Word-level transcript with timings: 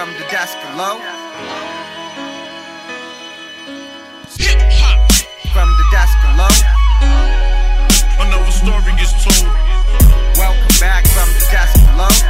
from 0.00 0.14
the 0.14 0.24
desk 0.30 0.56
of 0.64 0.76
Lo. 0.76 0.96
Hip 4.38 4.60
hop. 4.80 5.12
From 5.52 5.68
the 5.76 5.84
desk 5.92 6.16
of 6.24 6.36
Lo. 6.40 6.48
Another 8.24 8.50
story 8.50 8.94
is 8.96 9.12
told. 9.22 9.52
Welcome 10.38 10.80
back 10.80 11.06
from 11.08 11.28
the 11.34 11.46
desk 11.50 11.76
of 11.76 11.96
Lo. 11.98 12.29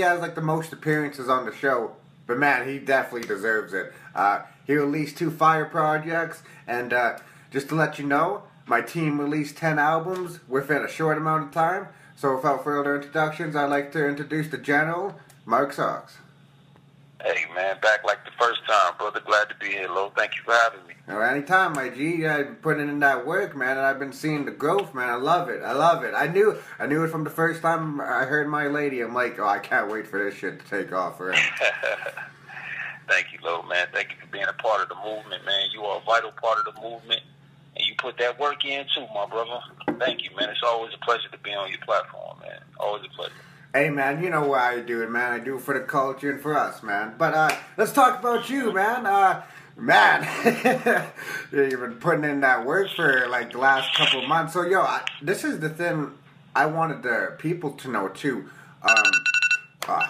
He 0.00 0.04
has 0.04 0.22
like 0.22 0.34
the 0.34 0.40
most 0.40 0.72
appearances 0.72 1.28
on 1.28 1.44
the 1.44 1.54
show, 1.54 1.94
but 2.26 2.38
man, 2.38 2.66
he 2.66 2.78
definitely 2.78 3.28
deserves 3.28 3.74
it. 3.74 3.92
Uh, 4.14 4.40
he 4.66 4.74
released 4.74 5.18
two 5.18 5.30
fire 5.30 5.66
projects, 5.66 6.42
and 6.66 6.94
uh, 6.94 7.18
just 7.50 7.68
to 7.68 7.74
let 7.74 7.98
you 7.98 8.06
know, 8.06 8.44
my 8.66 8.80
team 8.80 9.20
released 9.20 9.58
10 9.58 9.78
albums 9.78 10.40
within 10.48 10.82
a 10.82 10.88
short 10.88 11.18
amount 11.18 11.44
of 11.44 11.50
time. 11.50 11.88
So 12.16 12.34
without 12.34 12.64
further 12.64 12.96
introductions, 12.96 13.54
I'd 13.54 13.66
like 13.66 13.92
to 13.92 14.08
introduce 14.08 14.48
the 14.48 14.56
general, 14.56 15.20
Mark 15.44 15.74
Sox. 15.74 16.16
Hey 17.22 17.44
man, 17.54 17.76
back 17.82 18.02
like 18.04 18.24
the 18.24 18.30
first 18.38 18.60
time, 18.66 18.94
brother. 18.98 19.20
Glad 19.20 19.48
to 19.50 19.54
be 19.56 19.68
here, 19.68 19.88
Lo. 19.88 20.10
Thank 20.16 20.36
you 20.36 20.42
for 20.44 20.54
having 20.54 20.86
me. 20.86 20.94
Now, 21.06 21.20
anytime, 21.20 21.72
my 21.74 21.90
G, 21.90 22.26
I've 22.26 22.46
been 22.46 22.54
putting 22.56 22.88
in 22.88 23.00
that 23.00 23.26
work, 23.26 23.54
man, 23.54 23.76
and 23.76 23.86
I've 23.86 23.98
been 23.98 24.12
seeing 24.12 24.46
the 24.46 24.52
growth, 24.52 24.94
man. 24.94 25.10
I 25.10 25.16
love 25.16 25.48
it. 25.50 25.62
I 25.62 25.72
love 25.72 26.02
it. 26.02 26.14
I 26.14 26.28
knew, 26.28 26.56
I 26.78 26.86
knew 26.86 27.04
it 27.04 27.08
from 27.08 27.24
the 27.24 27.30
first 27.30 27.60
time 27.60 28.00
I 28.00 28.24
heard 28.24 28.48
my 28.48 28.68
lady. 28.68 29.00
I'm 29.02 29.12
like, 29.12 29.38
oh, 29.38 29.46
I 29.46 29.58
can't 29.58 29.90
wait 29.90 30.06
for 30.06 30.22
this 30.22 30.34
shit 30.38 30.60
to 30.60 30.66
take 30.66 30.92
off 30.92 31.18
for 31.18 31.32
him. 31.32 31.38
Thank 33.08 33.32
you, 33.32 33.38
Lo, 33.42 33.62
man. 33.64 33.88
Thank 33.92 34.10
you 34.10 34.16
for 34.20 34.28
being 34.28 34.46
a 34.48 34.52
part 34.54 34.80
of 34.82 34.88
the 34.88 34.94
movement, 34.94 35.44
man. 35.44 35.68
You 35.74 35.82
are 35.82 35.98
a 35.98 36.04
vital 36.04 36.32
part 36.32 36.58
of 36.64 36.74
the 36.74 36.80
movement, 36.80 37.20
and 37.76 37.86
you 37.86 37.94
put 37.98 38.16
that 38.18 38.38
work 38.38 38.64
in 38.64 38.86
too, 38.94 39.06
my 39.12 39.26
brother. 39.26 39.60
Thank 39.98 40.22
you, 40.22 40.30
man. 40.36 40.48
It's 40.48 40.62
always 40.64 40.94
a 40.94 41.04
pleasure 41.04 41.28
to 41.32 41.38
be 41.38 41.52
on 41.52 41.68
your 41.68 41.80
platform, 41.80 42.38
man. 42.40 42.60
Always 42.78 43.04
a 43.04 43.14
pleasure. 43.14 43.32
Hey, 43.72 43.88
man, 43.88 44.20
you 44.20 44.30
know 44.30 44.48
why 44.48 44.72
I 44.72 44.80
do 44.80 45.00
it, 45.04 45.10
man. 45.12 45.30
I 45.30 45.38
do 45.38 45.54
it 45.54 45.60
for 45.60 45.78
the 45.78 45.84
culture 45.84 46.28
and 46.28 46.40
for 46.40 46.58
us, 46.58 46.82
man. 46.82 47.14
But 47.16 47.34
uh, 47.34 47.50
let's 47.76 47.92
talk 47.92 48.18
about 48.18 48.50
you, 48.50 48.72
man. 48.72 49.06
Uh, 49.06 49.44
man, 49.76 50.26
you've 51.52 51.78
been 51.78 51.94
putting 52.00 52.24
in 52.24 52.40
that 52.40 52.66
work 52.66 52.90
for 52.90 53.28
like 53.28 53.52
the 53.52 53.58
last 53.58 53.94
couple 53.94 54.26
months. 54.26 54.54
So, 54.54 54.62
yo, 54.62 54.80
I, 54.80 55.02
this 55.22 55.44
is 55.44 55.60
the 55.60 55.68
thing 55.68 56.10
I 56.52 56.66
wanted 56.66 57.04
the 57.04 57.36
people 57.38 57.70
to 57.74 57.88
know 57.88 58.08
too. 58.08 58.50
Um, 58.82 59.12
uh, 59.86 60.04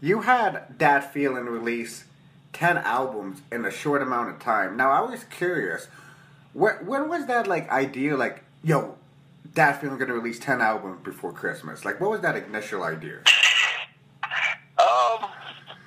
you 0.00 0.22
had 0.22 0.76
that 0.78 1.12
feeling 1.12 1.44
release 1.44 2.06
10 2.52 2.78
albums 2.78 3.42
in 3.52 3.64
a 3.64 3.70
short 3.70 4.02
amount 4.02 4.30
of 4.30 4.40
time. 4.40 4.76
Now, 4.76 4.90
I 4.90 5.08
was 5.08 5.22
curious, 5.22 5.86
when, 6.52 6.84
when 6.84 7.08
was 7.08 7.26
that 7.26 7.46
like 7.46 7.70
idea? 7.70 8.16
Like, 8.16 8.42
yo, 8.64 8.98
that 9.54 9.80
feeling 9.80 9.98
gonna 9.98 10.14
release 10.14 10.38
10 10.38 10.60
albums 10.60 11.00
before 11.04 11.32
Christmas? 11.32 11.84
Like, 11.84 12.00
what 12.00 12.10
was 12.10 12.20
that 12.20 12.36
initial 12.36 12.82
idea? 12.82 13.18
Um. 14.78 15.28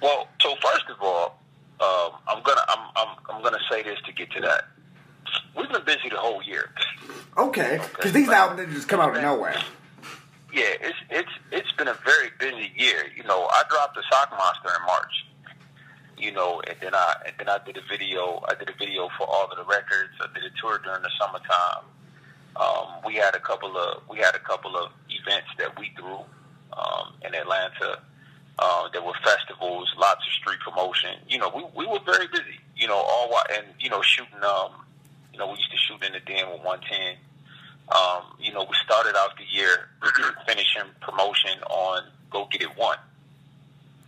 Well, 0.02 0.28
so 0.40 0.56
first 0.62 0.86
of 0.90 1.02
all, 1.02 1.40
um, 1.80 2.20
I'm 2.28 2.44
gonna 2.44 2.62
I'm, 2.68 2.90
I'm 2.96 3.18
I'm 3.30 3.44
gonna 3.44 3.60
say 3.70 3.84
this 3.84 4.00
to 4.06 4.14
get 4.14 4.32
to 4.32 4.42
that. 4.42 4.66
We've 5.58 5.70
been 5.70 5.84
busy 5.86 6.10
the 6.10 6.18
whole 6.18 6.44
year. 6.44 6.70
Okay, 7.38 7.80
because 7.92 8.14
these 8.14 8.30
albums 8.30 8.62
didn't 8.62 8.76
just 8.76 8.88
come 8.88 9.00
out 9.00 9.16
of 9.16 9.22
nowhere. 9.22 9.58
Yeah, 10.54 10.72
it's 10.80 10.98
it's 11.10 11.32
it's 11.52 11.72
been 11.74 11.88
a 11.88 11.98
very 12.06 12.30
busy 12.40 12.72
year. 12.78 13.04
You 13.16 13.24
know, 13.24 13.48
I 13.52 13.64
dropped 13.70 13.96
the 13.96 14.04
Sock 14.12 14.32
Monster 14.32 14.70
in 14.80 14.86
March. 14.86 15.14
You 16.18 16.32
know, 16.32 16.62
and 16.66 16.78
then 16.82 16.96
I 16.96 17.16
and 17.26 17.36
then 17.38 17.50
I 17.50 17.58
did 17.66 17.78
a 17.78 17.82
video. 17.90 18.44
I 18.48 18.56
did 18.56 18.70
a 18.70 18.74
video 18.80 19.10
for 19.18 19.28
all 19.28 19.50
of 19.52 19.58
the 19.58 19.66
records. 19.66 20.14
I 20.22 20.28
did 20.34 20.44
a 20.44 20.54
tour 20.62 20.80
during 20.84 21.02
the 21.02 21.12
summertime. 21.20 21.84
Um, 22.56 22.88
we 23.06 23.16
had 23.16 23.36
a 23.36 23.40
couple 23.40 23.78
of 23.78 24.04
we 24.10 24.18
had 24.20 24.36
a 24.36 24.40
couple 24.40 24.78
of 24.78 24.92
events 25.10 25.50
that 25.58 25.78
we 25.80 25.92
threw 25.98 26.20
um, 26.74 27.14
in 27.26 27.36
Atlanta. 27.36 28.00
Uh, 28.58 28.88
there 28.94 29.02
were 29.02 29.14
festivals, 29.24 29.94
lots 29.98 30.26
of 30.26 30.34
street 30.34 30.60
promotion. 30.60 31.20
You 31.28 31.40
know, 31.40 31.52
we 31.54 31.66
we 31.76 31.86
were 31.86 32.00
very 32.06 32.28
busy. 32.28 32.60
You 32.76 32.88
know, 32.88 32.96
all 32.96 33.30
while 33.30 33.44
and 33.54 33.68
you 33.80 33.90
know 33.90 34.02
shooting. 34.02 34.44
Um, 34.44 34.72
you 35.34 35.40
know, 35.40 35.48
we 35.48 35.58
used 35.58 35.72
to 35.72 35.78
shoot 35.78 36.02
in 36.02 36.14
the 36.14 36.22
den 36.22 36.50
with 36.50 36.64
110. 36.64 37.18
Um, 37.92 38.24
you 38.40 38.54
know, 38.54 38.64
we 38.64 38.74
started 38.86 39.18
out 39.18 39.32
the 39.38 39.44
year 39.52 39.90
finishing 40.48 40.84
promotion 41.02 41.60
on 41.70 42.04
Go 42.32 42.48
Get 42.50 42.62
It 42.62 42.78
One. 42.78 42.98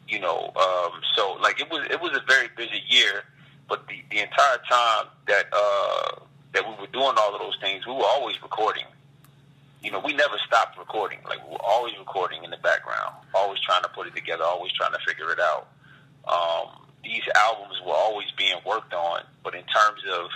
You 0.07 0.21
know, 0.21 0.53
um, 0.55 1.01
so 1.17 1.33
like 1.41 1.59
it 1.59 1.69
was 1.69 1.85
it 1.91 1.99
was 1.99 2.15
a 2.15 2.23
very 2.25 2.47
busy 2.55 2.81
year, 2.87 3.25
but 3.67 3.85
the, 3.87 4.01
the 4.09 4.21
entire 4.21 4.57
time 4.69 5.07
that 5.27 5.47
uh, 5.51 6.21
that 6.53 6.63
we 6.67 6.73
were 6.79 6.87
doing 6.91 7.13
all 7.17 7.33
of 7.35 7.41
those 7.41 7.57
things, 7.61 7.85
we 7.85 7.93
were 7.93 8.05
always 8.05 8.41
recording. 8.41 8.85
You 9.81 9.91
know, 9.91 9.99
we 10.03 10.13
never 10.13 10.37
stopped 10.45 10.77
recording. 10.77 11.19
Like 11.27 11.43
we 11.45 11.51
were 11.51 11.63
always 11.63 11.93
recording 11.99 12.43
in 12.43 12.49
the 12.49 12.57
background, 12.57 13.13
always 13.33 13.59
trying 13.61 13.83
to 13.83 13.89
put 13.89 14.07
it 14.07 14.15
together, 14.15 14.43
always 14.43 14.71
trying 14.73 14.91
to 14.93 14.99
figure 15.07 15.31
it 15.31 15.39
out. 15.39 15.67
Um, 16.27 16.81
these 17.03 17.21
albums 17.35 17.75
were 17.85 17.93
always 17.93 18.27
being 18.37 18.57
worked 18.65 18.93
on, 18.93 19.21
but 19.43 19.53
in 19.55 19.63
terms 19.63 20.01
of 20.11 20.29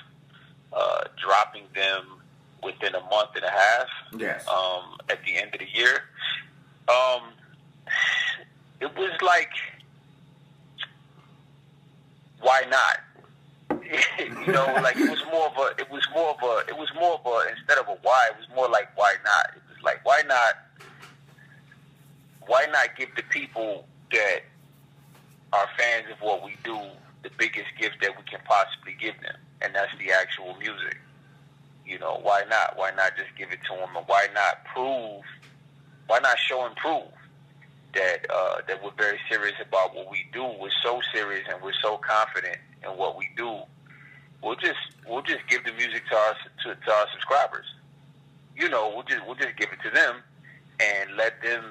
uh, 0.73 1.01
dropping 1.21 1.63
them 1.75 2.05
within 2.63 2.93
a 2.95 3.01
month 3.09 3.31
and 3.35 3.43
a 3.43 3.49
half, 3.49 3.87
Yes. 4.17 4.47
um, 4.47 4.97
at 5.09 5.23
the 5.25 5.35
end 5.35 5.53
of 5.53 5.59
the 5.59 5.67
year. 5.73 6.03
Um, 6.87 7.23
it 8.79 8.95
was 8.95 9.11
like, 9.21 9.49
why 12.41 12.61
not? 12.69 12.99
you 14.19 14.53
know, 14.53 14.65
like 14.81 14.95
it 14.95 15.09
was 15.09 15.23
more 15.31 15.47
of 15.47 15.57
a, 15.57 15.81
it 15.81 15.89
was 15.91 16.07
more 16.13 16.29
of 16.31 16.41
a, 16.41 16.69
it 16.69 16.77
was 16.77 16.89
more 16.95 17.15
of 17.15 17.25
a, 17.25 17.49
instead 17.49 17.77
of 17.77 17.87
a 17.87 17.97
why, 18.01 18.29
it 18.31 18.37
was 18.37 18.47
more 18.55 18.69
like 18.69 18.89
why 18.95 19.15
not? 19.23 19.51
It 19.55 19.61
was 19.69 19.83
like 19.83 20.05
why 20.05 20.21
not? 20.25 20.53
Why 22.47 22.65
not 22.71 22.95
give 22.97 23.09
the 23.15 23.23
people 23.23 23.85
that 24.11 24.39
are 25.53 25.67
fans 25.77 26.05
of 26.11 26.21
what 26.21 26.43
we 26.43 26.55
do 26.63 26.79
the 27.23 27.29
biggest 27.37 27.67
gift 27.79 27.97
that 28.01 28.17
we 28.17 28.23
can 28.23 28.39
possibly 28.45 28.95
give 28.99 29.19
them, 29.21 29.35
and 29.61 29.75
that's 29.75 29.91
the 29.99 30.11
actual 30.11 30.55
music. 30.57 30.97
You 31.85 31.99
know, 31.99 32.19
why 32.21 32.43
not? 32.49 32.77
Why 32.77 32.91
not 32.91 33.17
just 33.17 33.29
give 33.37 33.51
it 33.51 33.59
to 33.69 33.75
them? 33.75 33.95
And 33.95 34.07
why 34.07 34.27
not 34.33 34.63
prove? 34.73 35.23
Why 36.07 36.19
not 36.19 36.37
show 36.39 36.65
and 36.65 36.75
prove 36.75 37.11
that 37.93 38.25
uh, 38.29 38.61
that 38.67 38.83
we're 38.83 38.91
very 38.97 39.19
serious 39.29 39.55
about 39.61 39.93
what 39.95 40.09
we 40.09 40.25
do? 40.31 40.43
We're 40.43 40.69
so 40.83 41.01
serious 41.13 41.45
and 41.51 41.61
we're 41.61 41.77
so 41.81 41.97
confident 41.97 42.57
in 42.83 42.91
what 42.91 43.17
we 43.17 43.29
do. 43.35 43.59
We'll 44.43 44.55
just 44.55 44.79
we'll 45.07 45.21
just 45.21 45.47
give 45.47 45.63
the 45.65 45.73
music 45.73 46.03
to 46.09 46.15
our 46.15 46.35
to, 46.63 46.75
to 46.75 46.91
our 46.91 47.07
subscribers. 47.13 47.65
You 48.55 48.69
know, 48.69 48.91
we'll 48.93 49.03
just 49.03 49.25
we'll 49.25 49.35
just 49.35 49.55
give 49.57 49.69
it 49.71 49.79
to 49.83 49.89
them 49.93 50.23
and 50.79 51.15
let 51.15 51.41
them 51.43 51.63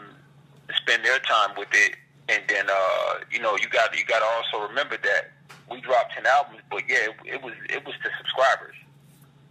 spend 0.76 1.04
their 1.04 1.18
time 1.20 1.50
with 1.56 1.68
it. 1.72 1.96
And 2.28 2.42
then 2.48 2.66
uh, 2.70 3.14
you 3.30 3.40
know, 3.40 3.56
you 3.60 3.68
got 3.68 3.96
you 3.98 4.04
got 4.04 4.20
to 4.20 4.24
also 4.24 4.68
remember 4.68 4.96
that 5.02 5.32
we 5.70 5.80
dropped 5.80 6.14
ten 6.14 6.26
albums, 6.26 6.60
but 6.70 6.82
yeah, 6.88 7.08
it, 7.10 7.34
it 7.34 7.42
was 7.42 7.54
it 7.68 7.84
was 7.84 7.94
to 8.04 8.10
subscribers. 8.18 8.76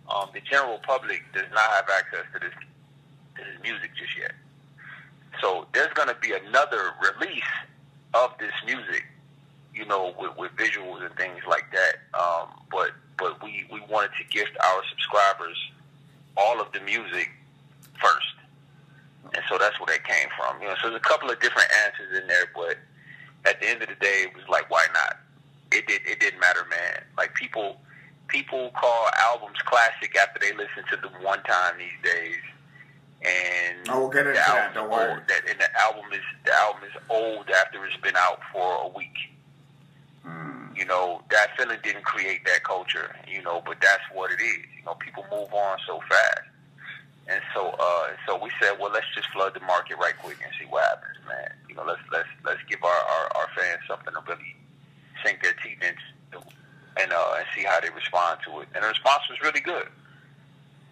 Um, 0.10 0.30
the 0.34 0.42
general 0.42 0.80
public 0.80 1.22
does 1.34 1.46
not 1.54 1.70
have 1.72 1.86
access 1.90 2.26
to 2.34 2.40
this 2.40 2.54
to 3.36 3.44
this 3.44 3.62
music 3.62 3.92
just 3.98 4.18
yet. 4.18 4.32
So 5.42 5.68
there's 5.74 5.94
going 5.94 6.10
to 6.10 6.16
be 6.16 6.34
another 6.34 6.92
release 7.02 7.44
of 8.14 8.32
this 8.40 8.52
music, 8.66 9.06
you 9.74 9.86
know, 9.86 10.14
with, 10.20 10.36
with 10.38 10.52
visuals 10.54 11.06
and 11.06 11.16
things 11.16 11.42
like 11.48 11.66
that. 11.72 12.20
Um, 12.20 12.50
but 12.72 12.92
but 13.20 13.44
we 13.44 13.66
we 13.72 13.80
wanted 13.90 14.12
to 14.18 14.24
gift 14.30 14.52
our 14.60 14.82
subscribers 14.90 15.58
all 16.38 16.60
of 16.62 16.72
the 16.72 16.80
music 16.82 17.30
first, 18.02 18.36
and 19.34 19.44
so 19.50 19.58
that's 19.58 19.80
where 19.80 19.88
that 19.88 20.04
came 20.06 20.30
from. 20.38 20.62
You 20.62 20.68
know, 20.70 20.76
so 20.82 20.90
there's 20.90 20.98
a 21.02 21.08
couple 21.08 21.30
of 21.30 21.40
different 21.40 21.68
answers 21.86 22.22
in 22.22 22.28
there, 22.28 22.46
but 22.56 22.78
at 23.50 23.60
the 23.62 23.70
end 23.70 23.82
of 23.82 23.90
the 23.90 23.96
day, 23.96 24.26
it 24.28 24.36
was 24.36 24.48
like, 24.50 24.70
why 24.70 24.86
not? 24.94 25.18
It 25.72 25.88
did. 25.88 26.02
It 26.06 26.20
didn't 26.20 26.40
matter, 26.40 26.66
man. 26.70 27.04
Like 27.18 27.34
people, 27.36 27.80
people 28.28 28.72
call 28.80 29.08
albums 29.20 29.58
classic 29.66 30.16
after 30.18 30.40
they 30.40 30.52
listen 30.54 30.84
to 30.92 30.98
them 30.98 31.12
one 31.22 31.42
time 31.44 31.76
these 31.78 32.00
days. 32.04 32.38
and 33.22 33.88
Oh, 33.90 34.00
we'll 34.02 34.10
get 34.10 34.28
into 34.28 34.34
that, 34.40 34.74
don't 34.74 34.90
worry. 34.90 35.12
old. 35.12 35.22
That, 35.28 35.42
and 35.50 35.60
the 35.60 35.70
album 35.82 36.06
is 36.14 36.22
the 36.46 36.54
album 36.54 36.82
is 36.86 36.96
old 37.10 37.50
after 37.50 37.86
it's 37.86 37.98
been 37.98 38.16
out 38.16 38.40
for 38.52 38.84
a 38.84 38.88
week. 38.90 39.16
You 40.80 40.86
know 40.86 41.22
that 41.30 41.50
feeling 41.58 41.78
didn't 41.84 42.06
create 42.06 42.46
that 42.46 42.64
culture. 42.64 43.14
You 43.28 43.42
know, 43.44 43.62
but 43.66 43.78
that's 43.82 44.04
what 44.14 44.32
it 44.32 44.42
is. 44.42 44.64
You 44.78 44.86
know, 44.86 44.96
people 44.96 45.26
move 45.30 45.54
on 45.54 45.78
so 45.86 46.00
fast. 46.08 46.48
And 47.28 47.42
so, 47.54 47.76
uh, 47.80 48.08
so 48.26 48.42
we 48.42 48.50
said, 48.60 48.80
well, 48.80 48.92
let's 48.92 49.06
just 49.14 49.30
flood 49.30 49.54
the 49.54 49.60
market 49.60 49.98
right 49.98 50.18
quick 50.18 50.38
and 50.44 50.52
see 50.60 50.66
what 50.66 50.84
happens, 50.84 51.18
man. 51.28 51.52
You 51.68 51.76
know, 51.76 51.84
let's 51.86 52.02
let's 52.12 52.30
let's 52.44 52.62
give 52.68 52.84
our, 52.84 52.90
our, 52.90 53.26
our 53.38 53.48
fans 53.56 53.82
something 53.88 54.14
to 54.14 54.22
really 54.28 54.56
sink 55.24 55.44
their 55.44 55.54
teeth 55.62 55.78
into, 55.78 56.44
and 56.98 57.12
uh, 57.12 57.36
and 57.38 57.46
see 57.56 57.64
how 57.64 57.80
they 57.82 57.90
respond 57.90 58.40
to 58.46 58.62
it. 58.62 58.70
And 58.74 58.84
the 58.84 58.88
response 58.88 59.22
was 59.30 59.40
really 59.42 59.60
good. 59.60 59.88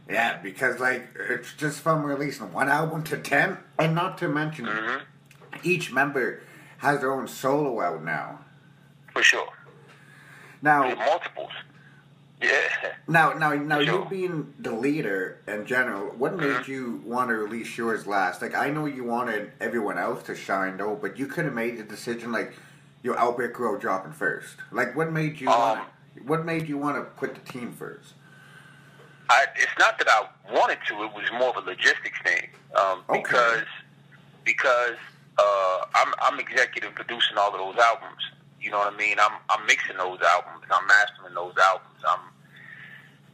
Yeah, 0.10 0.38
because 0.38 0.80
like 0.80 1.08
it's 1.30 1.54
just 1.54 1.80
from 1.82 2.04
releasing 2.04 2.54
one 2.54 2.70
album 2.70 3.04
to 3.06 3.18
ten, 3.18 3.58
and 3.80 3.96
not 3.96 4.18
to 4.20 4.28
mention 4.28 4.66
hmm 4.68 4.98
each 5.64 5.92
member 5.92 6.42
has 6.78 7.00
their 7.00 7.12
own 7.12 7.28
solo 7.28 7.82
out 7.82 8.04
now. 8.04 8.40
For 9.12 9.24
sure. 9.24 9.48
Now, 10.62 10.94
Multiples. 10.96 11.52
Yeah. 12.42 12.52
now, 13.08 13.34
now, 13.34 13.54
now, 13.54 13.80
you 13.80 14.06
being 14.10 14.54
the 14.60 14.72
leader 14.72 15.40
in 15.48 15.66
general, 15.66 16.10
what 16.18 16.36
made 16.36 16.58
Mhm. 16.58 16.68
you 16.68 17.02
want 17.04 17.30
to 17.30 17.36
release 17.36 17.76
yours 17.78 18.06
last? 18.06 18.42
Like, 18.44 18.54
I 18.54 18.70
know 18.70 18.86
you 18.86 19.04
wanted 19.04 19.54
everyone 19.60 19.98
else 19.98 20.22
to 20.24 20.36
shine 20.36 20.78
though, 20.78 20.96
but 20.96 21.18
you 21.18 21.26
could 21.26 21.46
have 21.46 21.54
made 21.56 21.78
the 21.80 21.84
decision 21.84 22.32
like 22.32 22.54
your 23.02 23.16
Elbrick 23.16 23.58
Road 23.58 23.82
dropping 23.82 24.12
first. 24.14 24.58
Like, 24.72 24.96
what 24.96 25.12
made 25.12 25.42
you 25.42 25.50
Um, 25.50 25.60
want? 25.60 25.90
What 26.26 26.46
made 26.46 26.68
you 26.70 26.78
want 26.78 26.98
to 26.98 27.04
put 27.20 27.34
the 27.34 27.42
team 27.52 27.72
first? 27.74 28.14
I, 29.30 29.46
it's 29.56 29.78
not 29.80 29.98
that 30.00 30.08
I 30.10 30.28
wanted 30.54 30.80
to. 30.88 31.04
It 31.04 31.14
was 31.14 31.32
more 31.32 31.50
of 31.50 31.58
a 31.58 31.62
logistics 31.62 32.20
thing. 32.24 32.50
Um, 32.76 33.04
Okay. 33.10 33.22
Because 33.24 33.66
because 34.46 34.98
uh, 35.40 35.86
I'm 35.96 36.14
I'm 36.22 36.40
executive 36.40 36.94
producing 36.96 37.38
all 37.38 37.50
of 37.54 37.58
those 37.76 37.84
albums. 37.84 38.32
You 38.62 38.72
know 38.72 38.80
what 38.80 38.94
I 38.94 38.98
mean? 38.98 39.18
I'm 39.20 39.34
I'm 39.50 39.66
mixing 39.66 39.98
those 39.98 40.20
albums. 40.22 40.66
I'm 40.72 40.88
mastering 40.88 41.36
those 41.36 41.54
albums. 41.58 42.02
I'm 42.08 42.20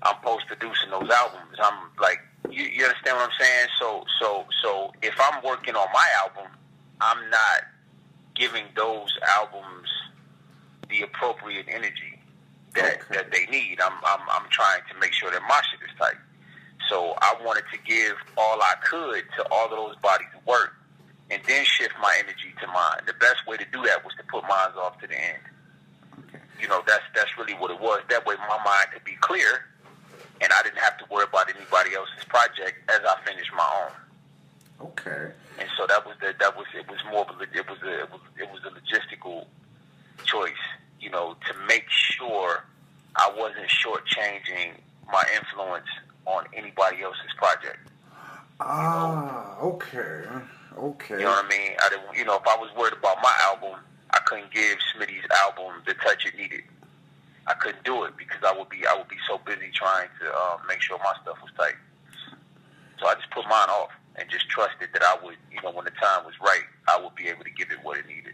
I'm 0.03 0.15
post 0.21 0.47
producing 0.47 0.89
those 0.91 1.09
albums. 1.09 1.57
I'm 1.59 1.89
like 1.99 2.19
you, 2.49 2.65
you 2.65 2.83
understand 2.85 3.17
what 3.17 3.29
I'm 3.29 3.37
saying? 3.39 3.67
So 3.79 4.03
so 4.19 4.45
so 4.61 4.91
if 5.01 5.15
I'm 5.19 5.43
working 5.43 5.75
on 5.75 5.87
my 5.93 6.07
album, 6.23 6.51
I'm 7.01 7.29
not 7.29 7.63
giving 8.35 8.65
those 8.75 9.11
albums 9.37 9.87
the 10.89 11.01
appropriate 11.03 11.65
energy 11.69 12.19
that 12.75 13.01
Okay. 13.01 13.15
that 13.15 13.31
they 13.31 13.45
need. 13.47 13.79
I'm 13.81 13.93
I'm 14.05 14.21
I'm 14.31 14.49
trying 14.49 14.81
to 14.91 14.99
make 14.99 15.13
sure 15.13 15.31
that 15.31 15.41
my 15.43 15.61
shit 15.71 15.79
is 15.89 15.95
tight. 15.97 16.17
So 16.89 17.15
I 17.21 17.35
wanted 17.43 17.63
to 17.71 17.79
give 17.85 18.15
all 18.37 18.61
I 18.61 18.73
could 18.83 19.23
to 19.37 19.47
all 19.51 19.65
of 19.65 19.71
those 19.71 19.95
bodies 20.01 20.27
of 20.37 20.45
work, 20.45 20.73
and 21.33 21.41
then 21.47 21.65
shift 21.65 21.93
my 21.99 22.15
energy 22.19 22.53
to 22.61 22.67
mine. 22.67 23.01
The 23.07 23.13
best 23.13 23.47
way 23.47 23.57
to 23.57 23.65
do 23.73 23.81
that 23.83 24.05
was 24.05 24.13
to 24.17 24.23
put 24.29 24.43
mine 24.43 24.77
off 24.77 25.01
to 25.01 25.07
the 25.07 25.17
end. 25.17 25.41
Okay. 26.19 26.43
You 26.61 26.67
know, 26.67 26.83
that's 26.85 27.03
that's 27.15 27.35
really 27.37 27.53
what 27.53 27.71
it 27.71 27.79
was. 27.79 28.01
That 28.09 28.25
way, 28.25 28.35
my 28.37 28.59
mind 28.63 28.93
could 28.93 29.03
be 29.03 29.17
clear, 29.19 29.65
and 30.41 30.53
I 30.53 30.61
didn't 30.61 30.77
have 30.77 30.97
to 30.99 31.05
worry 31.09 31.25
about 31.27 31.49
anybody 31.49 31.95
else's 31.95 32.23
project 32.29 32.77
as 32.89 33.01
I 33.01 33.17
finished 33.25 33.51
my 33.57 33.67
own. 33.81 34.91
Okay. 34.91 35.31
And 35.59 35.69
so 35.77 35.87
that 35.87 36.05
was 36.05 36.15
the 36.21 36.33
that 36.39 36.55
was 36.55 36.67
it 36.75 36.87
was 36.87 36.99
more 37.09 37.25
of 37.25 37.41
a 37.41 37.43
it 37.43 37.67
was 37.67 37.81
a 37.81 38.01
it 38.01 38.11
was, 38.11 38.21
it 38.37 38.49
was 38.51 38.61
a 38.65 38.69
logistical 38.69 39.45
choice, 40.25 40.63
you 41.01 41.09
know, 41.09 41.35
to 41.47 41.53
make 41.67 41.85
sure 41.89 42.63
I 43.15 43.31
wasn't 43.35 43.69
shortchanging 43.69 44.73
my 45.11 45.23
influence 45.35 45.87
on 46.25 46.45
anybody 46.53 47.01
else's 47.03 47.33
project. 47.37 47.89
Ah, 48.59 49.57
okay, 49.59 50.23
okay. 50.77 51.15
You 51.15 51.23
know 51.23 51.31
what 51.31 51.45
I 51.45 51.49
mean? 51.49 51.71
I 51.83 51.89
didn't, 51.89 52.17
you 52.17 52.25
know, 52.25 52.35
if 52.35 52.47
I 52.47 52.55
was 52.55 52.69
worried 52.77 52.93
about 52.93 53.17
my 53.21 53.33
album, 53.43 53.79
I 54.11 54.19
couldn't 54.19 54.51
give 54.51 54.77
Smitty's 54.93 55.25
album 55.43 55.81
the 55.85 55.93
touch 55.95 56.25
it 56.25 56.37
needed. 56.37 56.63
I 57.47 57.53
couldn't 57.55 57.83
do 57.83 58.03
it 58.03 58.13
because 58.17 58.41
I 58.45 58.57
would 58.57 58.69
be 58.69 58.85
I 58.87 58.95
would 58.95 59.09
be 59.09 59.17
so 59.27 59.37
busy 59.45 59.69
trying 59.73 60.07
to 60.21 60.31
uh, 60.31 60.57
make 60.67 60.81
sure 60.81 60.97
my 60.99 61.13
stuff 61.21 61.37
was 61.41 61.51
tight. 61.57 61.75
So 62.99 63.07
I 63.07 63.15
just 63.15 63.29
put 63.31 63.43
mine 63.45 63.69
off 63.69 63.89
and 64.15 64.29
just 64.29 64.47
trusted 64.49 64.89
that 64.93 65.03
I 65.03 65.17
would, 65.23 65.35
you 65.51 65.61
know, 65.61 65.71
when 65.71 65.85
the 65.85 65.91
time 65.91 66.23
was 66.25 66.35
right, 66.41 66.63
I 66.87 67.01
would 67.01 67.15
be 67.15 67.27
able 67.27 67.43
to 67.43 67.49
give 67.49 67.71
it 67.71 67.79
what 67.83 67.97
it 67.97 68.07
needed. 68.07 68.33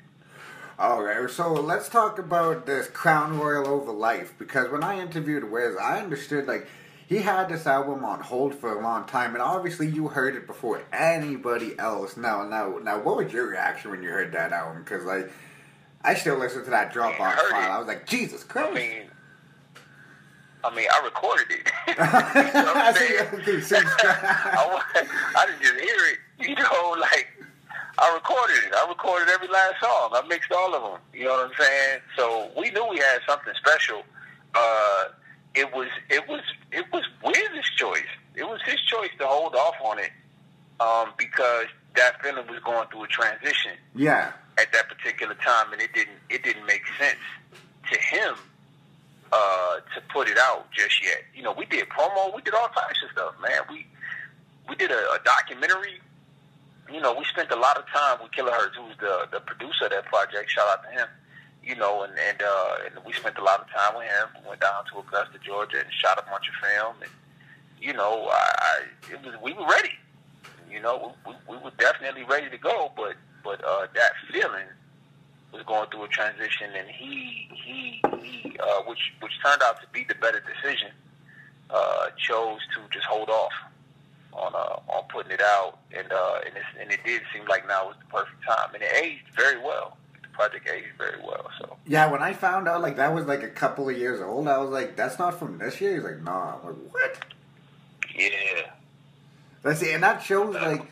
All 0.77 1.03
right, 1.03 1.29
so 1.29 1.51
let's 1.51 1.89
talk 1.89 2.19
about 2.19 2.65
this 2.65 2.87
Crown 2.87 3.37
Royal 3.37 3.67
over 3.67 3.91
life 3.91 4.33
because 4.37 4.71
when 4.71 4.83
I 4.83 4.99
interviewed 4.99 5.51
Wiz, 5.51 5.75
I 5.75 5.99
understood 5.99 6.47
like 6.47 6.67
he 7.09 7.17
had 7.17 7.49
this 7.49 7.65
album 7.65 8.05
on 8.05 8.19
hold 8.19 8.53
for 8.53 8.77
a 8.77 8.83
long 8.83 9.03
time, 9.07 9.33
and 9.33 9.41
obviously 9.41 9.87
you 9.89 10.09
heard 10.09 10.35
it 10.35 10.45
before 10.45 10.83
anybody 10.93 11.73
else. 11.79 12.15
Now, 12.15 12.43
now, 12.47 12.77
now, 12.83 12.99
what 13.01 13.17
was 13.17 13.33
your 13.33 13.47
reaction 13.49 13.89
when 13.89 14.03
you 14.03 14.09
heard 14.09 14.31
that 14.33 14.51
album? 14.53 14.83
Because 14.83 15.05
like, 15.05 15.31
I 16.03 16.13
still 16.13 16.37
listen 16.37 16.63
to 16.65 16.69
that 16.69 16.93
Dropbox 16.93 17.19
I 17.19 17.49
file. 17.49 17.61
it. 17.63 17.73
I 17.73 17.79
was 17.79 17.87
like, 17.87 18.05
Jesus 18.05 18.43
I 18.43 18.51
Christ! 18.51 18.75
mean, 18.75 19.01
I 20.63 20.75
mean, 20.75 20.87
I 20.93 21.03
recorded 21.03 21.47
it. 21.49 21.71
you 21.87 21.95
know 21.95 22.03
I 22.75 22.89
I'm 22.89 22.93
saying? 22.93 23.15
I, 23.73 24.83
I 25.35 25.45
didn't 25.47 25.61
just 25.63 25.79
hear 25.79 26.05
it. 26.13 26.47
You 26.47 26.55
know, 26.55 26.95
like 26.99 27.27
I 27.97 28.13
recorded 28.13 28.57
it. 28.67 28.73
I 28.75 28.87
recorded 28.87 29.29
every 29.29 29.47
last 29.47 29.81
song. 29.81 30.11
I 30.13 30.21
mixed 30.27 30.51
all 30.51 30.75
of 30.75 30.83
them. 30.83 31.01
You 31.11 31.25
know 31.25 31.31
what 31.31 31.45
I'm 31.47 31.51
saying? 31.59 31.99
So 32.15 32.51
we 32.55 32.69
knew 32.69 32.87
we 32.87 32.97
had 32.97 33.19
something 33.27 33.53
special. 33.59 34.03
Uh, 34.53 35.05
it 35.55 35.73
was 35.73 35.87
it 36.09 36.27
was 36.27 36.41
it 36.71 36.85
was 36.91 37.03
Wiz's 37.23 37.69
choice. 37.77 38.01
It 38.35 38.43
was 38.43 38.61
his 38.65 38.79
choice 38.81 39.09
to 39.19 39.25
hold 39.25 39.55
off 39.55 39.75
on 39.83 39.99
it 39.99 40.11
um, 40.79 41.13
because 41.17 41.65
that 41.95 42.21
feeling 42.21 42.47
was 42.47 42.59
going 42.63 42.87
through 42.89 43.03
a 43.03 43.07
transition 43.07 43.73
yeah, 43.95 44.31
at 44.57 44.71
that 44.73 44.87
particular 44.87 45.35
time, 45.35 45.73
and 45.73 45.81
it 45.81 45.93
didn't 45.93 46.17
it 46.29 46.43
didn't 46.43 46.65
make 46.65 46.83
sense 46.99 47.19
to 47.91 47.99
him 47.99 48.35
uh, 49.31 49.75
to 49.95 50.01
put 50.13 50.29
it 50.29 50.37
out 50.37 50.71
just 50.71 51.03
yet. 51.03 51.23
You 51.35 51.43
know, 51.43 51.51
we 51.51 51.65
did 51.65 51.89
promo, 51.89 52.33
we 52.35 52.41
did 52.41 52.53
all 52.53 52.69
types 52.69 53.01
of 53.03 53.11
stuff, 53.11 53.33
man. 53.41 53.61
We 53.69 53.85
we 54.67 54.75
did 54.75 54.91
a, 54.91 54.99
a 55.11 55.19
documentary. 55.25 55.99
You 56.91 57.01
know, 57.01 57.13
we 57.13 57.23
spent 57.25 57.51
a 57.51 57.55
lot 57.55 57.77
of 57.77 57.85
time 57.87 58.19
with 58.21 58.31
Kilohertz, 58.31 58.75
who's 58.75 58.97
the 58.99 59.27
the 59.31 59.39
producer 59.41 59.85
of 59.85 59.91
that 59.91 60.05
project. 60.05 60.51
Shout 60.51 60.67
out 60.69 60.83
to 60.83 60.89
him. 60.89 61.07
You 61.69 61.75
know, 61.75 62.01
and 62.01 62.13
and, 62.17 62.41
uh, 62.41 62.75
and 62.85 63.05
we 63.05 63.13
spent 63.13 63.37
a 63.37 63.43
lot 63.43 63.61
of 63.61 63.67
time 63.69 63.95
with 63.95 64.07
him. 64.07 64.41
We 64.41 64.49
went 64.49 64.61
down 64.61 64.85
to 64.91 64.99
Augusta, 64.99 65.37
Georgia, 65.45 65.77
and 65.81 65.93
shot 65.93 66.17
a 66.17 66.25
bunch 66.27 66.45
of 66.49 66.55
film. 66.67 66.95
And 67.01 67.11
you 67.79 67.93
know, 67.93 68.27
I, 68.31 68.55
I 68.59 69.13
it 69.13 69.23
was 69.23 69.35
we 69.43 69.53
were 69.53 69.67
ready. 69.67 69.93
You 70.71 70.81
know, 70.81 71.13
we, 71.27 71.33
we 71.47 71.57
were 71.63 71.71
definitely 71.77 72.23
ready 72.23 72.49
to 72.49 72.57
go, 72.57 72.91
but 72.97 73.17
but 73.43 73.63
uh, 73.63 73.85
that 73.93 74.11
feeling 74.31 74.65
was 75.53 75.61
going 75.67 75.87
through 75.91 76.05
a 76.05 76.07
transition, 76.07 76.71
and 76.75 76.87
he 76.87 77.47
he 77.53 78.01
he, 78.19 78.57
uh, 78.59 78.81
which 78.87 79.13
which 79.21 79.33
turned 79.45 79.61
out 79.61 79.79
to 79.81 79.87
be 79.93 80.03
the 80.09 80.15
better 80.15 80.41
decision, 80.41 80.89
uh, 81.69 82.07
chose 82.17 82.61
to 82.73 82.81
just 82.91 83.05
hold 83.05 83.29
off 83.29 83.53
on 84.33 84.55
uh, 84.55 84.91
on 84.91 85.03
putting 85.13 85.33
it 85.33 85.41
out, 85.41 85.77
and 85.95 86.11
uh, 86.11 86.39
and, 86.47 86.57
it's, 86.57 86.65
and 86.81 86.91
it 86.91 86.99
did 87.05 87.21
seem 87.31 87.45
like 87.47 87.67
now 87.67 87.85
was 87.85 87.95
the 87.99 88.17
perfect 88.17 88.43
time, 88.43 88.73
and 88.73 88.81
it 88.81 88.91
aged 88.95 89.29
very 89.35 89.61
well. 89.61 89.98
Project 90.39 90.69
very 90.97 91.19
well, 91.21 91.49
so 91.59 91.75
yeah. 91.85 92.09
When 92.09 92.23
I 92.23 92.31
found 92.31 92.69
out 92.69 92.81
like 92.81 92.95
that 92.95 93.13
was 93.13 93.25
like 93.25 93.43
a 93.43 93.49
couple 93.49 93.89
of 93.89 93.97
years 93.97 94.21
old, 94.21 94.47
I 94.47 94.57
was 94.59 94.69
like, 94.69 94.95
that's 94.95 95.19
not 95.19 95.37
from 95.37 95.57
this 95.57 95.81
year. 95.81 95.95
He's 95.95 96.03
like, 96.03 96.23
nah. 96.23 96.55
I'm 96.55 96.65
like, 96.65 96.93
what? 96.93 97.17
yeah, 98.17 98.71
That's 99.63 99.81
it, 99.81 99.95
and 99.95 100.03
that 100.03 100.23
shows 100.23 100.55
like 100.55 100.83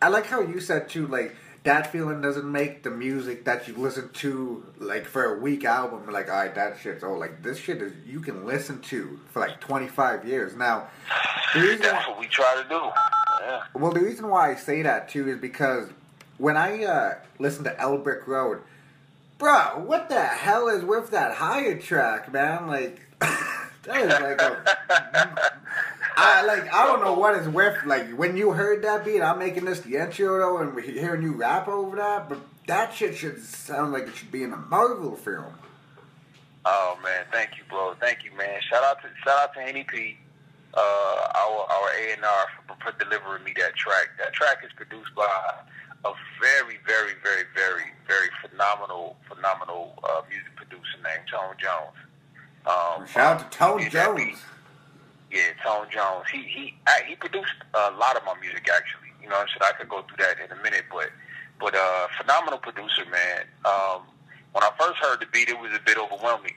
I 0.00 0.10
like 0.10 0.26
how 0.26 0.42
you 0.42 0.60
said 0.60 0.88
too, 0.88 1.08
like 1.08 1.34
that 1.64 1.90
feeling 1.90 2.20
doesn't 2.20 2.50
make 2.50 2.84
the 2.84 2.90
music 2.90 3.44
that 3.46 3.66
you 3.66 3.74
listen 3.74 4.10
to 4.10 4.64
like 4.78 5.06
for 5.06 5.34
a 5.34 5.40
week 5.40 5.64
album 5.64 6.08
like 6.12 6.28
all 6.28 6.36
right 6.36 6.54
that 6.54 6.78
shit's 6.78 7.02
old 7.02 7.18
like 7.18 7.42
this 7.42 7.58
shit 7.58 7.80
is 7.80 7.92
you 8.06 8.20
can 8.20 8.44
listen 8.44 8.80
to 8.82 9.18
for 9.30 9.40
like 9.40 9.60
25 9.60 10.28
years 10.28 10.54
now 10.54 10.86
the 11.54 11.60
reason 11.60 11.80
that's 11.80 12.06
why, 12.06 12.12
what 12.12 12.20
we 12.20 12.26
try 12.26 12.62
to 12.62 12.68
do. 12.68 12.80
Yeah, 13.40 13.62
well 13.74 13.92
the 13.92 14.00
reason 14.00 14.28
why 14.28 14.52
I 14.52 14.54
say 14.54 14.82
that 14.82 15.08
too 15.08 15.28
is 15.28 15.38
because 15.38 15.88
when 16.38 16.56
I 16.56 16.84
uh, 16.84 17.14
listen 17.38 17.64
to 17.64 17.80
El 17.80 17.98
Brick 17.98 18.26
Road 18.26 18.60
bro 19.44 19.78
what 19.84 20.08
the 20.08 20.22
hell 20.24 20.68
is 20.68 20.82
with 20.82 21.10
that 21.10 21.34
higher 21.34 21.76
track 21.76 22.32
man 22.32 22.66
like 22.66 23.02
that 23.20 24.00
is 24.00 24.08
like 24.08 24.40
a 24.40 25.52
I 26.16 26.44
like 26.44 26.72
I 26.72 26.86
don't 26.86 27.02
know 27.02 27.14
what 27.14 27.34
it's 27.36 27.48
with. 27.48 27.84
Like 27.84 28.08
when 28.12 28.36
you 28.36 28.52
heard 28.52 28.82
that 28.84 29.04
beat, 29.04 29.20
I'm 29.20 29.40
making 29.40 29.64
this 29.64 29.80
the 29.80 29.96
intro 29.96 30.38
though, 30.38 30.58
and 30.58 30.80
hearing 30.80 31.22
you 31.22 31.32
rap 31.32 31.66
over 31.66 31.96
that. 31.96 32.28
But 32.28 32.38
that 32.68 32.94
shit 32.94 33.16
should 33.16 33.42
sound 33.42 33.92
like 33.92 34.04
it 34.04 34.14
should 34.14 34.30
be 34.30 34.44
in 34.44 34.52
a 34.52 34.56
Marvel 34.56 35.16
film. 35.16 35.52
Oh 36.64 36.96
man, 37.02 37.24
thank 37.32 37.58
you, 37.58 37.64
bro. 37.68 37.94
Thank 38.00 38.24
you, 38.24 38.30
man. 38.38 38.60
Shout 38.70 38.84
out 38.84 39.02
to 39.02 39.08
shout 39.24 39.42
out 39.42 39.54
to 39.54 39.60
Henny 39.60 39.84
P, 39.84 40.16
uh, 40.72 41.28
our 41.34 41.66
our 41.68 41.90
A 41.98 42.12
and 42.12 42.24
R 42.24 42.46
for, 42.68 42.92
for 42.92 43.04
delivering 43.04 43.42
me 43.42 43.52
that 43.56 43.74
track. 43.74 44.10
That 44.18 44.32
track 44.32 44.58
is 44.64 44.70
produced 44.76 45.14
by 45.16 45.26
a 46.04 46.12
very, 46.40 46.78
very, 46.86 47.12
very, 47.22 47.44
very, 47.54 47.92
very 48.06 48.28
phenomenal, 48.42 49.16
phenomenal 49.28 49.98
uh, 50.04 50.22
music 50.28 50.54
producer 50.56 50.98
named 51.02 51.28
Tone 51.30 51.56
Jones. 51.58 51.96
Um, 52.66 53.06
Shout 53.06 53.40
out 53.40 53.50
to 53.50 53.58
Tone 53.58 53.80
did 53.80 53.92
that 53.92 54.14
beat. 54.16 54.28
Jones. 54.28 54.42
Yeah, 55.30 55.50
Tone 55.64 55.86
Jones. 55.90 56.26
He 56.30 56.42
he 56.42 56.74
I, 56.86 57.02
he 57.06 57.16
produced 57.16 57.54
a 57.74 57.90
lot 57.92 58.16
of 58.16 58.24
my 58.24 58.34
music 58.40 58.68
actually. 58.72 59.10
You 59.22 59.28
know 59.28 59.36
saying? 59.46 59.62
I 59.62 59.72
could 59.72 59.88
go 59.88 60.02
through 60.02 60.24
that 60.24 60.38
in 60.38 60.50
a 60.56 60.62
minute, 60.62 60.84
but 60.92 61.10
but 61.60 61.74
uh, 61.74 62.08
phenomenal 62.20 62.58
producer, 62.58 63.04
man. 63.10 63.44
Um, 63.64 64.02
when 64.52 64.62
I 64.62 64.70
first 64.78 64.98
heard 64.98 65.20
the 65.20 65.26
beat, 65.32 65.48
it 65.48 65.58
was 65.58 65.72
a 65.74 65.80
bit 65.84 65.98
overwhelming. 65.98 66.54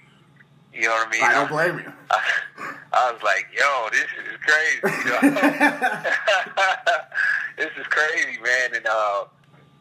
You 0.73 0.83
know 0.83 0.93
what 0.93 1.07
I 1.07 1.11
mean? 1.11 1.23
I 1.23 1.33
don't 1.33 1.49
blame 1.49 1.79
you. 1.79 1.91
I, 2.11 2.21
I 2.93 3.11
was 3.11 3.23
like, 3.23 3.47
yo, 3.57 3.87
this 3.91 4.03
is 4.03 4.37
crazy. 4.45 4.79
You 5.05 5.11
know? 5.11 5.21
this 7.57 7.71
is 7.79 7.87
crazy, 7.87 8.37
man. 8.43 8.75
And 8.75 8.85
uh, 8.85 9.25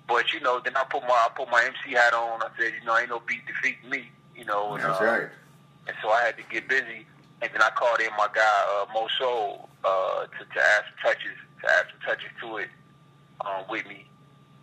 but 0.09 0.33
you 0.33 0.41
know, 0.41 0.61
then 0.63 0.77
I 0.77 0.85
put 0.85 1.03
my 1.03 1.15
I 1.15 1.29
put 1.35 1.51
my 1.51 1.63
MC 1.65 1.95
hat 1.95 2.15
on. 2.15 2.43
I 2.43 2.49
said, 2.59 2.73
you 2.79 2.87
know, 2.87 2.97
ain't 2.97 3.11
no 3.11 3.23
beat 3.27 3.47
defeat 3.47 3.77
me. 3.89 4.11
You 4.35 4.45
know, 4.45 4.75
and, 4.75 4.85
That's 4.85 5.01
uh, 5.01 5.05
right. 5.05 5.29
and 5.89 5.97
so 6.03 6.11
I 6.11 6.23
had 6.23 6.37
to 6.37 6.43
get 6.51 6.69
busy. 6.69 7.07
And 7.43 7.51
then 7.53 7.63
I 7.63 7.71
called 7.71 8.01
in 8.01 8.11
my 8.17 8.29
guy 8.35 8.57
uh, 8.81 8.87
Mo 8.95 9.09
Soul 9.19 9.69
uh, 9.85 10.25
to, 10.25 10.45
to 10.45 10.61
add 10.61 10.85
some 10.89 10.99
touches, 11.03 11.37
to 11.63 11.71
add 11.71 11.87
some 11.91 12.01
touches 12.05 12.31
to 12.41 12.57
it 12.59 12.69
um, 13.45 13.65
with 13.69 13.87
me. 13.87 14.07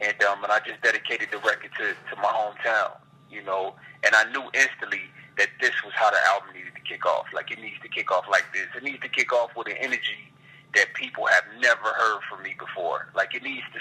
And 0.01 0.21
um, 0.23 0.43
and 0.43 0.51
I 0.51 0.59
just 0.65 0.81
dedicated 0.81 1.29
the 1.31 1.37
record 1.39 1.71
to, 1.77 1.93
to 1.93 2.21
my 2.21 2.29
hometown, 2.29 2.97
you 3.29 3.43
know. 3.43 3.75
And 4.03 4.15
I 4.15 4.29
knew 4.31 4.43
instantly 4.53 5.01
that 5.37 5.49
this 5.61 5.73
was 5.83 5.93
how 5.95 6.11
the 6.11 6.17
album 6.27 6.49
needed 6.53 6.73
to 6.75 6.81
kick 6.81 7.05
off. 7.05 7.25
Like 7.33 7.51
it 7.51 7.59
needs 7.59 7.79
to 7.81 7.89
kick 7.89 8.11
off 8.11 8.25
like 8.29 8.45
this. 8.53 8.67
It 8.75 8.83
needs 8.83 9.01
to 9.01 9.09
kick 9.09 9.33
off 9.33 9.51
with 9.55 9.67
an 9.67 9.77
energy 9.79 10.33
that 10.75 10.93
people 10.93 11.25
have 11.27 11.43
never 11.59 11.89
heard 11.93 12.21
from 12.29 12.43
me 12.43 12.55
before. 12.57 13.09
Like 13.15 13.35
it 13.35 13.43
needs 13.43 13.65
to, 13.73 13.79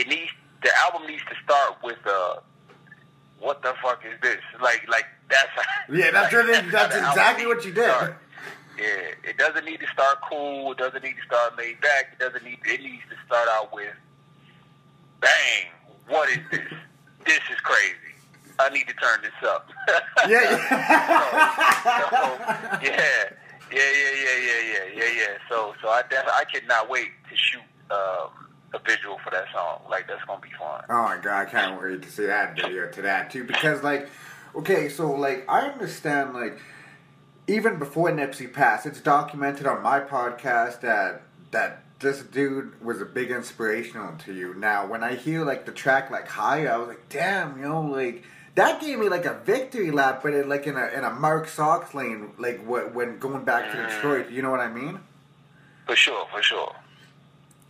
it 0.00 0.08
needs 0.08 0.30
the 0.62 0.70
album 0.78 1.06
needs 1.06 1.22
to 1.24 1.34
start 1.44 1.76
with 1.82 1.98
uh, 2.06 2.36
what 3.40 3.62
the 3.62 3.74
fuck 3.82 4.02
is 4.04 4.18
this? 4.22 4.40
Like, 4.60 4.86
like 4.88 5.06
that's 5.28 5.50
yeah, 5.90 6.10
that's 6.12 6.32
like, 6.32 6.46
that's, 6.46 6.72
that's 6.72 6.96
exactly 6.96 7.46
what 7.46 7.64
you 7.64 7.72
did. 7.72 8.14
Yeah, 8.78 8.84
it 9.24 9.38
doesn't 9.38 9.64
need 9.64 9.80
to 9.80 9.86
start 9.86 10.18
cool. 10.28 10.72
It 10.72 10.78
doesn't 10.78 11.02
need 11.02 11.16
to 11.16 11.22
start 11.26 11.56
laid 11.56 11.80
back. 11.80 12.12
It 12.12 12.18
doesn't 12.18 12.44
need. 12.44 12.58
It 12.66 12.82
needs 12.82 13.04
to 13.08 13.16
start 13.26 13.48
out 13.48 13.72
with, 13.72 13.94
bang! 15.20 15.70
What 16.08 16.28
is 16.28 16.38
this? 16.50 16.60
this 17.26 17.40
is 17.50 17.58
crazy. 17.62 17.94
I 18.58 18.70
need 18.70 18.86
to 18.88 18.94
turn 18.94 19.20
this 19.22 19.48
up. 19.48 19.68
yeah. 20.28 20.56
so, 21.82 22.06
so, 22.10 22.78
yeah. 22.82 23.36
Yeah, 23.72 23.80
yeah, 23.80 24.12
yeah, 24.14 24.38
yeah, 24.38 24.60
yeah, 24.62 24.84
yeah, 24.94 25.10
yeah. 25.18 25.38
So, 25.48 25.74
so 25.82 25.88
I 25.88 26.02
def- 26.08 26.28
I 26.28 26.44
cannot 26.44 26.88
wait 26.88 27.08
to 27.28 27.36
shoot 27.36 27.60
um, 27.90 28.30
a 28.74 28.78
visual 28.78 29.18
for 29.22 29.30
that 29.30 29.46
song. 29.52 29.80
Like 29.88 30.06
that's 30.08 30.24
gonna 30.24 30.40
be 30.40 30.50
fun. 30.58 30.84
Oh 30.88 31.02
my 31.02 31.18
god, 31.22 31.46
I 31.46 31.50
can't 31.50 31.80
wait 31.80 32.02
to 32.02 32.10
see 32.10 32.26
that 32.26 32.56
video 32.56 32.90
to 32.90 33.02
that 33.02 33.30
too. 33.30 33.44
Because 33.44 33.82
like, 33.82 34.08
okay, 34.54 34.88
so 34.88 35.10
like 35.12 35.44
I 35.48 35.60
understand 35.60 36.34
like 36.34 36.58
even 37.48 37.78
before 37.78 38.10
Nipsey 38.10 38.52
passed, 38.52 38.86
it's 38.86 39.00
documented 39.00 39.66
on 39.66 39.82
my 39.82 40.00
podcast 40.00 40.80
that 40.80 41.22
that 41.52 41.82
this 41.98 42.22
dude 42.22 42.80
was 42.84 43.00
a 43.00 43.04
big 43.04 43.30
inspirational 43.30 44.16
to 44.18 44.34
you. 44.34 44.54
Now, 44.54 44.86
when 44.86 45.02
I 45.02 45.14
hear 45.14 45.44
like 45.44 45.64
the 45.64 45.72
track 45.72 46.10
like 46.10 46.28
Higher, 46.28 46.70
I 46.70 46.76
was 46.76 46.88
like, 46.88 47.08
damn, 47.08 47.58
you 47.58 47.64
know, 47.64 47.80
like 47.82 48.24
that 48.54 48.80
gave 48.80 48.98
me 48.98 49.08
like 49.08 49.24
a 49.24 49.34
victory 49.44 49.90
lap, 49.90 50.20
but 50.22 50.34
it, 50.34 50.48
like 50.48 50.66
in 50.66 50.76
a 50.76 50.86
in 50.88 51.04
a 51.04 51.10
Mark 51.10 51.48
Sox 51.48 51.94
lane, 51.94 52.32
like 52.38 52.60
wh- 52.64 52.94
when 52.94 53.18
going 53.18 53.44
back 53.44 53.70
to 53.70 53.76
mm. 53.76 53.88
Detroit. 53.88 54.30
You 54.30 54.42
know 54.42 54.50
what 54.50 54.60
I 54.60 54.68
mean? 54.68 55.00
For 55.86 55.96
sure, 55.96 56.26
for 56.32 56.42
sure. 56.42 56.74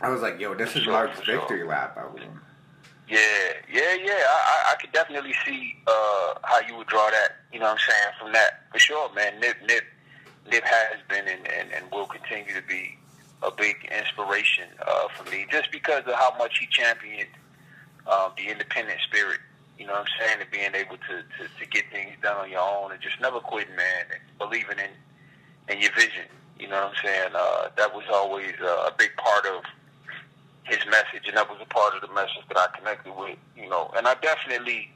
I 0.01 0.09
was 0.09 0.21
like, 0.21 0.39
yo, 0.39 0.53
this 0.53 0.75
is 0.75 0.83
Sure, 0.83 0.93
Mark's 0.93 1.21
sure. 1.23 1.39
victory 1.39 1.63
lap. 1.63 1.97
I 1.97 2.05
was. 2.05 2.21
Yeah, 3.09 3.19
yeah, 3.71 3.93
yeah. 3.95 4.11
I, 4.13 4.69
I, 4.69 4.71
I 4.73 4.75
could 4.81 4.91
definitely 4.91 5.33
see 5.45 5.75
uh, 5.87 6.33
how 6.43 6.59
you 6.67 6.75
would 6.75 6.87
draw 6.87 7.09
that. 7.09 7.37
You 7.53 7.59
know 7.59 7.65
what 7.65 7.71
I'm 7.73 7.77
saying 7.79 8.13
from 8.19 8.33
that 8.33 8.65
for 8.71 8.79
sure, 8.79 9.13
man. 9.13 9.39
Nip, 9.39 9.57
Nip, 9.67 9.83
Nip 10.51 10.63
has 10.63 10.99
been 11.09 11.27
and, 11.27 11.47
and, 11.47 11.71
and 11.71 11.91
will 11.91 12.05
continue 12.05 12.53
to 12.53 12.61
be 12.67 12.97
a 13.43 13.51
big 13.51 13.89
inspiration 13.97 14.65
uh, 14.85 15.07
for 15.15 15.29
me, 15.31 15.45
just 15.49 15.71
because 15.71 16.03
of 16.05 16.13
how 16.15 16.33
much 16.37 16.57
he 16.59 16.67
championed 16.67 17.29
um, 18.07 18.31
the 18.37 18.49
independent 18.51 18.99
spirit. 19.01 19.39
You 19.79 19.85
know 19.85 19.93
what 19.93 20.01
I'm 20.01 20.07
saying, 20.19 20.41
and 20.41 20.51
being 20.51 20.75
able 20.75 20.97
to, 20.97 21.21
to, 21.21 21.59
to 21.59 21.65
get 21.69 21.85
things 21.91 22.13
done 22.21 22.35
on 22.37 22.49
your 22.49 22.61
own 22.61 22.91
and 22.91 23.01
just 23.01 23.21
never 23.21 23.39
quitting, 23.39 23.75
man, 23.75 24.05
and 24.11 24.21
believing 24.37 24.79
in 24.79 25.73
in 25.73 25.81
your 25.81 25.91
vision. 25.93 26.25
You 26.59 26.67
know 26.67 26.75
what 26.83 26.95
I'm 26.97 27.03
saying? 27.03 27.29
Uh, 27.35 27.69
that 27.77 27.93
was 27.93 28.03
always 28.11 28.53
uh, 28.61 28.89
a 28.89 28.93
big 28.97 29.15
part 29.17 29.45
of 29.45 29.63
his 30.67 30.79
message, 30.89 31.27
and 31.27 31.37
that 31.37 31.49
was 31.49 31.59
a 31.61 31.65
part 31.65 31.95
of 31.95 32.01
the 32.01 32.13
message 32.13 32.43
that 32.49 32.57
I 32.57 32.67
connected 32.77 33.13
with. 33.15 33.37
You 33.55 33.69
know, 33.69 33.91
and 33.95 34.07
I 34.07 34.15
definitely 34.15 34.91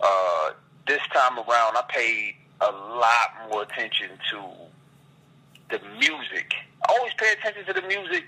uh, 0.00 0.50
this 0.86 1.00
time 1.12 1.38
around 1.38 1.76
I 1.76 1.82
paid 1.88 2.34
a 2.60 2.70
lot 2.70 3.50
more 3.50 3.62
attention 3.62 4.10
to 4.30 4.42
the 5.70 5.80
music. 5.98 6.54
I 6.88 6.96
always 6.98 7.12
pay 7.16 7.32
attention 7.32 7.64
to 7.66 7.80
the 7.80 7.86
music, 7.86 8.24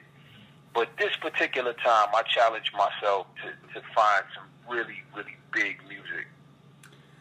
but 0.75 0.88
this 0.99 1.14
particular 1.16 1.72
time 1.75 2.08
I 2.14 2.22
challenged 2.22 2.72
myself 2.72 3.26
to, 3.42 3.80
to 3.80 3.87
find 3.94 4.25
some 4.34 4.44
really, 4.68 5.02
really 5.14 5.37
big 5.52 5.80
music. 5.88 6.26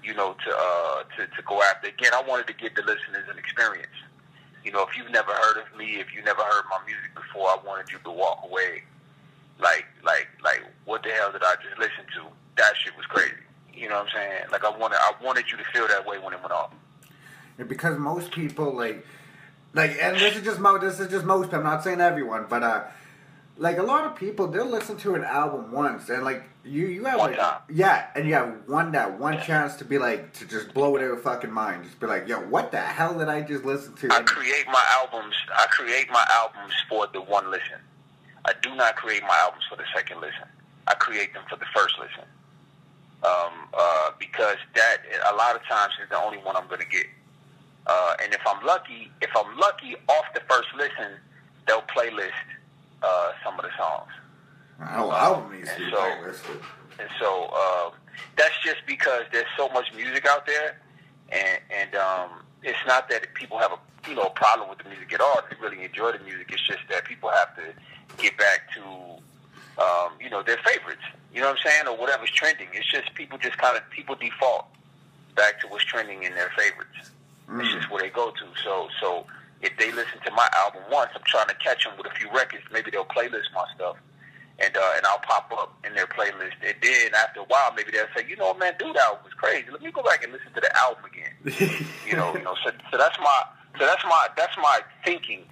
You 0.01 0.13
know, 0.13 0.35
to 0.45 0.55
uh, 0.55 1.03
to 1.17 1.27
to 1.27 1.41
go 1.45 1.61
after. 1.61 1.89
Again, 1.89 2.11
I 2.15 2.23
wanted 2.23 2.47
to 2.47 2.53
give 2.53 2.73
the 2.75 2.81
listeners 2.81 3.27
an 3.29 3.37
experience. 3.37 3.87
You 4.63 4.71
know, 4.71 4.83
if 4.83 4.97
you've 4.97 5.11
never 5.11 5.31
heard 5.31 5.57
of 5.57 5.77
me, 5.77 5.99
if 5.99 6.13
you 6.15 6.23
never 6.23 6.41
heard 6.41 6.63
my 6.69 6.79
music 6.85 7.13
before, 7.15 7.47
I 7.47 7.57
wanted 7.65 7.91
you 7.91 7.99
to 8.03 8.11
walk 8.11 8.39
away 8.43 8.83
like 9.59 9.85
like 10.03 10.27
like 10.43 10.61
what 10.85 11.03
the 11.03 11.09
hell 11.09 11.31
did 11.31 11.43
I 11.43 11.55
just 11.55 11.77
listen 11.77 12.05
to? 12.15 12.27
That 12.57 12.73
shit 12.83 12.95
was 12.97 13.05
crazy. 13.05 13.33
You 13.73 13.87
know 13.89 13.95
what 13.95 14.07
I'm 14.07 14.13
saying? 14.15 14.43
Like 14.51 14.63
I 14.65 14.69
wanted 14.75 14.97
I 14.99 15.13
wanted 15.23 15.45
you 15.51 15.57
to 15.57 15.63
feel 15.73 15.87
that 15.87 16.05
way 16.05 16.17
when 16.19 16.33
it 16.33 16.39
went 16.39 16.51
off. 16.51 16.73
Yeah, 17.57 17.65
because 17.65 17.97
most 17.97 18.31
people 18.31 18.73
like 18.75 19.05
like 19.73 19.97
and 20.01 20.17
this 20.17 20.35
is 20.35 20.43
just 20.43 20.59
mo 20.59 20.77
this 20.77 20.99
is 20.99 21.09
just 21.09 21.25
most 21.25 21.53
I'm 21.53 21.63
not 21.63 21.83
saying 21.83 22.01
everyone, 22.01 22.45
but 22.49 22.63
uh 22.63 22.83
like 23.57 23.77
a 23.77 23.83
lot 23.83 24.05
of 24.05 24.15
people 24.15 24.47
they'll 24.47 24.65
listen 24.65 24.95
to 24.97 25.15
an 25.15 25.23
album 25.25 25.71
once 25.73 26.07
and 26.09 26.23
like 26.23 26.43
you 26.63 26.87
you 26.87 27.03
have 27.05 27.19
One 27.19 27.31
like 27.31 27.39
time. 27.39 27.59
yeah 27.69 28.07
and 28.15 28.25
you 28.27 28.33
have 28.33 28.55
one 28.67 28.93
that 28.93 29.19
one 29.19 29.33
Yeah. 29.33 29.43
chance 29.43 29.75
to 29.77 29.85
be 29.85 29.97
like 29.97 30.31
to 30.35 30.45
just 30.45 30.73
blow 30.73 30.97
their 30.97 31.17
fucking 31.17 31.51
mind 31.51 31.83
just 31.83 31.99
be 31.99 32.07
like 32.07 32.25
yo 32.27 32.39
what 32.39 32.71
the 32.71 32.79
hell 32.79 33.17
did 33.17 33.27
I 33.27 33.41
just 33.41 33.65
listen 33.65 33.93
to 33.95 34.13
I 34.13 34.21
create 34.21 34.65
my 34.67 34.85
albums 35.01 35.35
I 35.57 35.65
create 35.67 36.09
my 36.09 36.25
albums 36.31 36.73
for 36.87 37.07
the 37.11 37.19
one 37.21 37.51
listen. 37.51 37.79
I 38.45 38.53
do 38.61 38.75
not 38.75 38.95
create 38.95 39.21
my 39.23 39.37
albums 39.43 39.63
for 39.69 39.75
the 39.75 39.83
second 39.93 40.21
listen. 40.21 40.47
I 40.87 40.93
create 40.95 41.33
them 41.33 41.43
for 41.49 41.55
the 41.55 41.65
first 41.75 41.95
listen. 41.99 42.27
Um, 43.21 43.67
uh, 43.77 44.11
because 44.17 44.57
that 44.75 44.97
a 45.31 45.35
lot 45.35 45.55
of 45.55 45.63
times 45.65 45.93
is 46.01 46.09
the 46.09 46.17
only 46.17 46.37
one 46.37 46.55
I'm 46.55 46.67
gonna 46.67 46.85
get. 46.85 47.05
Uh, 47.85 48.15
and 48.23 48.33
if 48.33 48.41
I'm 48.47 48.65
lucky, 48.65 49.11
if 49.21 49.29
I'm 49.35 49.57
lucky 49.57 49.95
off 50.07 50.25
the 50.33 50.41
first 50.49 50.69
listen, 50.77 51.17
they'll 51.67 51.81
playlist 51.81 52.31
uh, 53.03 53.31
some 53.43 53.59
of 53.59 53.65
the 53.65 53.71
songs. 53.77 54.11
the 54.79 54.85
whole 54.85 55.13
album 55.13 55.51
needs 55.53 55.69
to 55.75 55.89
so- 55.89 55.97
playlisted. 55.97 56.61
And 56.99 57.09
so 57.17 57.49
uh, 57.53 57.91
that's 58.35 58.61
just 58.63 58.85
because 58.85 59.23
there's 59.31 59.47
so 59.55 59.69
much 59.69 59.93
music 59.95 60.25
out 60.25 60.45
there, 60.45 60.79
and 61.29 61.59
and 61.71 61.95
um, 61.95 62.29
it's 62.61 62.79
not 62.85 63.09
that 63.09 63.33
people 63.33 63.57
have 63.57 63.71
a 63.71 64.09
you 64.09 64.15
know 64.15 64.23
a 64.23 64.29
problem 64.31 64.69
with 64.69 64.79
the 64.79 64.89
music 64.89 65.13
at 65.13 65.21
all. 65.21 65.41
They 65.49 65.55
really 65.61 65.83
enjoy 65.83 66.11
the 66.11 66.19
music. 66.19 66.49
It's 66.51 66.65
just 66.67 66.79
that 66.89 67.05
people 67.05 67.29
have 67.29 67.55
to 67.55 67.73
get 68.17 68.37
back 68.37 68.71
to 68.75 68.81
um, 69.81 70.11
you 70.19 70.29
know 70.29 70.43
their 70.43 70.57
favorites. 70.65 71.01
You 71.33 71.41
know 71.41 71.49
what 71.49 71.59
I'm 71.65 71.71
saying, 71.71 71.87
or 71.87 71.97
whatever's 71.97 72.31
trending. 72.31 72.67
It's 72.73 72.89
just 72.89 73.13
people 73.13 73.37
just 73.37 73.57
kind 73.57 73.77
of 73.77 73.87
people 73.89 74.15
default 74.15 74.65
back 75.35 75.59
to 75.61 75.67
what's 75.67 75.85
trending 75.85 76.23
in 76.23 76.33
their 76.33 76.51
favorites. 76.57 77.11
It's 77.51 77.73
just 77.73 77.89
where 77.89 78.01
they 78.01 78.09
go 78.09 78.31
to. 78.31 78.45
So 78.63 78.89
so 79.01 79.25
if 79.61 79.75
they 79.77 79.91
listen 79.91 80.19
to 80.25 80.31
my 80.31 80.47
album 80.57 80.81
once, 80.91 81.11
I'm 81.15 81.23
trying 81.25 81.47
to 81.47 81.55
catch 81.55 81.83
them 81.83 81.93
with 81.97 82.07
a 82.07 82.15
few 82.15 82.31
records. 82.31 82.63
Maybe 82.71 82.91
they'll 82.91 83.05
playlist 83.05 83.53
my 83.53 83.65
stuff 83.75 83.97
and 84.61 84.75
uh, 84.75 84.91
and 84.97 85.05
I'll 85.05 85.19
pop 85.19 85.51
up 85.51 85.73
in 85.85 85.93
their 85.95 86.07
playlist. 86.07 86.53
And 86.65 86.75
then 86.81 87.13
after 87.15 87.41
a 87.41 87.43
while, 87.43 87.73
maybe 87.75 87.91
they'll 87.91 88.11
say, 88.15 88.27
you 88.27 88.35
know, 88.35 88.53
man, 88.53 88.73
dude, 88.77 88.95
album 88.97 89.23
was 89.23 89.33
crazy. 89.33 89.65
Let 89.71 89.81
me 89.81 89.91
go 89.91 90.03
back 90.03 90.23
and 90.23 90.33
listen 90.33 90.51
to 90.53 90.61
the 90.61 90.75
album 90.77 91.05
again. 91.05 91.85
You 92.09 92.15
know, 92.15 92.33
you 92.35 92.41
know. 92.41 92.55
So, 92.63 92.71
so 92.89 92.97
that's 92.97 93.17
my 93.19 93.43
so 93.77 93.85
that's 93.85 94.03
my 94.03 94.27
that's 94.35 94.57
my 94.57 94.79
thinking. 95.05 95.43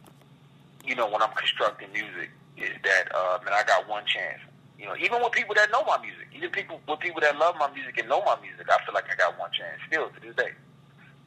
You 0.83 0.95
know, 0.95 1.07
when 1.07 1.21
I'm 1.21 1.31
constructing 1.35 1.91
music, 1.93 2.31
is 2.57 2.71
that 2.83 3.15
uh, 3.15 3.39
man, 3.45 3.53
I 3.53 3.63
got 3.63 3.87
one 3.87 4.03
chance. 4.05 4.39
You 4.79 4.85
know, 4.85 4.95
even 4.99 5.21
with 5.23 5.31
people 5.31 5.55
that 5.55 5.71
know 5.71 5.83
my 5.85 5.97
music, 6.01 6.27
even 6.35 6.51
people 6.51 6.79
with 6.87 6.99
people 6.99 7.21
that 7.21 7.37
love 7.37 7.55
my 7.59 7.71
music 7.73 7.97
and 7.97 8.09
know 8.09 8.21
my 8.23 8.39
music, 8.41 8.67
I 8.69 8.83
feel 8.85 8.93
like 8.93 9.05
I 9.11 9.15
got 9.15 9.37
one 9.39 9.49
chance 9.51 9.79
still 9.87 10.09
to 10.09 10.19
this 10.21 10.35
day. 10.35 10.51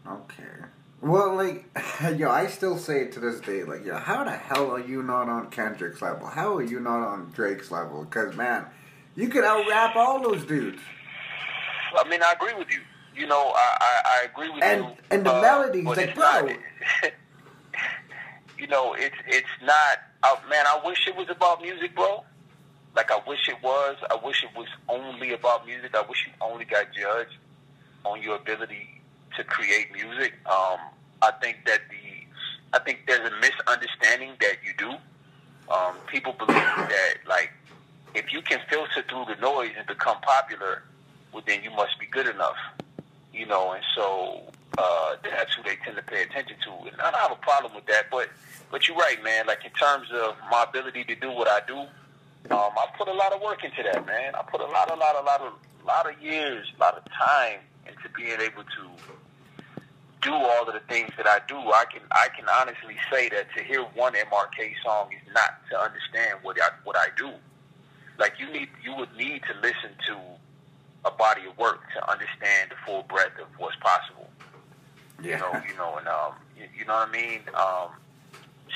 Okay. 0.06 0.44
Well, 1.00 1.34
like, 1.34 1.64
yo, 2.18 2.30
I 2.30 2.46
still 2.46 2.78
say 2.78 3.02
it 3.02 3.12
to 3.12 3.20
this 3.20 3.40
day, 3.40 3.64
like, 3.64 3.84
yo, 3.84 3.96
how 3.96 4.22
the 4.22 4.30
hell 4.32 4.70
are 4.70 4.80
you 4.80 5.02
not 5.02 5.28
on 5.28 5.50
Kendrick's 5.50 6.02
level? 6.02 6.26
How 6.26 6.56
are 6.56 6.62
you 6.62 6.78
not 6.78 7.00
on 7.00 7.30
Drake's 7.34 7.70
level? 7.70 8.04
Because, 8.04 8.36
man, 8.36 8.66
you 9.16 9.28
could 9.28 9.44
out 9.44 9.66
rap 9.68 9.96
all 9.96 10.20
those 10.22 10.44
dudes. 10.44 10.80
I 11.96 12.08
mean, 12.08 12.22
I 12.22 12.32
agree 12.32 12.54
with 12.54 12.70
you. 12.70 12.80
You 13.16 13.26
know, 13.26 13.52
I 13.54 13.76
I, 13.80 14.02
I 14.04 14.26
agree 14.32 14.50
with 14.50 14.62
And- 14.62 14.84
you. 14.84 14.90
and 15.10 15.26
the 15.26 15.34
uh, 15.34 15.40
melodies, 15.40 15.84
like, 15.86 16.14
bro. 16.14 16.48
you 18.58 18.66
know, 18.68 18.94
it's 18.94 19.16
it's 19.26 19.48
not. 19.62 19.98
Uh, 20.22 20.36
man, 20.48 20.66
I 20.66 20.80
wish 20.84 21.06
it 21.06 21.16
was 21.16 21.28
about 21.30 21.62
music, 21.62 21.94
bro. 21.94 22.24
Like 22.94 23.10
I 23.10 23.20
wish 23.26 23.48
it 23.48 23.56
was. 23.62 23.96
I 24.10 24.16
wish 24.22 24.44
it 24.44 24.56
was 24.56 24.68
only 24.88 25.32
about 25.32 25.66
music. 25.66 25.94
I 25.94 26.02
wish 26.02 26.26
you 26.26 26.32
only 26.40 26.64
got 26.64 26.92
judged 26.92 27.36
on 28.04 28.22
your 28.22 28.36
ability 28.36 29.00
to 29.36 29.44
create 29.44 29.92
music. 29.92 30.34
Um, 30.46 30.78
I 31.22 31.30
think 31.40 31.58
that 31.66 31.80
the 31.88 32.76
I 32.76 32.82
think 32.82 33.00
there's 33.06 33.26
a 33.26 33.34
misunderstanding 33.40 34.32
that 34.40 34.56
you 34.64 34.72
do. 34.76 34.90
Um, 35.72 35.94
people 36.06 36.32
believe 36.32 36.54
that 36.56 37.14
like 37.28 37.52
if 38.14 38.32
you 38.32 38.42
can 38.42 38.60
filter 38.68 39.02
through 39.08 39.26
the 39.26 39.40
noise 39.40 39.70
and 39.78 39.86
become 39.86 40.20
popular, 40.20 40.82
well, 41.32 41.42
then 41.46 41.62
you 41.62 41.70
must 41.70 41.98
be 41.98 42.06
good 42.06 42.26
enough. 42.26 42.56
You 43.32 43.46
know, 43.46 43.72
and 43.72 43.84
so 43.94 44.42
uh, 44.76 45.16
that's 45.22 45.54
who 45.54 45.62
they 45.62 45.76
tend 45.76 45.96
to 45.96 46.02
pay 46.02 46.22
attention 46.24 46.56
to. 46.64 46.70
And 46.90 47.00
I 47.00 47.10
don't 47.10 47.20
have 47.20 47.32
a 47.32 47.36
problem 47.36 47.74
with 47.74 47.86
that, 47.86 48.10
but 48.10 48.28
but 48.70 48.86
you're 48.86 48.96
right, 48.96 49.22
man. 49.22 49.46
Like 49.46 49.64
in 49.64 49.72
terms 49.72 50.08
of 50.12 50.36
my 50.50 50.64
ability 50.68 51.04
to 51.04 51.14
do 51.14 51.30
what 51.30 51.48
I 51.48 51.60
do, 51.66 51.78
um, 51.78 52.72
I 52.76 52.86
put 52.96 53.08
a 53.08 53.12
lot 53.12 53.32
of 53.32 53.42
work 53.42 53.64
into 53.64 53.82
that, 53.82 54.06
man. 54.06 54.34
I 54.34 54.42
put 54.42 54.60
a 54.60 54.66
lot, 54.66 54.90
a 54.90 54.96
lot, 54.96 55.16
a 55.16 55.24
lot 55.24 55.40
of, 55.40 55.52
lot 55.86 56.10
of 56.10 56.20
years, 56.22 56.66
a 56.76 56.80
lot 56.80 56.96
of 56.96 57.04
time 57.12 57.60
into 57.86 58.08
being 58.16 58.40
able 58.40 58.62
to 58.62 59.82
do 60.22 60.32
all 60.32 60.68
of 60.68 60.74
the 60.74 60.80
things 60.88 61.10
that 61.16 61.26
I 61.26 61.40
do. 61.48 61.56
I 61.56 61.84
can, 61.90 62.02
I 62.12 62.28
can 62.36 62.46
honestly 62.48 62.96
say 63.10 63.28
that 63.30 63.46
to 63.56 63.62
hear 63.62 63.82
one 63.94 64.14
MRK 64.14 64.74
song 64.84 65.10
is 65.12 65.34
not 65.34 65.60
to 65.70 65.80
understand 65.80 66.38
what 66.42 66.60
I, 66.60 66.68
what 66.84 66.96
I 66.96 67.08
do. 67.16 67.30
Like 68.18 68.34
you 68.38 68.50
need, 68.52 68.68
you 68.82 68.94
would 68.96 69.14
need 69.16 69.42
to 69.44 69.54
listen 69.62 69.90
to 70.08 70.16
a 71.04 71.10
body 71.10 71.42
of 71.48 71.56
work 71.56 71.80
to 71.94 72.10
understand 72.10 72.70
the 72.70 72.76
full 72.84 73.02
breadth 73.04 73.38
of 73.40 73.48
what's 73.58 73.76
possible. 73.76 74.28
Yeah. 75.22 75.36
You 75.36 75.40
know, 75.40 75.62
you 75.68 75.76
know, 75.76 75.96
and 75.96 76.08
um, 76.08 76.32
you, 76.56 76.64
you 76.78 76.84
know 76.84 76.94
what 76.94 77.08
I 77.08 77.12
mean. 77.12 77.40
Um, 77.54 77.90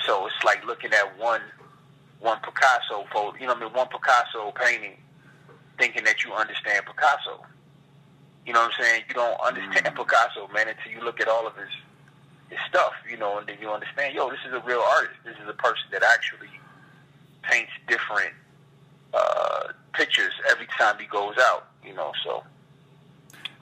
so 0.06 0.26
it's 0.26 0.44
like 0.44 0.64
looking 0.66 0.92
at 0.92 1.18
one 1.18 1.40
one 2.20 2.38
Picasso 2.42 3.04
photo, 3.12 3.36
you 3.38 3.46
know 3.46 3.54
I 3.54 3.60
mean, 3.60 3.72
one 3.72 3.88
Picasso 3.88 4.52
painting, 4.52 4.96
thinking 5.78 6.04
that 6.04 6.24
you 6.24 6.32
understand 6.32 6.86
Picasso. 6.86 7.44
You 8.46 8.52
know 8.52 8.60
what 8.60 8.72
I'm 8.78 8.84
saying? 8.84 9.02
You 9.08 9.14
don't 9.14 9.40
understand 9.40 9.86
Mm. 9.86 9.96
Picasso, 9.96 10.48
man, 10.48 10.68
until 10.68 10.92
you 10.92 11.00
look 11.00 11.20
at 11.20 11.28
all 11.28 11.46
of 11.46 11.56
his 11.56 11.68
his 12.50 12.58
stuff, 12.68 12.92
you 13.08 13.16
know, 13.16 13.38
and 13.38 13.46
then 13.46 13.56
you 13.60 13.70
understand, 13.70 14.14
yo, 14.14 14.28
this 14.30 14.38
is 14.46 14.52
a 14.52 14.60
real 14.60 14.80
artist. 14.80 15.16
This 15.24 15.36
is 15.42 15.48
a 15.48 15.54
person 15.54 15.84
that 15.92 16.02
actually 16.02 16.50
paints 17.42 17.72
different 17.88 18.32
uh, 19.14 19.72
pictures 19.94 20.32
every 20.50 20.66
time 20.78 20.96
he 20.98 21.06
goes 21.06 21.36
out, 21.38 21.68
you 21.84 21.94
know, 21.94 22.12
so 22.24 22.44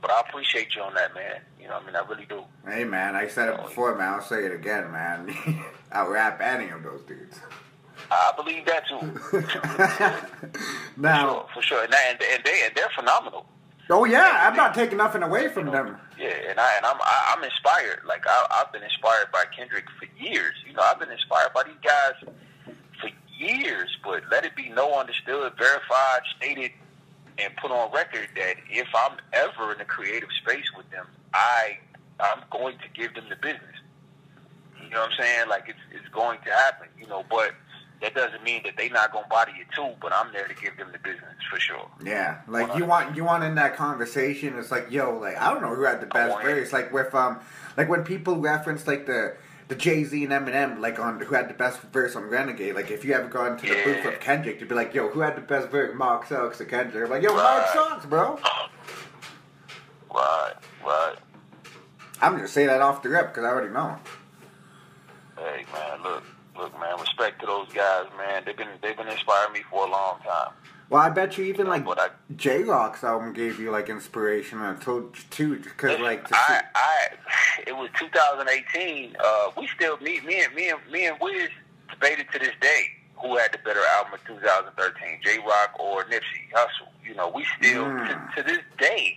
but 0.01 0.11
I 0.11 0.21
appreciate 0.21 0.75
you 0.75 0.83
on 0.83 0.95
that, 0.95 1.15
man. 1.15 1.41
You 1.63 1.69
know, 1.69 1.79
I 1.81 1.87
mean, 1.87 1.95
I 1.95 2.01
really 2.09 2.27
do. 2.27 2.43
Hey 2.67 2.83
man, 2.83 3.15
I 3.15 3.29
said 3.29 3.49
it 3.49 3.63
before, 3.63 3.95
man. 3.95 4.15
I'll 4.15 4.21
say 4.21 4.45
it 4.45 4.53
again, 4.53 4.91
man. 4.91 5.33
I'll 5.93 6.11
rap 6.11 6.41
any 6.41 6.71
of 6.71 6.83
those 6.83 7.03
dudes. 7.03 7.39
I 8.11 8.33
believe 8.37 8.67
that 8.67 8.83
too. 8.89 9.01
now, 11.01 11.47
for 11.55 11.63
sure, 11.63 11.85
and, 11.85 11.93
that, 11.93 12.05
and, 12.11 12.21
and 12.21 12.45
they 12.45 12.63
and 12.65 12.75
they're 12.75 12.91
phenomenal. 12.97 13.47
oh 13.91 14.05
yeah, 14.05 14.49
I'm 14.49 14.57
not 14.57 14.75
taking 14.75 14.99
nothing 14.99 15.23
away 15.23 15.49
from 15.49 15.67
them. 15.67 15.99
Yeah, 16.19 16.35
and 16.49 16.59
I 16.59 16.77
and 16.79 16.85
I'm 16.85 16.97
I, 17.01 17.35
I'm 17.37 17.45
inspired. 17.45 18.01
Like 18.05 18.25
I, 18.27 18.47
I've 18.61 18.73
been 18.73 18.83
inspired 18.83 19.31
by 19.33 19.45
Kendrick 19.57 19.85
for 20.01 20.09
years. 20.21 20.55
You 20.67 20.73
know, 20.73 20.83
I've 20.83 20.99
been 20.99 21.13
inspired 21.13 21.53
by 21.55 21.63
these 21.63 21.81
guys 21.81 22.35
for 23.01 23.11
years. 23.39 23.97
But 24.03 24.25
let 24.33 24.45
it 24.45 24.57
be 24.57 24.69
no 24.69 24.99
understood, 24.99 25.53
verified, 25.57 26.23
stated, 26.37 26.73
and 27.39 27.55
put 27.57 27.71
on 27.71 27.93
record 27.93 28.31
that 28.35 28.57
if 28.69 28.89
I'm 28.97 29.19
ever 29.33 29.73
in 29.73 29.81
a 29.81 29.85
creative 29.85 30.29
space 30.43 30.67
with 30.77 30.91
them, 30.91 31.07
I 31.35 31.79
I'm 32.21 32.43
going 32.51 32.77
to 32.79 32.89
give 32.95 33.15
them 33.15 33.25
the 33.29 33.37
business. 33.37 33.61
You 34.83 34.91
know 34.91 35.01
what 35.01 35.11
I'm 35.13 35.17
saying? 35.19 35.49
Like 35.49 35.65
it's 35.69 35.79
it's 35.93 36.09
going 36.15 36.39
to 36.45 36.51
happen. 36.51 36.89
You 37.01 37.07
know, 37.07 37.25
but 37.31 37.53
that 38.01 38.15
doesn't 38.15 38.43
mean 38.43 38.63
that 38.65 38.77
they 38.77 38.89
not 38.89 39.13
gonna 39.13 39.27
body 39.29 39.53
it 39.61 39.67
too. 39.75 39.91
But 40.01 40.13
I'm 40.13 40.33
there 40.33 40.47
to 40.49 40.55
give 40.55 40.77
them 40.77 40.89
the 40.93 40.99
business 40.99 41.35
for 41.51 41.59
sure. 41.61 41.89
Yeah, 42.05 42.41
like 42.49 42.77
you 42.77 42.85
want 42.85 43.17
you 43.17 43.25
want 43.25 43.45
in 43.45 43.55
that 43.57 43.77
conversation. 43.77 44.59
It's 44.59 44.71
like, 44.71 44.91
yo, 44.91 45.19
like 45.19 45.37
I 45.41 45.53
don't 45.53 45.63
know 45.63 45.75
who 45.75 45.85
had 45.85 46.01
the 46.01 46.07
best 46.07 46.41
verse. 46.43 46.73
Like 46.73 46.93
with 46.93 47.15
um, 47.15 47.41
like 47.77 47.89
when 47.89 48.05
people 48.05 48.37
reference 48.37 48.87
like 48.87 49.07
the 49.07 49.37
the 49.69 49.77
Jay 49.77 50.05
Z 50.05 50.23
and 50.25 50.33
Eminem, 50.33 50.81
like 50.81 50.99
on 50.99 51.21
who 51.21 51.35
had 51.35 51.49
the 51.49 51.55
best 51.55 51.81
verse 51.81 52.15
on 52.17 52.25
Renegade. 52.25 52.75
Like 52.75 52.91
if 52.91 53.05
you 53.05 53.15
ever 53.15 53.29
gone 53.29 53.57
to 53.59 53.67
the 53.67 53.75
Yeah. 53.75 53.85
booth 53.85 54.05
with 54.05 54.21
Kendrick, 54.21 54.61
you'd 54.61 54.69
be 54.69 54.75
like, 54.75 54.93
yo, 54.93 55.09
who 55.09 55.21
had 55.21 55.37
the 55.37 55.41
best 55.41 55.69
verse? 55.69 55.95
Mark 55.97 56.27
Sox 56.27 56.61
or 56.61 56.65
Kendrick? 56.67 57.09
Like, 57.09 57.23
yo, 57.23 57.33
Mark 57.33 57.65
Right. 57.65 57.71
sucks, 57.73 58.05
bro. 58.07 58.39
Right, 60.15 60.53
right. 60.85 61.15
I'm 62.21 62.39
just 62.39 62.55
saying 62.55 62.69
that 62.69 62.81
off 62.81 63.03
the 63.03 63.09
rip 63.09 63.29
because 63.29 63.45
I 63.45 63.49
already 63.49 63.73
know. 63.73 63.97
Hey 65.37 65.65
man, 65.73 66.03
look, 66.03 66.23
look, 66.57 66.73
man. 66.81 66.99
Respect 67.01 67.41
to 67.41 67.47
those 67.47 67.69
guys, 67.73 68.07
man. 68.17 68.43
They've 68.47 68.57
been 68.57 68.69
they've 68.83 68.97
been 68.97 69.09
inspiring 69.09 69.53
me 69.53 69.61
for 69.71 69.87
a 69.87 69.91
long 69.91 70.19
time. 70.25 70.53
Well, 70.91 71.01
I 71.01 71.09
bet 71.09 71.39
you 71.39 71.45
even 71.47 71.69
like 71.69 71.85
But 71.87 71.99
I- 71.99 72.11
Jay 72.37 72.63
Rock's 72.63 73.03
album 73.03 73.33
gave 73.33 73.59
you 73.59 73.71
like 73.71 73.89
inspiration 73.89 74.61
and 74.61 74.79
told 74.81 75.17
too, 75.31 75.57
because 75.57 75.99
like 76.01 76.29
to 76.29 76.35
I, 76.37 76.63
I, 76.75 76.97
it 77.67 77.75
was 77.75 77.89
2018. 77.99 79.17
Uh, 79.19 79.51
we 79.57 79.67
still 79.75 79.97
me, 79.99 80.21
me 80.21 80.45
and 80.45 80.55
me 80.55 80.69
and 80.69 80.79
me 80.93 81.07
and 81.07 81.17
Wiz 81.21 81.49
debated 81.91 82.27
to 82.33 82.39
this 82.39 82.53
day 82.61 82.85
who 83.17 83.37
had 83.39 83.53
the 83.53 83.59
better 83.65 83.81
album 83.97 84.19
in 84.29 84.37
2013, 84.37 85.21
Jay 85.25 85.39
Rock 85.39 85.79
or 85.81 86.05
Nipsey 86.05 86.51
Hussle. 86.55 86.89
You 87.07 87.15
know, 87.15 87.29
we 87.35 87.47
still 87.59 87.85
Mm. 87.85 88.35
to, 88.35 88.43
to 88.43 88.49
this 88.49 88.61
day, 88.79 89.17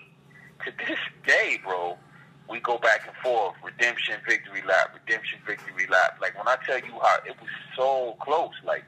to 0.63 0.71
this 0.87 0.99
day, 1.25 1.59
bro. 1.63 1.97
We 2.49 2.59
go 2.59 2.77
back 2.77 3.07
and 3.07 3.15
forth, 3.17 3.55
redemption, 3.63 4.15
victory 4.27 4.61
lap, 4.67 4.93
redemption, 4.93 5.39
victory 5.47 5.87
lap. 5.89 6.17
Like 6.21 6.37
when 6.37 6.47
I 6.47 6.57
tell 6.65 6.77
you 6.77 6.91
how 7.01 7.17
it 7.25 7.35
was 7.41 7.49
so 7.75 8.15
close, 8.21 8.53
like 8.63 8.83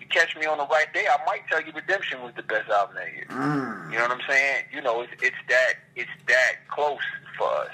you 0.00 0.06
catch 0.06 0.36
me 0.36 0.46
on 0.46 0.58
the 0.58 0.66
right 0.66 0.86
day, 0.94 1.06
I 1.10 1.16
might 1.26 1.40
tell 1.48 1.60
you 1.60 1.72
redemption 1.74 2.22
was 2.22 2.32
the 2.36 2.44
best 2.44 2.70
album 2.70 2.94
that 2.96 3.12
year. 3.12 3.26
mm, 3.28 3.90
You 3.92 3.98
know 3.98 4.04
what 4.04 4.12
I'm 4.12 4.20
saying? 4.28 4.64
You 4.72 4.80
know, 4.80 5.00
it's 5.02 5.12
it's 5.22 5.36
that 5.48 5.74
it's 5.96 6.10
that 6.28 6.52
close 6.68 7.00
for 7.36 7.48
us. 7.48 7.70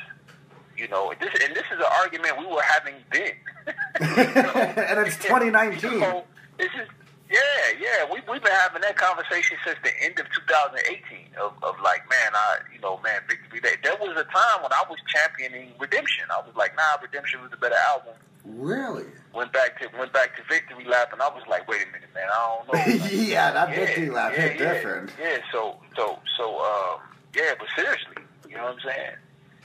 You 0.79 0.89
know, 0.89 1.13
this 1.21 1.31
and 1.45 1.55
this 1.55 1.65
is 1.71 1.79
an 1.79 1.93
argument 2.01 2.39
we 2.39 2.47
were 2.47 2.63
having 2.63 2.95
then. 3.13 3.33
and 4.89 5.07
it's 5.07 5.17
2019. 5.19 5.93
You 5.93 6.01
know, 6.01 6.25
this 6.59 6.71
is 6.81 6.89
yeah, 7.31 7.39
yeah. 7.81 8.05
We 8.13 8.21
we've 8.31 8.43
been 8.43 8.53
having 8.53 8.83
that 8.83 8.97
conversation 8.97 9.57
since 9.65 9.79
the 9.83 9.93
end 10.03 10.19
of 10.21 10.27
2018. 10.31 11.35
Of, 11.37 11.53
of 11.63 11.75
like, 11.83 12.09
man, 12.09 12.33
I 12.35 12.59
you 12.73 12.81
know, 12.81 12.99
man, 13.03 13.21
Victory 13.29 13.61
Day. 13.61 13.77
There 13.83 13.97
was 14.01 14.17
a 14.17 14.25
time 14.25 14.63
when 14.63 14.73
I 14.73 14.83
was 14.89 14.99
championing 15.09 15.73
Redemption. 15.79 16.25
I 16.31 16.41
was 16.47 16.55
like, 16.57 16.77
nah, 16.77 16.97
Redemption 17.03 17.43
was 17.43 17.51
the 17.51 17.57
better 17.59 17.77
album. 17.91 18.15
Really? 18.45 19.05
Went 19.35 19.53
back 19.53 19.79
to 19.81 19.89
went 19.99 20.13
back 20.13 20.37
to 20.37 20.43
Victory 20.49 20.85
Lap, 20.85 21.13
and 21.13 21.21
I 21.21 21.29
was 21.29 21.43
like, 21.49 21.69
wait 21.69 21.83
a 21.83 21.93
minute, 21.93 22.09
man, 22.15 22.29
I 22.33 22.63
don't 22.65 22.67
know. 22.73 23.05
Like, 23.05 23.13
yeah, 23.13 23.53
that 23.53 23.75
victory 23.75 24.09
lap 24.11 24.33
yeah, 24.35 24.41
hit 24.49 24.61
yeah, 24.61 24.73
different. 24.73 25.11
Yeah, 25.21 25.39
so 25.53 25.77
so 25.97 26.19
so 26.39 26.59
um 26.61 27.01
yeah, 27.35 27.53
but 27.59 27.69
seriously, 27.77 28.23
you 28.49 28.57
know 28.57 28.65
what 28.65 28.75
I'm 28.75 28.81
saying? 28.81 29.17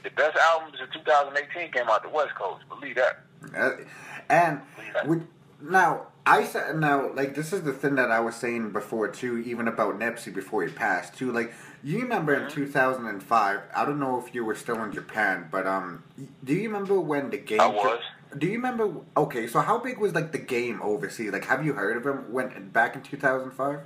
The 0.03 0.09
best 0.09 0.35
albums 0.35 0.77
of 0.81 0.91
2018 0.91 1.71
came 1.71 1.87
out 1.89 2.01
the 2.03 2.09
West 2.09 2.33
Coast. 2.35 2.63
Believe 2.67 2.95
that. 2.95 3.19
Uh, 3.55 3.71
and 4.29 4.59
Yeah. 4.93 5.05
we, 5.05 5.21
now 5.61 6.07
I 6.25 6.43
said 6.43 6.77
now 6.77 7.11
like 7.13 7.33
this 7.35 7.51
is 7.51 7.63
the 7.63 7.73
thing 7.73 7.95
that 7.95 8.11
I 8.11 8.19
was 8.19 8.35
saying 8.35 8.71
before 8.71 9.07
too, 9.07 9.39
even 9.39 9.67
about 9.67 9.99
Nipsey 9.99 10.33
before 10.33 10.63
he 10.63 10.71
passed 10.71 11.15
too. 11.17 11.31
Like 11.31 11.53
you 11.83 11.99
remember 12.01 12.35
Mm-hmm. 12.35 12.45
in 12.61 12.67
2005, 12.67 13.59
I 13.75 13.85
don't 13.85 13.99
know 13.99 14.23
if 14.23 14.35
you 14.35 14.45
were 14.45 14.53
still 14.55 14.83
in 14.83 14.91
Japan, 14.91 15.47
but 15.51 15.65
um, 15.65 16.03
do 16.43 16.53
you 16.53 16.67
remember 16.69 16.99
when 16.99 17.31
the 17.31 17.37
game? 17.37 17.59
I 17.59 17.67
was. 17.67 17.99
Do 18.37 18.45
you 18.45 18.53
remember? 18.53 18.93
Okay, 19.17 19.47
so 19.47 19.59
how 19.59 19.77
big 19.79 19.97
was 19.97 20.13
like 20.13 20.31
the 20.31 20.37
game 20.37 20.79
overseas? 20.81 21.31
Like, 21.33 21.45
have 21.45 21.65
you 21.65 21.73
heard 21.73 21.97
of 21.97 22.05
him? 22.05 22.31
When 22.31 22.69
back 22.69 22.95
in 22.95 23.01
2005? 23.01 23.79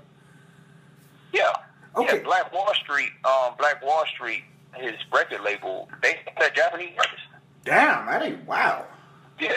Yeah. 1.34 1.52
Okay. 1.95 2.17
Yeah, 2.17 2.24
Black 2.24 2.54
Wall 2.54 2.71
Street, 2.76 3.10
um, 3.24 3.54
Black 3.58 3.84
Wall 3.84 4.04
Street, 4.13 4.43
his 4.76 4.93
record 5.12 5.41
label, 5.41 5.89
they 6.04 6.19
had 6.36 6.54
Japanese 6.54 6.91
artist. 6.98 7.24
Damn, 7.63 8.06
that 8.06 8.21
ain't 8.21 8.45
wow. 8.45 8.86
Yeah. 9.39 9.52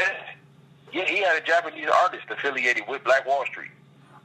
Yeah, 0.93 1.05
he 1.05 1.19
had 1.19 1.37
a 1.37 1.45
Japanese 1.45 1.89
artist 1.89 2.25
affiliated 2.31 2.85
with 2.89 3.05
Black 3.05 3.27
Wall 3.27 3.45
Street 3.47 3.71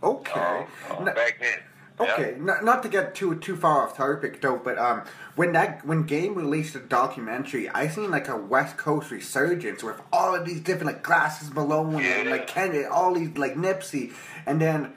Okay. 0.02 0.66
uh, 0.90 0.94
uh, 0.94 0.98
N- 1.00 1.06
back 1.06 1.40
then. 1.40 1.60
Yeah. 2.02 2.14
Okay, 2.14 2.36
not, 2.40 2.66
not 2.66 2.82
to 2.84 2.90
get 2.90 3.14
too 3.14 3.36
too 3.36 3.56
far 3.56 3.84
off 3.84 3.96
topic 3.96 4.42
though, 4.42 4.58
but 4.58 4.80
um, 4.80 5.04
when 5.36 5.52
that 5.54 5.86
when 5.86 6.04
Game 6.04 6.34
released 6.34 6.74
a 6.76 6.80
documentary, 6.80 7.70
I 7.70 7.88
seen 7.88 8.10
like 8.10 8.28
a 8.28 8.36
West 8.36 8.78
Coast 8.78 9.12
resurgence 9.12 9.84
with 9.84 10.02
all 10.12 10.34
of 10.34 10.44
these 10.44 10.60
different 10.62 10.88
like 10.88 11.04
Glasses 11.04 11.54
Malone 11.54 12.02
and 12.02 12.32
like 12.32 12.48
Kendrick, 12.48 12.90
all 12.90 13.14
these 13.14 13.38
like 13.38 13.54
Nipsey, 13.56 14.12
and 14.48 14.60
then 14.60 14.94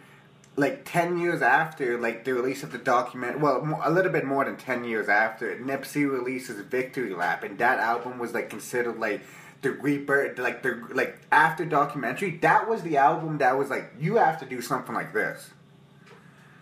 like 0.56 0.86
ten 0.86 1.18
years 1.18 1.42
after 1.42 1.98
like 1.98 2.24
the 2.24 2.32
release 2.32 2.62
of 2.62 2.72
the 2.72 2.78
document, 2.78 3.40
well, 3.40 3.62
mo- 3.62 3.80
a 3.84 3.90
little 3.90 4.10
bit 4.10 4.24
more 4.24 4.46
than 4.46 4.56
ten 4.56 4.82
years 4.82 5.06
after, 5.10 5.54
Nipsey 5.58 6.10
releases 6.10 6.58
Victory 6.64 7.12
Lap, 7.14 7.44
and 7.44 7.58
that 7.58 7.78
album 7.78 8.18
was 8.18 8.32
like 8.32 8.48
considered 8.48 8.98
like 8.98 9.20
the 9.62 9.72
rebirth, 9.72 10.38
like 10.38 10.62
the 10.62 10.82
like 10.92 11.18
after 11.32 11.64
documentary. 11.64 12.38
That 12.38 12.68
was 12.68 12.82
the 12.82 12.96
album 12.96 13.38
that 13.38 13.56
was 13.58 13.70
like 13.70 13.92
you 13.98 14.16
have 14.16 14.38
to 14.40 14.46
do 14.46 14.60
something 14.60 14.94
like 14.94 15.12
this. 15.12 15.50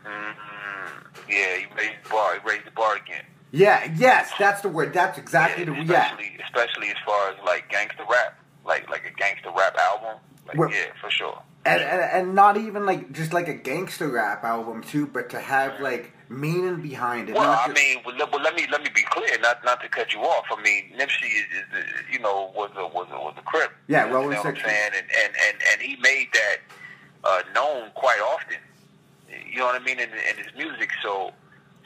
Mm-hmm. 0.05 1.31
Yeah, 1.31 1.57
he 1.57 1.67
raised 1.77 2.05
the 2.05 2.11
bar. 2.11 2.35
He 2.35 2.49
raised 2.49 2.67
the 2.67 2.71
bar 2.71 2.97
again. 2.97 3.25
Yeah, 3.51 3.93
yes, 3.97 4.33
that's 4.39 4.63
the 4.63 4.69
word. 4.69 4.93
That's 4.93 5.17
exactly 5.17 5.65
yeah, 5.65 5.71
the 5.85 5.93
yeah. 5.93 6.03
especially 6.05 6.39
especially 6.45 6.89
as 6.89 6.97
far 7.07 7.31
as 7.31 7.37
like 7.45 7.69
gangster 7.71 8.05
rap, 8.11 8.39
like 8.67 8.89
like 8.91 9.05
a 9.05 9.17
gangster 9.19 9.51
rap 9.57 9.77
album. 9.77 10.21
Like 10.47 10.59
Well- 10.59 10.71
yeah, 10.71 10.87
for 11.01 11.11
sure. 11.11 11.41
And, 11.67 11.81
and 11.81 12.01
and 12.03 12.35
not 12.35 12.59
even 12.59 12.85
like 12.85 13.13
just 13.13 13.33
like 13.33 13.49
a 13.49 13.55
gangster 13.55 14.09
rap 14.09 14.45
album 14.45 14.83
too, 14.83 15.07
but 15.07 15.31
to 15.31 15.41
have 15.41 15.81
like 15.81 16.13
meaning 16.29 16.81
behind 16.81 17.29
it. 17.29 17.35
Well, 17.35 17.51
I 17.51 17.67
just- 17.69 17.77
mean, 17.81 17.99
well, 18.05 18.17
let, 18.17 18.33
well, 18.33 18.53
me 18.55 18.67
let 18.71 18.83
me 18.83 18.91
be 18.95 19.03
clear, 19.03 19.39
not 19.41 19.65
not 19.65 19.81
to 19.83 19.89
cut 19.89 20.13
you 20.13 20.21
off. 20.21 20.47
I 20.51 20.61
mean, 20.63 20.93
Nipsey 20.97 21.25
is, 21.27 21.47
is 21.79 21.85
you 22.13 22.19
know 22.19 22.53
was 22.55 22.71
a 22.77 22.87
was 22.87 23.07
a 23.13 23.19
was 23.19 23.35
a 23.39 23.43
crip. 23.43 23.73
Yeah, 23.89 24.07
you 24.07 24.13
know 24.13 24.21
what 24.29 24.47
I'm 24.47 24.57
saying, 24.57 24.91
and, 24.97 25.07
and 25.25 25.35
and 25.47 25.57
and 25.73 25.83
he 25.83 25.97
made 25.97 26.29
that 26.33 26.57
uh, 27.25 27.43
known 27.55 27.91
quite 27.95 28.21
often. 28.21 28.59
You 29.51 29.59
know 29.59 29.67
what 29.67 29.81
I 29.81 29.85
mean? 29.85 29.99
In, 29.99 30.11
in 30.11 30.37
his 30.37 30.53
music, 30.57 30.91
so 31.03 31.33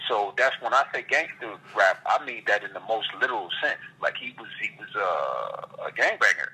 so 0.08 0.32
that's 0.36 0.60
when 0.60 0.72
I 0.74 0.84
say 0.92 1.04
gangster 1.08 1.54
rap. 1.76 2.00
I 2.06 2.24
mean 2.24 2.42
that 2.46 2.62
in 2.64 2.72
the 2.72 2.80
most 2.80 3.08
literal 3.20 3.48
sense. 3.62 3.80
Like 4.00 4.16
he 4.16 4.34
was 4.38 4.48
he 4.60 4.70
was 4.78 4.88
uh, 4.96 5.86
a 5.88 5.90
gangbanger. 5.92 6.50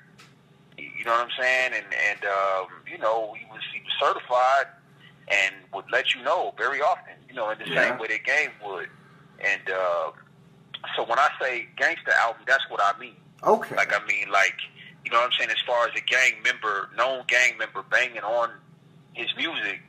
You 0.77 1.05
know 1.05 1.11
what 1.11 1.21
I'm 1.21 1.31
saying? 1.39 1.71
And 1.73 1.85
and 2.09 2.25
um, 2.25 2.67
you 2.91 2.97
know 2.97 3.33
he 3.37 3.45
was 3.45 3.61
he 3.73 3.81
was 3.81 3.93
certified 3.99 4.67
and 5.27 5.55
would 5.73 5.85
let 5.91 6.13
you 6.13 6.21
know 6.23 6.53
very 6.57 6.81
often. 6.81 7.13
You 7.35 7.41
know 7.41 7.49
in 7.49 7.59
the 7.59 7.69
Yeah. 7.69 7.89
same 7.91 7.99
way 7.99 8.07
the 8.07 8.19
game 8.19 8.51
would. 8.63 8.87
And 9.41 9.69
uh, 9.69 10.11
so 10.95 11.03
when 11.03 11.19
I 11.19 11.27
say 11.41 11.67
gangster 11.75 12.11
album, 12.13 12.43
that's 12.47 12.63
what 12.69 12.79
I 12.81 12.97
mean. 12.97 13.15
Okay. 13.43 13.75
Like 13.75 13.91
I 13.93 14.05
mean, 14.07 14.31
like 14.31 14.55
you 15.03 15.11
know 15.11 15.17
what 15.17 15.25
I'm 15.25 15.31
saying. 15.37 15.49
As 15.51 15.57
far 15.67 15.85
as 15.85 15.91
a 15.97 16.01
gang 16.01 16.41
member, 16.45 16.89
known 16.95 17.25
gang 17.27 17.57
member 17.57 17.83
banging 17.91 18.23
on 18.23 18.51
his 19.13 19.27
music, 19.35 19.81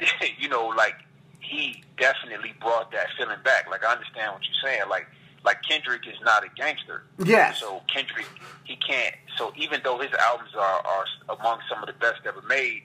you 0.38 0.48
know, 0.48 0.68
like 0.68 0.94
he 1.40 1.82
definitely 1.98 2.54
brought 2.60 2.92
that 2.92 3.08
feeling 3.18 3.38
back. 3.44 3.68
Like 3.68 3.84
I 3.84 3.90
understand 3.92 4.32
what 4.32 4.42
you're 4.44 4.70
saying. 4.72 4.88
Like 4.88 5.08
like 5.44 5.62
Kendrick 5.68 6.06
is 6.06 6.14
not 6.22 6.44
a 6.44 6.48
gangster. 6.56 7.02
Yes. 7.24 7.58
So 7.58 7.82
Kendrick, 7.92 8.28
he 8.62 8.76
can't. 8.76 9.16
So 9.36 9.52
even 9.56 9.80
though 9.82 9.98
his 9.98 10.12
albums 10.12 10.50
are 10.54 10.86
are 10.86 11.04
among 11.40 11.58
some 11.68 11.80
of 11.82 11.88
the 11.88 11.94
best 11.94 12.20
ever 12.24 12.42
made, 12.42 12.82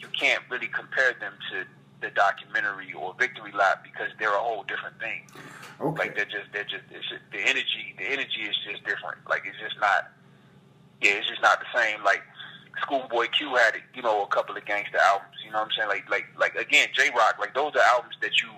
you 0.00 0.08
can't 0.18 0.42
really 0.48 0.68
compare 0.68 1.12
them 1.20 1.34
to 1.52 1.64
the 2.00 2.10
documentary 2.10 2.92
or 2.92 3.14
Victory 3.18 3.52
Lap 3.52 3.82
because 3.82 4.08
they're 4.18 4.34
a 4.34 4.40
whole 4.40 4.64
different 4.64 4.98
thing. 5.00 5.22
okay. 5.80 5.98
Like 5.98 6.16
they're 6.16 6.24
just 6.24 6.52
they're 6.52 6.64
just 6.64 6.84
it's 6.90 7.08
just 7.08 7.22
the 7.32 7.40
energy 7.40 7.94
the 7.98 8.04
energy 8.04 8.42
is 8.42 8.56
just 8.64 8.84
different. 8.84 9.18
Like 9.28 9.42
it's 9.46 9.58
just 9.58 9.78
not 9.80 10.10
yeah, 11.02 11.12
it's 11.12 11.28
just 11.28 11.42
not 11.42 11.60
the 11.60 11.78
same. 11.78 12.02
Like 12.04 12.22
Schoolboy 12.82 13.26
Q 13.28 13.54
had 13.56 13.74
you 13.94 14.02
know 14.02 14.22
a 14.22 14.26
couple 14.28 14.56
of 14.56 14.64
gangster 14.64 14.98
albums. 14.98 15.34
You 15.44 15.52
know 15.52 15.58
what 15.58 15.64
I'm 15.66 15.70
saying? 15.76 15.88
Like 15.88 16.10
like 16.10 16.26
like 16.38 16.54
again 16.54 16.88
Jay 16.94 17.10
Rock. 17.16 17.36
Like 17.38 17.54
those 17.54 17.74
are 17.74 17.82
albums 17.94 18.14
that 18.22 18.40
you 18.40 18.48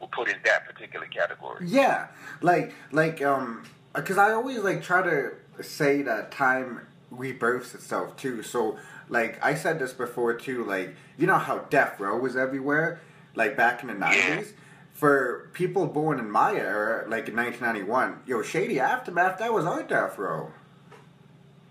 will 0.00 0.08
put 0.08 0.28
in 0.28 0.36
that 0.44 0.66
particular 0.66 1.06
category. 1.06 1.66
Yeah, 1.66 2.08
like 2.40 2.74
like 2.90 3.22
um, 3.22 3.64
because 3.94 4.18
I 4.18 4.32
always 4.32 4.58
like 4.58 4.82
try 4.82 5.02
to 5.02 5.32
say 5.62 6.02
that 6.02 6.30
time 6.30 6.86
rebirths 7.10 7.74
itself 7.74 8.16
too. 8.16 8.42
So 8.42 8.78
like 9.08 9.42
I 9.44 9.54
said 9.54 9.78
this 9.78 9.92
before 9.92 10.34
too. 10.34 10.64
Like 10.64 10.94
you 11.16 11.26
know 11.26 11.38
how 11.38 11.58
Death 11.58 12.00
Row 12.00 12.18
was 12.18 12.36
everywhere, 12.36 13.00
like 13.34 13.56
back 13.56 13.82
in 13.82 13.88
the 13.88 13.94
nineties. 13.94 14.54
For 14.92 15.50
people 15.54 15.86
born 15.86 16.18
in 16.18 16.30
my 16.30 16.54
era, 16.54 17.08
like 17.08 17.26
in 17.26 17.34
1991, 17.34 18.20
yo, 18.26 18.42
Shady 18.42 18.78
Aftermath, 18.78 19.38
that 19.38 19.52
was 19.52 19.64
our 19.64 19.82
Death 19.82 20.18
Row. 20.18 20.52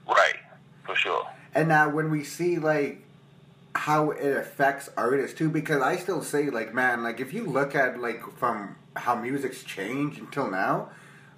Right, 0.07 0.35
for 0.83 0.95
sure. 0.95 1.27
And 1.53 1.69
now 1.69 1.89
when 1.89 2.09
we 2.09 2.23
see 2.23 2.57
like 2.57 3.03
how 3.75 4.11
it 4.11 4.35
affects 4.35 4.89
artists 4.97 5.37
too, 5.37 5.49
because 5.49 5.81
I 5.81 5.97
still 5.97 6.23
say 6.23 6.49
like 6.49 6.73
man, 6.73 7.03
like 7.03 7.19
if 7.19 7.33
you 7.33 7.45
look 7.45 7.75
at 7.75 8.01
like 8.01 8.21
from 8.37 8.75
how 8.95 9.15
music's 9.15 9.63
changed 9.63 10.19
until 10.19 10.49
now, 10.49 10.89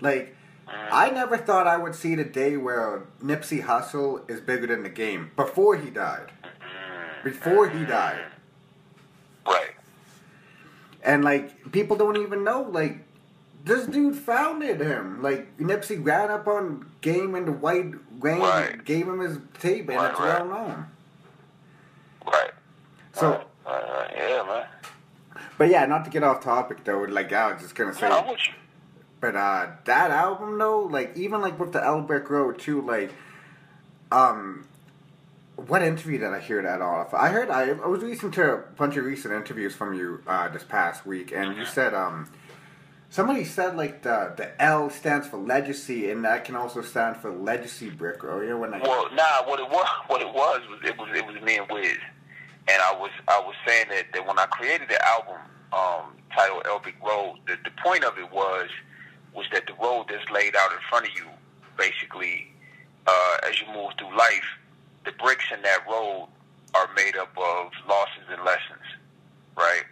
like 0.01 0.35
I 0.67 1.09
never 1.09 1.37
thought 1.37 1.67
I 1.67 1.77
would 1.77 1.95
see 1.95 2.15
the 2.15 2.23
day 2.23 2.57
where 2.57 3.03
Nipsey 3.23 3.63
Hussle 3.63 4.29
is 4.29 4.39
bigger 4.41 4.67
than 4.67 4.83
the 4.83 4.89
game 4.89 5.31
before 5.35 5.75
he 5.77 5.89
died. 5.89 6.31
Before 7.23 7.69
he 7.69 7.85
died. 7.85 8.25
Right. 9.45 9.71
And 11.03 11.23
like 11.23 11.71
people 11.71 11.97
don't 11.97 12.17
even 12.17 12.43
know 12.43 12.61
like 12.63 12.97
this 13.65 13.85
dude 13.87 14.15
founded 14.15 14.81
him. 14.81 15.21
Like 15.21 15.57
Nipsey 15.57 16.03
ran 16.03 16.29
up 16.31 16.47
on 16.47 16.89
Game 17.01 17.35
in 17.35 17.45
the 17.45 17.51
White 17.51 17.93
Rain, 18.19 18.39
Right. 18.39 18.83
gave 18.83 19.07
him 19.07 19.19
his 19.19 19.37
tape, 19.59 19.89
and 19.89 19.97
Right, 19.97 20.11
it's 20.11 20.19
right. 20.19 20.45
well 20.45 20.47
known. 20.67 20.85
Right. 22.25 22.51
So, 23.13 23.43
Right, 23.65 24.11
yeah, 24.15 24.43
man. 24.45 24.65
but 25.57 25.69
yeah, 25.69 25.85
not 25.85 26.03
to 26.05 26.11
get 26.11 26.23
off 26.23 26.41
topic 26.43 26.83
though. 26.83 26.99
Like 27.01 27.31
I 27.33 27.53
was 27.53 27.61
just 27.61 27.75
gonna 27.75 27.93
say, 27.93 28.07
Yeah. 28.09 28.35
But 29.23 29.37
uh, 29.37 29.67
that 29.85 30.11
album 30.11 30.57
though, 30.57 30.81
like 30.81 31.15
even 31.15 31.39
like 31.39 31.57
with 31.57 31.71
the 31.71 31.79
Elbrick 31.79 32.29
Road 32.29 32.59
too, 32.59 32.81
like, 32.81 33.09
um, 34.11 34.67
what 35.55 35.81
interview 35.81 36.17
did 36.17 36.33
I 36.33 36.41
hear 36.41 36.61
that 36.61 36.81
off? 36.81 37.13
I 37.13 37.29
heard 37.29 37.49
I, 37.49 37.69
I 37.69 37.87
was 37.87 38.03
listening 38.03 38.33
to 38.33 38.51
a 38.51 38.57
bunch 38.57 38.97
of 38.97 39.05
recent 39.05 39.33
interviews 39.33 39.73
from 39.73 39.93
you 39.93 40.21
uh, 40.27 40.49
this 40.49 40.65
past 40.65 41.05
week, 41.05 41.31
and 41.31 41.55
you 41.55 41.63
said 41.63 41.93
um, 41.93 42.29
somebody 43.09 43.45
said 43.45 43.77
like 43.77 44.03
the 44.03 44.33
the 44.35 44.61
L 44.61 44.89
stands 44.89 45.25
for 45.25 45.37
legacy, 45.37 46.11
and 46.11 46.25
that 46.25 46.43
can 46.43 46.57
also 46.57 46.81
stand 46.81 47.15
for 47.15 47.31
legacy 47.31 47.89
brick 47.89 48.25
know 48.25 48.57
when 48.57 48.73
I 48.73 48.79
Well, 48.79 49.07
nah. 49.13 49.47
What 49.47 49.61
it 49.61 49.69
was, 49.69 49.87
what 50.07 50.21
it 50.21 50.33
was, 50.33 50.59
was 50.69 50.81
it 50.83 50.97
was 50.97 51.07
it 51.15 51.25
was 51.25 51.41
me 51.41 51.59
and 51.59 51.67
Wiz, 51.71 51.95
and 52.67 52.81
I 52.81 52.93
was 52.93 53.11
I 53.29 53.39
was 53.39 53.55
saying 53.65 53.85
that, 53.87 54.07
that 54.11 54.27
when 54.27 54.37
I 54.37 54.47
created 54.47 54.89
the 54.89 55.01
album 55.07 55.37
um, 55.71 56.11
titled 56.35 56.65
Elbrick 56.65 57.01
Road, 57.01 57.37
the, 57.47 57.55
the 57.63 57.71
point 57.81 58.03
of 58.03 58.17
it 58.17 58.29
was 58.29 58.67
was 59.35 59.45
that 59.51 59.65
the 59.67 59.73
road 59.73 60.05
that's 60.09 60.29
laid 60.29 60.55
out 60.55 60.71
in 60.71 60.77
front 60.89 61.07
of 61.07 61.13
you, 61.15 61.25
basically, 61.77 62.47
uh, 63.07 63.37
as 63.47 63.59
you 63.59 63.67
move 63.73 63.91
through 63.97 64.15
life, 64.17 64.45
the 65.05 65.11
bricks 65.13 65.45
in 65.53 65.61
that 65.63 65.79
road 65.89 66.27
are 66.75 66.89
made 66.95 67.15
up 67.17 67.29
of 67.37 67.71
losses 67.87 68.23
and 68.29 68.43
lessons, 68.43 68.85
right? 69.57 69.83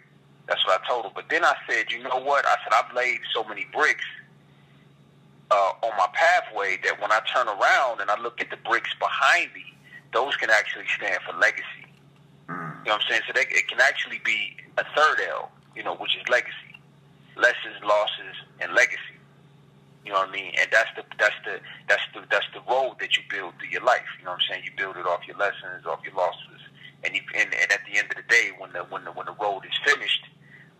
That's 0.46 0.64
what 0.66 0.80
I 0.80 0.88
told 0.88 1.06
him. 1.06 1.12
But 1.14 1.28
then 1.28 1.44
I 1.44 1.54
said, 1.68 1.92
you 1.92 2.02
know 2.02 2.18
what? 2.18 2.44
I 2.46 2.56
said 2.64 2.72
I've 2.72 2.94
laid 2.94 3.20
so 3.34 3.44
many 3.44 3.66
bricks 3.72 4.04
uh, 5.50 5.72
on 5.82 5.96
my 5.96 6.08
pathway 6.12 6.78
that 6.84 7.00
when 7.00 7.12
I 7.12 7.20
turn 7.32 7.46
around 7.46 8.00
and 8.00 8.10
I 8.10 8.20
look 8.20 8.40
at 8.40 8.50
the 8.50 8.56
bricks 8.56 8.90
behind 8.98 9.52
me, 9.54 9.64
those 10.12 10.36
can 10.36 10.50
actually 10.50 10.86
stand 10.96 11.18
for 11.28 11.36
legacy. 11.38 11.86
You 12.48 12.54
know 12.90 12.94
what 12.96 13.02
I'm 13.02 13.08
saying? 13.08 13.22
So 13.26 13.32
they, 13.34 13.42
it 13.42 13.68
can 13.68 13.80
actually 13.80 14.20
be 14.24 14.56
a 14.76 14.84
third 14.96 15.20
L, 15.28 15.52
you 15.76 15.82
know, 15.84 15.94
which 15.94 16.16
is 16.16 16.28
legacy, 16.28 16.74
lessons, 17.36 17.78
losses, 17.84 18.34
and 18.60 18.74
legacy. 18.74 18.98
You 20.04 20.10
know 20.10 20.18
what 20.26 20.30
I 20.30 20.32
mean? 20.32 20.50
And 20.58 20.66
that's 20.70 20.90
the 20.96 21.04
that's 21.18 21.38
the 21.46 21.60
that's 21.88 22.02
the 22.14 22.26
that's 22.30 22.46
the 22.54 22.62
road 22.66 22.98
that 22.98 23.16
you 23.16 23.22
build 23.30 23.54
through 23.58 23.70
your 23.70 23.86
life. 23.86 24.06
You 24.18 24.24
know 24.26 24.34
what 24.34 24.42
I'm 24.42 24.46
saying? 24.50 24.64
You 24.66 24.72
build 24.76 24.96
it 24.96 25.06
off 25.06 25.22
your 25.26 25.38
lessons, 25.38 25.86
off 25.86 26.02
your 26.02 26.14
losses, 26.14 26.58
and 27.04 27.14
you 27.14 27.22
and, 27.38 27.54
and 27.54 27.70
at 27.70 27.86
the 27.86 27.98
end 27.98 28.10
of 28.10 28.18
the 28.18 28.26
day, 28.26 28.50
when 28.58 28.72
the 28.72 28.82
when 28.90 29.04
the 29.04 29.12
when 29.14 29.26
the 29.26 29.36
road 29.38 29.62
is 29.62 29.76
finished, 29.86 30.26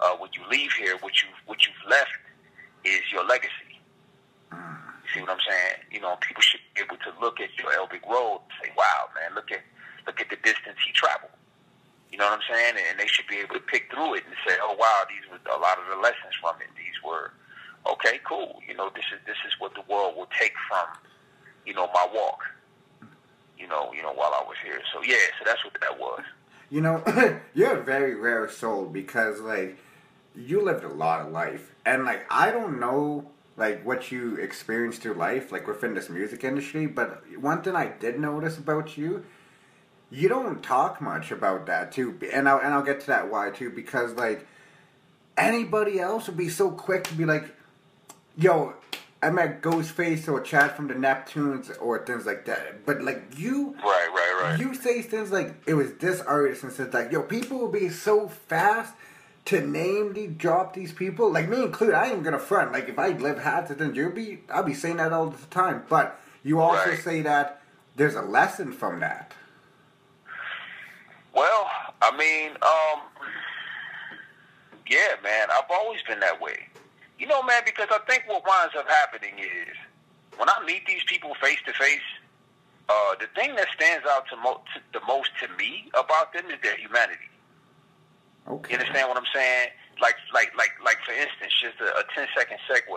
uh, 0.01 0.19
when 0.19 0.31
you 0.35 0.43
leave 0.51 0.73
here, 0.75 0.99
what 1.01 1.23
you 1.23 1.31
what 1.47 1.63
you've 1.63 1.87
left 1.87 2.19
is 2.85 3.01
your 3.13 3.25
legacy. 3.25 3.79
You 4.51 5.09
see 5.15 5.21
what 5.21 5.31
I'm 5.31 5.45
saying? 5.47 5.87
You 5.91 6.01
know, 6.01 6.17
people 6.19 6.43
should 6.43 6.61
be 6.75 6.83
able 6.83 6.99
to 7.07 7.11
look 7.23 7.39
at 7.39 7.55
your 7.59 7.71
Elbrick 7.79 8.03
Road 8.11 8.43
and 8.43 8.53
say, 8.59 8.71
"Wow, 8.75 9.07
man, 9.15 9.35
look 9.39 9.53
at 9.53 9.63
look 10.07 10.21
at 10.21 10.31
the 10.31 10.41
distance 10.43 10.83
he 10.83 10.91
traveled." 10.93 11.31
You 12.11 12.19
know 12.19 12.27
what 12.27 12.43
I'm 12.43 12.47
saying? 12.51 12.75
And 12.91 12.99
they 12.99 13.07
should 13.07 13.27
be 13.31 13.39
able 13.39 13.55
to 13.55 13.65
pick 13.71 13.87
through 13.95 14.19
it 14.19 14.25
and 14.27 14.35
say, 14.47 14.59
"Oh, 14.61 14.75
wow, 14.75 15.07
these 15.07 15.25
were 15.31 15.39
a 15.47 15.59
lot 15.63 15.79
of 15.79 15.87
the 15.87 15.97
lessons 16.03 16.35
from 16.43 16.59
it. 16.59 16.69
These 16.75 16.99
were 17.07 17.31
okay, 17.87 18.21
cool. 18.25 18.62
You 18.73 18.79
know, 18.79 18.91
this 18.95 19.05
is 19.13 19.21
this 19.27 19.37
is 19.47 19.53
what 19.59 19.75
the 19.75 19.83
world 19.87 20.17
will 20.17 20.31
take 20.41 20.55
from, 20.67 20.87
you 21.67 21.75
know, 21.75 21.91
my 21.93 22.09
walk. 22.11 22.41
You 23.59 23.69
know, 23.69 23.93
you 23.93 24.01
know, 24.01 24.15
while 24.15 24.33
I 24.33 24.43
was 24.49 24.57
here. 24.65 24.81
So 24.95 25.03
yeah, 25.03 25.19
so 25.39 25.45
that's 25.45 25.63
what 25.63 25.77
that 25.83 26.01
was. 26.01 26.23
You 26.71 26.81
know, 26.81 27.05
you're 27.55 27.81
a 27.81 27.85
very 27.85 28.15
rare 28.15 28.49
soul 28.49 28.87
because 28.87 29.41
like 29.41 29.77
you 30.35 30.63
lived 30.63 30.85
a 30.85 30.89
lot 30.89 31.21
of 31.21 31.31
life, 31.31 31.75
and 31.85 32.07
like 32.07 32.25
I 32.31 32.51
don't 32.51 32.81
know 32.81 33.31
like 33.59 33.85
what 33.85 34.11
you 34.11 34.37
experienced 34.37 35.03
through 35.03 35.15
life, 35.15 35.53
like 35.53 35.67
within 35.67 35.93
this 35.93 36.09
music 36.09 36.43
industry. 36.43 36.87
But 36.87 37.25
one 37.39 37.61
thing 37.61 37.77
I 37.77 37.89
did 37.89 38.19
notice 38.19 38.57
about 38.57 38.97
you, 38.97 39.23
you 40.11 40.31
don't 40.31 40.63
talk 40.63 40.99
much 41.03 41.31
about 41.31 41.67
that 41.67 41.93
too, 41.93 42.19
and 42.33 42.49
I'll 42.49 42.59
and 42.59 42.73
I'll 42.73 42.83
get 42.83 43.01
to 43.01 43.07
that 43.09 43.31
why 43.31 43.51
too 43.51 43.69
because 43.69 44.15
like 44.15 44.47
anybody 45.37 46.01
else 46.01 46.27
would 46.27 46.39
be 46.39 46.49
so 46.49 46.71
quick 46.71 47.05
to 47.05 47.15
be 47.15 47.27
like, 47.27 47.55
yo. 48.37 48.75
I 49.25 49.31
met 49.31 49.63
Ghostface 49.63 50.27
or 50.27 50.41
Chad 50.41 50.73
from 50.73 50.89
the 50.89 50.95
Neptunes 50.95 51.71
or 51.81 52.05
things 52.05 52.27
like 52.27 52.45
that. 52.47 52.85
But 52.85 53.03
like 53.05 53.23
you 53.39 53.73
Right, 53.77 54.09
right, 54.13 54.41
right. 54.43 54.59
you 54.59 54.75
say 54.75 55.01
things 55.01 55.31
like 55.31 55.55
it 55.65 55.75
was 55.75 55.93
this 55.95 56.21
artist 56.23 56.65
and 56.65 56.73
says 56.73 56.93
like 56.93 57.13
yo 57.13 57.23
people 57.23 57.59
will 57.59 57.71
be 57.71 57.89
so 57.89 58.27
fast 58.27 58.95
to 59.45 59.61
name 59.65 60.13
the 60.15 60.27
drop 60.27 60.75
these 60.75 60.91
people 60.93 61.31
like 61.31 61.49
me 61.49 61.63
included 61.63 61.95
I 61.95 62.11
ain't 62.11 62.25
gonna 62.25 62.41
front 62.41 62.73
like 62.73 62.89
if 62.89 62.99
I 62.99 63.11
live 63.11 63.39
half 63.39 63.69
the 63.69 63.77
then 63.77 63.95
you'll 63.95 64.11
be 64.11 64.41
I'll 64.53 64.65
be 64.65 64.75
saying 64.75 64.97
that 64.97 65.13
all 65.13 65.27
the 65.29 65.47
time 65.47 65.85
but 65.89 66.21
you 66.43 66.59
also 66.61 66.91
Right. 66.91 66.99
say 66.99 67.23
that 67.23 67.63
there's 67.95 68.17
a 68.17 68.23
lesson 68.23 68.73
from 68.73 68.99
that 69.01 69.33
Well, 71.33 71.71
I 72.01 72.17
mean, 72.17 72.51
um, 72.61 73.03
yeah, 74.89 75.15
man, 75.23 75.47
I've 75.51 75.71
always 75.71 76.01
been 76.09 76.19
that 76.21 76.41
way. 76.41 76.67
You 77.23 77.31
know, 77.31 77.39
man, 77.47 77.63
because 77.65 77.87
I 77.95 78.03
think 78.11 78.27
what 78.27 78.43
winds 78.43 78.75
up 78.75 78.91
happening 78.91 79.39
is 79.39 79.79
when 80.35 80.51
I 80.51 80.59
meet 80.67 80.83
these 80.91 81.07
people 81.07 81.39
face 81.39 81.63
to 81.71 81.73
face, 81.79 82.03
uh, 82.91 83.15
the 83.23 83.31
thing 83.39 83.55
that 83.55 83.71
stands 83.79 84.03
out 84.11 84.27
to, 84.35 84.37
mo- 84.43 84.67
to 84.75 84.83
the 84.91 84.99
most 85.07 85.31
to 85.39 85.47
me 85.55 85.87
about 85.95 86.35
them 86.35 86.51
is 86.51 86.59
their 86.67 86.75
humanity. 86.75 87.31
okay 88.51 88.75
You 88.75 88.83
understand 88.83 89.07
what 89.07 89.15
I'm 89.15 89.31
saying? 89.31 89.71
Like, 90.03 90.19
like, 90.35 90.51
like, 90.59 90.75
like. 90.83 90.99
For 91.07 91.15
instance, 91.15 91.55
just 91.63 91.79
a, 91.79 91.95
a 91.95 92.03
10 92.11 92.27
second 92.35 92.59
segue. 92.67 92.91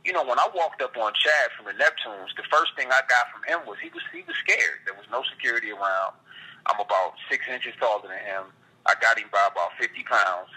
You 0.00 0.16
know, 0.16 0.24
when 0.24 0.40
I 0.40 0.48
walked 0.56 0.80
up 0.80 0.96
on 0.96 1.12
Chad 1.12 1.52
from 1.52 1.68
the 1.68 1.76
Neptunes, 1.76 2.32
the 2.40 2.48
first 2.48 2.72
thing 2.72 2.88
I 2.88 3.04
got 3.04 3.28
from 3.28 3.44
him 3.44 3.68
was 3.68 3.76
he 3.84 3.92
was 3.92 4.00
he 4.16 4.24
was 4.24 4.36
scared. 4.40 4.80
There 4.88 4.96
was 4.96 5.04
no 5.12 5.20
security 5.28 5.76
around. 5.76 6.16
I'm 6.64 6.80
about 6.80 7.20
six 7.28 7.44
inches 7.52 7.76
taller 7.76 8.08
than 8.08 8.16
him. 8.24 8.48
I 8.88 8.96
got 8.96 9.20
him 9.20 9.28
by 9.28 9.44
about 9.52 9.76
50 9.76 9.92
pounds. 10.08 10.48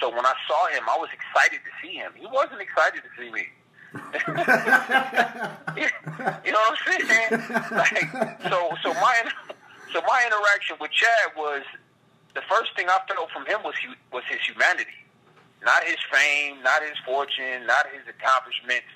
So 0.00 0.10
when 0.10 0.26
I 0.26 0.34
saw 0.48 0.66
him, 0.68 0.82
I 0.90 0.98
was 0.98 1.08
excited 1.12 1.60
to 1.64 1.70
see 1.80 1.94
him. 1.94 2.12
He 2.16 2.26
wasn't 2.26 2.60
excited 2.60 3.02
to 3.02 3.10
see 3.16 3.30
me. 3.30 3.46
you 6.44 6.50
know 6.52 6.58
what 6.58 6.74
I'm 6.74 6.98
saying? 6.98 7.30
Like, 7.70 8.42
so, 8.50 8.70
so 8.82 8.92
my, 8.94 9.14
so 9.92 10.00
my 10.02 10.24
interaction 10.26 10.76
with 10.80 10.90
Chad 10.90 11.30
was 11.36 11.62
the 12.34 12.42
first 12.50 12.74
thing 12.76 12.88
I 12.88 12.98
felt 13.06 13.30
from 13.30 13.46
him 13.46 13.62
was 13.62 13.74
hu- 13.78 13.94
was 14.12 14.24
his 14.28 14.40
humanity, 14.46 14.98
not 15.64 15.84
his 15.84 15.96
fame, 16.12 16.62
not 16.62 16.82
his 16.82 16.98
fortune, 17.06 17.66
not 17.66 17.86
his 17.94 18.02
accomplishments, 18.08 18.90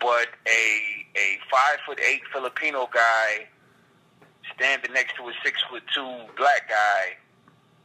but 0.00 0.28
a 0.50 1.06
a 1.16 1.38
five 1.50 1.78
foot 1.86 2.00
eight 2.00 2.22
Filipino 2.32 2.88
guy 2.92 3.46
standing 4.56 4.92
next 4.92 5.14
to 5.16 5.28
a 5.28 5.32
six 5.44 5.62
foot 5.70 5.84
two 5.94 6.26
black 6.36 6.68
guy 6.68 7.16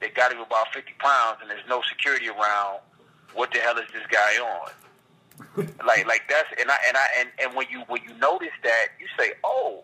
that 0.01 0.13
got 0.15 0.31
him 0.31 0.39
about 0.39 0.67
fifty 0.73 0.93
pounds, 0.99 1.39
and 1.41 1.49
there's 1.49 1.67
no 1.67 1.81
security 1.89 2.27
around. 2.29 2.79
What 3.33 3.51
the 3.51 3.59
hell 3.59 3.77
is 3.77 3.87
this 3.93 4.05
guy 4.09 4.37
on? 4.41 4.69
like 5.85 6.07
like 6.07 6.23
that's 6.29 6.49
and 6.59 6.69
I 6.71 6.77
and 6.87 6.97
I 6.97 7.05
and, 7.19 7.29
and 7.43 7.55
when 7.55 7.67
you 7.69 7.81
when 7.87 8.01
you 8.03 8.13
notice 8.17 8.55
that 8.63 8.87
you 8.99 9.05
say 9.19 9.33
oh 9.43 9.83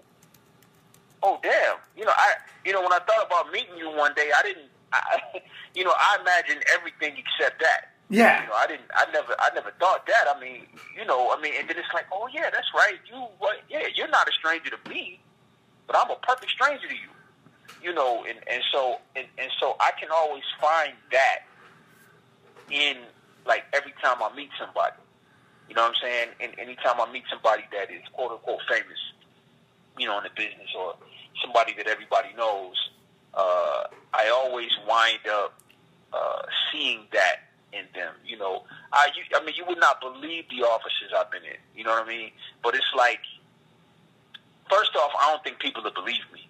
oh 1.22 1.40
damn 1.44 1.76
you 1.96 2.04
know 2.06 2.12
I 2.16 2.34
you 2.66 2.74
know 2.74 2.82
when 2.82 2.92
I 2.92 2.98
thought 3.00 3.28
about 3.28 3.52
meeting 3.52 3.78
you 3.78 3.90
one 3.96 4.14
day 4.16 4.32
I 4.36 4.42
didn't 4.42 4.66
I, 4.92 5.20
you 5.76 5.84
know 5.84 5.94
I 5.96 6.18
imagined 6.22 6.64
everything 6.74 7.14
except 7.22 7.60
that 7.62 7.92
Yeah. 8.10 8.42
you 8.42 8.48
know 8.50 8.56
I 8.56 8.66
didn't 8.66 8.90
I 8.96 9.06
never 9.12 9.36
I 9.38 9.50
never 9.54 9.72
thought 9.80 10.08
that 10.08 10.26
I 10.36 10.40
mean 10.40 10.66
you 10.98 11.06
know 11.06 11.30
I 11.30 11.40
mean 11.40 11.54
and 11.60 11.70
then 11.70 11.78
it's 11.78 11.94
like 11.94 12.06
oh 12.12 12.28
yeah 12.34 12.50
that's 12.52 12.72
right 12.76 12.98
you 13.08 13.18
what 13.38 13.58
yeah 13.70 13.86
you're 13.94 14.10
not 14.10 14.28
a 14.28 14.32
stranger 14.32 14.72
to 14.72 14.90
me 14.90 15.20
but 15.86 15.96
I'm 15.96 16.10
a 16.10 16.16
perfect 16.26 16.52
stranger 16.52 16.88
to 16.88 16.96
you 16.96 17.10
you 17.82 17.94
know 17.94 18.26
and 18.28 18.40
and 18.48 18.64
so 18.72 18.98
and, 19.16 19.26
and 19.38 19.52
so 19.60 19.76
I 19.80 19.92
can 20.00 20.10
always 20.12 20.44
find 20.60 20.94
that 21.12 21.40
in 22.70 22.98
like 23.46 23.64
every 23.74 23.94
time 24.02 24.18
I 24.22 24.34
meet 24.36 24.50
somebody 24.60 24.96
you 25.70 25.76
know 25.76 25.84
what 25.84 25.96
I'm 25.96 26.02
saying? 26.02 26.28
And 26.40 26.60
anytime 26.60 27.00
I 27.00 27.12
meet 27.12 27.24
somebody 27.30 27.64
that 27.72 27.92
is 27.92 28.02
quote 28.14 28.32
unquote 28.32 28.60
famous, 28.70 29.00
you 29.98 30.08
know, 30.08 30.18
in 30.18 30.24
the 30.24 30.30
business 30.36 30.70
or 30.78 30.96
somebody 31.42 31.74
that 31.78 31.88
everybody 31.88 32.30
knows, 32.38 32.76
uh, 33.34 33.86
I 34.14 34.30
always 34.30 34.70
wind 34.88 35.26
up 35.30 35.60
uh, 36.12 36.44
seeing 36.72 37.08
that 37.14 37.50
in 37.72 37.86
them. 37.96 38.14
You 38.26 38.38
know, 38.38 38.64
I 38.92 39.08
you, 39.16 39.24
I 39.36 39.44
mean, 39.44 39.56
you 39.56 39.66
would 39.66 39.80
not 39.80 40.02
believe 40.02 40.46
the 40.50 40.66
offices 40.66 41.10
I've 41.18 41.32
been 41.32 41.44
in. 41.44 41.58
You 41.76 41.86
know 41.86 41.92
what 41.92 42.06
I 42.06 42.08
mean? 42.08 42.32
But 42.62 42.76
it's 42.76 42.94
like, 42.96 43.22
first 44.70 44.92
off, 44.96 45.12
I 45.20 45.32
don't 45.32 45.44
think 45.44 45.60
people 45.60 45.82
will 45.82 45.92
believe 45.92 46.22
me. 46.34 46.43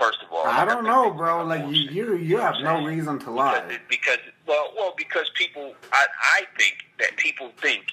First 0.00 0.22
of 0.22 0.32
all, 0.32 0.46
I 0.46 0.64
don't 0.64 0.84
know, 0.84 1.10
bro. 1.10 1.44
Like 1.44 1.66
you, 1.66 1.82
you, 1.90 2.16
you 2.16 2.38
have 2.38 2.54
no 2.62 2.82
reason 2.86 3.18
to 3.18 3.30
lie. 3.30 3.58
it- 3.68 3.82
because 3.90 4.16
well, 4.46 4.72
well, 4.74 4.94
because 4.96 5.30
people, 5.34 5.74
I, 5.92 6.06
I 6.36 6.42
think 6.58 6.86
that 6.98 7.16
people 7.18 7.52
think 7.60 7.84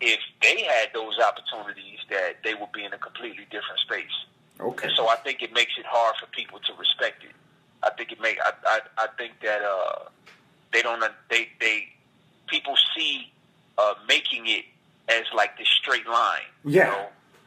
if 0.00 0.18
they 0.42 0.62
had 0.64 0.88
those 0.92 1.18
opportunities 1.20 1.98
that 2.10 2.38
they 2.42 2.54
would 2.54 2.72
be 2.72 2.84
in 2.84 2.92
a 2.92 2.98
completely 2.98 3.44
different 3.44 3.78
space, 3.86 4.16
Okay. 4.58 4.88
and 4.88 4.96
so 4.96 5.08
I 5.08 5.14
think 5.16 5.40
it 5.40 5.52
makes 5.54 5.72
it 5.78 5.86
hard 5.86 6.16
for 6.18 6.26
people 6.26 6.58
to 6.58 6.72
respect 6.78 7.22
it. 7.22 7.30
I 7.84 7.90
think 7.90 8.10
it 8.10 8.20
make 8.20 8.38
I, 8.44 8.50
I, 8.66 8.80
I 8.98 9.06
think 9.16 9.34
that 9.42 9.62
uh, 9.62 10.08
they 10.72 10.82
don't 10.82 11.00
they 11.30 11.48
they 11.60 11.88
people 12.48 12.74
see 12.96 13.30
uh, 13.78 13.94
making 14.08 14.48
it 14.48 14.64
as 15.08 15.24
like 15.34 15.56
this 15.58 15.68
straight 15.68 16.08
line. 16.08 16.42
Yeah. 16.64 16.86
You 16.86 16.90
know, 16.90 17.06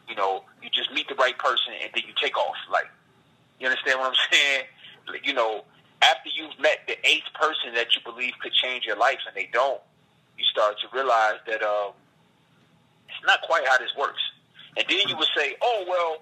you 0.10 0.16
know, 0.16 0.44
you 0.64 0.70
just 0.70 0.92
meet 0.94 1.10
the 1.10 1.16
right 1.16 1.38
person 1.38 1.74
and 1.82 1.92
then 1.94 2.04
you 2.08 2.14
take 2.22 2.38
off. 2.38 2.56
Like, 2.72 2.88
you 3.60 3.68
understand 3.68 4.00
what 4.00 4.10
I'm 4.10 4.20
saying? 4.32 4.64
You 5.24 5.34
know, 5.34 5.64
after 6.02 6.30
you've 6.34 6.58
met 6.60 6.80
the 6.88 6.96
eighth 7.08 7.28
person 7.34 7.74
that 7.76 7.96
you 7.96 8.02
believe 8.04 8.34
could 8.42 8.54
change 8.54 8.86
your 8.86 8.98
life 8.98 9.20
and 9.28 9.36
they 9.36 9.50
don't, 9.54 9.82
you 10.38 10.46
start 10.46 10.76
to 10.82 10.88
realize 10.94 11.38
that 11.48 11.62
um, 11.62 11.92
it's 13.08 13.26
not 13.26 13.42
quite 13.44 13.68
how 13.68 13.78
this 13.78 13.92
works. 13.98 14.22
And 14.78 14.86
then 14.90 15.08
you 15.08 15.16
would 15.18 15.28
say, 15.38 15.56
oh, 15.62 15.86
well, 15.88 16.18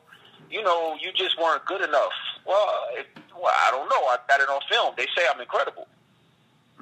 you 0.49 0.61
know, 0.63 0.95
you 1.01 1.11
just 1.13 1.39
weren't 1.39 1.65
good 1.65 1.81
enough. 1.81 2.11
Well, 2.45 2.67
it, 2.93 3.07
well 3.33 3.53
I 3.67 3.71
don't 3.71 3.87
know. 3.89 4.07
I 4.07 4.17
got 4.27 4.41
it 4.41 4.49
on 4.49 4.59
film. 4.69 4.93
They 4.97 5.07
say 5.15 5.23
I'm 5.33 5.39
incredible. 5.39 5.87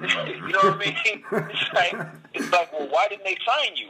you 0.01 0.51
know 0.53 0.59
what 0.63 0.75
I 0.75 0.77
mean? 0.79 1.23
It's 1.51 1.73
like, 1.73 1.93
it's 2.33 2.51
like, 2.51 2.71
well, 2.73 2.87
why 2.89 3.07
didn't 3.09 3.25
they 3.25 3.37
sign 3.45 3.75
you? 3.75 3.89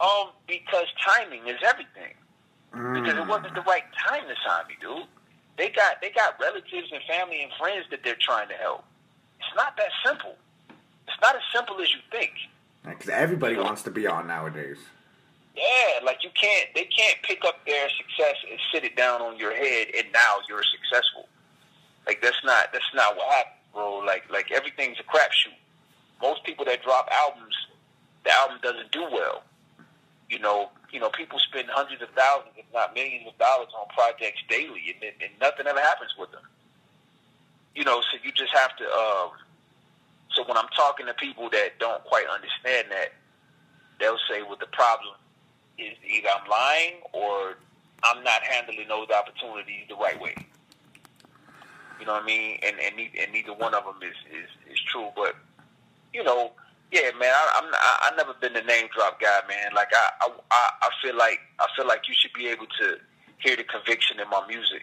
Um, 0.00 0.30
because 0.48 0.86
timing 1.06 1.46
is 1.46 1.58
everything 1.64 2.14
because 2.94 3.14
it 3.14 3.20
Mm. 3.24 3.28
wasn't 3.28 3.54
the 3.54 3.60
right 3.62 3.84
time 4.08 4.22
to 4.26 4.34
sign 4.46 4.66
me, 4.68 4.74
dude. 4.80 5.04
They 5.60 5.68
got 5.68 6.00
they 6.00 6.08
got 6.08 6.40
relatives 6.40 6.88
and 6.90 7.02
family 7.06 7.42
and 7.42 7.52
friends 7.60 7.84
that 7.90 8.00
they're 8.02 8.16
trying 8.18 8.48
to 8.48 8.54
help. 8.54 8.82
It's 9.38 9.54
not 9.54 9.76
that 9.76 9.90
simple. 10.06 10.34
It's 11.06 11.20
not 11.20 11.36
as 11.36 11.42
simple 11.54 11.78
as 11.82 11.92
you 11.92 11.98
think. 12.10 12.30
Because 12.82 13.10
everybody 13.10 13.56
wants 13.56 13.82
to 13.82 13.90
be 13.90 14.06
on 14.06 14.26
nowadays. 14.26 14.78
Yeah, 15.54 16.02
like 16.02 16.24
you 16.24 16.30
can't 16.32 16.70
they 16.74 16.84
can't 16.84 17.18
pick 17.24 17.44
up 17.44 17.66
their 17.66 17.90
success 17.90 18.36
and 18.50 18.58
sit 18.72 18.84
it 18.84 18.96
down 18.96 19.20
on 19.20 19.36
your 19.36 19.54
head 19.54 19.88
and 19.94 20.06
now 20.14 20.36
you're 20.48 20.64
successful. 20.64 21.28
Like 22.06 22.22
that's 22.22 22.42
not 22.42 22.72
that's 22.72 22.94
not 22.94 23.14
what 23.14 23.30
happened, 23.30 23.60
bro. 23.74 23.98
Like 23.98 24.30
like 24.30 24.50
everything's 24.50 24.96
a 24.98 25.02
crapshoot. 25.02 25.60
Most 26.22 26.42
people 26.42 26.64
that 26.64 26.82
drop 26.82 27.06
albums, 27.12 27.54
the 28.24 28.32
album 28.32 28.60
doesn't 28.62 28.92
do 28.92 29.02
well. 29.12 29.42
You 30.30 30.38
know, 30.38 30.70
you 30.92 30.98
know, 30.98 31.08
people 31.10 31.38
spend 31.38 31.68
hundreds 31.70 32.02
of 32.02 32.08
thousands, 32.10 32.54
if 32.56 32.66
not 32.74 32.94
millions 32.94 33.26
of 33.28 33.38
dollars 33.38 33.68
on 33.78 33.86
projects 33.94 34.42
daily, 34.48 34.94
and, 34.94 35.14
and 35.20 35.30
nothing 35.40 35.66
ever 35.66 35.80
happens 35.80 36.10
with 36.18 36.30
them. 36.32 36.42
You 37.74 37.84
know, 37.84 38.00
so 38.00 38.18
you 38.22 38.32
just 38.32 38.52
have 38.52 38.76
to. 38.76 38.84
Um, 38.84 39.30
so 40.34 40.46
when 40.46 40.56
I'm 40.56 40.68
talking 40.76 41.06
to 41.06 41.14
people 41.14 41.48
that 41.50 41.78
don't 41.78 42.02
quite 42.04 42.26
understand 42.26 42.88
that, 42.90 43.12
they'll 44.00 44.18
say, 44.28 44.42
"Well, 44.42 44.58
the 44.58 44.66
problem 44.66 45.14
is 45.78 45.94
either 46.06 46.28
I'm 46.28 46.48
lying 46.50 46.94
or 47.12 47.56
I'm 48.04 48.24
not 48.24 48.42
handling 48.42 48.88
those 48.88 49.08
opportunities 49.10 49.86
the 49.88 49.96
right 49.96 50.20
way." 50.20 50.34
You 52.00 52.06
know 52.06 52.14
what 52.14 52.22
I 52.24 52.26
mean? 52.26 52.58
And 52.62 52.76
and, 52.80 52.98
and 52.98 53.32
neither 53.32 53.54
one 53.54 53.74
of 53.74 53.84
them 53.84 54.02
is, 54.02 54.16
is 54.34 54.72
is 54.72 54.80
true. 54.80 55.10
But 55.14 55.36
you 56.12 56.24
know, 56.24 56.52
yeah, 56.92 57.10
man, 57.18 57.30
I, 57.30 57.60
I'm 57.62 57.72
I, 57.72 58.10
I 58.12 58.16
never 58.16 58.34
been 58.34 58.52
the 58.52 58.62
name 58.62 58.88
drop 58.94 59.20
guy, 59.20 59.40
man. 59.48 59.72
Like 59.74 59.88
I, 59.92 60.28
I 60.50 60.70
I 60.82 60.88
feel 61.02 61.16
like 61.16 61.40
I 61.60 61.66
feel 61.76 61.86
like 61.86 62.08
you 62.08 62.14
should 62.18 62.32
be 62.32 62.48
able 62.48 62.66
to 62.80 62.96
hear 63.38 63.56
the 63.56 63.64
conviction 63.64 64.20
in 64.20 64.28
my 64.28 64.46
music, 64.46 64.82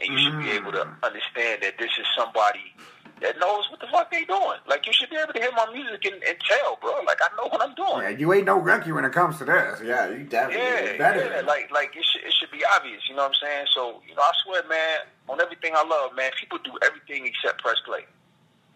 and 0.00 0.12
you 0.12 0.18
should 0.18 0.38
be 0.38 0.50
able 0.50 0.72
to 0.72 0.86
understand 1.02 1.62
that 1.62 1.74
this 1.78 1.90
is 1.98 2.06
somebody 2.16 2.72
that 3.20 3.38
knows 3.38 3.64
what 3.70 3.78
the 3.80 3.86
fuck 3.92 4.10
they 4.10 4.24
doing. 4.24 4.58
Like 4.68 4.86
you 4.86 4.92
should 4.92 5.08
be 5.10 5.16
able 5.16 5.32
to 5.32 5.40
hear 5.40 5.50
my 5.56 5.70
music 5.72 6.04
and, 6.04 6.22
and 6.22 6.36
tell, 6.48 6.78
bro. 6.80 7.00
Like 7.06 7.18
I 7.22 7.28
know 7.36 7.48
what 7.48 7.62
I'm 7.62 7.74
doing. 7.74 8.02
Yeah, 8.02 8.08
you 8.10 8.32
ain't 8.32 8.44
no 8.46 8.58
rookie 8.58 8.92
when 8.92 9.04
it 9.04 9.12
comes 9.12 9.38
to 9.38 9.44
this. 9.44 9.80
Yeah, 9.84 10.10
you 10.10 10.24
definitely 10.24 10.64
Yeah, 10.64 10.98
better. 10.98 11.24
yeah, 11.34 11.40
like 11.46 11.70
like 11.72 11.94
it 11.96 12.04
should 12.04 12.22
it 12.24 12.32
should 12.38 12.50
be 12.50 12.62
obvious, 12.76 13.02
you 13.08 13.14
know 13.14 13.22
what 13.22 13.36
I'm 13.42 13.48
saying? 13.48 13.66
So, 13.72 14.02
you 14.08 14.14
know, 14.14 14.22
I 14.22 14.32
swear, 14.44 14.62
man, 14.68 14.98
on 15.28 15.40
everything 15.40 15.72
I 15.74 15.84
love, 15.84 16.14
man, 16.16 16.30
people 16.38 16.58
do 16.64 16.72
everything 16.82 17.26
except 17.26 17.62
press 17.62 17.76
play. 17.86 18.04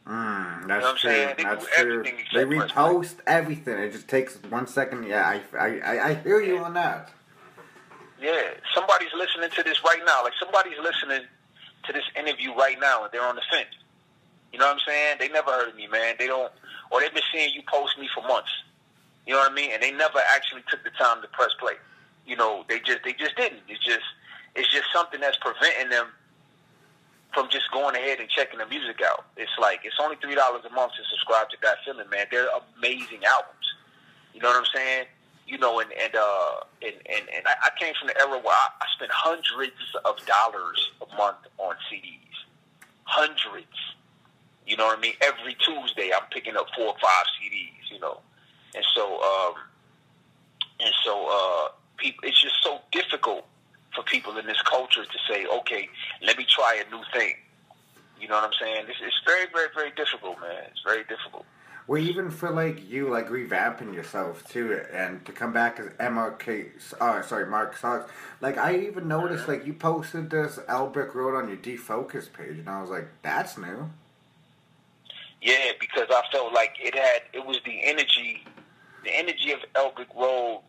Mm, 0.07 0.48
know 0.69 0.75
what 0.77 0.85
I'm 0.85 0.91
that's 0.93 1.01
true. 1.01 1.11
saying? 1.11 1.35
They 1.37 1.45
That's 1.45 1.67
true. 1.77 2.03
They 2.03 2.45
repost 2.45 3.17
everything. 3.27 3.79
It 3.79 3.93
just 3.93 4.09
takes 4.09 4.37
one 4.49 4.67
second. 4.67 5.05
Yeah, 5.05 5.27
I, 5.27 5.57
I, 5.59 5.81
I, 5.81 6.09
I 6.09 6.15
hear 6.15 6.41
you 6.41 6.59
on 6.59 6.75
that. 6.75 7.11
Yeah, 8.21 8.43
somebody's 8.75 9.13
listening 9.17 9.51
to 9.51 9.63
this 9.63 9.83
right 9.85 10.01
now. 10.05 10.25
Like 10.25 10.33
somebody's 10.41 10.79
listening 10.83 11.27
to 11.87 11.93
this 11.93 12.05
interview 12.17 12.55
right 12.55 12.79
now, 12.81 13.05
and 13.05 13.13
they're 13.13 13.27
on 13.27 13.37
the 13.37 13.43
fence. 13.51 13.69
You 14.53 14.59
know 14.59 14.67
what 14.67 14.75
I'm 14.75 14.81
saying? 14.87 15.17
They 15.21 15.29
never 15.29 15.51
heard 15.51 15.69
of 15.69 15.77
me, 15.77 15.87
man. 15.87 16.17
They 16.19 16.27
don't, 16.27 16.51
or 16.91 17.01
they've 17.01 17.13
been 17.13 17.23
seeing 17.33 17.53
you 17.55 17.63
post 17.71 17.99
me 17.99 18.09
for 18.15 18.27
months. 18.27 18.51
You 19.27 19.35
know 19.35 19.41
what 19.41 19.53
I 19.53 19.55
mean? 19.55 19.71
And 19.73 19.83
they 19.83 19.93
never 19.93 20.19
actually 20.35 20.63
took 20.71 20.83
the 20.85 20.91
time 20.99 21.21
to 21.23 21.29
press 21.29 21.51
play. 21.61 21.75
You 22.27 22.37
know, 22.37 22.65
they 22.69 22.81
just 22.81 23.01
they 23.05 23.13
just 23.13 23.37
didn't. 23.37 23.61
It's 23.69 23.85
just 23.85 24.05
it's 24.57 24.71
just 24.73 24.87
something 24.93 25.21
that's 25.21 25.37
preventing 25.37 25.91
them 25.91 26.09
from 27.35 27.49
just 27.51 27.71
going 27.73 27.95
ahead 27.95 28.21
and 28.21 28.29
checking 28.29 28.59
the 28.59 28.67
music 28.67 29.01
out. 29.05 29.27
It's 29.37 29.53
like 29.61 29.81
it's 29.85 29.97
only 30.01 30.17
three 30.17 30.35
dollars 30.35 30.63
a 30.69 30.73
month 30.73 30.93
to 30.97 31.03
subscribe 31.11 31.51
to 31.51 31.57
That 31.63 31.77
Feeling, 31.85 32.09
man. 32.11 32.27
They're 32.31 32.49
amazing 32.79 33.25
albums. 33.25 33.67
You 34.35 34.41
know 34.41 34.49
what 34.49 34.59
I'm 34.59 34.71
saying? 34.75 35.07
You 35.47 35.59
know, 35.59 35.81
and 35.81 35.91
and 35.93 36.15
uh, 36.15 36.61
and 36.83 36.95
and, 36.95 37.29
and 37.35 37.47
I, 37.47 37.69
I 37.69 37.71
came 37.79 37.95
from 37.99 38.09
the 38.09 38.19
era 38.19 38.39
where 38.39 38.55
I, 38.55 38.69
I 38.81 38.87
spent 38.97 39.11
hundreds 39.13 39.81
of 40.05 40.17
dollars 40.27 40.91
a 41.03 41.17
month 41.17 41.45
on 41.59 41.75
CDs, 41.91 42.37
hundreds. 43.05 43.67
You 44.67 44.77
know 44.77 44.87
what 44.87 44.99
I 44.99 45.01
mean? 45.01 45.15
Every 45.23 45.55
Tuesday, 45.55 46.11
I'm 46.15 46.29
picking 46.31 46.57
up 46.57 46.67
four 46.77 46.89
or 46.89 46.97
five 47.01 47.25
CDs. 47.41 47.93
You 47.93 48.01
know, 48.01 48.21
and 48.75 48.85
so 48.95 49.21
um, 49.21 49.55
and 50.81 50.95
so 51.05 51.29
uh, 51.29 51.73
people, 51.99 52.29
it's 52.29 52.41
just 52.41 52.57
so 52.63 52.81
difficult 52.93 53.45
for 53.99 54.05
people 54.05 54.37
in 54.39 54.47
this 54.47 54.63
culture 54.63 55.05
to 55.05 55.19
say, 55.29 55.45
okay, 55.47 55.89
let 56.23 56.39
me 56.39 56.47
try 56.49 56.83
a 56.87 56.91
new 56.95 57.03
thing. 57.13 57.35
You 58.21 58.29
know 58.29 58.35
what 58.35 58.45
I'm 58.45 58.53
saying? 58.61 58.87
It's, 58.89 58.99
it's 59.03 59.21
very, 59.27 59.47
very, 59.53 59.69
very 59.75 59.91
difficult, 59.91 60.41
man. 60.41 60.65
It's 60.71 60.83
very 60.85 61.05
difficult. 61.05 61.45
Well, 61.87 62.03
even 62.03 62.31
for 62.31 62.51
like 62.51 62.89
you, 62.89 63.09
like 63.09 63.29
revamping 63.29 63.95
yourself 63.95 64.47
too, 64.47 64.83
and 64.93 65.25
to 65.25 65.33
come 65.33 65.55
back 65.55 65.81
as 65.81 65.87
MRK, 65.95 66.69
uh, 67.01 67.23
sorry, 67.23 67.47
Mark 67.47 67.77
Sox. 67.79 68.11
Like 68.43 68.59
I 68.59 68.77
even 68.77 69.09
noticed, 69.09 69.49
like 69.49 69.67
you 69.67 69.73
posted 69.73 70.29
this 70.29 70.59
Elbrick 70.69 71.15
Road 71.15 71.35
on 71.35 71.49
your 71.49 71.57
defocus 71.57 72.31
page, 72.31 72.59
and 72.59 72.69
I 72.69 72.83
was 72.83 72.91
like, 72.91 73.09
that's 73.23 73.57
new. 73.57 73.89
Yeah, 75.41 75.73
because 75.81 76.09
I 76.11 76.23
felt 76.31 76.53
like 76.53 76.75
it 76.79 76.95
had 76.95 77.23
it 77.33 77.47
was 77.47 77.59
the 77.65 77.83
energy, 77.83 78.45
the 79.03 79.17
energy 79.17 79.53
of 79.53 79.61
Elbrick 79.75 80.15
Road 80.15 80.61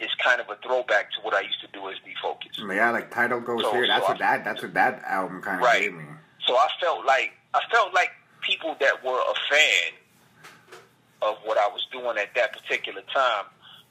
is 0.00 0.10
kind 0.22 0.40
of 0.40 0.48
a 0.50 0.56
throwback 0.56 1.10
to 1.12 1.20
what 1.22 1.34
I 1.34 1.40
used 1.40 1.60
to 1.60 1.68
do 1.68 1.88
as 1.88 1.96
Defocus. 1.98 2.58
Yeah, 2.74 2.90
like 2.90 3.10
title 3.14 3.40
goes 3.40 3.62
So- 3.62 3.72
here. 3.72 3.86
That's 3.86 4.04
so 4.06 4.12
what 4.12 4.22
I- 4.22 4.36
that. 4.36 4.44
That's 4.44 4.62
what 4.62 4.74
that 4.74 5.02
album 5.04 5.40
kind 5.42 5.56
of 5.60 5.64
Right. 5.64 5.80
gave 5.82 5.94
me. 5.94 6.04
So 6.46 6.56
I 6.56 6.68
felt 6.80 7.04
like 7.06 7.32
I 7.54 7.60
felt 7.70 7.94
like 7.94 8.10
people 8.42 8.76
that 8.80 9.02
were 9.02 9.18
a 9.18 9.34
fan 9.48 9.92
of 11.22 11.38
what 11.44 11.56
I 11.58 11.66
was 11.68 11.86
doing 11.90 12.18
at 12.18 12.34
that 12.34 12.52
particular 12.52 13.00
time, 13.12 13.46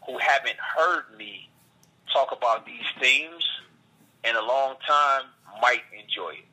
who 0.06 0.18
haven't 0.20 0.58
heard 0.60 1.18
me 1.18 1.50
talk 2.14 2.32
about 2.32 2.66
these 2.66 2.86
themes 3.00 3.44
in 4.24 4.36
a 4.36 4.42
long 4.42 4.76
time, 4.88 5.24
might 5.62 5.82
enjoy 6.00 6.30
it. 6.34 6.46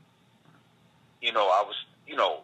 You 1.21 1.33
know, 1.33 1.49
I 1.51 1.63
was, 1.63 1.77
you 2.07 2.17
know, 2.17 2.41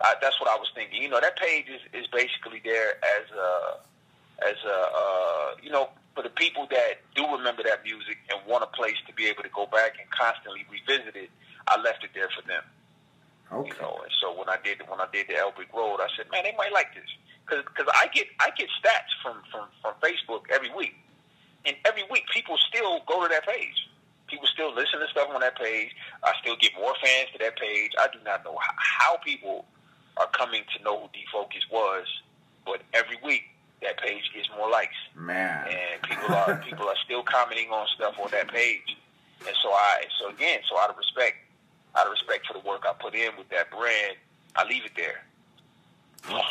I, 0.00 0.14
that's 0.20 0.40
what 0.40 0.48
I 0.48 0.56
was 0.56 0.70
thinking. 0.74 1.02
You 1.02 1.08
know, 1.10 1.20
that 1.20 1.36
page 1.38 1.66
is, 1.68 1.80
is 1.92 2.06
basically 2.08 2.60
there 2.64 2.96
as 3.04 3.30
a, 3.30 3.78
as 4.48 4.56
a, 4.64 4.90
uh, 4.96 5.54
you 5.62 5.70
know, 5.70 5.90
for 6.16 6.24
the 6.24 6.32
people 6.32 6.66
that 6.72 7.04
do 7.14 7.22
remember 7.28 7.62
that 7.62 7.84
music 7.84 8.16
and 8.32 8.40
want 8.48 8.64
a 8.64 8.72
place 8.72 8.96
to 9.06 9.12
be 9.12 9.28
able 9.28 9.44
to 9.44 9.52
go 9.52 9.68
back 9.68 10.00
and 10.00 10.08
constantly 10.08 10.64
revisit 10.72 11.14
it. 11.14 11.28
I 11.68 11.76
left 11.76 12.02
it 12.02 12.10
there 12.16 12.32
for 12.32 12.40
them. 12.48 12.64
Okay. 13.52 13.68
You 13.68 13.76
know, 13.78 14.00
and 14.00 14.10
so 14.18 14.32
when 14.32 14.48
I 14.48 14.56
did 14.64 14.80
when 14.88 14.98
I 14.98 15.06
did 15.12 15.28
the 15.28 15.34
Elbrick 15.34 15.70
Road, 15.76 16.00
I 16.00 16.08
said, 16.16 16.26
man, 16.32 16.42
they 16.42 16.56
might 16.56 16.72
like 16.72 16.96
this 16.96 17.06
because 17.46 17.86
I 17.94 18.08
get 18.10 18.26
I 18.40 18.50
get 18.56 18.66
stats 18.80 19.12
from, 19.22 19.36
from 19.52 19.68
from 19.84 19.94
Facebook 20.02 20.48
every 20.50 20.72
week, 20.74 20.96
and 21.64 21.76
every 21.84 22.02
week 22.10 22.24
people 22.32 22.56
still 22.56 23.04
go 23.06 23.22
to 23.22 23.28
that 23.28 23.46
page. 23.46 23.76
People 24.26 24.48
still 24.48 24.74
listen 24.74 24.98
to 24.98 25.06
stuff 25.12 25.28
on 25.30 25.40
that 25.40 25.56
page. 25.56 25.94
I 26.24 26.32
still 26.40 26.56
get 26.56 26.72
more 26.74 26.94
fans 26.98 27.28
to 27.34 27.38
that 27.44 27.54
page. 27.56 27.92
I 28.00 28.08
do 28.10 28.18
not 28.24 28.42
know 28.42 28.58
how, 28.58 28.74
how 28.78 29.16
people 29.18 29.66
are 30.16 30.26
coming 30.34 30.64
to 30.76 30.82
know 30.82 30.98
who 30.98 31.06
Defocus 31.14 31.62
was, 31.70 32.06
but 32.64 32.82
every 32.92 33.18
week 33.22 33.44
that 33.82 33.98
page 34.00 34.22
gets 34.34 34.48
more 34.56 34.70
likes 34.70 34.94
Man. 35.16 35.66
and 35.68 36.02
people 36.02 36.34
are 36.34 36.56
people 36.68 36.88
are 36.88 36.96
still 37.04 37.22
commenting 37.22 37.70
on 37.70 37.86
stuff 37.94 38.14
on 38.22 38.30
that 38.32 38.48
page. 38.48 38.96
And 39.46 39.54
so 39.62 39.70
I 39.70 40.02
so 40.20 40.30
again, 40.30 40.60
so 40.68 40.78
out 40.78 40.90
of 40.90 40.96
respect, 40.96 41.36
out 41.94 42.06
of 42.06 42.12
respect 42.12 42.46
for 42.46 42.54
the 42.54 42.66
work 42.66 42.84
I 42.88 42.92
put 42.94 43.14
in 43.14 43.36
with 43.36 43.48
that 43.50 43.70
brand, 43.70 44.16
I 44.54 44.64
leave 44.64 44.84
it 44.84 44.92
there. 44.96 45.24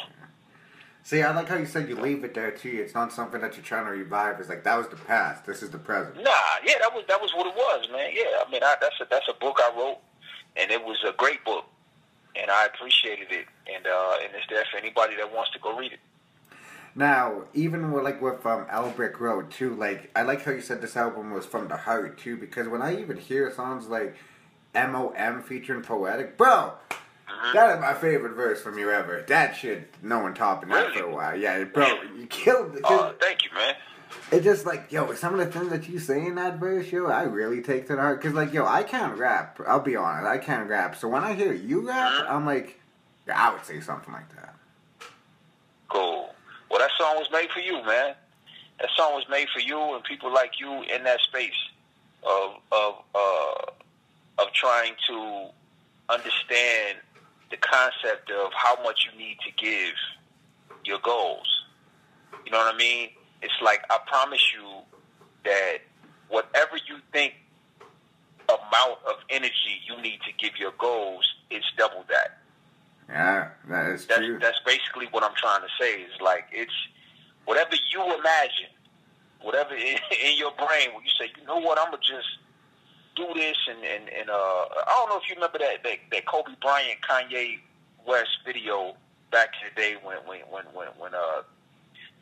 See, 1.04 1.22
I 1.22 1.36
like 1.36 1.48
how 1.48 1.58
you 1.58 1.68
said 1.68 1.88
you 1.88 1.96
leave 1.96 2.24
it 2.24 2.34
there 2.34 2.50
too. 2.50 2.82
It's 2.84 2.96
not 2.96 3.14
something 3.14 3.40
that 3.42 3.56
you're 3.56 3.64
trying 3.64 3.86
to 3.86 3.92
revive. 3.92 4.40
It's 4.40 4.50
like 4.50 4.64
that 4.64 4.76
was 4.76 4.88
the 4.88 4.96
past. 4.96 5.46
This 5.46 5.62
is 5.62 5.70
the 5.70 5.78
present. 5.78 6.16
Nah, 6.18 6.32
yeah, 6.66 6.80
that 6.82 6.94
was 6.94 7.04
that 7.08 7.22
was 7.22 7.32
what 7.36 7.46
it 7.46 7.56
was, 7.56 7.88
man. 7.92 8.10
Yeah, 8.12 8.42
I 8.46 8.50
mean, 8.52 8.64
I, 8.64 8.76
that's 8.82 9.00
a 9.00 9.06
that's 9.10 9.28
a 9.30 9.34
book 9.34 9.60
I 9.60 9.72
wrote, 9.78 10.00
and 10.58 10.72
it 10.72 10.84
was 10.84 11.04
a 11.08 11.14
great 11.14 11.46
book, 11.46 11.66
and 12.36 12.50
I 12.50 12.66
appreciated 12.66 13.28
it, 13.30 13.46
and 13.72 13.86
uh, 13.86 14.18
and 14.24 14.34
it's 14.34 14.48
there 14.50 14.66
for 14.72 14.78
anybody 14.78 15.16
that 15.18 15.32
wants 15.32 15.52
to 15.52 15.60
go 15.60 15.78
read 15.78 15.94
it. 15.94 16.00
Now, 16.96 17.44
even 17.54 17.92
with 17.92 18.06
like 18.06 18.22
with 18.22 18.46
um 18.46 18.66
Elbrick 18.66 19.20
Road 19.20 19.52
too, 19.52 19.76
like 19.76 20.10
I 20.16 20.22
like 20.22 20.44
how 20.44 20.52
you 20.52 20.62
said 20.62 20.82
this 20.82 20.96
album 20.96 21.32
was 21.32 21.46
from 21.46 21.68
the 21.68 21.76
heart 21.76 22.18
too, 22.18 22.38
because 22.38 22.68
when 22.70 22.82
I 22.82 23.00
even 23.00 23.18
hear 23.18 23.52
songs 23.52 23.88
like 23.88 24.16
M.O.M. 24.74 25.44
featuring 25.44 25.82
Poetic, 25.82 26.38
bro, 26.38 26.74
that 27.54 27.76
is 27.76 27.82
my 27.82 27.94
favorite 27.94 28.34
verse 28.34 28.62
from 28.62 28.80
you 28.80 28.92
ever. 28.92 29.24
That 29.28 29.58
shit, 29.58 29.94
no 30.02 30.20
one 30.20 30.34
topping 30.34 30.70
that 30.70 30.94
for 30.94 31.04
a 31.04 31.14
while. 31.14 31.38
Yeah, 31.38 31.66
bro, 31.66 32.02
you 32.18 32.28
killed 32.28 32.78
it. 32.78 32.86
Uh, 32.86 33.12
thank 33.20 33.44
you, 33.44 33.50
man. 33.54 33.76
It's 34.32 34.46
just 34.46 34.66
like, 34.66 34.92
yo, 34.92 35.14
some 35.16 35.38
of 35.38 35.40
the 35.40 35.52
things 35.52 35.72
that 35.72 35.90
you 35.90 36.00
say 36.00 36.26
in 36.26 36.36
that 36.36 36.60
verse, 36.60 36.90
yo, 36.90 37.08
I 37.08 37.24
really 37.24 37.62
take 37.62 37.88
to 37.88 37.96
the 37.96 38.02
heart. 38.02 38.22
Cause 38.22 38.34
like, 38.34 38.54
yo, 38.54 38.66
I 38.66 38.84
can't 38.84 39.18
rap. 39.18 39.60
I'll 39.68 39.82
be 39.82 39.96
honest, 39.98 40.28
I 40.28 40.38
can't 40.38 40.70
rap. 40.70 40.96
So 40.96 41.10
when 41.10 41.24
I 41.24 41.34
hear 41.34 41.54
you 41.54 41.88
rap, 41.88 42.26
I'm 42.30 42.46
like, 42.46 42.80
yeah, 43.28 43.50
I 43.50 43.54
would 43.54 43.66
say 43.66 43.82
something 43.82 44.14
like 44.14 44.34
that. 44.36 44.56
Cool. 45.90 46.35
Well, 46.70 46.80
that 46.80 46.92
song 46.98 47.16
was 47.18 47.28
made 47.32 47.50
for 47.52 47.60
you, 47.60 47.74
man. 47.86 48.16
That 48.80 48.90
song 48.98 49.14
was 49.14 49.26
made 49.30 49.48
for 49.54 49.60
you 49.62 49.80
and 49.96 50.04
people 50.04 50.34
like 50.34 50.60
you 50.60 50.84
in 50.84 51.04
that 51.04 51.20
space 51.22 51.52
of 52.24 52.56
of 52.72 52.96
uh, 53.14 53.72
of 54.40 54.52
trying 54.54 54.94
to 55.08 55.48
understand 56.10 56.98
the 57.52 57.58
concept 57.58 58.32
of 58.32 58.52
how 58.54 58.82
much 58.84 59.08
you 59.10 59.18
need 59.18 59.38
to 59.46 59.52
give 59.64 59.94
your 60.84 61.00
goals. 61.00 61.48
You 62.46 62.52
know 62.52 62.58
what 62.58 62.74
I 62.74 62.78
mean? 62.78 63.10
It's 63.42 63.54
like 63.64 63.82
I 63.90 64.00
promise 64.08 64.42
you 64.54 64.82
that 65.46 65.78
whatever 66.30 66.78
you 66.88 66.98
think 67.14 67.36
amount 68.50 69.00
of 69.08 69.16
energy 69.30 69.82
you 69.88 70.00
need 70.02 70.20
to 70.22 70.32
give 70.38 70.58
your 70.60 70.74
goals, 70.78 71.26
it's 71.50 71.66
double 71.78 72.04
that 72.10 72.40
Yeah, 73.10 73.50
that 73.70 73.88
is 73.92 74.06
that's 74.08 74.20
true. 74.20 74.40
that's 74.40 74.60
basically 74.66 75.08
what 75.12 75.24
I'm 75.24 75.36
trying 75.36 75.62
to 75.62 75.70
say. 75.80 76.02
Is 76.02 76.20
like 76.22 76.46
it's 76.52 76.74
whatever 77.46 77.76
you 77.92 78.04
imagine, 78.04 78.74
whatever 79.42 79.76
in, 79.76 79.98
in 80.26 80.38
your 80.38 80.52
brain 80.58 80.94
when 80.94 81.04
you 81.04 81.12
say, 81.20 81.32
you 81.40 81.46
know 81.46 81.58
what, 81.58 81.80
I'm 81.80 81.92
gonna 81.92 81.98
just 82.02 82.28
do 83.16 83.28
this 83.36 83.58
and 83.70 83.84
and, 83.86 84.10
and 84.10 84.30
uh, 84.30 84.34
I 84.34 84.94
don't 84.98 85.10
know 85.10 85.18
if 85.18 85.30
you 85.30 85.36
remember 85.36 85.60
that, 85.60 85.84
that 85.84 85.98
that 86.12 86.26
Kobe 86.26 86.52
Bryant 86.62 87.00
Kanye 87.08 87.60
West 88.08 88.42
video 88.46 88.96
back 89.32 89.50
in 89.62 89.70
the 89.70 89.82
day 89.82 89.96
when 90.04 90.18
when 90.26 90.40
when 90.50 90.66
when 90.74 90.88
when 90.98 91.14
uh 91.14 91.42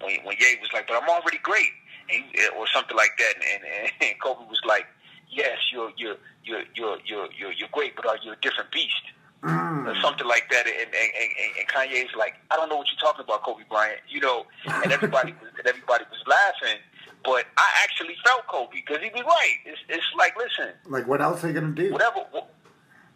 when 0.01 0.19
when 0.23 0.35
Ye 0.39 0.57
was 0.59 0.69
like, 0.73 0.87
but 0.87 1.01
I'm 1.01 1.09
already 1.09 1.39
great, 1.43 1.71
and, 2.11 2.23
or 2.57 2.67
something 2.67 2.97
like 2.97 3.11
that, 3.17 3.35
and, 3.35 3.63
and, 3.63 3.91
and 4.11 4.21
Kobe 4.21 4.45
was 4.49 4.61
like, 4.65 4.85
yes, 5.29 5.57
you're 5.71 5.91
you're 5.97 6.17
you're 6.43 6.63
you're 6.75 6.97
you're 7.05 7.29
you're, 7.37 7.51
you're 7.53 7.69
great, 7.71 7.95
but 7.95 8.05
are 8.05 8.17
you 8.23 8.33
a 8.33 8.35
different 8.41 8.71
beast? 8.71 9.03
Mm. 9.43 9.87
or 9.91 9.95
something 10.01 10.25
like 10.25 10.49
that. 10.51 10.65
And, 10.65 10.87
and, 10.87 11.11
and, 11.19 11.51
and 11.59 11.67
Kanye's 11.67 12.15
like, 12.17 12.35
I 12.49 12.55
don't 12.55 12.69
know 12.69 12.77
what 12.77 12.87
you're 12.87 12.99
talking 13.03 13.25
about, 13.25 13.43
Kobe 13.43 13.63
Bryant. 13.69 13.99
You 14.07 14.21
know, 14.21 14.45
and 14.65 14.91
everybody 14.91 15.33
was 15.33 15.51
and 15.57 15.67
everybody 15.67 16.05
was 16.09 16.23
laughing. 16.25 16.79
But 17.25 17.45
I 17.57 17.67
actually 17.83 18.15
felt 18.25 18.47
Kobe 18.47 18.71
because 18.73 18.99
he 19.01 19.09
was 19.09 19.23
right. 19.23 19.57
It's, 19.65 19.79
it's 19.89 20.03
like, 20.17 20.35
listen, 20.37 20.73
Like, 20.87 21.07
what 21.07 21.21
else 21.21 21.43
are 21.43 21.47
you 21.47 21.53
gonna 21.53 21.71
do? 21.71 21.91
whatever 21.91 22.21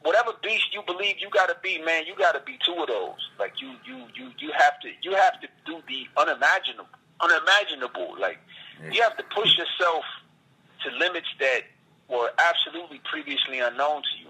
whatever 0.03 0.31
beast 0.43 0.67
you 0.73 0.81
believe 0.85 1.15
you 1.19 1.29
got 1.29 1.47
to 1.47 1.55
be, 1.61 1.81
man, 1.81 2.05
you 2.05 2.15
got 2.15 2.31
to 2.33 2.41
be 2.45 2.57
two 2.65 2.73
of 2.81 2.87
those. 2.87 3.19
Like 3.39 3.53
you 3.61 3.73
you 3.85 4.05
you 4.15 4.31
you 4.39 4.51
have 4.57 4.79
to 4.81 4.89
you 5.01 5.15
have 5.15 5.39
to 5.41 5.47
do 5.65 5.81
the 5.87 6.07
unimaginable, 6.19 6.87
unimaginable. 7.19 8.15
Like 8.19 8.39
you 8.91 9.01
have 9.01 9.17
to 9.17 9.23
push 9.35 9.57
yourself 9.57 10.03
to 10.83 10.91
limits 10.97 11.27
that 11.39 11.61
were 12.09 12.31
absolutely 12.39 13.01
previously 13.09 13.59
unknown 13.59 14.01
to 14.03 14.13
you. 14.23 14.29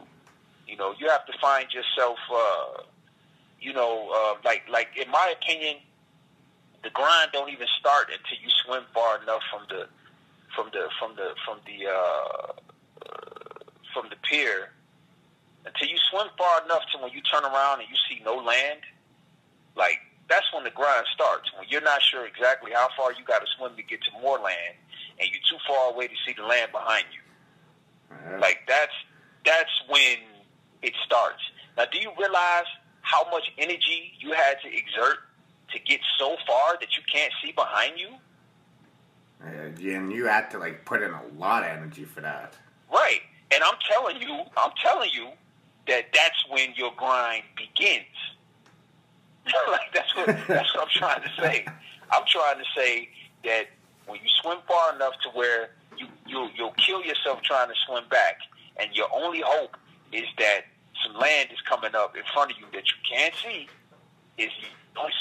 You 0.67 0.75
know, 0.75 0.93
you 0.97 1.10
have 1.10 1.25
to 1.25 1.34
find 1.39 1.67
yourself. 1.73 2.17
Uh, 2.32 2.84
you 3.60 3.73
know, 3.73 4.12
uh, 4.13 4.36
like 4.45 4.63
like 4.69 4.89
in 4.95 5.10
my 5.10 5.34
opinion, 5.41 5.77
the 6.84 6.89
grind 6.91 7.32
don't 7.34 7.49
even 7.49 7.67
start 7.80 8.08
until 8.12 8.38
you 8.41 8.49
swim 8.65 8.84
far 8.93 9.21
enough 9.21 9.41
from 9.51 9.63
the 9.69 9.88
from 10.56 10.69
the 10.73 10.88
from 10.99 11.15
the 11.15 11.34
from 11.45 11.60
the 11.65 11.88
uh, 11.88 12.53
uh, 13.06 13.63
from 13.93 14.10
the 14.10 14.15
pier 14.30 14.71
until 15.65 15.88
you 15.88 15.97
swim 16.10 16.27
far 16.38 16.63
enough 16.65 16.84
to 16.93 16.97
when 17.01 17.12
you 17.12 17.21
turn 17.21 17.43
around 17.43 17.82
and 17.82 17.89
you 17.89 17.97
see 18.10 18.23
no 18.23 18.36
land. 18.36 18.82
Like 19.75 19.99
that's 20.30 20.45
when 20.53 20.63
the 20.63 20.71
grind 20.71 21.06
starts. 21.13 21.51
When 21.58 21.67
you're 21.69 21.82
not 21.82 22.01
sure 22.01 22.25
exactly 22.25 22.71
how 22.73 22.89
far 22.95 23.12
you 23.13 23.23
got 23.25 23.39
to 23.39 23.47
swim 23.58 23.75
to 23.75 23.84
get 23.84 24.01
to 24.03 24.12
more 24.21 24.39
land, 24.39 24.75
and 25.19 25.30
you're 25.30 25.43
too 25.49 25.62
far 25.67 25.91
away 25.91 26.08
to 26.08 26.15
see 26.25 26.34
the 26.34 26.43
land 26.43 26.71
behind 26.71 27.06
you. 27.12 27.21
Yeah. 28.12 28.39
Like 28.39 28.60
that's 28.67 28.95
that's 29.45 29.71
when 29.89 30.17
it 30.81 30.93
starts. 31.05 31.41
Now, 31.77 31.85
do 31.91 31.99
you 31.99 32.11
realize 32.17 32.65
how 33.01 33.29
much 33.31 33.51
energy 33.57 34.13
you 34.19 34.31
had 34.33 34.55
to 34.63 34.67
exert 34.67 35.19
to 35.71 35.79
get 35.79 35.99
so 36.17 36.35
far 36.45 36.77
that 36.79 36.97
you 36.97 37.03
can't 37.11 37.33
see 37.43 37.51
behind 37.51 37.99
you? 37.99 38.09
Uh, 39.43 39.89
and 39.89 40.11
you 40.11 40.25
had 40.25 40.49
to 40.51 40.57
like 40.57 40.84
put 40.86 41.01
in 41.01 41.11
a 41.11 41.21
lot 41.38 41.63
of 41.63 41.69
energy 41.69 42.03
for 42.03 42.21
that. 42.21 42.55
Right. 42.91 43.21
And 43.51 43.63
I'm 43.63 43.75
telling 43.89 44.21
you, 44.21 44.41
I'm 44.57 44.71
telling 44.84 45.09
you 45.13 45.30
that 45.88 46.07
that's 46.13 46.45
when 46.49 46.73
your 46.75 46.91
grind 46.97 47.43
begins. 47.55 48.05
like 49.71 49.93
that's 49.93 50.13
what 50.15 50.25
that's 50.47 50.73
what 50.75 50.84
I'm 50.84 50.89
trying 50.89 51.21
to 51.21 51.32
say. 51.41 51.65
I'm 52.11 52.23
trying 52.28 52.57
to 52.57 52.65
say 52.75 53.09
that 53.45 53.67
when 54.05 54.19
you 54.21 54.30
swim 54.41 54.57
far 54.67 54.95
enough 54.95 55.13
to 55.23 55.30
where 55.30 55.69
you 55.97 56.07
you 56.25 56.49
you'll 56.55 56.73
kill 56.73 57.01
yourself 57.03 57.41
trying 57.43 57.69
to 57.69 57.75
swim 57.86 58.03
back, 58.09 58.39
and 58.78 58.93
your 58.93 59.07
only 59.13 59.41
hope 59.45 59.78
is 60.12 60.26
that 60.38 60.62
some 61.03 61.20
land 61.20 61.49
is 61.51 61.62
coming 61.62 61.95
up 61.95 62.16
in 62.16 62.24
front 62.34 62.51
of 62.51 62.58
you 62.58 62.66
that 62.74 62.84
you 62.88 62.97
can't 63.10 63.34
see. 63.36 63.68
Is 64.38 64.51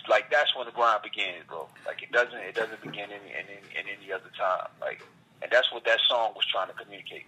like 0.08 0.30
that's 0.30 0.54
when 0.56 0.66
the 0.66 0.72
grind 0.72 1.02
begins, 1.02 1.44
bro. 1.48 1.68
Like 1.86 2.02
it 2.02 2.12
doesn't 2.12 2.38
it 2.38 2.54
doesn't 2.54 2.80
begin 2.82 3.10
in 3.10 3.20
in, 3.20 3.86
any 3.86 4.12
other 4.12 4.30
time. 4.38 4.68
Like, 4.80 5.02
and 5.42 5.50
that's 5.50 5.70
what 5.72 5.84
that 5.84 5.98
song 6.08 6.32
was 6.34 6.44
trying 6.46 6.68
to 6.68 6.74
communicate. 6.74 7.24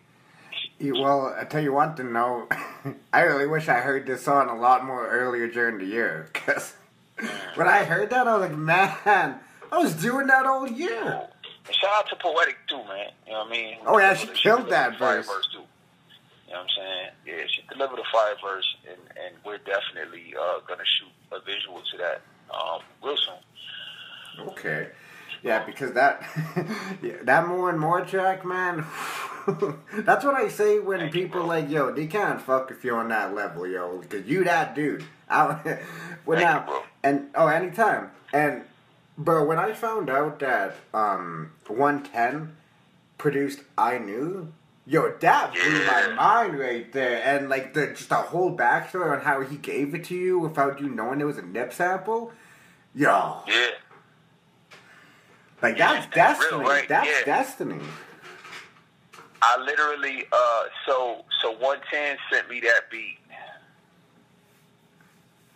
Well, 0.81 1.35
I 1.39 1.45
tell 1.45 1.63
you 1.63 1.73
one 1.73 1.95
thing 1.95 2.13
though, 2.13 2.49
I 3.13 3.21
really 3.21 3.47
wish 3.47 3.69
I 3.69 3.81
heard 3.81 4.07
this 4.07 4.25
song 4.25 4.49
a 4.49 4.57
lot 4.57 4.85
more 4.85 5.09
earlier 5.09 5.49
during 5.49 5.79
the 5.79 5.85
year. 5.85 6.29
Cause 6.33 6.75
when 7.55 7.69
I 7.69 7.85
heard 7.85 8.11
that, 8.11 8.27
I 8.27 8.37
was 8.37 8.49
like, 8.49 8.59
man, 8.59 9.41
I 9.73 9.79
was 9.79 9.95
doing 9.95 10.27
that 10.29 10.47
all 10.47 10.69
year. 10.69 11.29
And 11.67 11.77
shout 11.77 11.91
out 11.97 12.09
to 12.09 12.17
Poetic 12.17 12.57
too, 12.69 12.79
man. 12.85 13.11
You 13.27 13.33
know 13.33 13.39
what 13.41 13.49
I 13.49 13.51
mean? 13.51 13.77
Oh, 13.87 13.99
yeah, 13.99 14.15
she 14.15 14.29
killed 14.29 14.71
that 14.71 14.99
fire 14.99 15.23
verse. 15.23 15.49
too. 15.53 15.63
You 16.49 16.55
know 16.55 16.61
what 16.61 16.71
I'm 16.71 16.77
saying? 16.77 17.09
Yeah, 17.27 17.47
she 17.47 17.63
delivered 17.71 17.99
a 17.99 18.09
fire 18.11 18.35
verse, 18.43 18.77
and, 18.89 18.99
and 19.23 19.35
we're 19.45 19.59
definitely 19.59 20.33
uh, 20.35 20.61
gonna 20.67 20.83
shoot 20.99 21.13
a 21.31 21.45
visual 21.45 21.83
to 21.93 21.99
that 21.99 22.23
um, 22.51 22.81
real 23.05 23.17
soon. 23.19 24.49
Okay. 24.49 24.89
Yeah, 25.43 25.65
because 25.67 25.93
that 25.93 26.23
yeah, 27.03 27.17
that 27.25 27.47
more 27.47 27.69
and 27.69 27.79
more 27.79 28.01
track, 28.01 28.47
man. 28.47 28.87
that's 29.93 30.25
what 30.25 30.35
I 30.35 30.49
say 30.49 30.79
when 30.79 31.01
Thank 31.01 31.13
people 31.13 31.41
bro. 31.41 31.49
like, 31.49 31.69
yo, 31.69 31.93
they 31.93 32.07
can't 32.07 32.41
fuck 32.41 32.71
if 32.71 32.83
you're 32.83 32.99
on 32.99 33.09
that 33.09 33.35
level, 33.35 33.67
yo, 33.67 33.99
because 33.99 34.27
you 34.27 34.45
that 34.45 34.75
dude. 34.75 35.05
I, 35.31 35.81
well, 36.25 36.39
Thank 36.39 36.49
now 36.49 36.61
you, 36.61 36.67
bro. 36.67 36.83
and 37.05 37.27
oh, 37.35 37.47
anytime. 37.49 38.11
And 38.33 38.63
bro, 39.19 39.45
when 39.45 39.59
I 39.59 39.75
found 39.75 40.09
out 40.09 40.39
that 40.39 40.77
um 40.95 41.53
110 41.67 42.57
produced 43.19 43.61
I 43.77 43.99
knew. 43.99 44.53
Yo, 44.89 45.13
that 45.21 45.53
blew 45.53 45.85
my 45.85 46.09
mind 46.15 46.59
right 46.59 46.91
there, 46.95 47.23
and 47.23 47.51
like 47.51 47.75
the 47.75 47.89
just 47.89 48.09
the 48.09 48.15
whole 48.15 48.57
backstory 48.57 49.13
on 49.13 49.21
how 49.21 49.43
he 49.43 49.57
gave 49.57 49.95
it 49.95 50.05
to 50.05 50.15
you 50.15 50.39
without 50.39 50.81
you 50.81 50.89
knowing 50.89 51.21
it 51.21 51.25
was 51.25 51.37
a 51.37 51.43
nip 51.43 51.75
sample. 51.75 52.33
Yo, 52.95 53.43
Yeah, 53.47 53.69
like 55.61 55.77
Yeah, 55.77 55.93
that's 55.93 56.07
that's 56.15 56.41
destiny. 56.41 56.61
real, 56.63 56.69
right? 56.71 56.89
That's 56.89 57.07
Yeah. 57.21 57.25
destiny. 57.27 57.81
I 59.43 59.59
literally 59.63 60.25
uh, 60.33 60.63
so 60.87 61.23
so 61.43 61.51
110 61.53 62.17
sent 62.33 62.49
me 62.49 62.61
that 62.61 62.91
beat 62.91 63.19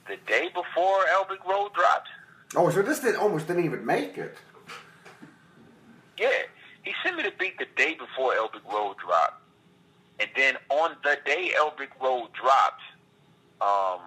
the 0.08 0.18
day 0.26 0.48
before 0.48 1.04
Elbrick 1.06 1.42
Road 1.48 1.72
dropped. 1.72 2.08
Oh, 2.54 2.68
so 2.68 2.82
this 2.82 3.00
did 3.00 3.16
almost 3.16 3.46
didn't 3.46 3.64
even 3.64 3.86
make 3.86 4.18
it. 4.18 4.36
Yeah, 6.18 6.28
he 6.82 6.92
sent 7.02 7.16
me 7.16 7.22
the 7.22 7.32
beat 7.38 7.58
the 7.58 7.66
day 7.76 7.94
before 7.94 8.34
Elbrick 8.34 8.70
Road 8.72 8.96
dropped, 9.04 9.42
and 10.20 10.28
then 10.36 10.56
on 10.68 10.96
the 11.02 11.18
day 11.24 11.52
Elbrick 11.58 11.90
Road 12.00 12.28
dropped, 12.32 12.82
um, 13.60 14.00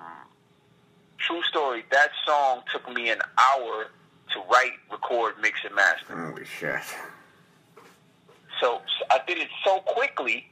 true 1.17 1.41
story, 1.43 1.85
that 1.91 2.09
song 2.25 2.61
took 2.71 2.87
me 2.93 3.09
an 3.09 3.19
hour 3.37 3.87
to 4.33 4.39
write, 4.51 4.73
record, 4.91 5.35
mix, 5.41 5.59
and 5.65 5.75
master. 5.75 6.15
Holy 6.15 6.45
shit. 6.45 6.81
So, 8.59 8.81
so 8.99 9.05
I 9.11 9.19
did 9.27 9.37
it 9.37 9.49
so 9.63 9.79
quickly 9.79 10.47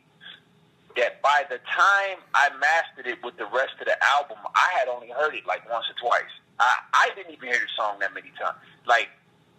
that 0.95 1.21
by 1.21 1.43
the 1.49 1.57
time 1.57 2.17
I 2.33 2.49
mastered 2.59 3.07
it 3.07 3.23
with 3.23 3.37
the 3.37 3.45
rest 3.45 3.73
of 3.79 3.85
the 3.85 3.97
album, 4.03 4.37
I 4.55 4.77
had 4.77 4.87
only 4.87 5.09
heard 5.09 5.33
it 5.35 5.45
like 5.45 5.69
once 5.69 5.85
or 5.89 6.07
twice. 6.07 6.31
I, 6.59 6.71
I 6.93 7.09
didn't 7.15 7.33
even 7.33 7.49
hear 7.49 7.57
the 7.57 7.71
song 7.75 7.97
that 7.99 8.13
many 8.13 8.31
times. 8.39 8.57
Like, 8.85 9.09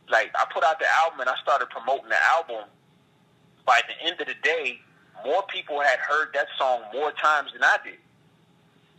like 0.08 0.30
I 0.34 0.44
put 0.52 0.62
out 0.64 0.78
the 0.78 0.86
album 1.04 1.20
and 1.20 1.28
I 1.30 1.34
started 1.42 1.68
promoting 1.70 2.08
the 2.08 2.22
album. 2.36 2.68
By 3.66 3.80
the 3.88 4.06
end 4.06 4.20
of 4.20 4.26
the 4.26 4.34
day, 4.42 4.78
more 5.24 5.42
people 5.48 5.80
had 5.80 5.98
heard 5.98 6.28
that 6.34 6.48
song 6.58 6.82
more 6.92 7.12
times 7.12 7.50
than 7.52 7.62
I 7.64 7.76
did. 7.82 7.98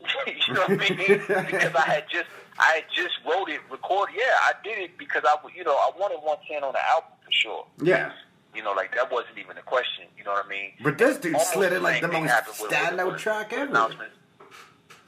you 0.47 0.53
know 0.53 0.61
what 0.61 0.71
I 0.71 0.89
mean? 0.95 0.97
because 0.97 1.75
I 1.75 1.81
had 1.81 2.05
just 2.09 2.25
I 2.57 2.75
had 2.75 2.83
just 2.93 3.13
wrote 3.27 3.49
it, 3.49 3.59
recorded. 3.71 4.15
Yeah, 4.17 4.23
I 4.41 4.53
did 4.63 4.77
it 4.79 4.97
because 4.97 5.23
I, 5.25 5.35
you 5.55 5.63
know, 5.63 5.73
I 5.75 5.91
wanted 5.99 6.17
110 6.23 6.63
on 6.63 6.73
the 6.73 6.85
album 6.87 7.11
for 7.23 7.31
sure. 7.31 7.65
Yeah. 7.81 8.11
You 8.55 8.63
know, 8.63 8.71
like 8.71 8.95
that 8.95 9.11
wasn't 9.11 9.37
even 9.37 9.57
a 9.57 9.61
question. 9.61 10.05
You 10.17 10.23
know 10.23 10.31
what 10.31 10.45
I 10.45 10.49
mean? 10.49 10.71
But 10.81 10.97
this 10.97 11.17
dude 11.17 11.33
Almost 11.33 11.53
slid 11.53 11.73
it 11.73 11.81
like 11.81 12.01
the 12.01 12.07
most 12.07 12.29
happened 12.29 12.55
with- 12.61 12.71
with- 12.71 12.79
standout 12.79 13.17
track 13.17 13.53
ever. 13.53 13.69
announcements. 13.69 14.15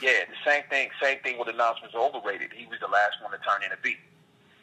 Yeah, 0.01 0.11
the 0.29 0.35
same 0.51 0.63
thing. 0.69 0.89
Same 1.01 1.17
thing 1.19 1.39
with 1.39 1.47
announcements. 1.47 1.95
Overrated. 1.95 2.51
He 2.53 2.65
was 2.67 2.79
the 2.79 2.87
last 2.87 3.15
one 3.23 3.31
to 3.31 3.37
turn 3.39 3.63
in 3.63 3.71
a 3.71 3.77
beat. 3.81 3.97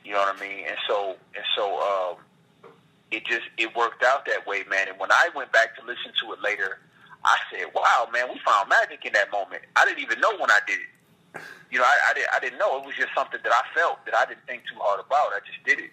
You 0.04 0.12
know 0.12 0.20
what 0.20 0.36
I 0.36 0.40
mean? 0.40 0.66
And 0.68 0.76
so, 0.86 1.16
and 1.34 1.44
so, 1.56 1.80
um, 1.80 2.16
it 3.10 3.24
just 3.26 3.48
it 3.58 3.74
worked 3.76 4.02
out 4.02 4.26
that 4.26 4.46
way, 4.46 4.64
man. 4.68 4.88
And 4.88 4.98
when 4.98 5.10
I 5.12 5.30
went 5.34 5.52
back 5.52 5.76
to 5.76 5.82
listen 5.86 6.12
to 6.22 6.32
it 6.32 6.40
later, 6.42 6.78
I 7.24 7.36
said, 7.50 7.72
"Wow, 7.74 8.08
man, 8.12 8.28
we 8.28 8.38
found 8.44 8.68
magic 8.68 9.04
in 9.04 9.12
that 9.14 9.30
moment." 9.32 9.62
I 9.76 9.84
didn't 9.86 10.00
even 10.00 10.20
know 10.20 10.32
when 10.36 10.50
I 10.50 10.60
did 10.66 10.78
it. 10.80 11.42
You 11.70 11.78
know, 11.78 11.84
I, 11.84 12.10
I 12.10 12.14
didn't. 12.14 12.30
I 12.36 12.38
didn't 12.40 12.58
know. 12.58 12.78
It 12.78 12.86
was 12.86 12.94
just 12.96 13.14
something 13.16 13.40
that 13.42 13.52
I 13.52 13.62
felt 13.74 14.04
that 14.06 14.14
I 14.14 14.26
didn't 14.26 14.44
think 14.46 14.62
too 14.68 14.78
hard 14.78 15.00
about. 15.00 15.32
I 15.32 15.40
just 15.46 15.62
did 15.64 15.78
it. 15.78 15.90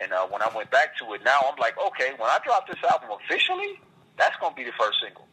And 0.00 0.12
uh, 0.12 0.26
when 0.26 0.42
I 0.42 0.50
went 0.54 0.70
back 0.70 0.96
to 0.98 1.14
it, 1.14 1.22
now 1.24 1.40
I'm 1.46 1.58
like, 1.58 1.74
okay, 1.78 2.10
when 2.18 2.28
I 2.28 2.38
drop 2.44 2.66
this 2.66 2.78
album 2.90 3.10
officially, 3.24 3.80
that's 4.18 4.36
gonna 4.40 4.54
be 4.54 4.64
the 4.64 4.76
first 4.78 4.98
single. 5.02 5.26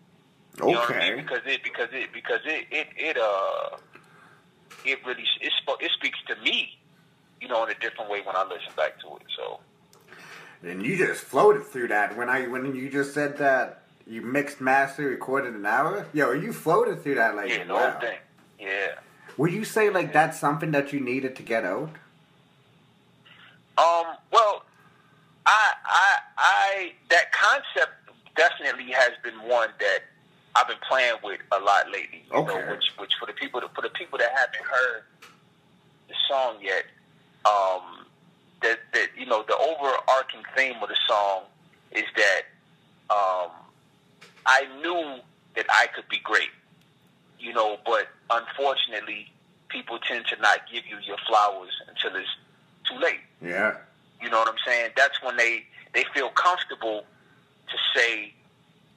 You 0.58 0.74
know 0.74 0.80
what 0.82 0.95
I 0.95 1.00
mean? 1.00 1.14
Okay. 1.14 1.22
Because 1.22 1.41
it 1.45 1.64
because 1.64 1.89
it 1.91 2.14
because 2.14 2.41
it 2.45 2.68
it 2.72 2.88
it 2.95 3.18
uh 3.18 3.78
it 4.86 5.00
really 5.06 5.26
it 5.41 5.52
spo- 5.62 5.82
it 5.82 5.91
speaks 5.97 6.20
to 6.28 6.36
me, 6.43 6.78
you 7.41 7.47
know, 7.47 7.63
in 7.65 7.71
a 7.71 7.79
different 7.79 8.09
way 8.09 8.21
when 8.21 8.35
I 8.35 8.43
listen 8.43 8.73
back 8.75 8.99
to 9.01 9.07
it. 9.17 9.23
So 9.37 9.59
And 10.63 10.85
you 10.85 10.97
just 10.97 11.21
floated 11.21 11.65
through 11.65 11.89
that 11.89 12.17
when 12.17 12.29
I 12.29 12.47
when 12.47 12.75
you 12.75 12.89
just 12.89 13.13
said 13.13 13.37
that 13.37 13.83
you 14.07 14.21
mixed, 14.21 14.59
master, 14.59 15.03
recorded 15.07 15.53
an 15.53 15.65
hour. 15.65 16.07
Yo, 16.13 16.31
you 16.31 16.51
floated 16.53 17.01
through 17.03 17.15
that 17.15 17.35
like 17.35 17.49
yeah, 17.49 17.63
the 17.63 17.73
wow. 17.73 17.91
whole 17.91 18.01
thing. 18.01 18.17
Yeah. 18.59 18.95
Would 19.37 19.51
you 19.53 19.63
say 19.63 19.89
like 19.89 20.11
that's 20.13 20.39
something 20.39 20.71
that 20.71 20.91
you 20.93 20.99
needed 20.99 21.35
to 21.37 21.43
get 21.43 21.63
out? 21.65 21.91
Um. 23.77 24.15
Well, 24.31 24.63
I 25.45 25.73
I 25.85 26.17
I 26.37 26.91
that 27.09 27.31
concept 27.31 27.93
definitely 28.35 28.91
has 28.91 29.11
been 29.23 29.39
one 29.47 29.69
that 29.79 29.99
I've 30.55 30.67
been 30.67 30.77
playing 30.89 31.15
with 31.23 31.39
a 31.51 31.59
lot 31.59 31.89
lately. 31.91 32.23
You 32.31 32.37
Okay. 32.39 32.47
know, 32.47 32.71
which 32.71 32.83
which 32.97 33.11
for 33.19 33.25
the 33.27 33.33
people 33.33 33.61
for 33.75 33.81
the 33.81 33.89
people 33.89 34.17
that 34.19 34.31
haven't 34.35 34.65
heard 34.65 35.03
the 36.09 36.15
song 36.27 36.57
yet, 36.61 36.85
um, 37.45 38.05
that 38.61 38.79
that 38.93 39.07
you 39.17 39.25
know 39.25 39.43
the 39.47 39.55
overarching 39.55 40.43
theme 40.55 40.75
of 40.81 40.89
the 40.89 40.97
song 41.07 41.43
is 41.91 42.05
that 42.15 42.41
um, 43.09 43.51
I 44.45 44.65
knew 44.81 45.21
that 45.55 45.65
I 45.69 45.87
could 45.95 46.07
be 46.09 46.19
great, 46.23 46.49
you 47.39 47.53
know, 47.53 47.77
but 47.85 48.07
unfortunately, 48.29 49.31
people 49.69 49.97
tend 49.99 50.25
to 50.27 50.41
not 50.41 50.59
give 50.71 50.85
you 50.85 50.97
your 51.05 51.17
flowers 51.27 51.71
until 51.87 52.19
it's 52.19 52.29
too 52.87 52.99
late. 52.99 53.21
Yeah. 53.41 53.77
You 54.21 54.29
know 54.29 54.39
what 54.39 54.49
I'm 54.49 54.61
saying? 54.65 54.91
That's 54.95 55.21
when 55.23 55.37
they 55.37 55.65
they 55.93 56.05
feel 56.13 56.29
comfortable 56.29 57.03
to 57.69 57.77
say 57.95 58.33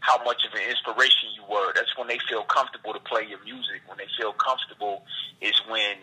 how 0.01 0.23
much 0.25 0.43
of 0.45 0.53
an 0.55 0.69
inspiration 0.69 1.31
you 1.37 1.43
were. 1.49 1.73
That's 1.75 1.97
when 1.97 2.09
they 2.09 2.19
feel 2.29 2.43
comfortable 2.43 2.93
to 2.93 3.01
play 3.01 3.25
your 3.29 3.43
music. 3.45 3.83
When 3.87 3.99
they 3.99 4.09
feel 4.19 4.33
comfortable 4.33 5.05
is 5.41 5.55
when 5.69 5.97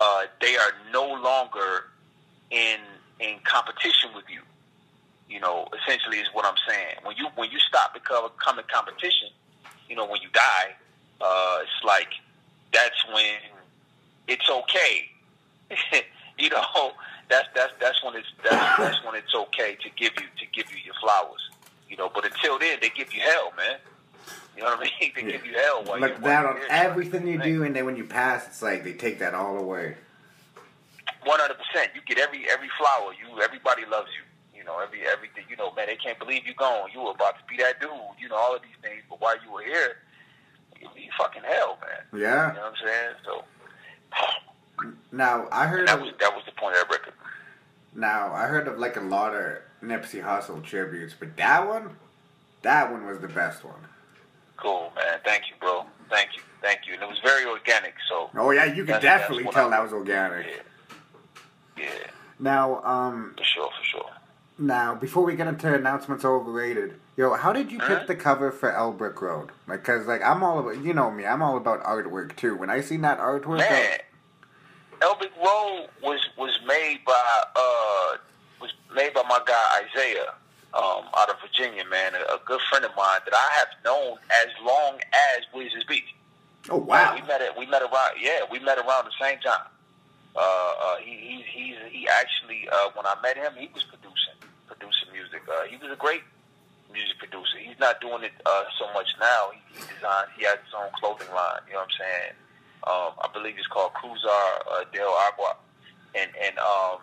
uh, 0.00 0.22
they 0.40 0.56
are 0.56 0.72
no 0.92 1.06
longer 1.06 1.84
in 2.50 2.78
in 3.20 3.38
competition 3.44 4.10
with 4.14 4.24
you. 4.28 4.40
You 5.28 5.40
know, 5.40 5.68
essentially 5.82 6.18
is 6.18 6.28
what 6.32 6.44
I'm 6.44 6.58
saying. 6.68 6.96
When 7.02 7.16
you 7.16 7.28
when 7.36 7.50
you 7.50 7.58
stop 7.60 7.94
becoming 7.94 8.64
competition, 8.72 9.28
you 9.88 9.96
know, 9.96 10.06
when 10.06 10.20
you 10.20 10.28
die, 10.32 10.74
uh, 11.20 11.58
it's 11.62 11.84
like 11.84 12.08
that's 12.72 13.04
when 13.12 13.38
it's 14.28 14.48
okay. 14.48 15.08
you 16.38 16.50
know, 16.50 16.92
that's 17.28 17.48
that's 17.54 17.72
that's 17.80 18.02
when 18.04 18.16
it's 18.16 18.28
that's, 18.42 18.78
that's 18.78 19.04
when 19.04 19.14
it's 19.14 19.34
okay 19.34 19.76
to 19.82 19.88
give 19.96 20.12
you 20.20 20.26
to 20.38 20.46
give 20.52 20.70
you 20.70 20.78
your 20.84 20.94
flowers. 21.00 21.50
You 21.88 21.96
know, 21.96 22.10
but 22.12 22.24
until 22.24 22.58
then, 22.58 22.78
they 22.80 22.88
give 22.88 23.12
you 23.14 23.20
hell, 23.20 23.52
man. 23.56 23.78
You 24.56 24.62
know 24.62 24.70
what 24.70 24.78
I 24.78 24.82
mean? 24.82 25.12
They 25.14 25.22
give 25.22 25.46
you 25.46 25.54
hell 25.54 25.84
while 25.84 26.00
Like 26.00 26.22
that 26.22 26.46
on 26.46 26.58
everything 26.68 27.26
you 27.26 27.38
do, 27.40 27.64
and 27.64 27.74
then 27.74 27.84
when 27.84 27.96
you 27.96 28.04
pass, 28.04 28.46
it's 28.46 28.62
like 28.62 28.84
they 28.84 28.92
take 28.92 29.18
that 29.18 29.34
all 29.34 29.58
away. 29.58 29.96
One 31.24 31.40
hundred 31.40 31.56
percent. 31.58 31.90
You 31.94 32.00
get 32.06 32.18
every 32.18 32.48
every 32.50 32.68
flower. 32.78 33.12
You 33.12 33.40
everybody 33.42 33.82
loves 33.86 34.08
you. 34.16 34.58
You 34.58 34.64
know 34.64 34.78
every 34.78 35.06
everything. 35.06 35.44
You 35.48 35.56
know, 35.56 35.72
man, 35.74 35.86
they 35.86 35.96
can't 35.96 36.18
believe 36.18 36.46
you 36.46 36.54
gone. 36.54 36.90
You 36.92 37.00
were 37.02 37.10
about 37.12 37.36
to 37.38 37.44
be 37.48 37.56
that 37.62 37.80
dude. 37.80 37.90
You 38.18 38.28
know 38.28 38.36
all 38.36 38.54
of 38.54 38.62
these 38.62 38.76
things, 38.82 39.02
but 39.08 39.20
while 39.20 39.36
you 39.44 39.52
were 39.52 39.62
here, 39.62 39.96
you 40.80 40.88
be 40.94 41.08
fucking 41.18 41.42
hell, 41.42 41.78
man. 41.80 42.20
Yeah. 42.20 42.48
You 42.48 42.56
know 42.56 42.60
what 42.60 42.72
I'm 42.72 42.86
saying? 42.86 43.14
So 43.24 43.44
Now 45.12 45.46
I 45.52 45.66
heard 45.66 45.88
that 45.88 45.96
of, 45.98 46.02
was 46.02 46.12
that 46.20 46.34
was 46.34 46.44
the 46.46 46.52
point 46.52 46.76
of 46.76 46.88
that 46.88 46.90
record. 46.92 47.14
now 47.94 48.32
I 48.32 48.46
heard 48.46 48.68
of 48.68 48.78
like 48.78 48.96
a 48.96 49.00
lot 49.00 49.34
of 49.34 49.58
Nipsey 49.82 50.22
Hussle 50.22 50.62
tributes, 50.62 51.14
but 51.18 51.36
that 51.36 51.66
one, 51.68 51.96
that 52.62 52.90
one 52.90 53.06
was 53.06 53.18
the 53.20 53.28
best 53.28 53.64
one. 53.64 53.80
Cool, 54.56 54.92
man. 54.96 55.18
Thank 55.24 55.44
you, 55.48 55.54
bro. 55.60 55.84
Thank 56.10 56.36
you, 56.36 56.42
thank 56.62 56.80
you. 56.86 56.94
And 56.94 57.02
it 57.02 57.08
was 57.08 57.18
very 57.24 57.44
organic. 57.44 57.94
So 58.08 58.30
Oh 58.36 58.50
yeah, 58.50 58.64
you 58.64 58.84
could 58.84 58.94
that's 58.94 59.02
definitely 59.04 59.44
tell 59.52 59.66
I- 59.68 59.70
that 59.70 59.82
was 59.82 59.92
organic. 59.92 60.46
yeah, 61.76 61.84
yeah, 61.84 61.90
Now, 62.38 62.82
um, 62.84 63.34
for 63.36 63.44
sure, 63.44 63.70
for 63.78 63.84
sure. 63.84 64.10
now 64.58 64.94
before 64.94 65.24
we 65.24 65.34
get 65.34 65.46
into 65.48 65.72
announcements 65.74 66.24
overrated, 66.24 67.00
yo, 67.16 67.34
how 67.34 67.52
did 67.52 67.72
you 67.72 67.78
pick 67.78 67.88
Mhm. 68.00 68.06
the 68.06 68.14
cover 68.16 68.52
for 68.52 68.70
Elbrick 68.72 69.20
Road? 69.20 69.50
Like, 69.66 69.82
cause 69.84 70.06
like 70.06 70.22
I'm 70.22 70.42
all 70.42 70.58
about, 70.60 70.76
you 70.78 70.94
know 70.94 71.10
me, 71.10 71.26
I'm 71.26 71.42
all 71.42 71.56
about 71.56 71.82
artwork 71.82 72.36
too. 72.36 72.54
When 72.56 72.70
I 72.70 72.80
seen 72.80 73.00
that 73.02 73.18
artwork, 73.18 73.60
I- 73.60 73.70
Man, 73.70 73.98
Elbrick 75.00 75.36
Road 75.36 75.88
was 76.02 76.20
was 76.36 76.58
made 76.66 77.00
by 77.04 77.44
uh 77.56 78.16
was 78.60 78.72
made 78.94 79.12
by 79.14 79.22
my 79.28 79.40
guy 79.44 79.82
Isaiah 79.90 80.34
um, 80.74 81.06
out 81.16 81.30
of 81.30 81.36
Virginia, 81.40 81.84
man, 81.88 82.14
a, 82.14 82.34
a 82.34 82.38
good 82.44 82.60
friend 82.68 82.84
of 82.84 82.90
mine 82.96 83.20
that 83.24 83.34
I 83.34 83.48
have 83.58 83.68
known 83.84 84.18
as 84.42 84.48
long 84.64 84.98
as 85.12 85.46
Wiz's 85.54 85.84
Beast. 85.84 86.10
oh 86.70 86.76
wow, 86.76 87.14
we 87.14 87.22
met 87.22 87.40
at 87.40 87.56
we 87.56 87.66
met 87.66 87.82
around 87.82 88.18
yeah 88.20 88.40
we 88.50 88.58
met 88.58 88.78
around 88.78 89.06
the 89.06 89.16
same 89.20 89.38
time. 89.40 89.68
Uh, 90.34 90.40
uh, 90.40 90.96
he, 90.98 91.14
he's 91.14 91.44
he's 91.46 91.76
he 91.90 92.08
actually 92.08 92.68
uh, 92.72 92.90
when 92.94 93.06
I 93.06 93.14
met 93.22 93.36
him 93.36 93.52
he 93.56 93.70
was 93.72 93.84
producing 93.84 94.34
producing 94.66 95.12
music. 95.12 95.42
Uh, 95.48 95.64
he 95.70 95.76
was 95.76 95.92
a 95.92 95.96
great 95.96 96.22
music 96.92 97.18
producer. 97.18 97.58
He's 97.58 97.78
not 97.78 98.00
doing 98.00 98.22
it 98.24 98.32
uh, 98.46 98.64
so 98.78 98.90
much 98.92 99.06
now. 99.20 99.50
He, 99.54 99.78
he 99.78 99.80
designs. 99.94 100.30
He 100.36 100.44
has 100.44 100.58
his 100.64 100.74
own 100.74 100.90
clothing 100.98 101.30
line. 101.34 101.62
You 101.68 101.74
know 101.74 101.86
what 101.86 101.90
I'm 101.90 101.98
saying? 101.98 102.34
Um, 102.86 103.12
I 103.22 103.28
believe 103.32 103.54
it's 103.56 103.66
called 103.68 103.92
Cruzar 103.94 104.48
uh, 104.70 104.84
del 104.92 105.14
Agua, 105.30 105.56
and 106.14 106.30
and 106.34 106.58
um, 106.58 106.98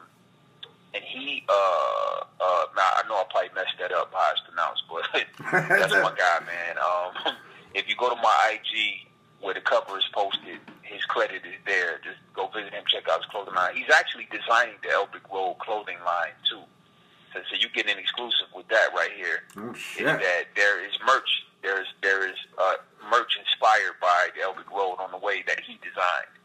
and 0.93 1.03
he. 1.03 1.43
Uh, 1.47 2.25
uh, 2.41 2.65
now 2.75 2.89
I 2.97 3.03
know 3.07 3.15
I 3.15 3.25
probably 3.29 3.49
messed 3.55 3.77
that 3.79 3.91
up 3.91 4.13
how 4.13 4.31
it's 4.31 4.41
pronounced, 4.47 4.83
but 4.89 5.03
that's 5.79 5.93
my 5.93 6.13
guy, 6.17 6.39
man. 6.45 6.75
Um, 6.77 7.35
if 7.73 7.87
you 7.87 7.95
go 7.95 8.09
to 8.09 8.15
my 8.15 8.57
IG 8.57 9.07
where 9.41 9.53
the 9.53 9.61
cover 9.61 9.97
is 9.97 10.05
posted, 10.13 10.59
his 10.83 11.03
credit 11.05 11.41
is 11.45 11.57
there. 11.65 11.99
Just 12.03 12.17
go 12.35 12.47
visit 12.47 12.73
him, 12.73 12.83
check 12.87 13.07
out 13.09 13.19
his 13.19 13.25
clothing 13.31 13.55
line. 13.55 13.75
He's 13.75 13.89
actually 13.93 14.27
designing 14.31 14.75
the 14.83 14.89
Elbrick 14.89 15.25
Road 15.33 15.57
clothing 15.59 15.97
line 16.05 16.35
too. 16.49 16.61
So, 17.33 17.39
so 17.49 17.55
you 17.59 17.69
get 17.73 17.89
an 17.89 17.97
exclusive 17.97 18.51
with 18.53 18.67
that 18.69 18.89
right 18.93 19.11
here. 19.15 19.47
Oh 19.57 19.71
Is 19.71 19.77
shit! 19.77 20.05
that 20.05 20.51
there 20.55 20.83
is 20.85 20.91
merch. 21.05 21.29
There's 21.63 21.87
there 22.01 22.27
is 22.27 22.35
uh, 22.57 22.73
merch 23.09 23.37
inspired 23.39 23.95
by 24.01 24.29
the 24.35 24.41
Elbrick 24.41 24.69
Road 24.69 24.97
on 24.99 25.11
the 25.11 25.17
way 25.17 25.43
that 25.47 25.59
he 25.61 25.79
designed. 25.79 26.35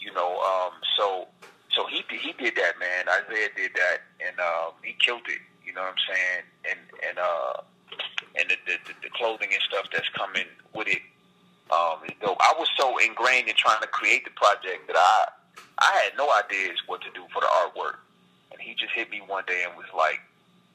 You 0.00 0.12
know, 0.12 0.40
um, 0.40 0.72
so 0.98 1.28
so 1.70 1.86
he 1.86 2.04
he 2.10 2.32
did 2.32 2.54
that, 2.56 2.78
man. 2.78 3.08
Isaiah 3.08 3.48
did 3.56 3.72
that, 3.74 3.98
and 4.20 4.38
um, 4.40 4.72
he 4.82 4.94
killed 5.04 5.26
it. 5.28 5.40
You 5.64 5.72
know 5.72 5.82
what 5.82 5.94
I'm 5.94 6.04
saying? 6.08 6.44
And 6.70 6.80
and 7.08 7.18
uh, 7.18 7.62
and 8.38 8.50
the, 8.50 8.56
the 8.66 8.92
the 9.02 9.10
clothing 9.10 9.48
and 9.52 9.62
stuff 9.62 9.86
that's 9.92 10.08
coming 10.10 10.46
with 10.74 10.88
it. 10.88 11.02
Um, 11.72 12.04
is 12.04 12.12
dope. 12.20 12.36
I 12.40 12.52
was 12.58 12.68
so 12.78 12.98
ingrained 12.98 13.48
in 13.48 13.54
trying 13.56 13.80
to 13.80 13.88
create 13.88 14.24
the 14.24 14.30
project 14.32 14.86
that 14.86 14.96
I 14.96 15.28
I 15.78 16.00
had 16.04 16.16
no 16.16 16.30
ideas 16.32 16.78
what 16.86 17.00
to 17.02 17.10
do 17.14 17.24
for 17.32 17.40
the 17.40 17.48
artwork, 17.48 17.96
and 18.52 18.60
he 18.60 18.74
just 18.74 18.92
hit 18.92 19.10
me 19.10 19.22
one 19.26 19.44
day 19.46 19.64
and 19.66 19.76
was 19.76 19.86
like, 19.96 20.20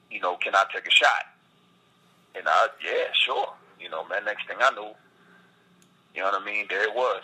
you 0.09 0.19
know, 0.19 0.35
can 0.37 0.55
I 0.55 0.65
take 0.73 0.87
a 0.87 0.91
shot? 0.91 1.29
And 2.35 2.47
I, 2.47 2.67
yeah, 2.83 3.13
sure. 3.13 3.53
You 3.79 3.89
know, 3.89 4.05
man. 4.07 4.25
Next 4.25 4.47
thing 4.47 4.57
I 4.59 4.71
knew, 4.71 4.91
you 6.15 6.21
know 6.21 6.31
what 6.31 6.41
I 6.41 6.45
mean. 6.45 6.65
There 6.69 6.83
it 6.83 6.93
was. 6.93 7.21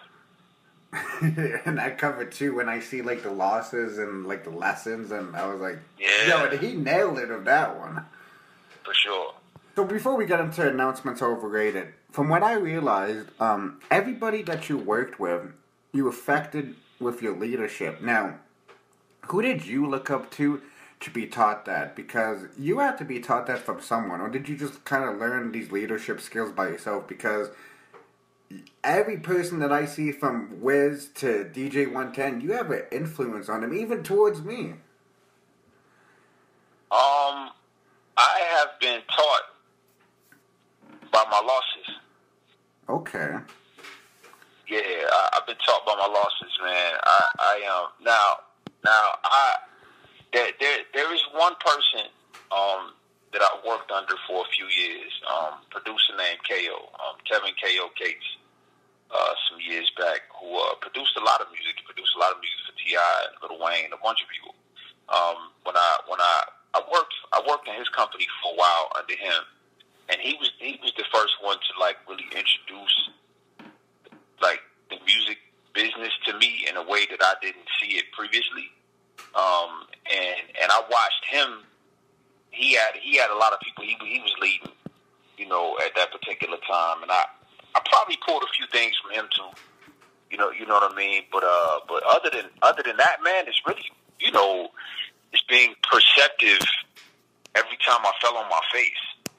and 1.22 1.78
that 1.78 1.98
cover 1.98 2.26
too 2.26 2.56
when 2.56 2.70
I 2.70 2.80
see 2.80 3.02
like 3.02 3.24
the 3.24 3.32
losses 3.32 3.98
and 3.98 4.26
like 4.26 4.44
the 4.44 4.50
lessons, 4.50 5.12
and 5.12 5.36
I 5.36 5.48
was 5.48 5.60
like, 5.62 5.80
Yeah. 6.00 6.50
yo, 6.50 6.58
he 6.58 6.74
nailed 6.74 7.20
it 7.20 7.32
of 7.32 7.46
that 7.46 7.78
one. 7.78 8.06
For 8.84 8.94
sure. 8.94 9.34
So 9.76 9.84
before 9.84 10.16
we 10.16 10.26
get 10.26 10.40
into 10.40 10.68
announcements 10.68 11.22
overrated, 11.22 11.90
from 12.12 12.30
what 12.30 12.44
I 12.44 12.54
realized, 12.54 13.28
um, 13.42 13.82
everybody 13.92 14.42
that 14.44 14.70
you 14.70 14.78
worked 14.78 15.20
with, 15.20 15.52
you 15.92 16.08
affected 16.08 16.76
with 17.00 17.22
your 17.22 17.36
leadership. 17.36 18.02
Now, 18.02 18.36
who 19.28 19.42
did 19.42 19.66
you 19.66 19.86
look 19.86 20.10
up 20.10 20.32
to 20.32 20.62
to 21.02 21.12
be 21.12 21.26
taught 21.26 21.66
that? 21.66 21.94
Because 21.96 22.46
you 22.58 22.80
had 22.80 22.98
to 23.00 23.04
be 23.04 23.20
taught 23.20 23.48
that 23.48 23.60
from 23.60 23.82
someone, 23.82 24.22
or 24.22 24.30
did 24.30 24.48
you 24.48 24.56
just 24.56 24.86
kind 24.86 25.04
of 25.04 25.18
learn 25.20 25.52
these 25.52 25.72
leadership 25.72 26.22
skills 26.22 26.52
by 26.54 26.68
yourself? 26.70 27.06
Because 27.08 27.50
every 28.84 29.18
person 29.18 29.60
that 29.60 29.72
I 29.72 29.86
see 29.86 30.12
from 30.12 30.62
Wiz 30.62 31.10
to 31.16 31.50
DJ 31.54 31.86
110, 31.86 32.42
you 32.42 32.54
have 32.54 32.72
an 32.72 32.84
influence 32.92 33.50
on 33.50 33.62
them, 33.62 33.74
even 33.74 34.04
towards 34.04 34.42
me. 34.42 34.74
Um, 36.92 37.50
I 38.18 38.40
have 38.48 38.80
been 38.80 39.02
taught 39.10 39.42
by 41.12 41.24
my 41.30 41.42
losses. 41.46 41.96
Okay. 42.88 43.36
Yeah, 44.68 44.80
I, 44.80 45.30
I've 45.34 45.48
been 45.48 45.58
taught 45.66 45.86
by 45.86 45.96
my 45.96 46.08
losses, 46.08 46.52
man. 46.64 46.94
I, 47.04 47.26
I 47.40 47.68
um 47.68 47.90
now 48.02 48.40
now 48.84 49.10
I 49.24 49.56
there 50.34 50.52
there 50.60 50.78
there 50.94 51.14
is 51.14 51.22
one 51.34 51.54
person 51.60 52.08
um 52.52 52.94
that 53.36 53.44
I 53.44 53.52
worked 53.68 53.92
under 53.92 54.16
for 54.24 54.48
a 54.48 54.50
few 54.56 54.64
years, 54.72 55.12
um, 55.28 55.60
producer 55.68 56.16
named 56.16 56.40
Khao, 56.48 56.88
um, 57.04 57.20
Kevin 57.28 57.52
Khao 57.60 57.92
Cates, 58.00 58.40
uh, 59.12 59.34
some 59.52 59.60
years 59.60 59.92
back, 60.00 60.24
who 60.40 60.56
uh, 60.56 60.80
produced 60.80 61.20
a 61.20 61.24
lot 61.24 61.44
of 61.44 61.52
music. 61.52 61.76
Produced 61.84 62.16
a 62.16 62.20
lot 62.24 62.32
of 62.32 62.40
music 62.40 62.60
for 62.64 62.76
T.I. 62.80 63.16
and 63.28 63.36
Lil 63.44 63.60
Wayne, 63.60 63.92
a 63.92 64.00
bunch 64.00 64.24
of 64.24 64.32
people. 64.32 64.56
Um, 65.12 65.52
when 65.68 65.76
I 65.76 65.92
when 66.08 66.24
I 66.24 66.48
I 66.74 66.82
worked 66.88 67.14
I 67.36 67.44
worked 67.44 67.68
in 67.68 67.76
his 67.76 67.92
company 67.92 68.24
for 68.40 68.56
a 68.56 68.56
while 68.56 68.88
under 68.96 69.20
him, 69.20 69.44
and 70.08 70.18
he 70.24 70.40
was 70.40 70.50
he 70.58 70.80
was 70.80 70.96
the 70.96 71.06
first 71.12 71.36
one 71.44 71.60
to 71.60 71.72
like 71.76 72.00
really 72.08 72.32
introduce 72.32 72.96
like 74.40 74.64
the 74.90 74.96
music 75.04 75.44
business 75.76 76.16
to 76.26 76.40
me 76.40 76.66
in 76.72 76.80
a 76.80 76.84
way 76.88 77.04
that 77.12 77.20
I 77.20 77.36
didn't 77.44 77.68
see 77.84 78.00
it 78.00 78.08
previously. 78.16 78.72
Um, 79.36 79.92
and 80.08 80.40
and 80.56 80.72
I 80.72 80.80
watched 80.88 81.26
him. 81.28 81.68
He 82.56 82.74
had 82.74 82.96
he 83.02 83.18
had 83.18 83.30
a 83.30 83.38
lot 83.38 83.54
of 83.54 83.60
people 83.60 83.84
he 83.84 83.98
he 84.06 84.20
was 84.22 84.34
leading, 84.42 84.72
you 85.38 85.48
know, 85.48 85.78
at 85.86 85.94
that 85.96 86.12
particular 86.12 86.58
time, 86.68 87.04
and 87.04 87.12
I 87.12 87.26
I 87.76 87.82
probably 87.86 88.18
pulled 88.26 88.44
a 88.44 88.52
few 88.56 88.66
things 88.72 88.94
from 89.02 89.12
him 89.12 89.28
too. 89.36 89.52
You 90.32 90.38
know, 90.38 90.52
you 90.52 90.66
know 90.66 90.74
what 90.76 90.92
I 90.92 90.96
mean. 90.96 91.24
But 91.32 91.44
uh, 91.44 91.80
but 91.88 92.04
other 92.04 92.30
than 92.32 92.50
other 92.62 92.82
than 92.84 92.98
that, 92.98 93.18
man, 93.24 93.46
it's 93.48 93.62
really 93.68 93.84
you 94.20 94.32
know, 94.32 94.70
it's 95.34 95.44
being 95.44 95.76
perceptive 95.84 96.66
every 97.56 97.78
time 97.86 98.00
I 98.04 98.12
fell 98.22 98.38
on 98.38 98.50
my 98.50 98.62
face. 98.72 99.32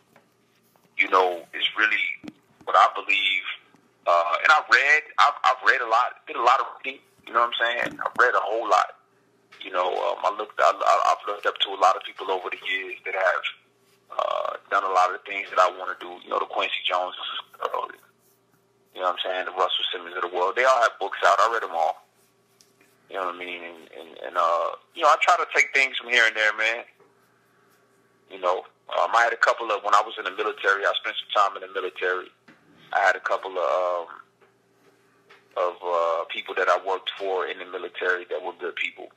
You 0.99 1.11
know, 1.11 1.45
is 1.53 1.64
really 1.77 2.33
what 2.64 2.77
I 2.77 2.89
believe. 2.95 3.45
Uh, 4.07 4.35
and 4.43 4.53
I 4.53 4.62
read, 4.73 5.03
I've, 5.19 5.35
I've 5.45 5.69
read 5.69 5.81
a 5.81 5.89
lot, 5.89 6.25
did 6.27 6.37
a 6.37 6.43
lot 6.43 6.61
of 6.61 6.67
reading. 6.85 7.01
You 7.27 7.33
know 7.33 7.41
what 7.41 7.53
I'm 7.61 7.87
saying? 7.89 7.99
I've 8.01 8.17
read 8.19 8.35
a 8.35 8.41
whole 8.41 8.69
lot. 8.69 8.95
You 9.63 9.71
know, 9.73 9.89
um, 9.89 10.23
I 10.25 10.31
looked, 10.37 10.59
I, 10.59 10.71
I've 10.71 11.23
looked 11.27 11.47
up 11.47 11.59
to 11.59 11.69
a 11.71 11.81
lot 11.81 11.97
of 11.97 12.03
people 12.03 12.31
over 12.31 12.49
the 12.51 12.61
years 12.67 12.97
that 13.05 13.15
have 13.15 13.45
uh, 14.13 14.51
done 14.71 14.85
a 14.85 14.93
lot 14.93 15.11
of 15.11 15.21
the 15.21 15.25
things 15.31 15.49
that 15.51 15.59
I 15.59 15.69
want 15.77 15.91
to 15.93 15.99
do. 15.99 16.13
You 16.23 16.31
know, 16.31 16.39
the 16.39 16.47
Quincy 16.47 16.81
Jones, 16.89 17.15
uh, 17.61 17.69
you 18.95 19.03
know 19.03 19.13
what 19.13 19.19
I'm 19.19 19.23
saying? 19.25 19.45
The 19.47 19.53
Russell 19.53 19.87
Simmons 19.93 20.17
of 20.17 20.23
the 20.23 20.33
world. 20.35 20.55
They 20.57 20.65
all 20.65 20.81
have 20.83 20.97
books 21.01 21.19
out. 21.27 21.39
I 21.41 21.53
read 21.53 21.63
them 21.63 21.75
all. 21.75 22.07
You 23.11 23.17
know 23.17 23.27
what 23.27 23.37
I 23.37 23.39
mean? 23.39 23.63
And, 23.63 23.83
and, 23.93 24.11
and 24.27 24.35
uh, 24.37 24.79
you 24.95 25.03
know, 25.03 25.09
I 25.09 25.17
try 25.21 25.37
to 25.37 25.47
take 25.55 25.75
things 25.75 25.97
from 25.97 26.11
here 26.11 26.27
and 26.27 26.35
there, 26.35 26.57
man. 26.57 26.85
You 28.31 28.41
know, 28.41 28.67
um, 28.99 29.15
I 29.15 29.23
had 29.23 29.33
a 29.33 29.37
couple 29.37 29.71
of 29.71 29.83
when 29.85 29.95
I 29.95 30.03
was 30.05 30.15
in 30.19 30.25
the 30.25 30.35
military. 30.35 30.83
I 30.85 30.93
spent 30.99 31.15
some 31.17 31.31
time 31.35 31.63
in 31.63 31.69
the 31.69 31.73
military. 31.75 32.27
I 32.93 33.01
had 33.01 33.15
a 33.17 33.21
couple 33.21 33.53
of 33.53 34.09
um, 34.09 34.17
of 35.57 35.75
uh, 35.83 36.25
people 36.29 36.55
that 36.55 36.69
I 36.69 36.79
worked 36.87 37.11
for 37.19 37.47
in 37.47 37.59
the 37.59 37.65
military 37.65 38.25
that 38.29 38.43
were 38.43 38.53
good 38.61 38.77
people. 38.77 39.09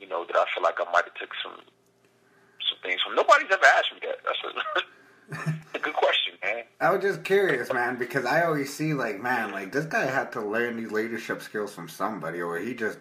You 0.00 0.08
know, 0.08 0.24
that 0.24 0.36
I 0.36 0.44
feel 0.54 0.62
like 0.62 0.76
I 0.80 0.90
might 0.90 1.04
have 1.04 1.14
took 1.14 1.30
some 1.42 1.60
some 2.68 2.78
things 2.82 3.00
from. 3.02 3.14
Nobody's 3.14 3.48
ever 3.52 3.64
asked 3.64 3.92
me 3.92 4.00
that. 4.02 4.18
That's 4.24 5.52
a, 5.74 5.76
a 5.76 5.78
good 5.78 5.94
question, 5.94 6.34
man. 6.42 6.64
I 6.80 6.90
was 6.90 7.02
just 7.02 7.22
curious, 7.24 7.72
man, 7.72 7.96
because 7.98 8.24
I 8.24 8.44
always 8.44 8.72
see 8.72 8.94
like, 8.94 9.20
man, 9.20 9.52
like 9.52 9.72
this 9.72 9.84
guy 9.84 10.06
had 10.06 10.32
to 10.32 10.40
learn 10.40 10.76
these 10.76 10.90
leadership 10.90 11.42
skills 11.42 11.74
from 11.74 11.88
somebody, 11.88 12.40
or 12.40 12.58
he 12.58 12.74
just. 12.74 12.98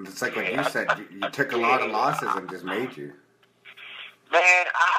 It's 0.00 0.22
like 0.22 0.36
what 0.36 0.52
you 0.52 0.62
said. 0.62 0.86
You, 0.96 1.22
you 1.22 1.30
took 1.30 1.50
a 1.50 1.56
lot 1.56 1.82
of 1.82 1.90
losses 1.90 2.28
and 2.36 2.48
just 2.48 2.64
made 2.64 2.96
you. 2.96 3.12
Man, 4.30 4.66
I 4.74 4.90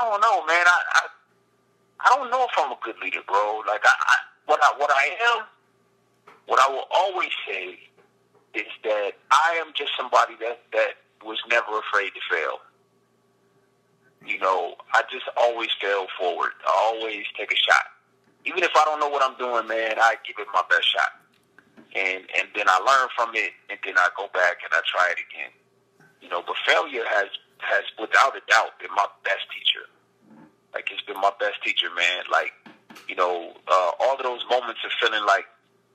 I 0.00 0.04
don't 0.04 0.20
know, 0.20 0.46
man. 0.46 0.64
I 0.64 0.78
I, 0.94 1.00
I 2.00 2.16
don't 2.16 2.30
know 2.30 2.44
if 2.44 2.50
I'm 2.56 2.70
a 2.70 2.78
good 2.84 2.94
leader, 3.02 3.20
bro. 3.26 3.62
Like 3.66 3.80
I, 3.84 3.90
I 3.90 4.14
what 4.46 4.60
I 4.62 4.78
what 4.78 4.90
I 4.90 5.38
am, 5.38 5.44
what 6.46 6.60
I 6.60 6.72
will 6.72 6.86
always 6.92 7.30
say 7.48 7.80
is 8.54 8.68
that 8.84 9.12
I 9.30 9.62
am 9.64 9.72
just 9.74 9.92
somebody 9.96 10.34
that 10.40 10.60
that 10.72 10.94
was 11.24 11.38
never 11.48 11.78
afraid 11.78 12.10
to 12.14 12.20
fail. 12.30 12.58
You 14.26 14.38
know, 14.38 14.74
I 14.94 15.02
just 15.10 15.26
always 15.36 15.70
fail 15.80 16.06
forward. 16.18 16.52
I 16.66 16.94
always 16.94 17.24
take 17.36 17.50
a 17.50 17.56
shot. 17.56 17.86
Even 18.44 18.62
if 18.62 18.70
I 18.76 18.84
don't 18.84 19.00
know 19.00 19.08
what 19.08 19.22
I'm 19.22 19.36
doing, 19.38 19.66
man, 19.66 19.98
I 19.98 20.16
give 20.26 20.36
it 20.38 20.46
my 20.52 20.62
best 20.70 20.86
shot. 20.90 21.12
And 21.94 22.24
and 22.38 22.48
then 22.54 22.66
I 22.68 22.78
learn 22.78 23.08
from 23.16 23.34
it 23.34 23.52
and 23.70 23.78
then 23.84 23.98
I 23.98 24.08
go 24.16 24.28
back 24.32 24.58
and 24.64 24.72
I 24.72 24.80
try 24.86 25.12
it 25.12 25.18
again. 25.18 25.50
You 26.20 26.28
know, 26.28 26.42
but 26.46 26.56
failure 26.66 27.04
has 27.06 27.28
has 27.58 27.84
without 27.98 28.36
a 28.36 28.42
doubt 28.50 28.78
been 28.80 28.92
my 28.94 29.06
best 29.24 29.46
teacher. 29.50 29.86
Like 30.74 30.88
it's 30.90 31.02
been 31.02 31.20
my 31.20 31.32
best 31.38 31.62
teacher, 31.64 31.88
man. 31.94 32.24
Like, 32.30 32.52
you 33.08 33.14
know, 33.14 33.52
uh, 33.68 33.90
all 34.00 34.16
of 34.16 34.22
those 34.22 34.44
moments 34.48 34.80
of 34.84 34.90
feeling 35.00 35.24
like 35.26 35.44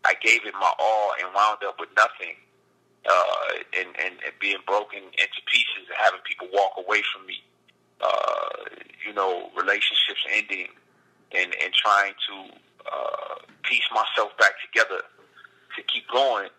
I 0.06 0.14
gave 0.22 0.46
it 0.46 0.54
my 0.54 0.72
all 0.80 1.12
and 1.20 1.34
wound 1.34 1.60
up 1.66 1.80
with 1.80 1.90
nothing, 1.98 2.36
uh, 3.08 3.54
and, 3.80 3.90
and, 4.04 4.14
and 4.26 4.34
being 4.40 4.58
broken 4.66 5.00
into 5.00 5.40
pieces 5.48 5.88
and 5.88 5.98
having 5.98 6.20
people 6.26 6.48
walk 6.54 6.74
away 6.78 7.02
from 7.14 7.26
me. 7.26 7.42
Uh, 8.00 8.78
you 9.06 9.14
know, 9.14 9.50
relationships 9.56 10.22
ending 10.32 10.68
and, 11.32 11.54
and 11.64 11.74
trying 11.74 12.14
to 12.28 12.54
uh, 12.86 13.36
piece 13.64 13.88
myself 13.92 14.38
back 14.38 14.54
together 14.62 15.02
to 15.76 15.84
keep 15.84 16.08
going. 16.10 16.50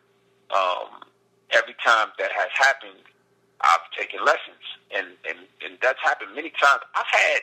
Um, 0.50 1.04
every 1.50 1.76
time 1.84 2.08
that 2.18 2.32
has 2.32 2.48
happened, 2.54 3.04
I've 3.60 3.90
taken 3.98 4.20
lessons, 4.24 4.64
and, 4.94 5.06
and, 5.28 5.38
and 5.64 5.78
that's 5.82 5.98
happened 6.02 6.34
many 6.34 6.50
times. 6.50 6.82
I've 6.94 7.06
had 7.06 7.40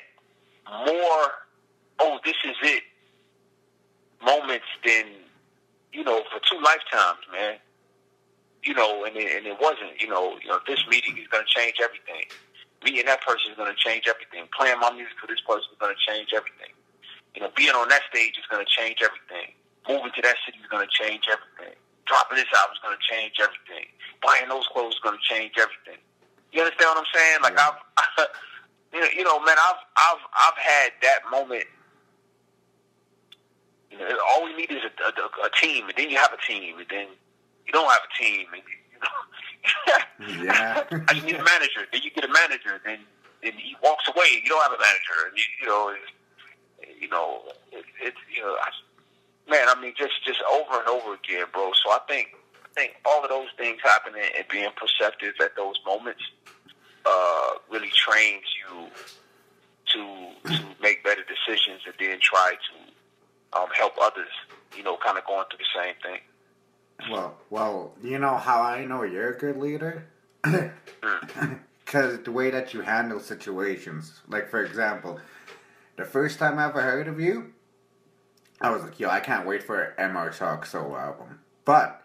more, 0.88 1.32
oh, 2.00 2.20
this 2.24 2.36
is 2.46 2.56
it 2.64 2.84
moments 4.24 4.66
than, 4.86 5.06
you 5.94 6.04
know, 6.04 6.24
for 6.32 6.40
two 6.50 6.62
lifetimes, 6.64 7.20
man. 7.32 7.58
You 8.66 8.74
know, 8.74 9.06
and 9.06 9.16
it, 9.16 9.30
and 9.38 9.46
it 9.46 9.62
wasn't, 9.62 10.02
you 10.02 10.10
know, 10.10 10.38
you 10.42 10.50
know, 10.50 10.60
this 10.68 10.82
meeting 10.90 11.18
is 11.22 11.30
going 11.30 11.46
to 11.46 11.52
change 11.54 11.78
everything. 11.78 12.26
meeting 12.84 13.06
that 13.06 13.22
person 13.22 13.54
is 13.54 13.58
going 13.58 13.70
to 13.70 13.78
change 13.78 14.10
everything. 14.10 14.50
Playing 14.58 14.82
my 14.82 14.90
music 14.92 15.14
for 15.22 15.30
this 15.30 15.42
person 15.46 15.70
is 15.70 15.78
going 15.78 15.94
to 15.94 16.02
change 16.02 16.34
everything. 16.34 16.74
You 17.38 17.46
know, 17.46 17.52
being 17.54 17.78
on 17.78 17.88
that 17.94 18.02
stage 18.10 18.34
is 18.42 18.48
going 18.50 18.66
to 18.66 18.70
change 18.70 19.06
everything. 19.06 19.54
Moving 19.86 20.10
to 20.18 20.22
that 20.26 20.38
city 20.46 20.58
is 20.58 20.66
going 20.66 20.82
to 20.82 20.90
change 20.90 21.30
everything. 21.30 21.78
Dropping 22.10 22.42
this 22.42 22.50
album 22.58 22.74
is 22.74 22.82
going 22.82 22.98
to 22.98 23.06
change 23.06 23.38
everything. 23.38 23.86
Buying 24.26 24.50
those 24.50 24.66
clothes 24.74 24.98
is 24.98 25.04
going 25.06 25.18
to 25.18 25.26
change 25.26 25.54
everything. 25.62 26.02
You 26.50 26.66
understand 26.66 26.90
what 26.98 27.06
I'm 27.06 27.12
saying? 27.14 27.38
Like 27.46 27.54
Yeah. 27.54 27.70
I've, 27.70 28.30
you 28.94 29.02
know, 29.02 29.12
you 29.14 29.24
know, 29.26 29.38
man, 29.46 29.58
I've, 29.62 29.82
I've, 29.94 30.24
I've 30.34 30.58
had 30.58 30.90
that 31.06 31.22
moment. 31.30 31.70
You 33.92 34.00
know, 34.00 34.10
all 34.30 34.46
we 34.46 34.56
need 34.56 34.72
is 34.72 34.82
a, 34.82 34.92
a, 35.06 35.46
a 35.46 35.52
team, 35.62 35.86
and 35.86 35.94
then 35.98 36.10
you 36.10 36.18
have 36.18 36.34
a 36.34 36.42
team, 36.42 36.80
and 36.80 36.88
then 36.90 37.08
you 37.66 37.74
don't 37.74 37.90
have 37.90 38.02
a 38.04 38.24
team, 38.24 38.48
and 38.54 38.62
you 38.92 39.00
know. 39.00 39.08
Yeah. 40.44 40.84
I 41.10 41.14
just 41.14 41.26
need 41.26 41.36
a 41.36 41.44
manager. 41.44 41.86
Then 41.92 42.02
you 42.04 42.12
get 42.12 42.24
a 42.24 42.32
manager. 42.32 42.80
Then 42.86 43.00
then 43.44 43.54
he 43.54 43.76
walks 43.84 44.08
away. 44.08 44.28
and 44.36 44.44
You 44.44 44.50
don't 44.50 44.64
have 44.64 44.72
a 44.72 44.82
manager. 44.82 45.28
And 45.28 45.38
you, 45.38 45.44
you 45.62 45.68
know, 45.68 45.94
it's, 45.94 47.02
you 47.02 47.10
know, 47.10 47.42
it, 47.72 47.86
it's 48.02 48.18
you 48.36 48.42
know, 48.42 48.56
I, 48.56 48.70
man. 49.50 49.68
I 49.70 49.80
mean, 49.80 49.94
just 49.98 50.24
just 50.26 50.40
over 50.52 50.80
and 50.80 50.88
over 50.88 51.14
again, 51.14 51.46
bro. 51.52 51.72
So 51.84 51.92
I 51.92 52.00
think 52.08 52.30
I 52.64 52.68
think 52.74 52.96
all 53.06 53.24
of 53.24 53.30
those 53.30 53.50
things 53.58 53.80
happening 53.84 54.24
and 54.36 54.46
being 54.50 54.70
perceptive 54.76 55.34
at 55.42 55.56
those 55.56 55.76
moments 55.86 56.22
uh, 57.06 57.52
really 57.70 57.92
trains 57.94 58.46
you 58.62 58.88
to 59.94 60.52
to 60.56 60.66
make 60.82 61.04
better 61.04 61.24
decisions 61.24 61.82
and 61.86 61.96
then 62.00 62.20
try 62.22 62.54
to 62.54 63.60
um, 63.60 63.70
help 63.76 63.94
others. 64.02 64.32
You 64.76 64.84
know, 64.84 64.98
kind 64.98 65.18
of 65.18 65.26
going 65.26 65.46
through 65.50 65.60
the 65.60 65.82
same 65.82 65.96
thing. 66.02 66.22
Well, 67.10 67.38
well, 67.50 67.94
you 68.04 68.18
know 68.20 68.36
how 68.38 68.62
I 68.62 68.86
know 68.86 69.04
you're 69.04 69.32
a 69.34 69.38
good 69.38 69.58
leader? 69.58 70.06
Because 71.86 72.20
the 72.24 72.32
way 72.32 72.50
that 72.50 72.74
you 72.74 72.82
handle 72.82 73.20
situations. 73.20 74.22
Like, 74.28 74.50
for 74.50 74.64
example, 74.64 75.20
the 75.98 76.04
first 76.04 76.40
time 76.40 76.58
I 76.58 76.66
ever 76.68 76.82
heard 76.82 77.08
of 77.08 77.20
you, 77.20 77.54
I 78.60 78.72
was 78.72 78.82
like, 78.84 79.00
yo, 79.00 79.08
I 79.10 79.20
can't 79.20 79.46
wait 79.46 79.62
for 79.62 79.82
an 80.00 80.12
MR 80.16 80.36
Talk 80.36 80.66
solo 80.66 80.98
album. 80.98 81.40
But 81.64 82.02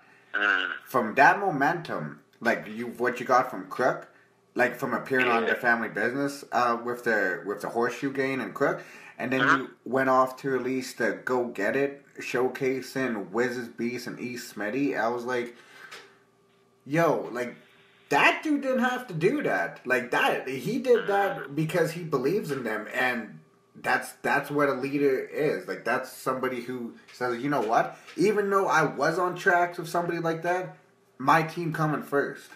from 0.86 1.14
that 1.14 1.40
momentum, 1.40 2.20
like 2.40 2.66
you, 2.68 2.88
what 2.88 3.20
you 3.20 3.26
got 3.26 3.50
from 3.50 3.68
Crook, 3.68 4.08
like 4.54 4.76
from 4.76 4.92
appearing 4.92 5.28
on 5.28 5.46
the 5.46 5.54
Family 5.54 5.88
Business 5.88 6.44
uh, 6.52 6.76
with 6.84 7.04
the 7.04 7.42
with 7.46 7.62
the 7.62 7.68
Horseshoe 7.70 8.12
Gang 8.12 8.40
and 8.42 8.52
Crook, 8.54 8.82
and 9.18 9.32
then 9.32 9.40
Uh-huh. 9.40 9.56
you 9.56 9.70
went 9.86 10.10
off 10.10 10.36
to 10.42 10.50
release 10.50 10.92
the 10.92 11.12
Go 11.24 11.46
Get 11.46 11.74
It 11.74 12.04
showcasing 12.20 13.30
Wiz's 13.30 13.68
Beast 13.68 14.06
and 14.06 14.20
East 14.20 14.54
Smitty. 14.54 14.98
I 14.98 15.08
was 15.08 15.24
like, 15.24 15.56
yo, 16.86 17.28
like 17.32 17.56
that 18.10 18.42
dude 18.42 18.62
didn't 18.62 18.80
have 18.80 19.06
to 19.08 19.14
do 19.14 19.42
that. 19.42 19.80
Like 19.86 20.10
that, 20.12 20.48
he 20.48 20.78
did 20.78 21.06
that 21.08 21.54
because 21.54 21.92
he 21.92 22.02
believes 22.04 22.50
in 22.50 22.64
them, 22.64 22.86
and 22.94 23.38
that's 23.76 24.12
that's 24.22 24.50
what 24.50 24.68
a 24.68 24.74
leader 24.74 25.18
is. 25.18 25.68
Like 25.68 25.84
that's 25.84 26.10
somebody 26.12 26.60
who 26.60 26.94
says, 27.12 27.42
you 27.42 27.50
know 27.50 27.62
what? 27.62 27.96
Even 28.16 28.50
though 28.50 28.66
I 28.66 28.84
was 28.84 29.18
on 29.18 29.36
tracks 29.36 29.78
with 29.78 29.88
somebody 29.88 30.18
like 30.18 30.42
that, 30.42 30.76
my 31.18 31.42
team 31.42 31.72
coming 31.72 32.02
first. 32.02 32.48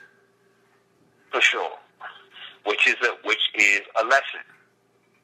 for 1.30 1.40
sure. 1.40 1.70
Which 2.66 2.86
is 2.86 2.96
a 3.02 3.26
which 3.28 3.50
is 3.54 3.80
a 4.00 4.04
lesson, 4.06 4.40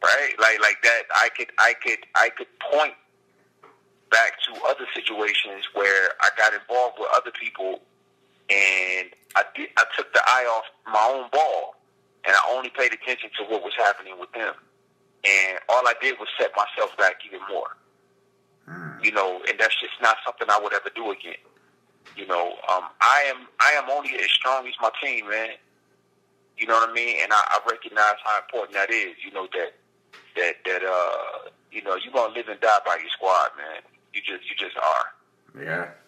right? 0.03 0.33
Like 0.39 0.61
like 0.61 0.83
that. 0.83 1.03
I 1.15 1.29
could 1.37 1.49
I 1.59 1.75
could 1.83 1.99
I 2.15 2.29
could 2.37 2.49
point 2.73 2.95
back 4.11 4.33
to 4.47 4.61
other 4.67 4.87
situations 4.95 5.65
where 5.75 6.11
I 6.21 6.29
got 6.37 6.53
involved 6.53 6.99
with 6.99 7.09
other 7.15 7.31
people, 7.31 7.81
and 8.51 9.09
I 9.37 9.45
did 9.55 9.71
I 9.77 9.85
took 9.97 10.13
the 10.13 10.21
eye 10.27 10.47
off 10.51 10.65
my 10.87 11.07
own 11.15 11.31
ball, 11.33 11.77
and 12.25 12.35
I 12.35 12.41
only 12.51 12.71
paid 12.71 12.93
attention 12.93 13.31
to 13.39 13.45
what 13.45 13.63
was 13.63 13.73
happening 13.77 14.19
with 14.19 14.33
them, 14.33 14.55
and 15.25 15.59
all 15.69 15.87
I 15.87 15.95
did 16.03 16.19
was 16.19 16.29
set 16.39 16.51
myself 16.57 16.97
back 16.99 17.17
even 17.27 17.41
more. 17.51 17.77
You 19.03 19.13
know, 19.13 19.41
and 19.49 19.59
that's 19.59 19.75
just 19.81 19.95
not 20.03 20.17
something 20.25 20.47
I 20.51 20.61
would 20.63 20.75
ever 20.75 20.91
do 20.95 21.11
again. 21.11 21.41
You 22.17 22.27
know, 22.27 22.55
um, 22.69 22.85
I 23.01 23.25
am 23.29 23.47
I 23.61 23.73
am 23.73 23.89
only 23.91 24.15
as 24.17 24.31
strong 24.31 24.67
as 24.67 24.75
my 24.81 24.91
team, 25.03 25.29
man. 25.29 25.51
You 26.59 26.67
know 26.67 26.75
what 26.75 26.91
I 26.91 26.93
mean? 26.93 27.17
And 27.23 27.33
I, 27.33 27.41
I 27.49 27.61
recognize 27.71 28.21
how 28.23 28.39
important 28.39 28.75
that 28.75 28.91
is. 28.91 29.15
You 29.25 29.33
know 29.33 29.49
that 29.55 29.73
that 30.37 30.55
that 30.67 30.83
uh 30.85 31.49
you 31.73 31.83
know 31.83 31.97
you're 31.97 32.13
gonna 32.13 32.35
live 32.35 32.49
and 32.49 32.61
die 32.61 32.79
by 32.85 32.97
your 32.97 33.09
squad, 33.11 33.51
man. 33.57 33.83
You 34.13 34.21
just 34.21 34.49
you 34.49 34.57
just 34.57 34.77
are. 34.77 35.63
Yeah. 35.63 35.91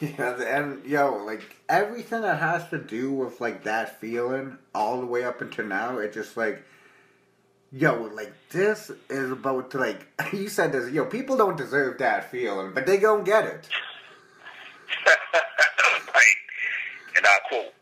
Yeah, 0.00 0.40
and 0.42 0.84
yo, 0.86 1.22
like 1.24 1.56
everything 1.68 2.22
that 2.22 2.40
has 2.40 2.66
to 2.70 2.78
do 2.78 3.12
with 3.12 3.40
like 3.42 3.64
that 3.64 4.00
feeling, 4.00 4.56
all 4.74 4.98
the 5.00 5.06
way 5.06 5.24
up 5.24 5.42
until 5.42 5.66
now, 5.66 5.98
it 5.98 6.14
just 6.14 6.38
like, 6.38 6.64
yo, 7.70 8.10
like 8.14 8.32
this 8.50 8.90
is 9.10 9.30
about 9.30 9.70
to 9.72 9.78
like 9.78 10.06
you 10.32 10.48
said 10.48 10.72
this, 10.72 10.90
yo, 10.90 11.04
people 11.04 11.36
don't 11.36 11.58
deserve 11.58 11.98
that 11.98 12.30
feeling, 12.30 12.72
but 12.72 12.86
they 12.86 12.96
gonna 12.96 13.22
get 13.24 13.44
it. 13.44 13.68
right. 15.06 16.36
And 17.16 17.26
I 17.26 17.38
quote 17.48 17.74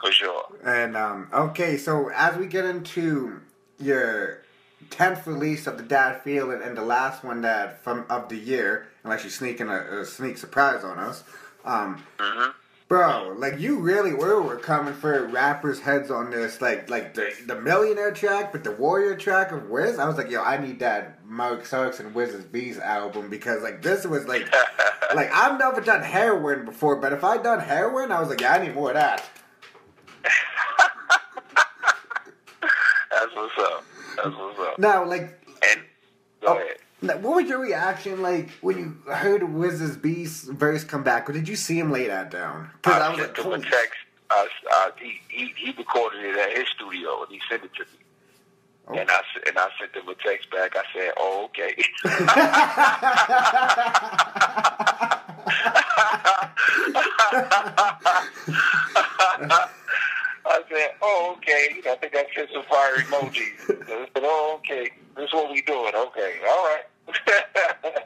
for 0.00 0.12
sure. 0.12 0.44
And 0.64 0.96
um, 0.96 1.28
okay, 1.32 1.76
so 1.76 2.10
as 2.14 2.36
we 2.36 2.46
get 2.46 2.64
into 2.64 3.40
your 3.78 4.42
tenth 4.90 5.26
release 5.26 5.66
of 5.66 5.76
the 5.78 5.84
Dad 5.84 6.22
Feeling 6.22 6.62
and 6.62 6.76
the 6.76 6.84
last 6.84 7.24
one 7.24 7.42
that 7.42 7.82
from 7.82 8.06
of 8.08 8.28
the 8.28 8.36
year, 8.36 8.88
unless 9.04 9.22
you're 9.22 9.30
sneaking 9.30 9.68
a, 9.68 10.00
a 10.00 10.04
sneak 10.04 10.38
surprise 10.38 10.84
on 10.84 10.98
us, 10.98 11.24
um, 11.64 12.02
hmm 12.18 12.50
bro, 12.88 13.34
like 13.36 13.58
you 13.58 13.78
really 13.78 14.14
were, 14.14 14.40
were 14.40 14.56
coming 14.56 14.94
for 14.94 15.26
rappers' 15.26 15.80
heads 15.80 16.10
on 16.10 16.30
this, 16.30 16.60
like 16.60 16.88
like 16.88 17.14
the 17.14 17.32
the 17.46 17.60
Millionaire 17.60 18.12
track, 18.12 18.52
but 18.52 18.64
the 18.64 18.72
Warrior 18.72 19.16
track 19.16 19.52
of 19.52 19.68
Wiz. 19.68 19.98
I 19.98 20.06
was 20.06 20.16
like, 20.16 20.30
yo, 20.30 20.42
I 20.42 20.58
need 20.58 20.78
that 20.80 21.24
Mark 21.26 21.66
Sox 21.66 22.00
and 22.00 22.14
Wiz's 22.14 22.44
Beast 22.44 22.80
album 22.80 23.28
because 23.28 23.62
like 23.62 23.82
this 23.82 24.06
was 24.06 24.26
like 24.26 24.52
like 25.14 25.30
I've 25.32 25.58
never 25.58 25.80
done 25.80 26.02
heroin 26.02 26.64
before, 26.64 26.96
but 26.96 27.12
if 27.12 27.24
I 27.24 27.38
done 27.38 27.60
heroin, 27.60 28.12
I 28.12 28.20
was 28.20 28.28
like, 28.28 28.40
yeah, 28.40 28.54
I 28.54 28.64
need 28.64 28.74
more 28.74 28.90
of 28.90 28.94
that. 28.94 29.24
That's 33.10 33.34
what's 33.34 33.58
up. 33.58 33.84
That's 34.30 34.40
what's 34.40 34.58
up. 34.58 34.78
Now, 34.78 35.04
like 35.04 35.38
And 35.70 35.80
go 36.40 36.48
Oh, 36.48 36.54
ahead. 36.56 36.76
now, 37.02 37.16
what 37.18 37.36
was 37.36 37.48
your 37.48 37.58
reaction 37.60 38.22
like 38.22 38.50
when 38.60 38.78
you 38.78 38.96
heard 39.12 39.42
Wiz's 39.42 39.96
Beast 39.96 40.48
verse 40.50 40.84
come 40.84 41.02
back? 41.02 41.28
Or 41.30 41.32
did 41.32 41.48
you 41.48 41.56
see 41.56 41.78
him 41.78 41.90
lay 41.90 42.06
that 42.08 42.30
down? 42.30 42.70
Because 42.82 43.00
I, 43.02 43.06
I 43.06 43.08
was 43.10 43.18
sent 43.20 43.38
like, 43.38 43.46
him 43.46 43.52
a 43.52 43.58
text. 43.58 43.98
Uh, 44.28 44.44
uh, 44.74 44.90
he, 44.98 45.20
he 45.28 45.52
he 45.56 45.70
recorded 45.78 46.24
it 46.24 46.36
at 46.36 46.56
his 46.56 46.66
studio 46.68 47.22
and 47.22 47.30
he 47.30 47.40
sent 47.48 47.62
it 47.64 47.72
to 47.74 47.82
me. 47.82 47.88
Oh. 48.88 48.94
And 48.98 49.08
I 49.10 49.20
and 49.46 49.56
I 49.58 49.68
sent 49.78 49.94
him 49.94 50.08
a 50.08 50.14
text 50.16 50.50
back. 50.50 50.74
I 50.76 50.82
said, 50.92 51.12
"Oh, 51.16 51.44
okay." 51.46 51.76
I 60.46 60.62
said, 60.70 60.90
"Oh, 61.02 61.34
okay." 61.38 61.68
I 61.90 61.94
think 61.96 62.14
I 62.14 62.24
sent 62.34 62.50
some 62.52 62.64
fire 62.64 62.96
emojis. 62.96 63.58
I 63.88 64.08
said, 64.14 64.22
"Oh, 64.24 64.54
okay. 64.60 64.90
This 65.16 65.26
is 65.28 65.32
what 65.32 65.50
we 65.52 65.62
doing. 65.62 65.92
Okay, 65.94 66.34
all 66.48 66.64
right." 66.64 66.84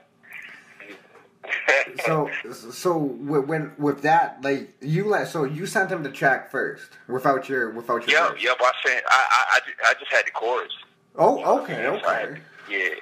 so 2.05 2.31
so 2.73 2.97
when 2.99 3.73
with 3.79 4.03
that 4.03 4.41
like 4.43 4.73
you 4.81 5.05
let 5.09 5.27
so 5.29 5.45
you 5.45 5.67
sent 5.67 5.91
him 5.91 6.03
the 6.03 6.11
track 6.11 6.51
first 6.51 6.91
without 7.09 7.49
your 7.49 7.71
without 7.71 8.07
your 8.07 8.21
Yep, 8.21 8.31
verse. 8.33 8.43
yep. 8.45 8.57
I 8.61 8.73
sent. 8.87 9.05
I, 9.09 9.27
I, 9.31 9.61
I 9.91 9.95
just 9.95 10.13
had 10.13 10.27
the 10.27 10.31
chorus. 10.33 10.73
Oh, 11.17 11.61
okay, 11.63 11.75
So 12.01 12.07
I 12.09 12.15
had- 12.15 12.29
okay. 12.29 12.41
yeah. 12.71 12.95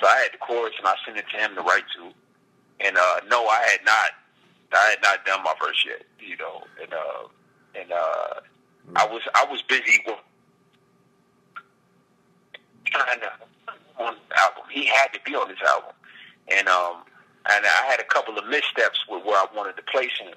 So 0.00 0.06
I 0.06 0.16
had 0.18 0.32
the 0.32 0.38
chorus 0.38 0.74
and 0.78 0.86
I 0.86 0.94
sent 1.04 1.16
it 1.16 1.24
to 1.30 1.36
him 1.38 1.54
to 1.54 1.62
write 1.62 1.84
to. 1.96 2.10
And 2.86 2.96
uh 2.96 3.20
no, 3.28 3.46
I 3.46 3.66
had 3.70 3.80
not 3.84 4.10
I 4.72 4.90
had 4.90 5.02
not 5.02 5.24
done 5.24 5.42
my 5.42 5.54
verse 5.60 5.84
yet, 5.86 6.02
you 6.20 6.36
know. 6.36 6.62
And 6.82 6.92
uh 6.92 7.28
and 7.80 7.92
uh 7.92 8.40
I 8.96 9.06
was 9.06 9.22
I 9.34 9.44
was 9.50 9.62
busy 9.62 9.98
with 10.06 10.16
trying 12.86 13.20
to 13.20 13.32
on 13.98 14.14
the 14.28 14.38
album. 14.40 14.62
He 14.70 14.86
had 14.86 15.08
to 15.12 15.20
be 15.24 15.34
on 15.34 15.48
this 15.48 15.58
album. 15.68 15.92
And 16.48 16.68
um 16.68 17.04
and 17.50 17.64
I 17.64 17.86
had 17.90 18.00
a 18.00 18.04
couple 18.04 18.38
of 18.38 18.46
missteps 18.46 18.98
with 19.08 19.24
where 19.24 19.36
I 19.36 19.46
wanted 19.54 19.76
to 19.76 19.82
place 19.82 20.10
him. 20.20 20.34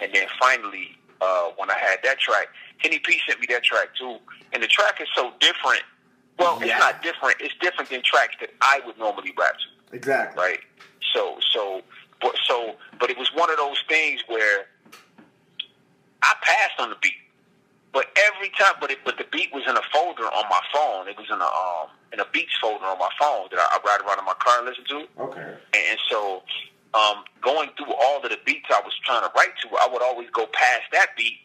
And 0.00 0.12
then 0.14 0.26
finally, 0.40 0.96
uh, 1.20 1.50
when 1.56 1.70
I 1.70 1.78
had 1.78 1.98
that 2.04 2.18
track, 2.18 2.48
Kenny 2.82 2.98
P 2.98 3.20
sent 3.26 3.40
me 3.40 3.46
that 3.50 3.62
track 3.64 3.88
too. 3.98 4.18
And 4.52 4.62
the 4.62 4.66
track 4.66 5.00
is 5.00 5.08
so 5.14 5.32
different. 5.40 5.82
Well, 6.38 6.58
Yeah. 6.60 6.72
it's 6.74 6.78
not 6.80 7.02
different. 7.02 7.36
It's 7.40 7.54
different 7.60 7.90
than 7.90 8.02
tracks 8.02 8.34
that 8.40 8.50
I 8.60 8.80
would 8.86 8.98
normally 8.98 9.32
rap 9.38 9.54
to 9.54 9.96
Exactly. 9.96 10.42
right? 10.42 10.60
So, 11.14 11.38
so, 11.52 11.82
but 12.20 12.34
so, 12.46 12.76
but 13.00 13.10
it 13.10 13.18
was 13.18 13.32
one 13.34 13.50
of 13.50 13.56
those 13.56 13.82
things 13.88 14.22
where 14.28 14.66
I 16.22 16.34
passed 16.42 16.78
on 16.78 16.90
the 16.90 16.96
beat, 17.02 17.12
but 17.92 18.06
every 18.34 18.50
time, 18.50 18.74
but 18.80 18.90
it, 18.90 18.98
but 19.04 19.16
the 19.18 19.26
beat 19.32 19.52
was 19.52 19.64
in 19.66 19.76
a 19.76 19.82
folder 19.92 20.24
on 20.24 20.44
my 20.50 20.60
phone. 20.72 21.08
It 21.08 21.16
was 21.16 21.26
in 21.30 21.40
a 21.40 21.44
um 21.44 21.88
in 22.12 22.20
a 22.20 22.26
beats 22.32 22.56
folder 22.60 22.84
on 22.84 22.98
my 22.98 23.10
phone 23.18 23.48
that 23.50 23.58
I, 23.58 23.76
I 23.76 23.78
ride 23.84 24.04
around 24.06 24.18
in 24.18 24.24
my 24.24 24.34
car 24.38 24.58
and 24.58 24.66
listen 24.66 24.84
to. 24.88 25.22
Okay. 25.22 25.54
And, 25.74 25.98
so, 26.08 26.42
um, 26.94 27.24
going 27.42 27.70
through 27.76 27.92
all 27.92 28.16
of 28.22 28.30
the 28.30 28.38
beats 28.46 28.66
I 28.70 28.80
was 28.80 28.94
trying 29.04 29.22
to 29.22 29.30
write 29.36 29.52
to, 29.62 29.68
I 29.76 29.88
would 29.92 30.02
always 30.02 30.28
go 30.30 30.46
past 30.46 30.88
that 30.92 31.08
beat 31.16 31.36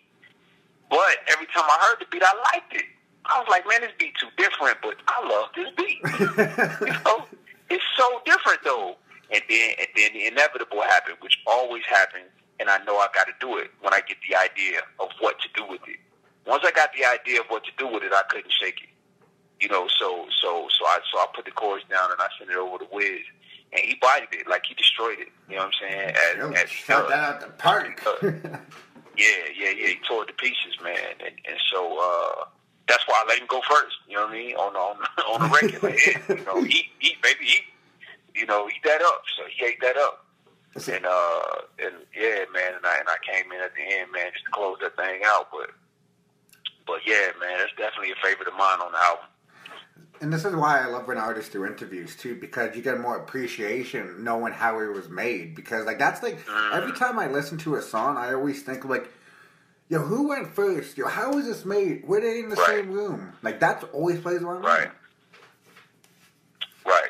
But 0.89 1.19
every 1.27 1.47
time 1.47 1.65
I 1.67 1.87
heard 1.89 1.99
the 1.99 2.05
beat, 2.09 2.23
I 2.23 2.33
liked 2.53 2.73
it. 2.73 2.85
I 3.25 3.39
was 3.39 3.47
like, 3.49 3.67
man, 3.67 3.81
this 3.81 3.91
beat 3.99 4.13
too 4.19 4.29
different, 4.37 4.77
but 4.81 4.95
I 5.07 5.27
love 5.27 5.49
this 5.55 5.69
beat. 5.75 5.99
you 6.87 6.93
know, 7.03 7.25
it's 7.69 7.83
so 7.97 8.21
different 8.25 8.59
though. 8.63 8.95
And 9.31 9.41
then, 9.49 9.71
and 9.79 9.87
then 9.95 10.13
the 10.13 10.27
inevitable 10.27 10.81
happened, 10.81 11.17
which 11.21 11.39
always 11.47 11.83
happens, 11.89 12.29
and 12.59 12.69
I 12.69 12.83
know 12.85 12.97
I 12.97 13.07
got 13.13 13.25
to 13.27 13.33
do 13.39 13.57
it 13.57 13.71
when 13.81 13.93
I 13.93 14.01
get 14.07 14.17
the 14.29 14.35
idea 14.35 14.81
of 14.99 15.09
what 15.19 15.39
to 15.41 15.49
do 15.55 15.67
with 15.67 15.81
it. 15.87 15.97
Once 16.45 16.63
I 16.65 16.71
got 16.71 16.89
the 16.97 17.05
idea 17.05 17.41
of 17.41 17.47
what 17.47 17.63
to 17.65 17.71
do 17.77 17.87
with 17.87 18.03
it, 18.03 18.11
I 18.13 18.23
couldn't 18.29 18.53
shake 18.59 18.81
it. 18.81 18.89
You 19.59 19.69
know, 19.69 19.87
so 19.99 20.25
so 20.41 20.67
so 20.69 20.85
I 20.85 20.99
so 21.11 21.19
I 21.19 21.27
put 21.33 21.45
the 21.45 21.51
chords 21.51 21.83
down 21.89 22.11
and 22.11 22.19
I 22.19 22.27
sent 22.37 22.49
it 22.51 22.57
over 22.57 22.79
to 22.79 22.87
Wiz, 22.91 23.21
and 23.71 23.81
he 23.81 23.95
bodied 24.01 24.29
it 24.31 24.47
like 24.47 24.65
he 24.67 24.73
destroyed 24.73 25.19
it. 25.19 25.29
You 25.49 25.55
know 25.55 25.65
what 25.65 25.73
I'm 25.81 25.89
saying? 25.89 26.15
As, 26.15 26.37
Yo, 26.37 26.51
as 26.51 26.69
does. 26.87 27.09
that 27.09 27.19
out 27.19 27.41
the 27.41 27.47
park. 27.47 28.03
Yeah, 29.17 29.25
yeah, 29.55 29.69
yeah. 29.69 29.87
He 29.89 29.99
tore 30.07 30.23
it 30.23 30.27
to 30.27 30.33
pieces, 30.33 30.73
man, 30.83 30.97
and 31.19 31.35
and 31.47 31.57
so 31.71 31.99
uh, 32.01 32.45
that's 32.87 33.07
why 33.07 33.21
I 33.23 33.29
let 33.29 33.39
him 33.39 33.47
go 33.47 33.61
first. 33.69 33.95
You 34.07 34.15
know 34.15 34.23
what 34.23 34.31
I 34.31 34.33
mean? 34.33 34.55
On 34.55 34.75
on 34.75 34.97
on 35.29 35.41
the 35.41 35.53
record, 35.53 35.83
like, 35.83 35.99
yeah, 36.05 36.35
you 36.35 36.45
know, 36.45 36.65
eat, 36.65 36.85
eat, 37.01 37.21
baby, 37.21 37.45
eat. 37.45 37.63
You 38.35 38.47
know, 38.47 38.67
eat 38.67 38.81
that 38.83 39.01
up. 39.01 39.21
So 39.37 39.43
he 39.55 39.65
ate 39.65 39.79
that 39.81 39.97
up, 39.97 40.25
and 40.75 41.05
uh, 41.05 41.55
and 41.77 41.93
yeah, 42.17 42.45
man, 42.51 42.73
and 42.75 42.85
I 42.85 42.97
and 42.97 43.07
I 43.07 43.17
came 43.21 43.51
in 43.51 43.61
at 43.61 43.73
the 43.75 43.83
end, 43.95 44.11
man, 44.11 44.31
just 44.33 44.45
to 44.45 44.51
close 44.51 44.77
that 44.81 44.95
thing 44.95 45.21
out. 45.25 45.49
But 45.51 45.69
but 46.85 46.99
yeah, 47.05 47.27
man, 47.39 47.59
it's 47.61 47.73
definitely 47.77 48.11
a 48.11 48.15
favorite 48.25 48.47
of 48.47 48.53
mine 48.55 48.79
on 48.79 48.91
the 48.91 48.97
album. 48.97 49.25
And 50.21 50.31
this 50.31 50.45
is 50.45 50.55
why 50.55 50.79
I 50.81 50.85
love 50.85 51.07
when 51.07 51.17
artists 51.17 51.51
do 51.51 51.65
interviews 51.65 52.15
too, 52.15 52.35
because 52.35 52.75
you 52.75 52.81
get 52.81 52.99
more 52.99 53.17
appreciation 53.17 54.23
knowing 54.23 54.53
how 54.53 54.79
it 54.79 54.87
was 54.87 55.09
made. 55.09 55.53
Because 55.55 55.85
like 55.85 55.99
that's 55.99 56.23
like 56.23 56.39
mm. 56.45 56.71
every 56.73 56.93
time 56.93 57.19
I 57.19 57.27
listen 57.27 57.57
to 57.59 57.75
a 57.75 57.81
song, 57.81 58.15
I 58.15 58.33
always 58.33 58.61
think 58.63 58.85
like, 58.85 59.09
yo, 59.89 59.99
who 59.99 60.29
went 60.29 60.47
first? 60.53 60.97
Yo, 60.97 61.07
how 61.07 61.33
was 61.33 61.45
this 61.45 61.65
made? 61.65 62.07
Were 62.07 62.21
they 62.21 62.39
in 62.39 62.49
the 62.49 62.55
Right. 62.55 62.67
same 62.67 62.91
room? 62.91 63.33
Like 63.41 63.59
that's 63.59 63.83
always 63.91 64.21
plays 64.21 64.39
my 64.41 64.53
mind. 64.53 64.63
Right, 64.63 64.89
right, 66.85 67.09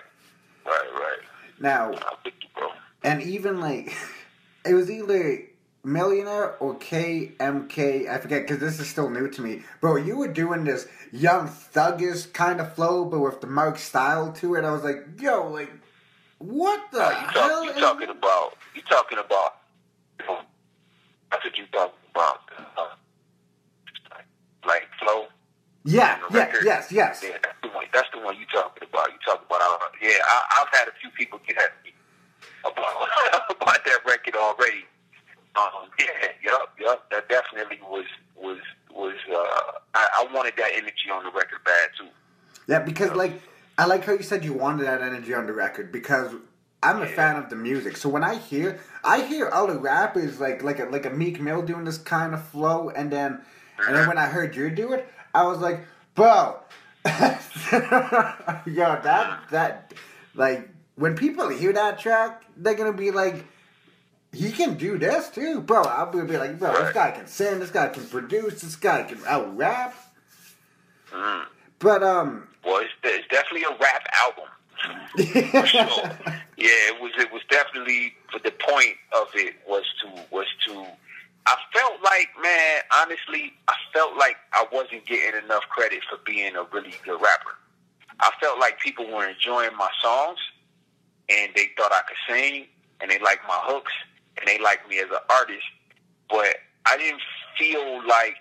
right, 0.65 0.93
right. 0.93 1.19
Now, 1.59 1.91
I'm 1.91 2.17
you, 2.25 2.31
bro. 2.55 2.69
and 3.03 3.21
even 3.21 3.59
like, 3.59 3.93
it 4.65 4.73
was 4.73 4.89
either 4.89 5.43
Millionaire 5.83 6.55
or 6.59 6.75
KMK. 6.75 8.09
I 8.09 8.17
forget 8.19 8.43
because 8.43 8.59
this 8.59 8.79
is 8.79 8.87
still 8.89 9.09
new 9.09 9.29
to 9.29 9.41
me. 9.41 9.63
Bro, 9.81 9.97
you 9.97 10.17
were 10.17 10.27
doing 10.29 10.63
this 10.63 10.87
young 11.11 11.47
thuggish 11.47 12.31
kind 12.33 12.61
of 12.61 12.73
flow, 12.73 13.05
but 13.05 13.19
with 13.19 13.41
the 13.41 13.47
Mark 13.47 13.77
style 13.77 14.31
to 14.33 14.55
it. 14.55 14.63
I 14.63 14.71
was 14.71 14.83
like, 14.83 15.05
yo, 15.19 15.49
like, 15.49 15.71
what 16.39 16.81
the 16.91 17.03
Uh, 17.05 17.09
you, 17.09 17.15
hell? 17.15 17.49
talk, 17.49 17.63
you 17.65 17.69
is 17.71 17.77
talking 17.77 18.09
about? 18.09 18.53
You 18.75 18.81
talking 18.89 19.17
about? 19.17 19.55
That's 21.31 21.43
what 21.43 21.57
you 21.57 21.65
talking 21.71 21.93
about? 22.13 22.39
Uh, 22.77 22.87
like 24.65 24.83
flow. 25.01 25.25
Yeah, 25.85 26.17
yeah, 26.31 26.37
record. 26.37 26.63
yes, 26.63 26.91
yes. 26.91 27.21
Yeah, 27.23 27.37
that's 27.43 27.57
the 27.61 27.67
one. 27.69 27.85
That's 27.93 28.07
the 28.13 28.19
one 28.21 28.37
you 28.39 28.45
talking 28.53 28.87
about. 28.89 29.07
You 29.11 29.17
talking 29.25 29.45
about? 29.47 29.59
Uh, 29.61 29.77
yeah, 30.01 30.11
I, 30.25 30.61
I've 30.61 30.79
had 30.79 30.87
a 30.87 30.91
few 31.01 31.09
people 31.09 31.39
get 31.45 31.57
at 31.57 31.71
me 31.83 31.91
about 32.63 33.51
about 33.51 33.83
that 33.83 33.99
record 34.07 34.35
already. 34.37 34.85
Um, 35.55 35.89
yeah, 35.99 36.05
yup, 36.43 36.73
yup. 36.79 37.09
That 37.11 37.29
definitely 37.29 37.79
was 37.89 38.05
was 38.35 38.57
was. 38.91 39.15
Uh, 39.29 39.35
I, 39.95 40.07
I 40.29 40.33
wanted 40.33 40.53
that 40.57 40.71
energy 40.73 41.09
on 41.11 41.23
the 41.23 41.31
record 41.31 41.59
bad 41.65 41.89
too. 41.97 42.07
Yeah, 42.67 42.79
because 42.79 43.11
like 43.11 43.41
I 43.77 43.85
like 43.85 44.05
how 44.05 44.13
you 44.13 44.23
said 44.23 44.43
you 44.43 44.53
wanted 44.53 44.85
that 44.85 45.01
energy 45.01 45.33
on 45.33 45.45
the 45.47 45.53
record 45.53 45.91
because 45.91 46.31
I'm 46.81 47.01
a 47.01 47.05
Yeah. 47.05 47.15
fan 47.15 47.35
of 47.37 47.49
the 47.49 47.55
music. 47.55 47.97
So 47.97 48.09
when 48.09 48.23
I 48.23 48.35
hear 48.35 48.79
I 49.03 49.21
hear 49.21 49.49
other 49.51 49.77
rappers 49.77 50.39
like 50.39 50.63
like 50.63 50.79
a 50.79 50.85
like 50.85 51.05
a 51.05 51.09
Meek 51.09 51.39
Mill 51.41 51.61
doing 51.61 51.83
this 51.85 51.97
kind 51.97 52.33
of 52.33 52.43
flow 52.47 52.89
and 52.89 53.11
then 53.11 53.41
and 53.85 53.95
then 53.95 54.07
when 54.07 54.17
I 54.17 54.25
heard 54.27 54.55
you 54.55 54.69
do 54.69 54.93
it, 54.93 55.07
I 55.33 55.43
was 55.43 55.59
like, 55.59 55.81
bro 56.15 56.57
Yo, 58.65 58.99
that 59.03 59.43
that 59.51 59.93
like 60.35 60.69
when 60.95 61.15
people 61.15 61.49
hear 61.49 61.73
that 61.73 61.99
track, 61.99 62.43
they're 62.57 62.75
gonna 62.75 62.93
be 62.93 63.11
like 63.11 63.45
he 64.33 64.51
can 64.51 64.75
do 64.75 64.97
this 64.97 65.29
too, 65.29 65.61
bro. 65.61 65.83
I'm 65.83 66.11
gonna 66.11 66.25
be 66.25 66.37
like, 66.37 66.59
bro, 66.59 66.73
this 66.83 66.93
guy 66.93 67.11
can 67.11 67.27
sing, 67.27 67.59
this 67.59 67.69
guy 67.69 67.89
can 67.89 68.05
produce, 68.05 68.61
this 68.61 68.75
guy 68.75 69.03
can 69.03 69.19
out 69.27 69.55
rap. 69.55 69.95
Mm. 71.11 71.45
But 71.79 72.03
um 72.03 72.47
Well, 72.65 72.79
it's, 72.81 72.91
it's 73.03 73.27
definitely 73.29 73.63
a 73.63 73.77
rap 73.79 74.07
album. 74.25 75.65
sure. 75.67 76.11
Yeah, 76.55 76.69
it 76.87 77.01
was. 77.01 77.11
It 77.17 77.31
was 77.33 77.41
definitely. 77.49 78.13
But 78.31 78.43
the 78.43 78.51
point 78.51 78.95
of 79.19 79.27
it 79.33 79.55
was 79.67 79.83
to 80.01 80.23
was 80.31 80.45
to. 80.67 80.85
I 81.45 81.57
felt 81.73 82.01
like, 82.03 82.29
man, 82.41 82.81
honestly, 82.95 83.51
I 83.67 83.73
felt 83.91 84.15
like 84.17 84.37
I 84.53 84.65
wasn't 84.71 85.05
getting 85.05 85.43
enough 85.43 85.63
credit 85.69 85.99
for 86.09 86.19
being 86.25 86.55
a 86.55 86.63
really 86.71 86.93
good 87.03 87.19
rapper. 87.19 87.57
I 88.21 88.31
felt 88.39 88.59
like 88.59 88.79
people 88.79 89.05
were 89.11 89.27
enjoying 89.27 89.75
my 89.77 89.89
songs, 90.01 90.37
and 91.27 91.51
they 91.53 91.69
thought 91.75 91.91
I 91.91 92.01
could 92.07 92.33
sing, 92.33 92.67
and 93.01 93.11
they 93.11 93.19
liked 93.19 93.45
my 93.45 93.59
hooks, 93.63 93.91
and 94.37 94.47
they 94.47 94.59
liked 94.59 94.89
me 94.89 94.99
as 94.99 95.09
an 95.09 95.23
artist. 95.31 95.65
But 96.29 96.57
I 96.85 96.97
didn't 96.97 97.21
feel 97.57 98.05
like 98.07 98.37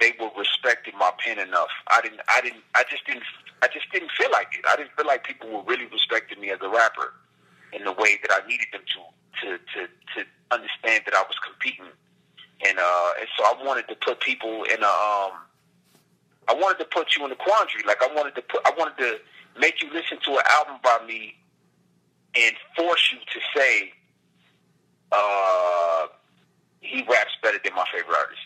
they 0.00 0.12
were 0.20 0.30
respecting 0.36 0.96
my 0.98 1.12
pen 1.18 1.38
enough. 1.38 1.70
I 1.88 2.00
didn't. 2.02 2.20
I 2.28 2.40
didn't. 2.40 2.62
I 2.74 2.84
just 2.90 3.06
didn't. 3.06 3.24
I 3.62 3.68
just 3.68 3.90
didn't 3.92 4.10
feel 4.18 4.30
like 4.32 4.48
it. 4.58 4.64
I 4.68 4.76
didn't 4.76 4.92
feel 4.96 5.06
like 5.06 5.24
people 5.24 5.50
were 5.50 5.62
really 5.62 5.86
respecting 5.86 6.40
me 6.40 6.50
as 6.50 6.58
a 6.62 6.68
rapper 6.68 7.14
in 7.72 7.84
the 7.84 7.92
way 7.92 8.18
that 8.22 8.30
I 8.30 8.46
needed 8.46 8.68
them 8.72 8.82
to 8.82 9.00
to 9.42 9.58
to 9.58 9.80
to 10.14 10.26
understand 10.50 11.04
that 11.06 11.14
I 11.14 11.22
was 11.22 11.36
competing. 11.44 11.86
And 12.66 12.78
uh, 12.78 13.10
and 13.20 13.28
so 13.36 13.44
I 13.44 13.64
wanted 13.64 13.88
to 13.88 13.94
put 13.96 14.20
people 14.20 14.64
in 14.64 14.82
a 14.82 14.86
um. 14.86 15.32
I 16.46 16.52
wanted 16.52 16.78
to 16.78 16.84
put 16.84 17.16
you 17.16 17.24
in 17.24 17.32
a 17.32 17.36
quandary. 17.36 17.84
Like 17.86 18.02
I 18.02 18.12
wanted 18.14 18.34
to 18.34 18.42
put. 18.42 18.60
I 18.66 18.72
wanted 18.76 18.98
to 18.98 19.18
make 19.58 19.82
you 19.82 19.92
listen 19.92 20.18
to 20.24 20.32
an 20.32 20.42
album 20.58 20.76
by 20.82 20.98
me 21.06 21.34
and 22.34 22.54
force 22.76 23.12
you 23.12 23.18
to 23.18 23.40
say, 23.56 23.92
uh, 25.14 26.06
he 26.80 27.02
raps 27.02 27.32
better 27.42 27.58
than 27.62 27.74
my 27.74 27.84
favorite 27.92 28.16
artist. 28.16 28.40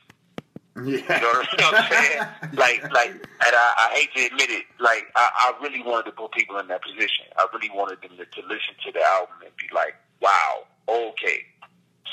Yeah. 0.77 1.17
You 1.17 1.23
know 1.23 1.33
what, 1.33 1.53
you 1.53 1.59
know 1.59 1.71
what 1.73 1.81
I'm 1.81 1.93
saying? 1.93 2.19
like, 2.55 2.93
like, 2.93 3.11
and 3.11 3.23
I, 3.43 3.73
I 3.79 3.95
hate 3.95 4.15
to 4.15 4.27
admit 4.27 4.51
it, 4.51 4.65
like, 4.79 5.07
I, 5.17 5.53
I 5.59 5.63
really 5.63 5.83
wanted 5.83 6.05
to 6.07 6.13
put 6.13 6.33
people 6.33 6.59
in 6.59 6.69
that 6.69 6.83
position. 6.83 7.27
I 7.37 7.47
really 7.53 7.71
wanted 7.71 8.01
them 8.01 8.17
to, 8.17 8.25
to 8.25 8.47
listen 8.47 8.75
to 8.87 8.93
the 8.93 9.03
album 9.03 9.37
and 9.45 9.51
be 9.57 9.75
like, 9.75 9.95
wow, 10.21 10.65
okay, 10.89 11.45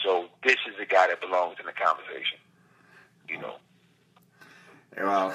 so 0.04 0.28
this 0.44 0.58
is 0.68 0.76
the 0.80 0.86
guy 0.86 1.08
that 1.08 1.22
belongs 1.22 1.58
in 1.60 1.66
the 1.66 1.74
conversation. 1.74 2.40
You 3.30 3.40
know? 3.40 3.56
Well, 4.98 5.34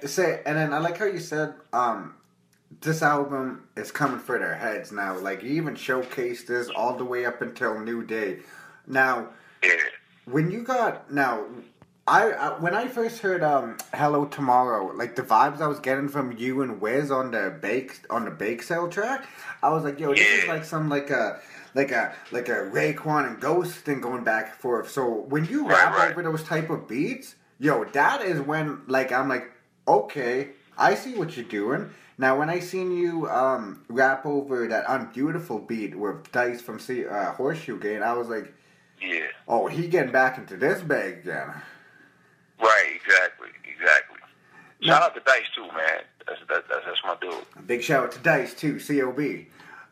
say, 0.06 0.42
and 0.46 0.56
then 0.56 0.72
I 0.72 0.78
like 0.78 0.98
how 0.98 1.04
you 1.04 1.18
said, 1.18 1.54
um, 1.72 2.14
this 2.80 3.02
album 3.02 3.68
is 3.76 3.90
coming 3.90 4.20
for 4.20 4.38
their 4.38 4.54
heads 4.54 4.92
now. 4.92 5.18
Like, 5.18 5.42
you 5.42 5.50
even 5.50 5.74
showcased 5.74 6.46
this 6.46 6.68
all 6.68 6.96
the 6.96 7.04
way 7.04 7.24
up 7.24 7.42
until 7.42 7.78
New 7.80 8.04
Day. 8.04 8.40
Now, 8.86 9.28
when 10.26 10.50
you 10.50 10.62
got 10.62 11.12
now, 11.12 11.44
I, 12.06 12.30
I 12.32 12.58
when 12.58 12.74
I 12.74 12.88
first 12.88 13.20
heard 13.20 13.42
um 13.42 13.76
Hello 13.94 14.24
Tomorrow, 14.26 14.92
like 14.94 15.14
the 15.16 15.22
vibes 15.22 15.60
I 15.60 15.66
was 15.66 15.78
getting 15.80 16.08
from 16.08 16.32
you 16.32 16.62
and 16.62 16.80
Wiz 16.80 17.10
on 17.10 17.30
the 17.30 17.58
bake 17.60 18.00
on 18.10 18.24
the 18.24 18.30
bake 18.30 18.62
sale 18.62 18.88
track, 18.88 19.26
I 19.62 19.70
was 19.70 19.84
like, 19.84 20.00
yo, 20.00 20.14
this 20.14 20.26
is 20.42 20.48
like 20.48 20.64
some 20.64 20.88
like 20.88 21.10
a 21.10 21.40
like 21.74 21.90
a 21.92 22.14
like 22.32 22.48
a 22.48 22.70
Raekwon 22.72 23.26
and 23.26 23.40
Ghost 23.40 23.74
thing 23.80 24.00
going 24.00 24.24
back 24.24 24.46
and 24.50 24.54
forth. 24.56 24.90
So 24.90 25.06
when 25.28 25.44
you 25.46 25.66
Right, 25.66 25.84
rap 25.84 25.94
right. 25.94 26.10
over 26.12 26.22
those 26.22 26.44
type 26.44 26.70
of 26.70 26.88
beats, 26.88 27.34
yo, 27.58 27.84
that 27.84 28.22
is 28.22 28.40
when 28.40 28.82
like 28.86 29.12
I'm 29.12 29.28
like, 29.28 29.50
okay, 29.86 30.50
I 30.78 30.94
see 30.94 31.14
what 31.14 31.36
you're 31.36 31.46
doing. 31.46 31.90
Now 32.18 32.36
when 32.38 32.50
I 32.50 32.58
seen 32.58 32.96
you 32.96 33.28
um 33.28 33.84
rap 33.88 34.26
over 34.26 34.66
that 34.68 34.84
unbeautiful 34.86 35.60
beat 35.60 35.96
with 35.96 36.30
Dice 36.32 36.60
from 36.60 36.78
C- 36.80 37.06
uh, 37.06 37.32
Horseshoe 37.32 37.78
Gang, 37.78 38.02
I 38.02 38.12
was 38.14 38.28
like, 38.28 38.52
Yeah. 39.00 39.26
oh, 39.46 39.68
he 39.68 39.86
getting 39.88 40.12
back 40.12 40.36
into 40.38 40.56
this 40.56 40.82
bag 40.82 41.18
again. 41.18 41.52
Right, 42.60 42.92
exactly, 42.96 43.48
exactly. 43.64 44.18
Shout 44.80 45.02
out 45.02 45.14
to 45.14 45.20
Dice, 45.20 45.42
too, 45.54 45.62
man. 45.62 46.02
That's, 46.26 46.40
that, 46.48 46.64
that's, 46.68 46.84
that's 46.84 47.00
my 47.04 47.16
dude. 47.20 47.66
Big 47.66 47.82
shout 47.82 48.04
out 48.04 48.12
to 48.12 48.18
Dice 48.18 48.52
too, 48.54 48.78
COB. 48.80 49.46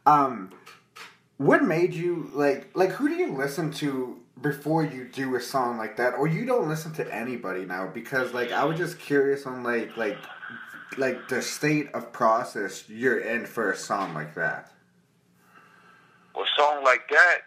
Um, 0.05 0.53
what 1.39 1.62
made 1.62 1.95
you 1.95 2.31
like 2.35 2.70
like 2.74 2.91
who 2.91 3.09
do 3.09 3.14
you 3.14 3.33
listen 3.37 3.72
to 3.74 4.18
before 4.43 4.85
you 4.85 5.05
do 5.05 5.35
a 5.37 5.41
song 5.41 5.79
like 5.79 5.97
that, 5.97 6.14
or 6.14 6.27
you 6.27 6.45
don't 6.45 6.68
listen 6.68 6.93
to 6.95 7.14
anybody 7.14 7.64
now? 7.64 7.87
Because 7.87 8.35
like 8.35 8.53
I 8.53 8.64
was 8.64 8.77
just 8.79 8.99
curious 8.99 9.47
on 9.47 9.62
like 9.62 9.97
like 9.97 10.18
like 10.97 11.28
the 11.28 11.43
state 11.43 11.89
of 11.95 12.12
process 12.12 12.89
you're 12.89 13.18
in 13.18 13.47
for 13.47 13.72
a 13.72 13.76
song 13.76 14.14
like 14.14 14.34
that. 14.34 14.72
Well, 16.34 16.45
a 16.45 16.61
song 16.61 16.84
like 16.84 17.09
that, 17.11 17.39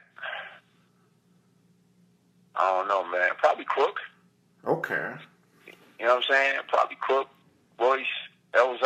I 2.56 2.72
don't 2.72 2.88
know, 2.88 3.08
man. 3.10 3.30
Probably 3.38 3.66
Crook. 3.66 3.98
Okay. 4.66 5.14
You 6.00 6.06
know 6.06 6.16
what 6.16 6.26
I'm 6.30 6.32
saying? 6.32 6.60
Probably 6.68 6.98
Crook, 7.00 7.30
Royce, 7.80 8.06
Elzhi. 8.54 8.82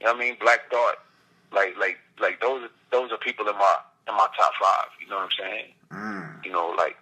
You 0.00 0.06
know 0.06 0.12
what 0.12 0.16
I 0.16 0.18
mean? 0.18 0.36
Black 0.40 0.70
Thought. 0.70 0.96
Like, 1.52 1.76
like, 1.78 1.98
like 2.20 2.40
those 2.40 2.64
are 2.64 2.70
those 2.90 3.10
are 3.12 3.18
people 3.18 3.48
in 3.48 3.56
my 3.56 3.76
in 4.08 4.14
my 4.14 4.26
top 4.36 4.52
five. 4.60 4.88
You 5.00 5.08
know 5.08 5.16
what 5.16 5.24
I'm 5.24 5.30
saying? 5.38 5.64
Mm. 5.92 6.44
You 6.44 6.52
know, 6.52 6.74
like 6.76 6.96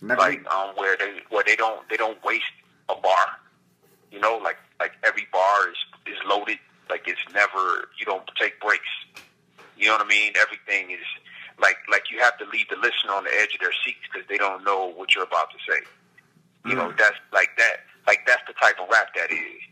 Never. 0.00 0.20
like 0.20 0.46
um, 0.52 0.74
where 0.76 0.96
they 0.96 1.20
where 1.30 1.44
they 1.44 1.56
don't 1.56 1.88
they 1.88 1.96
don't 1.96 2.22
waste 2.24 2.44
a 2.88 2.94
bar. 2.94 3.38
You 4.10 4.20
know, 4.20 4.38
like 4.42 4.56
like 4.80 4.92
every 5.04 5.26
bar 5.32 5.68
is 5.70 5.76
is 6.06 6.18
loaded. 6.26 6.58
Like 6.90 7.06
it's 7.06 7.20
never 7.34 7.88
you 7.98 8.06
don't 8.06 8.28
take 8.40 8.60
breaks. 8.60 8.88
You 9.76 9.86
know 9.86 9.92
what 9.96 10.06
I 10.06 10.08
mean? 10.08 10.32
Everything 10.40 10.90
is 10.90 11.04
like 11.60 11.76
like 11.90 12.10
you 12.10 12.18
have 12.20 12.36
to 12.38 12.44
leave 12.46 12.68
the 12.68 12.76
listener 12.76 13.12
on 13.12 13.24
the 13.24 13.30
edge 13.40 13.54
of 13.54 13.60
their 13.60 13.74
seats 13.84 14.00
because 14.10 14.26
they 14.28 14.38
don't 14.38 14.64
know 14.64 14.92
what 14.94 15.14
you're 15.14 15.24
about 15.24 15.50
to 15.50 15.58
say. 15.70 15.80
You 16.66 16.74
know, 16.74 16.88
Mm. 16.90 16.98
that's 16.98 17.16
like 17.32 17.50
that. 17.58 17.80
Like 18.06 18.26
that's 18.26 18.42
the 18.46 18.54
type 18.54 18.76
of 18.80 18.88
rap 18.90 19.14
that 19.14 19.30
is. 19.30 19.62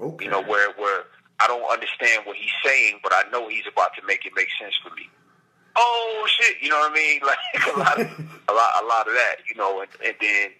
okay. 0.00 0.24
You 0.24 0.30
know, 0.30 0.42
where 0.42 0.72
where 0.74 1.04
I 1.40 1.46
don't 1.48 1.64
understand 1.70 2.24
what 2.26 2.36
he's 2.36 2.52
saying, 2.64 3.00
but 3.02 3.12
I 3.12 3.24
know 3.32 3.48
he's 3.48 3.66
about 3.70 3.90
to 3.98 4.06
make 4.06 4.24
it 4.24 4.32
make 4.36 4.48
sense 4.60 4.74
for 4.82 4.94
me. 4.94 5.08
Oh 5.76 6.26
shit, 6.28 6.56
you 6.62 6.68
know 6.68 6.78
what 6.78 6.92
I 6.92 6.94
mean? 6.94 7.20
Like 7.26 7.38
a 7.74 7.78
lot, 7.78 8.00
of, 8.00 8.06
a 8.48 8.52
lot, 8.52 8.70
a 8.82 8.86
lot 8.86 9.08
of 9.08 9.14
that. 9.14 9.36
You 9.48 9.56
know, 9.56 9.80
and, 9.80 9.90
and 10.04 10.14
then 10.20 10.50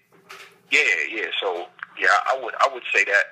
yeah, 0.70 0.80
yeah. 1.10 1.26
So 1.40 1.66
yeah, 1.98 2.08
I 2.26 2.38
would 2.42 2.54
I 2.60 2.68
would 2.72 2.82
say 2.92 3.04
that 3.04 3.24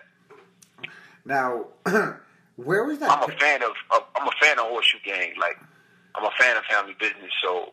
Now, 1.25 1.67
where 2.57 2.85
was 2.85 2.99
that? 2.99 3.11
I'm 3.11 3.29
a 3.31 3.37
fan 3.37 3.63
of, 3.63 3.73
of 3.95 4.03
I'm 4.17 4.27
a 4.27 4.33
fan 4.41 4.59
of 4.59 4.67
Horseshoe 4.67 4.99
Gang. 5.05 5.35
Like 5.41 5.59
I'm 6.15 6.25
a 6.25 6.31
fan 6.39 6.57
of 6.57 6.65
Family 6.65 6.95
Business. 6.99 7.31
So 7.43 7.73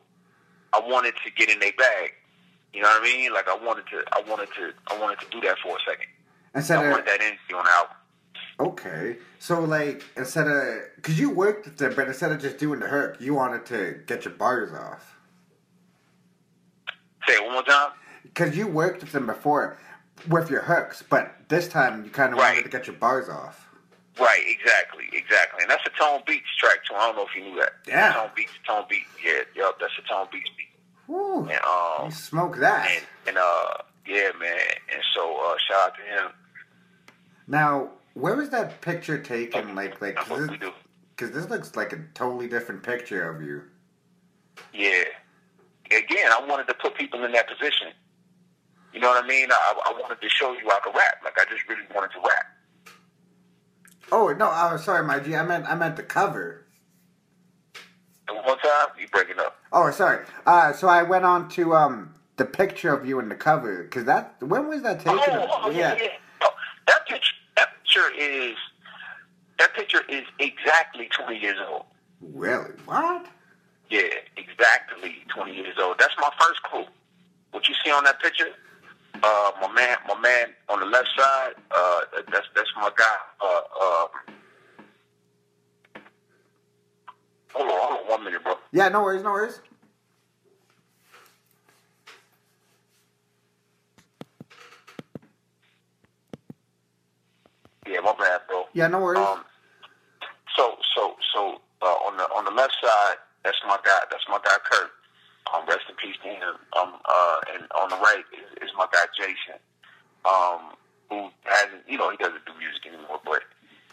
I 0.74 0.80
wanted 0.80 1.16
to 1.26 1.32
get 1.32 1.50
in 1.50 1.60
their 1.60 1.74
bag. 1.74 2.12
You 2.74 2.82
know 2.82 2.88
what 2.90 3.02
I 3.02 3.04
mean? 3.04 3.34
Like 3.34 3.48
I 3.48 3.56
wanted 3.58 3.86
to, 3.88 4.04
I 4.12 4.22
wanted 4.30 4.50
to, 4.56 4.72
I 4.88 5.00
wanted 5.00 5.20
to 5.22 5.26
do 5.32 5.42
that 5.42 5.58
for 5.64 5.76
a 5.76 5.80
second. 5.88 6.06
instead 6.54 6.78
I 6.80 6.86
of 6.86 6.92
wanted 6.92 7.08
that 7.08 7.22
energy 7.22 7.40
on 7.56 7.64
the 7.64 7.72
album. 7.72 7.96
okay, 8.60 9.18
so 9.40 9.62
like 9.62 10.04
instead 10.16 10.48
of 10.48 10.82
because 10.96 11.20
you 11.20 11.32
worked 11.32 11.66
with 11.66 11.78
them, 11.78 11.94
but 11.96 12.08
instead 12.08 12.32
of 12.32 12.40
just 12.40 12.60
doing 12.60 12.80
the 12.80 12.88
hook, 12.88 13.18
you 13.20 13.34
wanted 13.34 13.66
to 13.68 14.02
get 14.06 14.26
your 14.26 14.36
bars 14.36 14.72
off. 14.72 15.18
Say 17.28 17.34
it 17.36 17.44
one 17.44 17.54
more 17.54 17.64
time. 17.64 17.92
Because 18.24 18.56
you 18.56 18.68
worked 18.68 19.02
with 19.02 19.12
them 19.14 19.26
before 19.26 19.80
with 20.28 20.50
your 20.50 20.62
hooks, 20.62 21.04
but 21.10 21.34
this 21.48 21.68
time 21.68 22.04
you 22.04 22.10
kind 22.10 22.34
of 22.34 22.40
wanted 22.40 22.64
to 22.64 22.70
get 22.70 22.88
your 22.88 22.96
bars 22.96 23.30
off. 23.30 23.68
Right, 24.20 24.44
exactly, 24.48 25.06
exactly. 25.14 25.62
And 25.62 25.70
that's 25.72 25.86
a 25.86 25.92
Tone 25.98 26.22
Beats 26.28 26.46
track 26.60 26.80
too. 26.88 26.96
I 26.96 27.08
don't 27.08 27.16
know 27.16 27.26
if 27.26 27.36
you 27.36 27.50
knew 27.50 27.60
that. 27.62 27.72
Yeah. 27.88 28.14
Tone 28.14 28.30
Beats, 28.36 28.52
Tone 28.68 28.84
Beats. 28.90 29.08
Yeah, 29.24 29.42
yep, 29.56 29.76
that's 29.80 29.94
a 29.98 30.08
Tone 30.12 30.28
Beats 30.32 30.50
beat. 30.58 30.66
Woo! 31.08 31.42
And 31.44 31.52
um 31.64 32.06
You 32.06 32.12
smoke 32.12 32.58
that. 32.58 32.90
and, 32.92 33.06
and 33.28 33.38
uh 33.38 33.74
yeah, 34.06 34.32
man. 34.40 34.60
And 34.92 35.02
so 35.16 35.36
uh 35.38 35.56
shout 35.68 35.80
out 35.92 35.94
to 35.96 36.02
him. 36.02 36.32
Now, 37.48 37.90
where 38.14 38.36
was 38.36 38.50
that 38.50 38.82
picture 38.82 39.18
taken? 39.22 39.74
Like, 39.76 40.02
like, 40.02 40.16
That's 40.16 40.30
what 40.30 40.50
we 40.50 40.58
do. 40.58 40.72
because 41.16 41.34
this 41.34 41.50
looks 41.50 41.76
like 41.76 41.94
a 41.94 42.00
totally 42.14 42.48
different 42.48 42.84
picture 42.84 43.30
of 43.30 43.42
you. 43.42 43.64
Yeah. 44.74 45.04
Again, 45.86 46.32
I 46.32 46.46
wanted 46.46 46.68
to 46.68 46.74
put 46.76 46.96
people 46.96 47.24
in 47.24 47.32
that 47.32 47.48
position. 47.48 47.88
You 48.94 49.00
know 49.00 49.10
what 49.10 49.24
I 49.24 49.28
mean? 49.28 49.50
I, 49.52 49.74
I 49.86 49.94
wanted 50.00 50.22
to 50.22 50.30
show 50.30 50.54
you 50.54 50.70
I 50.70 50.80
could 50.84 50.96
rap. 50.96 51.18
Like 51.24 51.38
I 51.40 51.46
just 51.50 51.68
really 51.68 51.84
wanted 51.94 52.12
to 52.14 52.20
rap. 52.20 52.46
Oh 54.12 54.34
no, 54.34 54.48
I 54.48 54.74
was 54.74 54.84
sorry, 54.84 55.06
my 55.06 55.20
G. 55.20 55.36
I 55.36 55.44
meant 55.44 55.66
I 55.70 55.76
meant 55.76 55.96
the 55.96 56.04
cover. 56.04 56.66
And 58.28 58.38
one 58.46 58.58
time, 58.60 58.88
you 59.00 59.08
breaking 59.08 59.40
up. 59.40 59.58
Oh, 59.72 59.90
sorry. 59.92 60.26
Uh, 60.46 60.74
so 60.74 60.88
I 60.88 61.04
went 61.04 61.26
on 61.26 61.50
to 61.50 61.76
um 61.76 62.16
the 62.38 62.46
picture 62.46 62.94
of 62.94 63.06
you 63.06 63.20
in 63.20 63.30
the 63.30 63.36
cover 63.36 63.84
because 63.84 64.06
that 64.06 64.36
when 64.42 64.68
was 64.68 64.82
that 64.84 65.00
taken? 65.00 65.20
Oh, 65.20 65.48
oh, 65.64 65.70
yeah, 65.70 65.96
yeah. 65.96 66.08
Oh, 66.42 66.50
that 66.88 67.06
picture, 67.08 67.36
that 67.58 67.70
picture 67.84 68.10
is 68.18 68.56
that 69.60 69.74
picture 69.76 70.02
is 70.10 70.24
exactly 70.40 71.10
20 71.16 71.38
years 71.38 71.58
old. 71.70 71.84
Really? 72.22 72.72
What? 72.86 73.28
Yeah, 73.90 74.02
exactly 74.38 75.18
20 75.36 75.54
years 75.54 75.76
old. 75.80 75.98
That's 76.00 76.14
my 76.20 76.30
first 76.40 76.64
clue. 76.64 76.86
What 77.52 77.68
you 77.68 77.76
see 77.84 77.92
on 77.92 78.04
that 78.06 78.22
picture, 78.22 78.48
uh, 79.24 79.52
my 79.62 79.72
man, 79.74 79.98
my 80.08 80.20
man 80.20 80.48
on 80.70 80.80
the 80.80 80.86
left 80.86 81.10
side, 81.18 81.54
uh, 81.72 82.00
that's 82.32 82.48
that's 82.56 82.70
my 82.76 82.90
guy. 82.98 83.06
Uh, 83.42 83.62
uh, 83.82 84.08
hold 87.54 87.70
on, 87.70 87.80
hold 87.80 88.00
on, 88.02 88.10
one 88.10 88.24
minute, 88.24 88.44
bro. 88.44 88.56
Yeah, 88.72 88.90
no 88.90 89.02
worries, 89.04 89.24
no 89.24 89.32
worries. 89.32 89.62
Yeah, 97.88 98.02
my 98.02 98.14
bad, 98.20 98.42
bro. 98.48 98.66
Yeah, 98.74 98.88
no 98.88 99.00
worries. 99.00 99.20
Um, 99.20 99.44
so 100.58 100.76
so 100.96 101.16
so 101.34 101.62
uh, 101.82 101.86
on 101.86 102.18
the 102.18 102.24
on 102.36 102.46
the 102.46 102.52
left 102.52 102.76
side, 102.82 103.16
that's 103.44 103.58
my 103.68 103.78
guy. 103.84 104.00
That's 104.12 104.24
my 104.30 104.40
guy 104.44 104.58
Kurt. 104.70 104.92
Um, 105.54 105.66
rest 105.68 105.90
in 105.90 105.96
peace 105.96 106.16
to 106.24 106.30
him. 106.30 106.56
Um, 106.78 106.94
uh, 107.06 107.40
and 107.54 107.64
on 107.80 107.90
the 107.90 107.98
right 107.98 108.24
is, 108.34 108.70
is 108.70 108.72
my 108.78 108.88
guy 108.92 109.06
Jason. 109.18 109.60
Um, 110.26 110.76
who 111.10 111.30
hasn't, 111.44 111.82
you 111.88 111.98
know, 111.98 112.12
he 112.12 112.18
doesn't 112.18 112.46
do 112.46 112.54
music 112.60 112.86
anymore, 112.86 113.20
but 113.26 113.42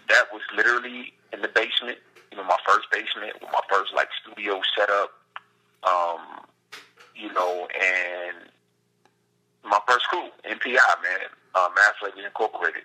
that 0.08 0.24
was 0.32 0.42
literally 0.54 1.14
in 1.32 1.40
the 1.40 1.48
basement. 1.48 1.98
You 2.30 2.36
know, 2.36 2.44
my 2.44 2.58
first 2.66 2.90
basement 2.92 3.32
with 3.40 3.50
my 3.50 3.64
first 3.70 3.94
like 3.94 4.08
studio 4.20 4.60
setup. 4.76 5.12
Um, 5.84 6.44
you 7.14 7.32
know, 7.32 7.68
and 7.72 8.50
my 9.64 9.78
first 9.88 10.04
crew, 10.08 10.28
MPI, 10.44 10.76
man, 10.76 11.30
uh, 11.54 11.68
Mass 11.74 11.94
Flavors 12.00 12.24
Incorporated 12.26 12.82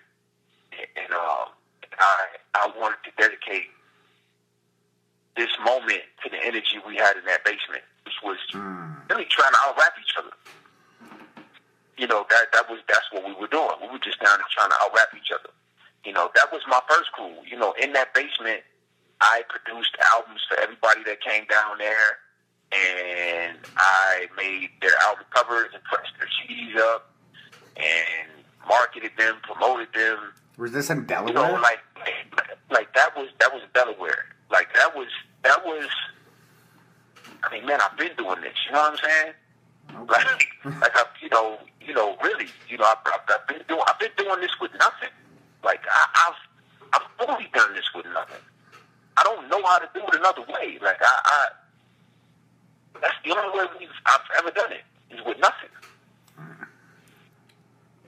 and 0.72 1.12
um, 1.12 1.52
I 1.98 2.26
I 2.54 2.72
wanted 2.78 2.98
to 3.04 3.10
dedicate 3.18 3.70
this 5.36 5.50
moment 5.64 6.02
to 6.24 6.30
the 6.30 6.38
energy 6.44 6.76
we 6.86 6.96
had 6.96 7.16
in 7.16 7.24
that 7.26 7.44
basement, 7.44 7.84
was 8.24 8.38
Hmm. 8.52 8.92
really 9.10 9.24
trying 9.26 9.52
to 9.52 9.58
out 9.66 9.76
rap 9.76 9.94
each 10.00 10.14
other. 10.18 10.32
You 11.96 12.06
know 12.06 12.26
that 12.30 12.52
that 12.52 12.68
was 12.70 12.80
that's 12.88 13.06
what 13.12 13.24
we 13.24 13.32
were 13.34 13.46
doing. 13.48 13.70
We 13.82 13.88
were 13.88 13.98
just 13.98 14.18
down 14.20 14.38
there 14.38 14.46
trying 14.50 14.70
to 14.70 14.76
out 14.82 14.94
rap 14.94 15.08
each 15.16 15.30
other. 15.32 15.50
You 16.04 16.12
know 16.12 16.30
that 16.34 16.50
was 16.52 16.62
my 16.66 16.80
first 16.88 17.12
crew. 17.12 17.34
You 17.46 17.58
know 17.58 17.72
in 17.80 17.92
that 17.92 18.12
basement, 18.14 18.62
I 19.20 19.42
produced 19.48 19.96
albums 20.12 20.40
for 20.48 20.58
everybody 20.58 21.02
that 21.04 21.20
came 21.20 21.44
down 21.46 21.78
there, 21.78 22.18
and 22.72 23.58
I 23.76 24.26
made 24.36 24.70
their 24.80 24.96
album 25.02 25.24
covers 25.30 25.68
and 25.74 25.82
pressed 25.84 26.12
their 26.18 26.28
CDs 26.40 26.76
up, 26.80 27.12
and 27.76 28.28
marketed 28.68 29.12
them, 29.18 29.36
promoted 29.42 29.88
them 29.94 30.32
was 30.56 30.72
this 30.72 30.90
in 30.90 30.98
you 30.98 31.04
Delaware? 31.04 31.34
know, 31.34 31.60
like 31.60 31.80
like 32.70 32.92
that 32.94 33.14
was 33.16 33.28
that 33.38 33.52
was 33.52 33.62
Delaware. 33.74 34.24
Like 34.50 34.72
that 34.74 34.96
was 34.96 35.08
that 35.42 35.64
was. 35.64 35.88
I 37.44 37.52
mean, 37.52 37.66
man, 37.66 37.80
I've 37.82 37.96
been 37.96 38.14
doing 38.16 38.40
this. 38.40 38.54
You 38.66 38.72
know 38.72 38.80
what 38.80 38.92
I'm 38.92 38.98
saying? 38.98 39.32
Like, 40.08 40.24
like 40.64 40.96
I, 40.96 41.04
you 41.20 41.28
know, 41.28 41.58
you 41.80 41.92
know, 41.92 42.16
really, 42.22 42.46
you 42.68 42.78
know, 42.78 42.84
I've, 42.84 42.96
I've, 43.04 43.20
I've 43.28 43.46
been 43.46 43.62
doing, 43.68 43.82
I've 43.86 43.98
been 43.98 44.10
doing 44.16 44.40
this 44.40 44.50
with 44.60 44.70
nothing. 44.78 45.10
Like 45.62 45.80
I, 45.90 46.06
I've, 46.28 47.00
I've 47.02 47.28
only 47.28 47.50
done 47.52 47.74
this 47.74 47.84
with 47.94 48.06
nothing. 48.06 48.40
I 49.18 49.22
don't 49.24 49.48
know 49.50 49.62
how 49.66 49.78
to 49.78 49.88
do 49.92 50.00
it 50.00 50.14
another 50.14 50.42
way. 50.42 50.78
Like 50.80 50.96
I, 51.00 51.20
I 51.24 51.48
that's 53.02 53.14
the 53.24 53.36
only 53.36 53.58
way 53.58 53.66
we've, 53.78 53.88
I've 54.06 54.20
ever 54.38 54.50
done 54.50 54.72
it 54.72 54.82
is 55.14 55.20
with 55.26 55.38
nothing. 55.38 55.68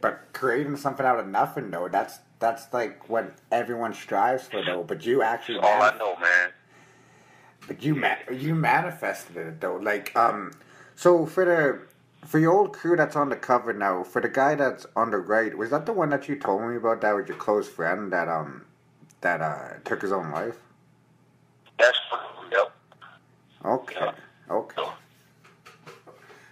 But 0.00 0.32
creating 0.32 0.76
something 0.76 1.04
out 1.04 1.18
of 1.18 1.26
nothing, 1.26 1.70
though, 1.70 1.88
that's 1.88 2.18
that's 2.38 2.72
like 2.72 3.08
what 3.08 3.34
everyone 3.50 3.94
strives 3.94 4.46
for, 4.46 4.62
though. 4.64 4.84
But 4.84 5.04
you 5.06 5.22
actually, 5.22 5.58
All 5.58 5.82
I 5.82 5.96
know, 5.98 6.16
man. 6.20 6.50
But 7.66 7.82
you 7.82 7.94
ma- 7.94 8.16
you 8.32 8.54
manifested 8.54 9.36
it, 9.36 9.60
though. 9.60 9.76
Like, 9.76 10.14
um, 10.16 10.52
so 10.96 11.26
for 11.26 11.44
the 11.44 12.26
for 12.26 12.38
your 12.38 12.52
old 12.52 12.72
crew 12.72 12.96
that's 12.96 13.16
on 13.16 13.28
the 13.28 13.36
cover 13.36 13.72
now, 13.72 14.02
for 14.02 14.20
the 14.20 14.28
guy 14.28 14.54
that's 14.54 14.86
on 14.96 15.10
the 15.10 15.18
right, 15.18 15.56
was 15.56 15.70
that 15.70 15.86
the 15.86 15.92
one 15.92 16.10
that 16.10 16.28
you 16.28 16.36
told 16.36 16.62
me 16.62 16.76
about? 16.76 17.00
That 17.00 17.12
was 17.12 17.28
your 17.28 17.36
close 17.36 17.68
friend 17.68 18.12
that 18.12 18.28
um 18.28 18.64
that 19.20 19.40
uh 19.40 19.74
took 19.84 20.02
his 20.02 20.12
own 20.12 20.30
life. 20.30 20.56
That's 21.78 21.98
yep. 22.52 22.72
Okay, 23.64 24.10
okay. 24.50 24.82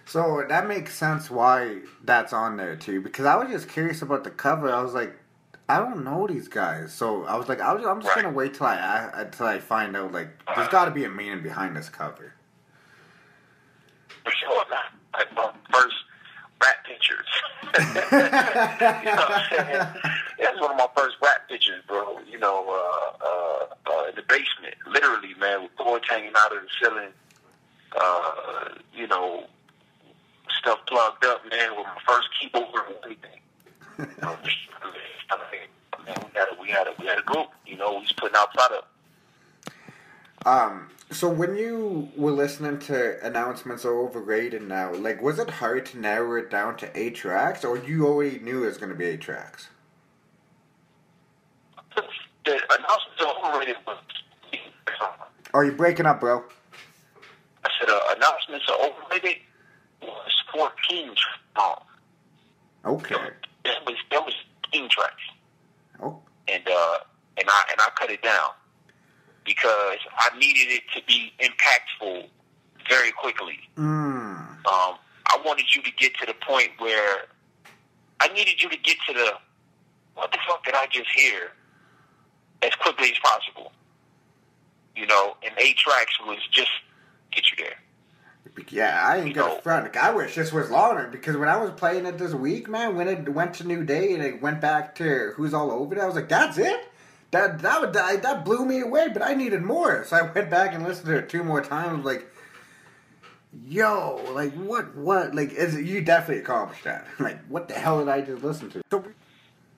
So 0.05 0.45
that 0.47 0.67
makes 0.67 0.95
sense 0.95 1.31
why 1.31 1.79
that's 2.03 2.33
on 2.33 2.57
there 2.57 2.75
too. 2.75 3.01
Because 3.01 3.25
I 3.25 3.35
was 3.35 3.49
just 3.49 3.69
curious 3.69 4.01
about 4.01 4.23
the 4.23 4.29
cover. 4.29 4.71
I 4.71 4.81
was 4.81 4.93
like, 4.93 5.15
I 5.69 5.79
don't 5.79 6.03
know 6.03 6.27
these 6.27 6.47
guys. 6.47 6.93
So 6.93 7.23
I 7.25 7.35
was 7.37 7.47
like, 7.47 7.61
I 7.61 7.73
was, 7.73 7.85
I'm 7.85 8.01
just 8.01 8.15
Right. 8.15 8.23
gonna 8.23 8.35
wait 8.35 8.53
till 8.53 8.65
I 8.67 8.75
I- 8.75 9.21
until 9.21 9.45
I 9.47 9.59
find 9.59 9.95
out. 9.95 10.11
Like, 10.11 10.29
there's 10.55 10.67
got 10.67 10.85
to 10.85 10.91
be 10.91 11.05
a 11.05 11.09
meaning 11.09 11.41
behind 11.41 11.75
this 11.75 11.89
cover. 11.89 12.33
For 14.23 14.31
sure, 14.31 14.65
man. 14.69 14.79
Like 15.13 15.33
my 15.35 15.51
first 15.71 15.95
rap 16.61 16.83
pictures. 16.85 17.27
you 17.73 17.81
know 17.83 19.15
what 19.15 19.31
I'm 19.31 19.49
saying? 19.49 19.87
That's 20.39 20.59
one 20.61 20.71
of 20.71 20.77
my 20.77 20.87
first 20.95 21.15
rap 21.23 21.47
pictures, 21.49 21.81
bro. 21.87 22.19
You 22.29 22.39
know, 22.39 22.65
uh, 22.67 23.25
uh, 23.25 23.91
uh, 23.91 24.09
in 24.09 24.15
the 24.15 24.21
basement, 24.23 24.75
literally, 24.87 25.33
man, 25.39 25.63
with 25.63 25.75
cords 25.77 26.05
hanging 26.09 26.33
out 26.37 26.55
of 26.55 26.61
the 26.63 26.67
ceiling. 26.81 27.09
Uh, 27.99 28.69
you 28.93 29.07
know, 29.07 29.45
stuff 30.59 30.79
plugged 30.87 31.23
up, 31.25 31.41
man, 31.51 31.75
with 31.77 31.85
my 31.85 32.01
first 32.07 32.27
keyboard 32.39 32.67
and 32.87 32.95
everything. 33.03 33.39
You 33.99 34.07
know, 34.23 34.35
just, 34.43 34.57
man, 36.33 36.47
we 36.63 36.69
had 36.69 36.87
a, 36.87 36.91
we 36.97 36.97
had 36.97 36.97
a, 36.99 37.01
we 37.01 37.07
had 37.07 37.19
a 37.19 37.23
group. 37.23 37.47
You 37.65 37.77
know, 37.77 37.93
we 37.93 37.99
was 38.01 38.13
putting 38.13 38.35
out 38.37 38.53
product. 38.53 38.87
Um. 40.45 40.89
So 41.11 41.29
when 41.29 41.55
you 41.55 42.09
were 42.17 42.31
listening 42.31 42.79
to 42.79 43.23
announcements 43.23 43.85
are 43.85 43.95
overrated 43.99 44.63
now, 44.63 44.91
like 44.93 45.21
was 45.21 45.37
it 45.37 45.49
hard 45.49 45.85
to 45.87 45.99
narrow 45.99 46.39
it 46.39 46.49
down 46.49 46.75
to 46.77 46.89
eight 46.99 47.15
tracks, 47.15 47.63
or 47.63 47.77
you 47.77 48.07
already 48.07 48.39
knew 48.39 48.63
it 48.63 48.67
was 48.67 48.77
going 48.77 48.89
to 48.91 48.95
be 48.97 49.05
eight 49.05 49.21
tracks? 49.21 49.67
The 52.45 52.51
announcements 52.51 53.21
are 53.21 53.49
overrated. 53.49 53.75
was- 53.87 53.97
Are 55.53 55.63
you 55.63 55.71
breaking 55.71 56.05
up, 56.05 56.19
bro? 56.19 56.43
I 57.63 57.69
said 57.79 57.89
uh, 57.89 57.99
announcements 58.17 58.65
are 58.69 58.79
overrated. 58.89 59.37
Was 60.01 60.31
fourteen 60.53 61.11
songs. 61.55 61.79
Okay. 62.85 63.15
That 63.63 63.85
was 63.85 63.95
that 64.11 64.25
was 64.25 64.35
fifteen 64.63 64.89
tracks. 64.89 65.22
And 66.47 66.63
uh, 66.67 66.97
and 67.37 67.49
I 67.49 67.63
and 67.71 67.79
I 67.79 67.89
cut 67.95 68.09
it 68.09 68.21
down 68.21 68.49
because 69.45 69.97
I 70.17 70.37
needed 70.37 70.71
it 70.71 70.83
to 70.95 71.01
be 71.05 71.33
impactful 71.39 72.27
very 72.89 73.11
quickly. 73.11 73.59
mm. 73.77 74.33
Um, 74.65 74.97
I 75.27 75.41
wanted 75.45 75.73
you 75.75 75.81
to 75.81 75.91
get 75.91 76.15
to 76.17 76.25
the 76.25 76.33
point 76.45 76.69
where 76.77 77.25
I 78.19 78.27
needed 78.29 78.61
you 78.61 78.69
to 78.69 78.77
get 78.77 78.97
to 79.07 79.13
the 79.13 79.31
what 80.15 80.31
the 80.31 80.37
fuck 80.47 80.63
did 80.63 80.75
I 80.75 80.85
just 80.91 81.09
hear 81.09 81.51
as 82.61 82.71
quickly 82.75 83.11
as 83.11 83.19
possible. 83.23 83.71
You 84.95 85.07
know, 85.07 85.35
and 85.43 85.53
eight 85.57 85.77
tracks 85.77 86.13
was 86.25 86.37
just 86.51 86.71
get 87.31 87.45
you 87.51 87.63
there. 87.63 87.77
Yeah, 88.69 89.01
I 89.03 89.17
ain't 89.17 89.27
You 89.27 89.33
gonna 89.33 89.61
front. 89.61 89.85
Like, 89.85 89.97
I 89.97 90.11
wish 90.11 90.35
this 90.35 90.51
was 90.51 90.69
longer 90.69 91.07
because 91.11 91.37
when 91.37 91.49
I 91.49 91.57
was 91.57 91.71
playing 91.71 92.05
it 92.05 92.17
this 92.17 92.33
week, 92.33 92.69
man, 92.69 92.95
when 92.95 93.07
it 93.07 93.29
went 93.29 93.55
to 93.55 93.67
New 93.67 93.83
Day 93.83 94.13
and 94.13 94.23
it 94.23 94.41
went 94.41 94.61
back 94.61 94.95
to 94.95 95.33
Who's 95.35 95.53
All 95.53 95.71
Over 95.71 95.95
It, 95.95 96.01
I 96.01 96.05
was 96.05 96.15
like, 96.15 96.29
that's 96.29 96.57
it. 96.57 96.89
That 97.31 97.59
that 97.63 97.81
would 97.81 97.93
that, 97.93 98.21
that 98.21 98.45
blew 98.45 98.63
me 98.65 98.81
away, 98.81 99.09
but 99.11 99.23
I 99.23 99.33
needed 99.33 99.63
more, 99.63 100.03
so 100.05 100.17
I 100.17 100.21
went 100.31 100.51
back 100.51 100.73
and 100.73 100.83
listened 100.83 101.07
to 101.07 101.15
it 101.17 101.29
two 101.29 101.43
more 101.43 101.61
times. 101.61 102.05
Like, 102.05 102.27
yo, 103.67 104.23
like 104.33 104.53
what 104.53 104.95
what 104.95 105.33
like 105.33 105.51
is 105.51 105.75
you 105.75 106.01
definitely 106.01 106.43
accomplished 106.43 106.83
that. 106.83 107.07
Like, 107.19 107.43
what 107.47 107.67
the 107.67 107.73
hell 107.73 107.99
did 107.99 108.09
I 108.09 108.21
just 108.21 108.43
listen 108.43 108.69
to? 108.71 108.83
So, 108.91 109.03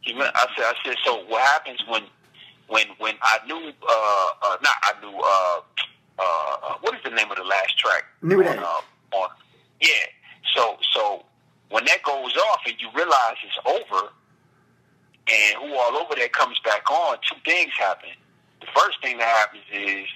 You 0.03 0.15
know, 0.15 0.29
I 0.33 0.45
said, 0.55 0.65
I 0.65 0.73
said. 0.83 0.95
So 1.05 1.23
what 1.27 1.41
happens 1.41 1.81
when, 1.87 2.03
when, 2.67 2.87
when 2.97 3.13
I 3.21 3.37
knew, 3.47 3.71
uh, 3.87 4.27
uh 4.41 4.57
not 4.61 4.75
I 4.83 4.93
knew, 5.01 5.17
uh, 5.17 5.61
uh, 6.19 6.73
what 6.81 6.93
is 6.95 7.01
the 7.03 7.09
name 7.09 7.29
of 7.29 7.37
the 7.37 7.43
last 7.43 7.77
track? 7.77 8.05
New 8.21 8.41
Day. 8.43 8.49
On, 8.49 8.59
uh, 8.59 9.15
on, 9.15 9.29
yeah. 9.81 9.89
So, 10.55 10.77
so 10.93 11.25
when 11.69 11.85
that 11.85 12.03
goes 12.03 12.35
off 12.37 12.61
and 12.65 12.75
you 12.79 12.89
realize 12.95 13.35
it's 13.43 13.59
over, 13.65 14.09
and 15.27 15.57
who 15.57 15.75
all 15.75 15.97
over 15.97 16.15
there 16.15 16.29
comes 16.29 16.59
back 16.63 16.89
on, 16.89 17.17
two 17.29 17.39
things 17.43 17.71
happen. 17.77 18.09
The 18.61 18.67
first 18.75 19.01
thing 19.01 19.17
that 19.17 19.27
happens 19.27 19.63
is 19.71 20.07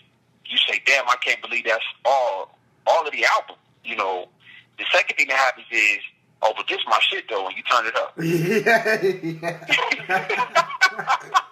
you 0.45 0.57
say, 0.67 0.81
"Damn, 0.85 1.07
I 1.07 1.15
can't 1.23 1.41
believe 1.41 1.65
that's 1.65 1.83
all, 2.05 2.57
all 2.87 3.05
of 3.05 3.11
the 3.11 3.25
album." 3.25 3.55
You 3.83 3.95
know. 3.95 4.29
The 4.77 4.85
second 4.93 5.17
thing 5.17 5.27
that 5.27 5.37
happens 5.37 5.67
is, 5.71 5.99
"Oh, 6.41 6.53
but 6.55 6.65
this 6.67 6.79
my 6.87 6.97
shit 7.09 7.25
though," 7.29 7.47
and 7.47 7.57
you 7.57 7.63
turn 7.63 7.85
it 7.85 7.95
up. 7.97 8.13
yeah, 8.21 9.01
yeah. 10.21 11.35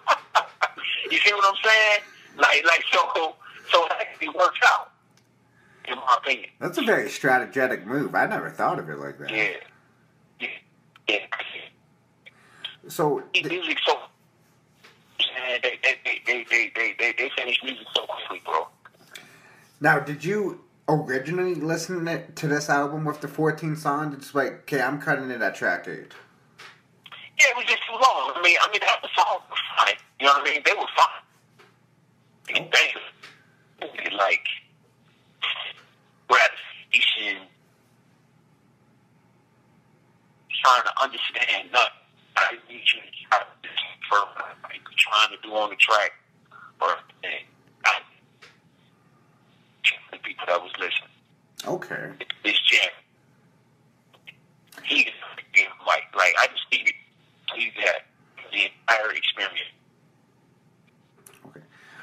You 1.10 1.18
see 1.18 1.32
what 1.32 1.44
I'm 1.44 1.54
saying? 1.64 2.00
Like, 2.36 2.64
like 2.66 2.84
so, 2.92 3.34
so 3.70 3.86
it 4.20 4.36
worked 4.36 4.58
out, 4.66 4.90
in 5.86 5.96
my 5.96 6.16
opinion. 6.18 6.50
That's 6.60 6.78
a 6.78 6.82
very 6.82 7.10
strategic 7.10 7.86
move. 7.86 8.14
I 8.14 8.26
never 8.26 8.50
thought 8.50 8.78
of 8.78 8.88
it 8.88 8.98
like 8.98 9.18
that. 9.18 9.30
Yeah. 9.30 9.50
Yeah. 10.40 10.48
yeah. 11.08 11.18
So. 12.88 13.22
Th- 13.32 13.46
music 13.46 13.78
so. 13.86 13.98
They, 15.62 15.78
they, 15.82 15.96
they, 16.04 16.44
they, 16.46 16.94
they, 16.98 17.12
they, 17.12 17.30
finish 17.36 17.62
music 17.62 17.86
so 17.94 18.06
quickly, 18.06 18.42
bro. 18.44 18.68
Now, 19.80 19.98
did 19.98 20.24
you 20.24 20.60
originally 20.88 21.54
listen 21.54 22.04
to 22.34 22.48
this 22.48 22.68
album 22.68 23.04
with 23.04 23.20
the 23.20 23.28
14 23.28 23.76
songs? 23.76 24.14
It's 24.14 24.34
like, 24.34 24.52
okay, 24.60 24.80
I'm 24.80 25.00
cutting 25.00 25.30
it 25.30 25.40
at 25.40 25.54
track 25.54 25.88
8. 25.88 25.96
Yeah, 27.38 27.46
it 27.50 27.56
was 27.56 27.66
just 27.66 27.80
too 27.86 27.92
long. 27.92 28.32
I 28.34 28.42
mean, 28.42 28.56
I 28.60 28.70
mean, 28.70 28.80
that 28.80 28.98
was 29.02 29.10
all 29.18 29.42
fine. 29.76 29.94
You 30.20 30.26
know 30.26 30.32
what 30.32 30.48
I 30.48 30.52
mean? 30.52 30.62
They 30.64 30.72
were 30.72 30.86
fine. 30.96 31.18
Oh. 32.56 32.68
They, 32.72 32.94
like 33.80 34.46
gratification, 36.28 37.42
trying 40.62 40.82
to 40.84 41.02
understand 41.02 41.70
nothing. 41.72 41.92
I 42.36 42.52
need 42.68 42.82
you 42.94 43.00
to 43.00 43.28
try 43.30 43.38
to 43.40 43.68
further, 44.10 44.44
like 44.64 44.80
trying 44.96 45.30
to 45.30 45.36
do 45.42 45.54
on 45.54 45.70
the 45.70 45.76
track, 45.76 46.12
or 46.80 46.96
and 47.24 47.44
the 50.12 50.18
people 50.18 50.44
that 50.46 50.60
was 50.62 50.72
listening, 50.78 51.08
Okay. 51.66 52.10
this 52.44 52.58
jam. 52.60 52.90
He 54.84 55.00
is 55.00 55.12
like, 55.86 56.04
like 56.16 56.32
I 56.40 56.46
just 56.46 56.66
needed 56.72 56.94
to 57.48 57.82
that 57.84 58.06
the 58.52 58.64
entire. 58.64 59.12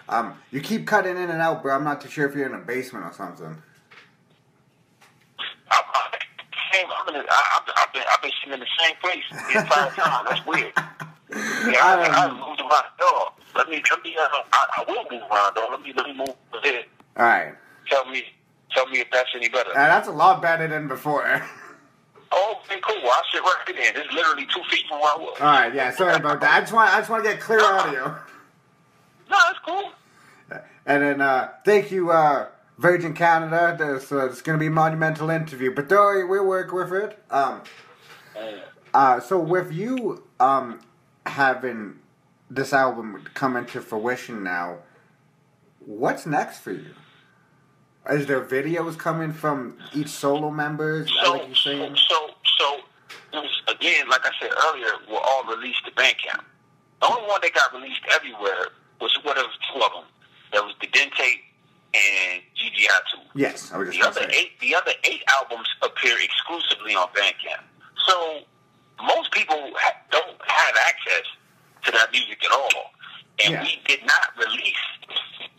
Um, 0.08 0.36
you 0.52 0.62
keep 0.62 0.86
cutting 0.86 1.18
in 1.18 1.30
and 1.30 1.42
out, 1.42 1.64
bro. 1.64 1.76
I'm 1.76 1.84
not 1.84 2.02
too 2.02 2.10
sure 2.10 2.28
if 2.28 2.36
you're 2.36 2.46
in 2.46 2.54
a 2.54 2.60
basement 2.60 3.06
or 3.06 3.14
something. 3.14 3.62
I, 5.72 5.82
I, 5.82 6.20
same, 6.72 6.86
I'm 7.00 7.16
in 7.16 7.22
the, 7.22 7.28
I, 7.30 7.60
I've, 7.78 7.94
been 7.94 8.04
I've 8.14 8.22
been 8.22 8.32
sitting 8.42 8.54
in 8.54 8.60
the 8.60 8.68
same 8.80 8.96
place 9.02 9.24
the 9.32 9.60
entire 9.60 9.90
time. 9.92 10.26
That's 10.30 10.46
weird. 10.46 10.74
Yeah, 11.36 11.84
I, 11.84 12.06
I, 12.06 12.26
I 12.28 12.32
moved 12.32 12.62
around. 12.62 12.86
Dog. 13.00 13.34
Let 13.56 13.68
me 13.68 13.82
let 13.90 14.04
me 14.04 14.16
uh, 14.16 14.28
I, 14.54 14.68
I 14.78 14.84
will 14.88 15.04
move 15.12 15.24
around 15.30 15.56
though. 15.56 15.68
Let 15.72 15.82
me 15.82 15.92
let 15.98 16.06
me 16.06 16.14
move 16.14 16.30
ahead. 16.54 16.86
All 17.18 17.26
right. 17.26 17.56
Tell 17.90 18.06
me 18.06 18.24
tell 18.72 18.88
me 18.88 19.00
if 19.00 19.08
that's 19.12 19.30
any 19.36 19.50
better. 19.50 19.72
Uh, 19.72 19.88
that's 19.88 20.08
a 20.08 20.12
lot 20.12 20.42
better 20.42 20.68
than 20.68 20.88
before. 20.88 21.42
oh, 22.32 22.62
okay, 22.64 22.80
cool. 22.82 23.02
I'll 23.04 23.22
sit 23.34 23.42
right. 23.42 23.94
This 23.96 24.06
is 24.06 24.14
literally 24.14 24.46
two 24.54 24.62
feet 24.70 24.86
from 24.88 25.02
where 25.02 25.14
I 25.14 25.18
was. 25.18 25.38
All 25.42 25.48
right. 25.48 25.74
Yeah. 25.74 25.92
Sorry 25.92 26.16
about 26.16 26.40
that. 26.42 26.56
I 26.56 26.60
just 26.62 26.74
want 26.74 26.94
I 26.94 27.00
just 27.00 27.10
want 27.10 27.24
to 27.26 27.32
get 27.32 27.42
clear 27.42 27.60
audio. 27.62 28.16
No, 29.30 29.38
that's 29.48 29.60
cool. 29.66 29.92
And 30.86 31.02
then 31.02 31.22
uh, 31.22 31.50
thank 31.64 31.92
you, 31.92 32.12
uh, 32.12 32.48
Virgin 32.78 33.14
Canada. 33.14 33.76
This 33.78 34.12
uh, 34.12 34.28
it's 34.28 34.42
gonna 34.42 34.58
be 34.58 34.68
a 34.68 34.72
monumental 34.72 35.30
interview, 35.30 35.74
but 35.74 35.90
don't 35.90 36.00
worry, 36.00 36.26
we'll 36.26 36.46
work 36.46 36.72
with 36.72 36.94
it. 36.94 37.20
Um, 37.32 37.62
uh, 38.94 39.20
so 39.20 39.40
with 39.40 39.72
you 39.72 40.24
um, 40.40 40.80
having 41.26 42.00
this 42.50 42.72
album 42.74 43.26
come 43.34 43.58
into 43.58 43.82
fruition 43.82 44.44
now, 44.44 44.78
what's 45.80 46.26
next 46.26 46.60
for 46.60 46.72
you? 46.72 46.94
Is 48.10 48.28
there 48.28 48.42
videos 48.42 48.98
coming 48.98 49.34
from 49.34 49.78
each 49.94 50.10
solo 50.10 50.52
members? 50.52 51.12
So, 51.24 51.32
like 51.32 51.48
you're 51.48 51.56
saying? 51.56 51.96
so, 52.08 52.30
so, 52.60 52.80
was, 53.34 53.62
again, 53.68 54.08
like 54.08 54.22
I 54.24 54.30
said 54.40 54.52
earlier, 54.68 54.92
were 55.10 55.20
all 55.20 55.44
released 55.46 55.84
to 55.86 55.92
Bandcamp. 55.92 56.44
The 57.02 57.08
only 57.08 57.28
one 57.28 57.42
that 57.42 57.54
got 57.54 57.74
released 57.74 58.02
everywhere 58.14 58.68
was 59.02 59.18
what 59.24 59.36
was 59.38 59.58
two 59.74 59.82
of 59.82 59.92
them. 59.94 60.04
There 60.52 60.64
was 60.64 60.74
the 60.82 60.88
Dente 60.88 61.42
and 61.94 62.42
GGI 62.56 63.00
Two. 63.14 63.22
Yes, 63.36 63.72
I 63.74 63.78
was 63.78 63.90
just 63.90 64.00
The 64.00 64.08
other 64.24 64.32
say. 64.32 64.38
eight, 64.40 64.60
the 64.60 64.76
other 64.76 64.92
eight 65.04 65.24
albums 65.40 65.68
appear 65.82 66.16
exclusively 66.22 66.96
on 66.96 67.08
Bandcamp. 67.10 67.64
So 68.08 68.40
most 69.04 69.32
people 69.32 69.72
ha- 69.76 69.98
don't 70.12 70.38
have 70.46 70.76
access 70.88 71.26
to 71.86 71.92
that 71.92 72.12
music 72.12 72.44
at 72.46 72.52
all, 72.52 72.92
and 73.44 73.54
Yeah. 73.54 73.64
we 73.64 73.82
did 73.88 74.06
not 74.06 74.36
release, 74.38 74.76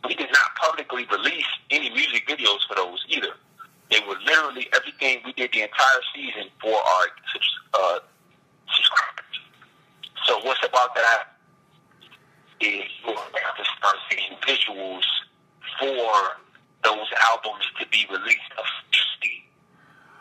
we 0.07 0.15
did 0.15 0.33
not 0.33 0.55
publicly 0.57 1.05
release 1.07 1.47
any 1.71 1.91
music 1.91 2.27
videos 2.27 2.67
for 2.69 2.75
those 2.75 3.05
either. 3.09 3.37
They 3.91 4.01
were 4.01 4.17
literally 4.25 4.69
everything 4.75 5.21
we 5.25 5.33
did 5.35 5.53
the 5.53 5.63
entire 5.63 6.01
season 6.15 6.51
for 6.61 6.75
our 6.75 7.07
uh, 7.75 7.99
subscribers. 8.75 9.39
So 10.27 10.41
what's 10.43 10.65
about 10.67 10.95
that 10.97 11.36
is 12.61 12.85
you're 13.05 13.15
going 13.15 13.33
to 13.57 13.65
start 13.79 13.97
seeing 14.11 14.37
visuals 14.47 15.05
for 15.79 16.41
those 16.85 17.07
albums 17.33 17.65
to 17.81 17.87
be 17.89 18.07
released 18.11 18.53
officially 18.53 19.45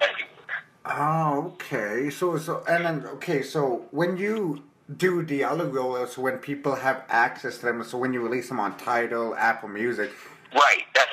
everywhere. 0.02 0.66
Oh, 0.86 1.54
okay. 1.54 2.10
So, 2.10 2.38
so, 2.38 2.64
and 2.68 2.86
then, 2.86 3.06
okay, 3.16 3.42
so 3.42 3.86
when 3.92 4.18
you 4.18 4.64
do 4.98 5.24
the 5.24 5.44
other 5.44 5.66
rollers, 5.66 6.18
when 6.18 6.38
people 6.38 6.76
have 6.76 7.04
access 7.10 7.58
to 7.60 7.66
them, 7.66 7.84
so 7.84 7.98
when 7.98 8.14
you 8.14 8.22
release 8.22 8.50
them 8.50 8.60
on 8.60 8.78
Tidal, 8.78 9.36
Apple 9.36 9.70
Music, 9.70 10.12
Right. 10.54 10.84
That's 10.94 11.12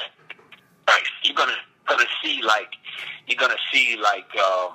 right. 0.89 1.03
You're 1.25 1.35
gonna 1.35 1.57
gonna 1.89 2.05
see 2.23 2.41
like 2.43 2.69
you're 3.27 3.39
gonna 3.39 3.57
see 3.73 3.97
like 4.01 4.29
um 4.37 4.73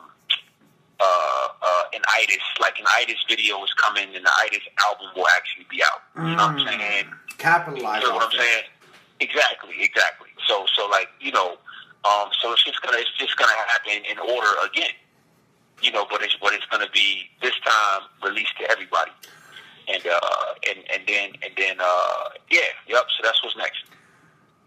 uh 0.99 1.47
uh 1.61 1.83
an 1.93 2.01
itis 2.17 2.43
like 2.59 2.79
an 2.79 2.85
itis 2.97 3.17
video 3.29 3.63
is 3.63 3.73
coming 3.73 4.15
and 4.15 4.25
the 4.25 4.31
itis 4.43 4.63
album 4.87 5.07
will 5.15 5.27
actually 5.35 5.65
be 5.69 5.81
out. 5.83 6.01
You 6.17 6.35
know 6.35 6.47
what 6.47 6.57
I'm 6.61 6.67
saying? 6.79 7.05
capitalize 7.37 8.01
You 8.01 8.09
know 8.09 8.15
what 8.15 8.25
I'm 8.25 8.39
saying? 8.39 8.63
Exactly, 9.19 9.75
exactly. 9.79 10.29
So 10.47 10.65
so 10.75 10.87
like, 10.87 11.09
you 11.19 11.31
know, 11.31 11.57
um 12.05 12.29
so 12.41 12.51
it's 12.53 12.63
just 12.63 12.81
gonna 12.81 12.97
it's 12.97 13.15
just 13.17 13.37
gonna 13.37 13.51
happen 13.67 14.03
in 14.09 14.17
order 14.19 14.49
again. 14.65 14.91
You 15.81 15.91
know, 15.91 16.05
but 16.09 16.21
it's 16.23 16.35
but 16.41 16.53
it's 16.53 16.65
gonna 16.71 16.89
be 16.93 17.29
this 17.41 17.53
time 17.65 18.01
released 18.23 18.57
to 18.59 18.69
everybody. 18.71 19.11
And 19.87 20.03
uh 20.05 20.19
and, 20.69 20.79
and 20.93 21.03
then 21.07 21.29
and 21.43 21.53
then 21.55 21.77
uh 21.79 22.29
yeah, 22.49 22.59
yep, 22.87 23.05
so 23.15 23.23
that's 23.23 23.43
what's 23.43 23.55
next. 23.57 23.83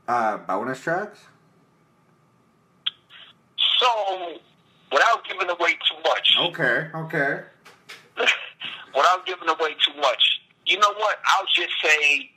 uh, 0.08 0.36
bonus 0.38 0.80
tracks? 0.80 1.20
So, 3.78 4.38
without 4.92 5.26
giving 5.26 5.48
away 5.48 5.72
too 5.88 5.96
much, 6.04 6.36
Okay, 6.40 6.88
okay. 6.94 7.40
without 8.94 9.26
giving 9.26 9.48
away 9.48 9.74
too 9.84 10.00
much, 10.00 10.40
you 10.66 10.78
know 10.78 10.92
what? 10.94 11.18
I'll 11.26 11.46
just 11.54 11.72
say 11.82 12.30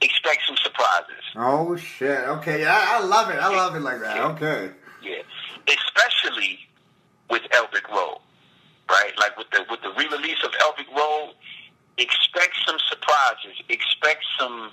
expect 0.00 0.40
some 0.46 0.56
surprises. 0.62 1.24
Oh 1.36 1.76
shit. 1.76 2.20
Okay, 2.40 2.60
yeah, 2.60 2.84
I 2.88 3.04
love 3.04 3.30
it. 3.30 3.36
I 3.38 3.54
love 3.54 3.74
it 3.76 3.80
like 3.80 4.00
that. 4.00 4.18
Okay. 4.32 4.70
Yeah, 5.02 5.22
especially 5.68 6.58
with 7.30 7.42
Elbrick 7.52 7.88
Road, 7.88 8.18
right? 8.88 9.12
Like 9.18 9.36
with 9.36 9.50
the 9.50 9.64
with 9.70 9.80
the 9.82 9.92
re-release 9.96 10.42
of 10.44 10.50
Elbrick 10.52 10.94
Road, 10.96 11.34
expect 11.98 12.54
some 12.66 12.76
surprises. 12.88 13.60
Expect 13.68 14.24
some. 14.38 14.72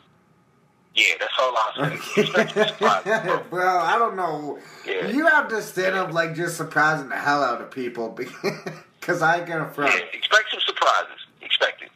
Yeah, 0.95 1.13
that's 1.19 1.33
all 1.39 1.53
I'll 1.55 1.89
say. 1.89 2.21
Expect 2.21 2.53
some 2.53 2.67
surprises. 2.67 3.39
bro. 3.49 3.79
I 3.79 3.97
don't 3.99 4.15
know. 4.15 4.59
Yeah. 4.85 5.07
You 5.07 5.27
have 5.27 5.47
to 5.49 5.61
stand 5.61 5.95
up 5.95 6.11
like 6.11 6.35
just 6.35 6.57
surprising 6.57 7.09
the 7.09 7.15
hell 7.15 7.43
out 7.43 7.61
of 7.61 7.69
people 7.71 8.09
because 8.99 9.21
I 9.21 9.37
ain't 9.37 9.47
gonna 9.47 9.69
front. 9.69 9.93
Yeah, 9.93 10.01
expect 10.13 10.51
some 10.51 10.59
surprises. 10.65 11.25
Expect 11.41 11.83
it. 11.83 11.91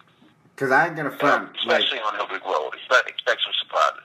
Because 0.55 0.71
I 0.71 0.87
ain't 0.87 0.95
gonna 0.95 1.11
front. 1.11 1.49
Like, 1.65 1.81
especially 1.81 1.99
on 1.99 2.13
Elbrick 2.13 2.45
Road. 2.45 2.73
Expect, 2.75 3.09
expect 3.09 3.41
some 3.41 3.53
surprises. 3.63 4.03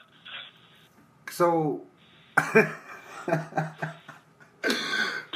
so. 1.30 1.82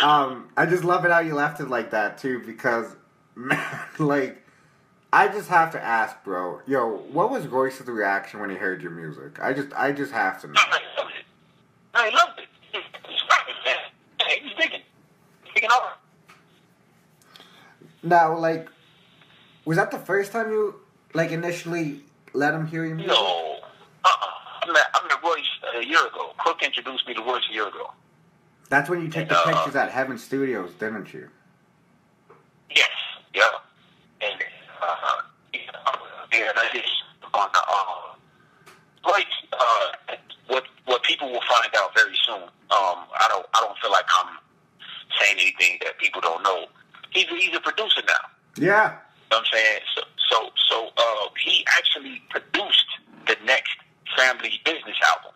um, 0.03 0.48
I 0.57 0.66
just 0.66 0.84
love 0.84 1.05
it 1.05 1.11
how 1.11 1.20
you 1.20 1.34
left 1.34 1.61
it 1.61 1.68
like 1.68 1.90
that 1.90 2.18
too 2.18 2.40
because, 2.44 2.96
man, 3.34 3.80
like, 3.98 4.39
I 5.12 5.28
just 5.28 5.48
have 5.48 5.72
to 5.72 5.82
ask, 5.82 6.22
bro. 6.24 6.61
Yo, 6.66 6.86
what 7.11 7.30
was 7.30 7.46
Royce's 7.46 7.88
reaction 7.88 8.40
when 8.40 8.50
he 8.50 8.56
heard 8.56 8.80
your 8.80 8.92
music? 8.92 9.40
I 9.42 9.52
just, 9.52 9.68
I 9.74 9.90
just 9.92 10.12
have 10.12 10.40
to 10.42 10.46
know. 10.46 10.54
I 10.56 10.78
loved 10.98 11.12
it. 11.18 11.24
I 11.94 12.08
loved 12.11 12.38
it. 12.40 12.48
Rocking, 13.28 13.54
man. 13.64 13.76
Yeah, 14.20 14.26
He 14.38 14.44
was 14.44 14.54
digging. 14.56 14.80
Digging 15.54 15.70
over. 15.76 15.92
Now, 18.02 18.38
like, 18.38 18.68
was 19.64 19.76
that 19.76 19.90
the 19.90 19.98
first 19.98 20.30
time 20.32 20.50
you 20.50 20.76
like 21.12 21.32
initially 21.32 22.02
let 22.32 22.54
him 22.54 22.66
hear 22.66 22.84
your 22.84 22.94
music? 22.94 23.12
No. 23.12 23.56
Uh-uh. 24.04 24.26
I 24.62 24.72
met, 24.72 24.86
I 24.94 25.08
met 25.08 25.22
Royce 25.22 25.82
a 25.82 25.84
year 25.86 26.06
ago. 26.06 26.32
Cook 26.38 26.62
introduced 26.62 27.06
me 27.08 27.14
to 27.14 27.20
Royce 27.22 27.42
a 27.50 27.52
year 27.52 27.66
ago. 27.66 27.92
That's 28.68 28.88
when 28.88 29.02
you 29.02 29.08
took 29.11 29.28
the 29.28 29.36
Uh, 29.36 29.44
pictures 29.52 29.74
at 29.74 29.90
Heaven 29.90 30.16
Studios, 30.16 30.72
didn't 30.78 31.12
you? 31.12 31.28
Yes. 32.74 32.88
Yeah. 33.34 33.42
And, 34.22 34.40
uh, 34.82 35.22
yeah, 36.32 36.50
and 36.50 36.58
I 36.58 36.68
just, 36.72 36.88
on 37.34 37.48
the, 37.52 37.60
uh, 37.60 39.10
Royce, 39.10 39.24
uh, 39.52 40.16
what, 40.48 40.64
what 40.86 41.02
people 41.02 41.30
will 41.30 41.42
find 41.48 41.74
out 41.76 41.94
very 41.94 42.16
soon, 42.26 42.42
um, 42.42 42.50
I 42.70 43.26
don't, 43.28 43.46
I 43.54 43.60
don't 43.60 43.78
feel 43.78 43.90
like 43.90 44.06
I'm 44.18 44.38
saying 45.18 45.38
anything 45.40 45.78
that 45.84 45.98
people 45.98 46.20
don't 46.20 46.42
know. 46.42 46.66
He's, 47.10 47.26
he's 47.28 47.54
a 47.56 47.60
producer 47.60 48.02
now. 48.06 48.14
Yeah. 48.56 48.92
You 49.30 49.36
know 49.36 49.38
what 49.38 49.38
I'm 49.38 49.44
saying? 49.52 49.80
So, 49.94 50.02
so, 50.30 50.50
so 50.68 50.90
uh, 50.96 51.28
he 51.44 51.64
actually 51.78 52.22
produced 52.30 52.86
the 53.26 53.36
next 53.44 53.76
Family 54.16 54.60
Business 54.64 54.96
album, 55.12 55.32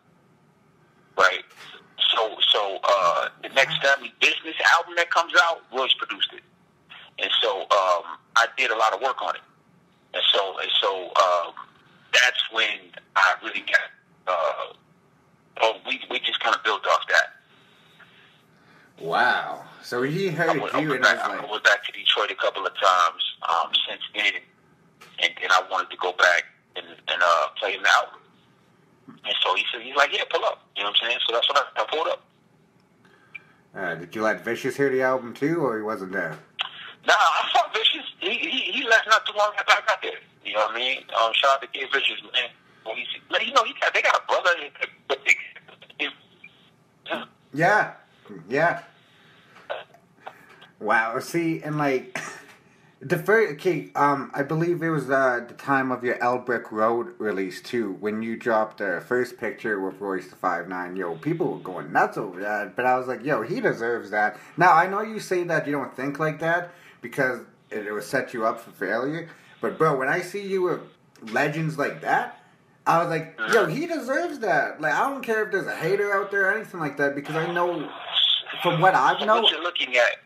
right? 1.16 1.44
So, 2.14 2.36
so 2.52 2.78
uh, 2.84 3.28
the 3.42 3.48
next 3.50 3.80
Family 3.82 4.12
Business 4.20 4.56
album 4.78 4.94
that 4.96 5.10
comes 5.10 5.32
out, 5.42 5.62
Royce 5.72 5.94
produced 5.94 6.32
it, 6.32 6.42
and 7.18 7.30
so 7.42 7.60
um, 7.62 8.02
I 8.36 8.46
did 8.56 8.70
a 8.70 8.76
lot 8.76 8.92
of 8.92 9.00
work 9.00 9.20
on 9.22 9.34
it, 9.36 9.42
and 10.14 10.22
so, 10.32 10.58
and 10.58 10.70
so 10.80 11.06
um, 11.06 11.54
that's 12.12 12.42
when 12.52 12.78
I 13.16 13.34
really 13.42 13.60
got. 13.60 13.80
Uh, 14.26 14.72
oh, 15.62 15.76
we 15.86 16.00
we 16.10 16.18
just 16.20 16.40
kind 16.40 16.54
of 16.54 16.62
built 16.64 16.86
off 16.86 17.02
that. 17.08 17.34
Wow. 19.00 19.64
So 19.82 20.02
he 20.02 20.28
I 20.28 20.32
heard 20.32 20.60
went, 20.60 20.74
I 20.74 20.80
you 20.80 20.88
went 20.88 21.04
and 21.04 21.06
I 21.06 21.14
back, 21.14 21.24
I 21.24 21.36
like, 21.36 21.50
went 21.50 21.64
back 21.64 21.84
to 21.84 21.92
Detroit 21.92 22.30
a 22.30 22.34
couple 22.36 22.64
of 22.66 22.72
times 22.74 23.22
um, 23.48 23.70
since 23.88 24.00
then, 24.14 24.32
and 25.20 25.32
then 25.40 25.50
I 25.50 25.62
wanted 25.70 25.90
to 25.90 25.96
go 25.98 26.12
back 26.12 26.44
and, 26.76 26.86
and 26.86 27.22
uh, 27.22 27.46
play 27.58 27.72
him 27.72 27.82
the 27.82 27.90
album. 27.92 28.20
And 29.06 29.34
so 29.42 29.54
he 29.54 29.64
said, 29.72 29.82
he's 29.82 29.96
like, 29.96 30.10
yeah, 30.12 30.22
pull 30.30 30.44
up. 30.44 30.66
You 30.76 30.84
know 30.84 30.90
what 30.90 30.96
I'm 31.02 31.08
saying? 31.08 31.20
So 31.26 31.34
that's 31.34 31.48
what 31.48 31.58
I, 31.76 31.82
I 31.82 31.86
pulled 31.86 32.08
up. 32.08 32.22
uh, 33.76 33.94
did 33.96 34.14
you 34.14 34.22
let 34.22 34.42
Vishis 34.44 34.76
hear 34.76 34.88
the 34.90 35.02
album 35.02 35.34
too, 35.34 35.60
or 35.64 35.76
he 35.76 35.82
wasn't 35.82 36.12
there? 36.12 36.38
Nah, 37.06 37.14
I 37.14 37.48
saw 37.52 37.72
Vishis. 37.72 38.06
He, 38.20 38.30
he, 38.38 38.72
he 38.72 38.88
left 38.88 39.06
not 39.08 39.26
too 39.26 39.36
long 39.36 39.52
after 39.58 39.72
I 39.72 39.80
got 39.86 40.02
there. 40.02 40.12
You 40.44 40.54
know 40.54 40.60
what 40.60 40.76
I 40.76 40.78
mean? 40.78 40.98
Um, 41.20 41.32
shout 41.34 41.54
out 41.54 41.60
to 41.62 41.66
Kid 41.68 41.88
Vishis, 41.92 42.22
man. 42.32 42.50
Well, 42.84 42.94
he's, 42.94 43.06
like, 43.30 43.46
you 43.46 43.52
know, 43.52 43.64
he 43.64 43.74
got, 43.80 43.94
they 43.94 44.02
got 44.02 44.22
a 44.22 44.26
brother. 44.26 44.50
Yeah. 47.54 47.92
Yeah. 48.48 48.82
Wow. 50.80 51.20
See, 51.20 51.62
and 51.62 51.78
like 51.78 52.18
the 53.00 53.16
first, 53.16 53.54
okay, 53.54 53.90
um, 53.94 54.32
I 54.34 54.42
believe 54.42 54.82
it 54.82 54.90
was 54.90 55.08
uh, 55.08 55.44
the 55.46 55.54
time 55.54 55.92
of 55.92 56.02
your 56.02 56.16
Elbrick 56.18 56.72
Road 56.72 57.14
release 57.18 57.62
too, 57.62 57.96
when 58.00 58.22
you 58.22 58.36
dropped 58.36 58.78
the 58.78 59.02
first 59.06 59.38
picture 59.38 59.80
with 59.80 60.00
Royce 60.00 60.28
the 60.28 60.36
Five 60.36 60.68
Nine. 60.68 60.96
Yo, 60.96 61.14
people 61.14 61.52
were 61.52 61.60
going 61.60 61.92
nuts 61.92 62.18
over 62.18 62.40
that, 62.40 62.74
but 62.74 62.86
I 62.86 62.98
was 62.98 63.06
like, 63.06 63.24
yo, 63.24 63.42
he 63.42 63.60
deserves 63.60 64.10
that. 64.10 64.36
Now 64.56 64.72
I 64.72 64.88
know 64.88 65.02
you 65.02 65.20
say 65.20 65.44
that 65.44 65.66
you 65.66 65.72
don't 65.72 65.94
think 65.94 66.18
like 66.18 66.40
that 66.40 66.72
because 67.04 67.40
it, 67.70 67.86
it 67.86 67.92
would 67.92 68.02
set 68.02 68.32
you 68.32 68.46
up 68.46 68.58
for 68.58 68.70
failure, 68.70 69.28
but 69.60 69.76
bro, 69.76 69.96
when 69.96 70.08
I 70.08 70.22
see 70.22 70.42
you 70.42 70.62
with 70.62 70.80
legends 71.32 71.78
like 71.78 72.02
that. 72.02 72.40
I 72.86 72.98
was 72.98 73.08
like, 73.08 73.38
yo, 73.52 73.66
he 73.66 73.86
deserves 73.86 74.40
that. 74.40 74.80
Like, 74.80 74.92
I 74.92 75.08
don't 75.08 75.22
care 75.22 75.44
if 75.44 75.52
there's 75.52 75.66
a 75.66 75.74
hater 75.74 76.12
out 76.12 76.30
there 76.30 76.48
or 76.48 76.54
anything 76.54 76.80
like 76.80 76.98
that 76.98 77.14
because 77.14 77.34
I 77.34 77.50
know 77.50 77.88
from 78.62 78.80
what 78.80 78.94
I've 78.94 79.26
known, 79.26 79.42
what 79.42 79.52
you're 79.52 79.62
looking 79.62 79.96
at, 79.96 80.16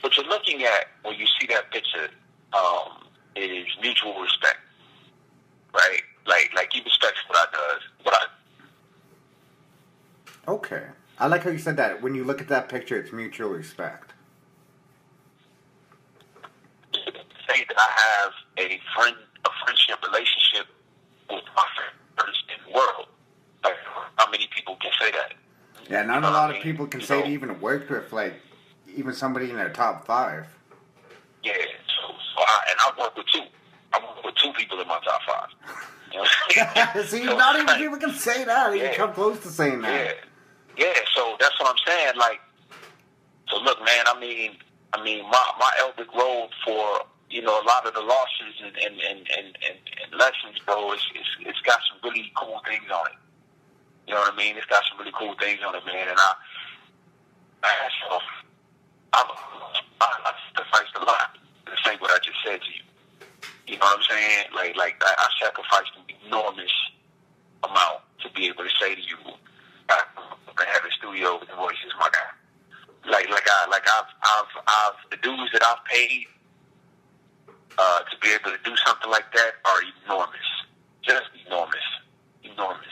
what 0.00 0.16
you're 0.16 0.26
looking 0.26 0.62
at 0.62 0.86
when 1.02 1.18
you 1.18 1.26
see 1.38 1.46
that 1.48 1.70
picture, 1.70 2.08
um, 2.54 3.04
is 3.36 3.66
mutual 3.82 4.18
respect, 4.20 4.58
right? 5.74 6.00
Like, 6.26 6.50
like 6.54 6.72
he 6.72 6.82
respects 6.82 7.18
what 7.26 7.38
I 7.38 7.46
does, 7.52 7.82
what 8.02 8.14
I 8.14 10.52
okay. 10.52 10.84
I 11.18 11.26
like 11.26 11.42
how 11.42 11.50
you 11.50 11.58
said 11.58 11.76
that. 11.76 12.02
When 12.02 12.14
you 12.14 12.24
look 12.24 12.40
at 12.40 12.48
that 12.48 12.68
picture, 12.68 12.98
it's 12.98 13.12
mutual 13.12 13.50
respect. 13.50 14.13
Say 17.54 17.64
that 17.68 17.76
I 17.78 17.90
have 18.24 18.32
a 18.58 18.80
friend, 18.96 19.16
a 19.44 19.48
friendship 19.64 20.02
relationship 20.04 20.66
with 21.30 21.44
my 21.56 21.64
friends 22.16 22.36
in 22.48 22.64
the 22.72 22.76
world. 22.76 23.06
Like, 23.62 23.74
how 24.16 24.28
many 24.30 24.48
people 24.54 24.76
can 24.80 24.90
say 25.00 25.10
that? 25.12 25.34
Yeah, 25.88 26.02
not 26.02 26.24
a 26.24 26.30
lot 26.30 26.54
of 26.54 26.60
people 26.62 26.86
can 26.86 27.00
say 27.00 27.22
they 27.22 27.30
even 27.30 27.60
worked 27.60 27.90
with 27.90 28.12
like 28.12 28.34
even 28.96 29.12
somebody 29.14 29.50
in 29.50 29.56
their 29.56 29.68
top 29.70 30.06
five. 30.06 30.46
Yeah, 31.44 31.52
so, 31.52 32.14
so 32.36 32.42
I, 32.44 32.60
and 32.70 32.78
I 32.80 33.00
work 33.00 33.16
with 33.16 33.26
two. 33.26 33.42
I 33.92 33.98
work 34.00 34.24
with 34.24 34.34
two 34.36 34.52
people 34.54 34.80
in 34.80 34.88
my 34.88 34.98
top 35.04 35.20
five. 35.26 35.48
You 36.10 36.18
know 36.18 36.22
what 36.56 36.76
I'm 36.76 37.04
saying? 37.04 37.06
See, 37.22 37.24
So, 37.26 37.36
not 37.36 37.54
even 37.56 37.66
like, 37.66 37.78
people 37.82 37.98
can 37.98 38.14
say 38.14 38.44
that. 38.44 38.72
You 38.74 38.82
Yeah. 38.82 38.96
come 38.96 39.12
close 39.12 39.38
to 39.40 39.48
saying 39.48 39.82
that. 39.82 40.16
yeah. 40.76 40.84
yeah. 40.86 41.00
So 41.14 41.36
that's 41.38 41.58
what 41.60 41.70
I'm 41.70 41.78
saying. 41.86 42.14
Like, 42.16 42.40
so 43.48 43.58
look, 43.58 43.78
man. 43.80 44.04
I 44.08 44.18
mean, 44.18 44.52
I 44.92 45.04
mean, 45.04 45.22
my 45.24 45.52
my 45.60 45.70
Elbrick 45.82 46.12
Road 46.18 46.48
for 46.64 47.00
you 47.30 47.42
know 47.42 47.60
a 47.60 47.64
lot 47.64 47.86
of 47.86 47.94
the 47.94 48.00
losses 48.00 48.54
and 48.62 48.76
and 48.76 49.00
and 49.00 49.18
and, 49.36 49.46
and, 49.64 49.78
and 50.02 50.10
lessons, 50.18 50.58
bro. 50.64 50.92
It's, 50.92 51.04
it's 51.14 51.28
it's 51.40 51.60
got 51.62 51.78
some 51.90 51.98
really 52.04 52.32
cool 52.36 52.60
things 52.66 52.84
on 52.92 53.06
it. 53.08 53.18
You 54.06 54.14
know 54.14 54.20
what 54.20 54.34
I 54.34 54.36
mean? 54.36 54.56
It's 54.56 54.66
got 54.66 54.82
some 54.88 54.98
really 54.98 55.14
cool 55.16 55.34
things 55.40 55.60
on 55.66 55.74
it, 55.74 55.84
man. 55.86 56.08
And 56.08 56.18
I, 56.18 56.34
I 57.64 57.72
so 58.04 58.18
I'm, 59.14 59.28
I, 60.00 60.08
I 60.28 60.32
sacrificed 60.52 60.96
a 61.00 61.04
lot 61.04 61.38
to 61.66 61.72
say 61.84 61.96
what 61.98 62.10
I 62.10 62.18
just 62.18 62.38
said 62.44 62.60
to 62.60 62.70
you. 62.70 62.84
You 63.66 63.78
know 63.78 63.86
what 63.86 63.98
I'm 63.98 64.04
saying? 64.08 64.44
Like 64.54 64.76
like 64.76 64.96
I, 65.00 65.14
I 65.16 65.28
sacrificed 65.40 65.92
an 65.96 66.14
enormous 66.26 66.72
amount 67.64 68.04
to 68.22 68.30
be 68.32 68.46
able 68.46 68.64
to 68.64 68.70
say 68.80 68.94
to 68.94 69.00
you, 69.00 69.16
I 69.88 70.02
have 70.58 70.84
a 70.84 70.92
studio 70.98 71.38
with 71.38 71.48
the 71.48 71.56
voices, 71.56 71.92
my 71.98 72.08
guy. 72.12 73.10
Like, 73.10 73.28
like 73.28 73.46
I, 73.46 73.68
like 73.68 73.84
I've, 73.84 74.10
I've, 74.22 74.52
I've, 74.66 75.10
the 75.10 75.16
dues 75.18 75.50
that 75.52 75.62
I've 75.62 75.84
paid 75.84 76.26
uh, 77.78 78.00
to 78.00 78.18
be 78.20 78.28
able 78.28 78.56
to 78.56 78.62
do 78.64 78.74
something 78.86 79.10
like 79.10 79.30
that 79.32 79.52
are 79.64 79.80
enormous, 80.04 80.48
just 81.02 81.24
enormous, 81.46 81.76
enormous. 82.42 82.86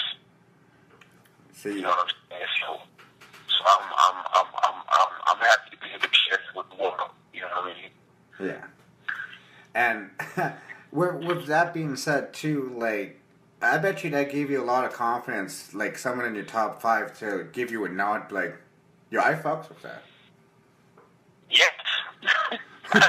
See, 1.53 1.75
You 1.75 1.83
know 1.83 1.89
what 1.91 2.01
I'm 2.01 2.15
saying? 2.31 2.43
So, 2.61 2.79
so 3.49 3.65
I'm, 3.67 3.85
I'm, 3.97 4.25
I'm, 4.35 4.47
I'm, 4.65 4.83
I'm, 4.89 5.09
I'm 5.27 5.39
happy 5.39 5.71
to 5.71 5.77
be 5.79 5.89
able 5.95 6.09
to 6.09 6.15
share 6.15 6.39
with 6.57 6.67
the 6.71 6.83
world. 6.83 7.11
You 7.33 7.41
know 7.43 7.47
what 7.55 7.65
I 7.65 8.47
mean? 8.47 8.55
yeah. 8.55 8.65
And 9.75 10.11
with, 10.93 11.25
with 11.25 11.47
that 11.47 11.73
being 11.73 11.97
said, 11.97 12.35
too, 12.35 12.75
like 12.77 13.21
I 13.63 13.79
bet 13.79 14.03
you 14.03 14.11
that 14.11 14.31
gave 14.31 14.51
you 14.51 14.61
a 14.63 14.65
lot 14.67 14.85
of 14.85 14.93
confidence, 14.93 15.73
like 15.73 15.97
someone 15.97 16.27
in 16.27 16.35
your 16.35 16.45
top 16.45 16.83
five 16.83 17.17
to 17.21 17.47
give 17.53 17.71
you 17.71 17.85
a 17.85 17.89
nod, 17.89 18.33
like, 18.33 18.57
yo, 19.11 19.21
I 19.21 19.35
fucks 19.35 19.69
with 19.69 19.81
that. 19.83 20.03
Yes. 21.49 21.71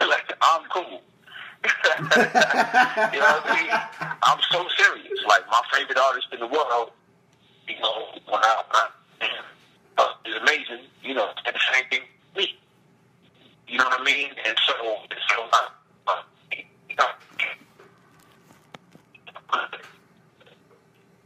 Like, 0.00 0.32
I'm 0.40 0.62
cool. 0.72 1.02
you 1.62 1.70
know 3.18 3.30
what 3.34 3.46
I 3.46 3.60
mean? 3.60 4.16
I'm 4.22 4.38
so 4.50 4.66
serious. 4.76 5.18
Like 5.26 5.46
my 5.48 5.60
favorite 5.72 5.98
artist 5.98 6.28
in 6.32 6.40
the 6.40 6.46
world, 6.46 6.90
you 7.68 7.78
know, 7.80 8.06
when 8.26 8.40
I, 8.42 8.62
I 8.70 8.88
uh, 9.98 10.12
is 10.24 10.36
amazing. 10.36 10.86
You 11.02 11.14
know, 11.14 11.28
and 11.46 11.54
the 11.54 11.60
same 11.72 11.84
thing 11.90 12.00
me. 12.36 12.58
You 13.66 13.78
know 13.78 13.84
what 13.84 14.00
I 14.00 14.04
mean? 14.04 14.30
And 14.46 14.56
so, 14.66 14.74
and 15.10 15.20
so, 15.28 15.44
uh, 15.52 15.56
uh, 16.06 16.22
you 16.52 16.96
know, 16.96 17.08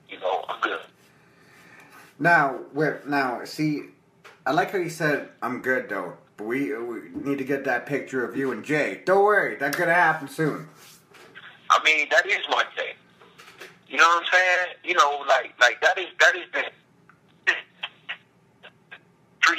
you 0.08 0.18
know, 0.18 0.44
I'm 0.48 0.60
good. 0.60 0.80
Now, 2.18 2.58
where 2.72 3.02
now? 3.06 3.44
See, 3.44 3.82
I 4.46 4.52
like 4.52 4.72
how 4.72 4.78
you 4.78 4.90
said 4.90 5.28
I'm 5.42 5.60
good 5.60 5.88
though, 5.88 6.16
but 6.36 6.44
we, 6.46 6.76
we 6.76 7.00
need 7.22 7.38
to 7.38 7.44
get 7.44 7.64
that 7.64 7.86
picture 7.86 8.24
of 8.24 8.36
you 8.36 8.52
and 8.52 8.64
Jay. 8.64 9.02
Don't 9.04 9.24
worry, 9.24 9.56
that's 9.56 9.76
gonna 9.76 9.94
happen 9.94 10.28
soon. 10.28 10.68
I 11.70 11.82
mean, 11.84 12.06
that 12.10 12.26
is 12.26 12.40
my 12.50 12.64
thing. 12.76 12.94
You 13.88 13.98
know 13.98 14.06
what 14.08 14.22
I'm 14.24 14.28
saying? 14.32 14.74
You 14.84 14.94
know, 14.94 15.24
like 15.28 15.52
like 15.60 15.80
that 15.82 15.98
is 15.98 16.06
that 16.20 16.34
is 16.36 16.44
the 16.54 16.62
brief. 19.46 19.58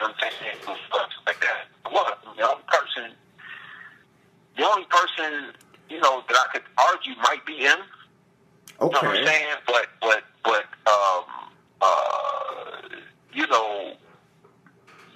You 0.00 0.08
know 0.08 0.08
what 0.08 0.10
I'm 0.10 0.14
saying? 0.20 0.54
Stuff 0.62 1.08
like 1.26 1.40
that. 1.40 1.92
What? 1.92 2.18
The 2.36 2.42
only 2.42 2.64
person, 2.68 3.12
the 4.56 4.64
only 4.66 4.86
person, 4.90 5.52
you 5.88 6.00
know, 6.00 6.22
that 6.28 6.36
I 6.36 6.52
could 6.52 6.62
argue 6.78 7.14
might 7.22 7.44
be 7.46 7.56
him. 7.58 7.78
You 8.80 8.90
know 8.90 9.00
what 9.00 9.04
I'm 9.06 9.16
Okay. 9.16 9.24
saying? 9.26 9.56
But 9.66 9.86
but 10.00 10.24
but 10.44 10.64
um 10.90 11.24
uh 11.80 12.88
you 13.32 13.46
know 13.46 13.94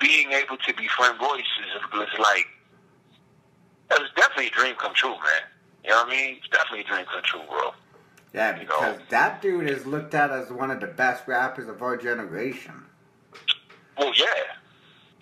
being 0.00 0.32
able 0.32 0.56
to 0.56 0.74
be 0.74 0.88
friend 0.88 1.18
Royce 1.20 1.40
is 1.40 1.82
was 1.92 2.08
like 2.18 2.46
it 3.90 4.00
was 4.00 4.10
definitely 4.16 4.48
a 4.48 4.50
dream 4.50 4.74
come 4.76 4.92
true, 4.94 5.10
man. 5.12 5.20
You 5.84 5.90
know 5.90 5.96
what 5.96 6.08
I 6.08 6.10
mean? 6.10 6.36
It's 6.38 6.48
definitely 6.48 6.80
a 6.80 6.84
dream 6.84 7.06
come 7.10 7.22
true, 7.24 7.40
bro. 7.48 7.70
Yeah, 8.34 8.52
You 8.52 8.66
know. 8.66 8.66
because 8.66 8.98
that 9.08 9.40
dude 9.40 9.68
is 9.68 9.86
looked 9.86 10.14
at 10.14 10.30
as 10.30 10.50
one 10.50 10.70
of 10.70 10.80
the 10.80 10.86
best 10.86 11.26
rappers 11.26 11.68
of 11.68 11.80
our 11.80 11.96
generation. 11.96 12.74
Well, 13.96 14.12
yeah. 14.14 14.24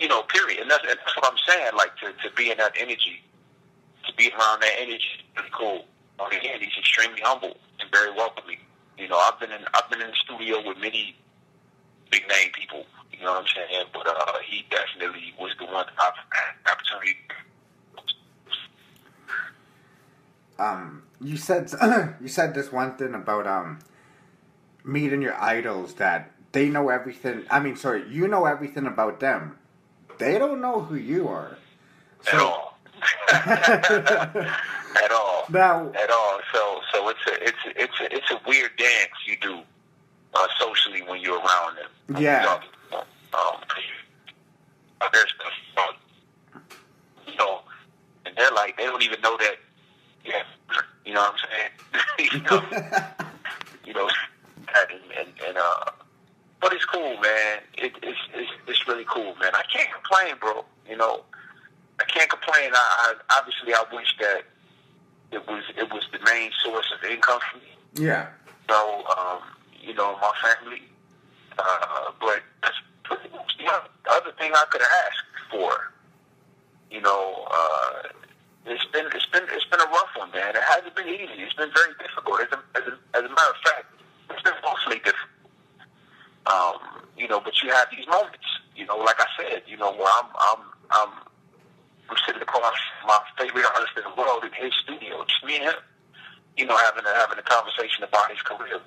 You 0.01 0.09
know, 0.09 0.23
period. 0.24 0.61
And 0.61 0.70
that's, 0.70 0.82
and 0.82 0.98
that's 0.98 1.16
what 1.16 1.31
I'm 1.31 1.39
saying. 1.47 1.70
Like 1.77 1.97
to, 1.98 2.07
to 2.28 2.35
be 2.35 2.51
in 2.51 2.59
that 2.59 2.73
energy, 2.78 3.23
to 4.07 4.15
be 4.16 4.31
around 4.31 4.61
that 4.62 4.74
energy, 4.78 5.05
really 5.36 5.48
cool. 5.53 5.85
On 6.19 6.28
the 6.31 6.36
end, 6.36 6.62
he's 6.62 6.77
extremely 6.78 7.20
humble 7.23 7.57
and 7.81 7.90
very 7.93 8.11
welcoming. 8.11 8.59
You 8.98 9.09
know, 9.09 9.19
I've 9.19 9.39
been 9.39 9.53
in 9.53 9.61
I've 9.74 9.89
been 9.90 10.01
in 10.01 10.09
the 10.09 10.16
studio 10.24 10.66
with 10.66 10.78
many 10.78 11.15
big 12.11 12.27
name 12.28 12.51
people. 12.53 12.86
You 13.18 13.24
know 13.24 13.32
what 13.32 13.40
I'm 13.43 13.47
saying? 13.55 13.86
But 13.93 14.06
uh, 14.06 14.38
he 14.44 14.64
definitely 14.70 15.34
was 15.40 15.52
the 15.59 15.66
one 15.66 15.86
that 15.86 15.94
I've 15.98 16.14
had 16.30 16.72
opportunity. 16.72 17.16
Um, 20.59 21.02
you 21.20 21.36
said 21.36 21.70
you 22.20 22.28
said 22.28 22.55
this 22.55 22.72
one 22.72 22.97
thing 22.97 23.14
about 23.14 23.47
um 23.47 23.78
meeting 24.84 25.22
your 25.22 25.40
idols 25.40 25.94
that 25.94 26.30
they 26.52 26.68
know 26.68 26.88
everything. 26.88 27.44
I 27.51 27.60
mean, 27.60 27.76
sorry, 27.76 28.05
you 28.09 28.28
know 28.28 28.47
everything 28.47 28.86
about 28.86 29.20
them. 29.20 29.59
They 30.18 30.38
don't 30.38 30.60
know 30.60 30.80
who 30.80 30.94
you 30.94 31.28
are. 31.28 31.59
At 32.32 32.40
all. 32.40 32.78
At 33.28 35.10
all. 35.12 35.44
Now, 35.52 35.93
at 35.94 36.10
all. 36.10 36.40
So 36.52 36.80
so 36.93 37.09
it's 37.09 37.20
a 37.28 37.44
it's 37.44 37.59
a, 37.66 37.82
it's 37.82 38.01
a, 38.01 38.16
it's 38.16 38.30
a 38.32 38.40
weird 38.48 38.72
dance 38.76 39.12
you 39.26 39.36
do 39.40 39.60
uh, 40.34 40.47
socially 40.59 41.02
when 41.02 41.20
you're 41.20 41.38
around 41.38 41.76
them. 41.76 42.20
Yeah. 42.20 42.59
Um, 43.37 43.61
uh, 45.01 45.09
there's 45.13 45.33
you 47.27 47.35
and 48.25 48.35
they're 48.37 48.51
like 48.53 48.77
they 48.77 48.85
don't 48.85 49.03
even 49.03 49.21
know 49.21 49.37
that. 49.37 49.57
Yeah, 50.25 50.43
you 51.05 51.15
know 51.15 51.21
what 51.21 51.35
I'm 51.35 52.01
saying? 52.19 52.31
you 52.33 52.41
know, 52.43 52.63
you 53.85 53.93
know, 53.95 54.09
and 54.91 55.01
and, 55.19 55.29
and 55.47 55.59
uh, 55.59 55.91
but 56.61 56.73
it's 56.73 56.85
cool, 56.87 57.17
man. 57.21 57.61
It, 57.79 57.93
it's 58.03 58.19
it's 58.35 58.51
it's 58.67 58.89
really 58.89 59.05
cool, 59.09 59.35
man. 59.41 59.53
I 59.55 59.63
can't 59.73 59.89
complain, 59.93 60.37
bro. 60.41 60.65
You 60.89 60.97
know, 60.97 61.23
I 62.01 62.05
can't 62.05 62.31
complain. 62.31 62.71
I, 62.73 63.15
I 63.31 63.39
obviously 63.39 63.75
I 63.75 63.85
wish 63.93 64.15
that 64.21 64.43
it 65.33 65.47
was 65.47 65.63
it 65.77 65.93
was 65.93 66.05
the 66.13 66.19
main 66.25 66.51
source 66.65 66.93
of 66.97 67.09
income 67.09 67.41
for 67.53 67.59
me. 67.59 68.07
yeah, 68.07 68.29
So, 68.69 69.05
um, 69.19 69.41
you 69.81 69.95
know, 69.95 70.17
my 70.21 70.33
family. 70.43 70.83
Uh, 71.59 72.13
but 72.21 72.43
that's 72.63 72.77
you 73.11 73.70
the 74.05 74.11
other 74.11 74.33
thing 74.39 74.53
I 74.55 74.65
could 74.70 74.83
ask 74.83 75.24
for. 75.51 75.93
You 76.91 77.01
know, 77.01 77.47
uh, 77.51 78.03
it's 78.66 78.85
been 78.93 79.07
it's 79.15 79.27
been 79.27 79.43
it's 79.51 79.66
been 79.66 79.81
a 79.81 79.91
rough 79.91 80.12
one, 80.16 80.31
man. 80.31 80.55
It 80.55 80.62
hasn't 80.62 80.95
been 80.95 81.09
easy. 81.09 81.43
It's 81.43 81.55
been 81.55 81.70
very 81.74 81.95
difficult. 81.99 82.41
As 82.41 82.49
a, 82.53 82.61
as 82.78 82.85
a, 82.87 82.95
as 83.19 83.24
a 83.24 83.28
matter 83.28 83.53
of 83.53 83.61
fact, 83.65 83.87
it's 84.31 84.43
been 84.43 84.55
mostly 84.62 84.99
difficult. 85.03 85.35
Um, 86.47 87.03
you 87.19 87.27
know, 87.27 87.41
but 87.41 87.61
you 87.62 87.70
have 87.70 87.89
these 87.91 88.07
moments. 88.07 88.47
You 88.77 88.87
know, 88.87 88.99
like 88.99 89.19
I 89.19 89.27
said, 89.39 89.62
you 89.66 89.77
know, 89.77 89.93
where 89.93 90.09
I'm 90.23 90.31
I'm 90.37 90.62
I'm, 90.91 91.12
I'm 92.11 92.16
sitting 92.27 92.43
across 92.43 92.78
my 93.07 93.19
favorite 93.39 93.66
artist 93.74 93.99
in 93.99 94.05
the 94.05 94.15
world 94.15 94.45
in 94.45 94.53
his 94.53 94.73
studio, 94.85 95.24
just 95.27 95.45
me 95.45 95.57
and 95.57 95.65
him. 95.65 95.78
You 96.57 96.65
know, 96.66 96.77
having 96.77 97.05
a, 97.05 97.15
having 97.15 97.39
a 97.39 97.43
conversation 97.43 98.05
about 98.05 98.31
his 98.31 98.41
career. 98.41 98.81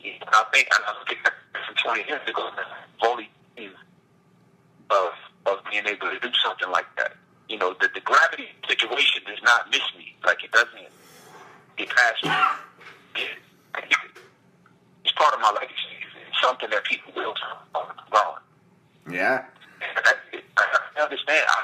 You 0.00 0.12
know, 0.20 0.26
I 0.32 0.44
think 0.52 0.68
I'm. 0.74 0.96
20 1.84 2.04
years 2.08 2.20
ago, 2.28 2.50
the 3.00 3.06
only 3.06 3.30
of, 4.90 5.12
of 5.46 5.58
being 5.70 5.86
able 5.86 6.10
to 6.10 6.18
do 6.20 6.28
something 6.44 6.70
like 6.70 6.86
that. 6.96 7.12
You 7.48 7.58
know, 7.58 7.74
the, 7.80 7.88
the 7.94 8.00
gravity 8.00 8.48
situation 8.68 9.22
does 9.26 9.38
not 9.42 9.70
miss 9.70 9.82
me. 9.96 10.14
Like, 10.24 10.42
it 10.44 10.52
doesn't 10.52 10.88
get 11.76 11.88
past 11.88 12.24
me. 12.24 13.24
It's 15.04 15.12
part 15.12 15.34
of 15.34 15.40
my 15.40 15.52
legacy. 15.52 15.74
It's 16.28 16.42
something 16.42 16.70
that 16.70 16.84
people 16.84 17.12
will 17.16 17.34
talk 17.34 17.96
about. 18.08 18.42
Yeah. 19.10 19.44
I, 19.80 20.14
I 20.96 21.02
understand. 21.02 21.46
I. 21.48 21.62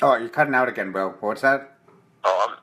Oh, 0.00 0.14
you're 0.16 0.28
cutting 0.28 0.54
out 0.54 0.68
again, 0.68 0.92
bro. 0.92 1.10
What's 1.20 1.40
that? 1.42 1.76
Oh, 2.22 2.46
I'm, 2.48 2.56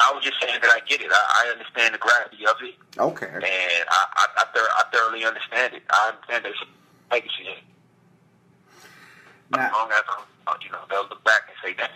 I 0.00 0.12
was 0.12 0.24
just 0.24 0.40
saying 0.40 0.58
that 0.60 0.70
I 0.70 0.80
get 0.88 1.00
it. 1.00 1.10
I, 1.10 1.46
I 1.46 1.52
understand 1.52 1.94
the 1.94 1.98
gravity 1.98 2.44
of 2.46 2.56
it, 2.62 2.74
Okay. 2.98 3.26
and 3.26 3.44
I, 3.44 4.06
I, 4.16 4.26
I, 4.38 4.44
thor- 4.54 4.62
I 4.76 4.82
thoroughly 4.92 5.24
understand 5.24 5.74
it. 5.74 5.82
I 5.90 6.10
understand 6.12 6.44
there's 6.44 6.62
a 6.62 7.14
legacy. 7.14 7.46
in. 7.46 7.52
As 9.58 9.70
Now, 9.70 9.72
long 9.72 9.90
as 9.92 10.02
I'm, 10.48 10.56
you 10.62 10.70
know, 10.72 10.78
they'll 10.90 11.08
look 11.08 11.22
back 11.24 11.42
and 11.48 11.56
say 11.70 11.76
that. 11.78 11.90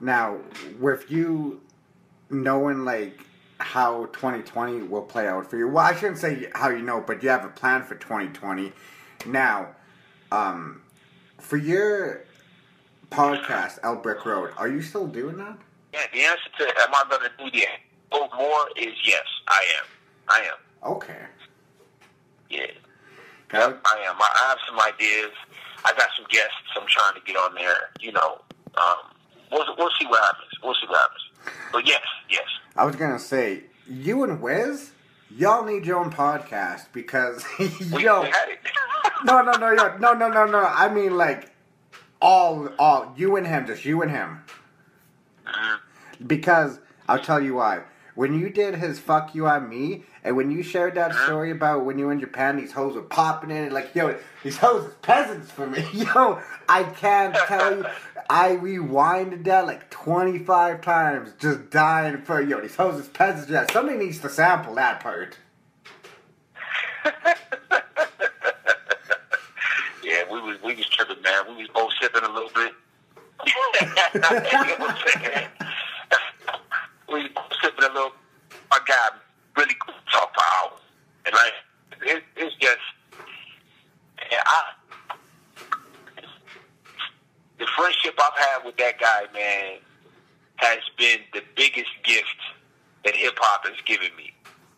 now, 0.00 0.38
with 0.80 1.10
you 1.10 1.60
knowing 2.30 2.84
like 2.84 3.20
how 3.58 4.06
2020 4.06 4.82
will 4.82 5.02
play 5.02 5.28
out 5.28 5.48
for 5.48 5.56
you, 5.56 5.68
well, 5.68 5.84
I 5.84 5.94
shouldn't 5.94 6.18
say 6.18 6.48
how 6.54 6.70
you 6.70 6.82
know, 6.82 7.00
but 7.00 7.22
you 7.22 7.28
have 7.28 7.44
a 7.44 7.48
plan 7.48 7.84
for 7.84 7.94
2020. 7.94 8.72
Now, 9.26 9.68
um, 10.32 10.82
for 11.38 11.56
your 11.56 12.24
podcast, 13.12 14.02
Brick 14.02 14.24
Road, 14.24 14.50
are 14.56 14.68
you 14.68 14.82
still 14.82 15.06
doing 15.06 15.36
that? 15.36 15.56
Yeah, 15.92 16.00
the 16.12 16.20
answer 16.24 16.48
to 16.58 16.64
am 16.64 16.94
I 16.94 17.04
going 17.08 17.22
to 17.22 17.44
do 17.44 17.50
the 17.50 17.66
go 18.10 18.28
more 18.36 18.68
is 18.76 18.94
yes, 19.04 19.24
I 19.48 19.64
am. 19.78 19.86
I 20.28 20.38
am. 20.46 20.92
Okay. 20.92 21.18
Yeah. 22.48 22.66
Yep, 23.52 23.80
I 23.84 24.04
am. 24.08 24.16
I 24.18 24.28
I 24.44 24.48
have 24.48 24.58
some 24.66 24.80
ideas. 24.80 25.32
I 25.84 25.92
got 25.92 26.08
some 26.16 26.26
guests 26.30 26.54
I'm 26.80 26.86
trying 26.88 27.14
to 27.14 27.20
get 27.26 27.36
on 27.36 27.54
there. 27.54 27.90
You 28.00 28.12
know, 28.12 28.40
um, 28.76 28.96
we'll, 29.50 29.64
we'll 29.76 29.90
see 30.00 30.06
what 30.06 30.22
happens. 30.22 30.50
We'll 30.62 30.74
see 30.74 30.86
what 30.88 30.98
happens. 30.98 31.54
But 31.72 31.86
yes, 31.86 32.02
yes. 32.30 32.44
I 32.76 32.84
was 32.86 32.96
gonna 32.96 33.18
say, 33.18 33.64
you 33.88 34.22
and 34.24 34.40
Wiz, 34.40 34.92
y'all 35.30 35.64
need 35.64 35.84
your 35.84 35.98
own 35.98 36.10
podcast 36.10 36.86
because 36.92 37.44
We, 37.58 38.04
yo, 38.04 38.22
we 38.22 38.28
had 38.28 38.48
it. 38.48 38.58
no, 39.24 39.42
no, 39.42 39.52
no, 39.52 39.70
yo, 39.72 39.98
no, 39.98 40.14
no, 40.14 40.28
no, 40.28 40.46
no. 40.46 40.64
I 40.64 40.92
mean, 40.92 41.16
like, 41.18 41.51
all, 42.22 42.68
all, 42.78 43.12
you 43.16 43.36
and 43.36 43.46
him, 43.46 43.66
just 43.66 43.84
you 43.84 44.00
and 44.00 44.10
him. 44.10 44.44
Because 46.26 46.78
I'll 47.08 47.18
tell 47.18 47.42
you 47.42 47.56
why. 47.56 47.82
When 48.14 48.38
you 48.38 48.50
did 48.50 48.74
his 48.76 48.98
"fuck 48.98 49.34
you 49.34 49.46
on 49.46 49.68
me," 49.68 50.04
and 50.22 50.36
when 50.36 50.50
you 50.50 50.62
shared 50.62 50.94
that 50.96 51.14
story 51.14 51.50
about 51.50 51.84
when 51.86 51.98
you 51.98 52.06
were 52.06 52.12
in 52.12 52.20
Japan, 52.20 52.56
these 52.56 52.72
hoes 52.72 52.94
were 52.94 53.02
popping 53.02 53.50
in, 53.50 53.72
like, 53.72 53.94
yo, 53.94 54.18
these 54.44 54.58
hoes 54.58 54.86
is 54.86 54.94
peasants 55.00 55.50
for 55.50 55.66
me. 55.66 55.84
Yo, 55.94 56.40
I 56.68 56.84
can't 56.84 57.34
tell 57.34 57.78
you. 57.78 57.86
I 58.28 58.56
rewinded 58.56 59.44
that 59.44 59.66
like 59.66 59.90
twenty 59.90 60.38
five 60.38 60.82
times, 60.82 61.32
just 61.38 61.70
dying 61.70 62.22
for 62.22 62.40
yo. 62.40 62.60
These 62.60 62.76
hoes 62.76 63.00
is 63.00 63.08
peasants. 63.08 63.50
Yeah, 63.50 63.66
somebody 63.72 63.98
needs 63.98 64.20
to 64.20 64.28
sample 64.28 64.74
that 64.76 65.00
part. 65.00 65.38
we 70.64 70.74
was 70.74 70.86
tripping, 70.86 71.20
man. 71.22 71.44
We 71.48 71.56
was 71.62 71.68
both 71.74 71.92
sipping 72.00 72.22
a 72.22 72.32
little 72.32 72.50
bit. 72.54 72.72
we 77.08 77.22
was 77.22 77.30
sipping 77.60 77.84
a 77.84 77.88
little. 77.88 78.12
My 78.70 78.78
guy 78.86 79.08
really 79.56 79.74
talked 80.10 80.34
for 80.34 80.42
hours, 80.60 80.80
and 81.26 81.34
like 81.34 81.52
it, 82.02 82.22
it's 82.36 82.54
just, 82.56 82.78
and 84.30 84.40
I 84.44 84.72
the 87.58 87.66
friendship 87.76 88.18
I've 88.18 88.36
had 88.36 88.64
with 88.64 88.76
that 88.78 88.98
guy, 88.98 89.26
man, 89.32 89.78
has 90.56 90.80
been 90.98 91.20
the 91.32 91.42
biggest 91.56 91.90
gift 92.04 92.36
that 93.04 93.16
hip 93.16 93.38
hop 93.40 93.66
has 93.66 93.80
given 93.84 94.10
me. 94.16 94.32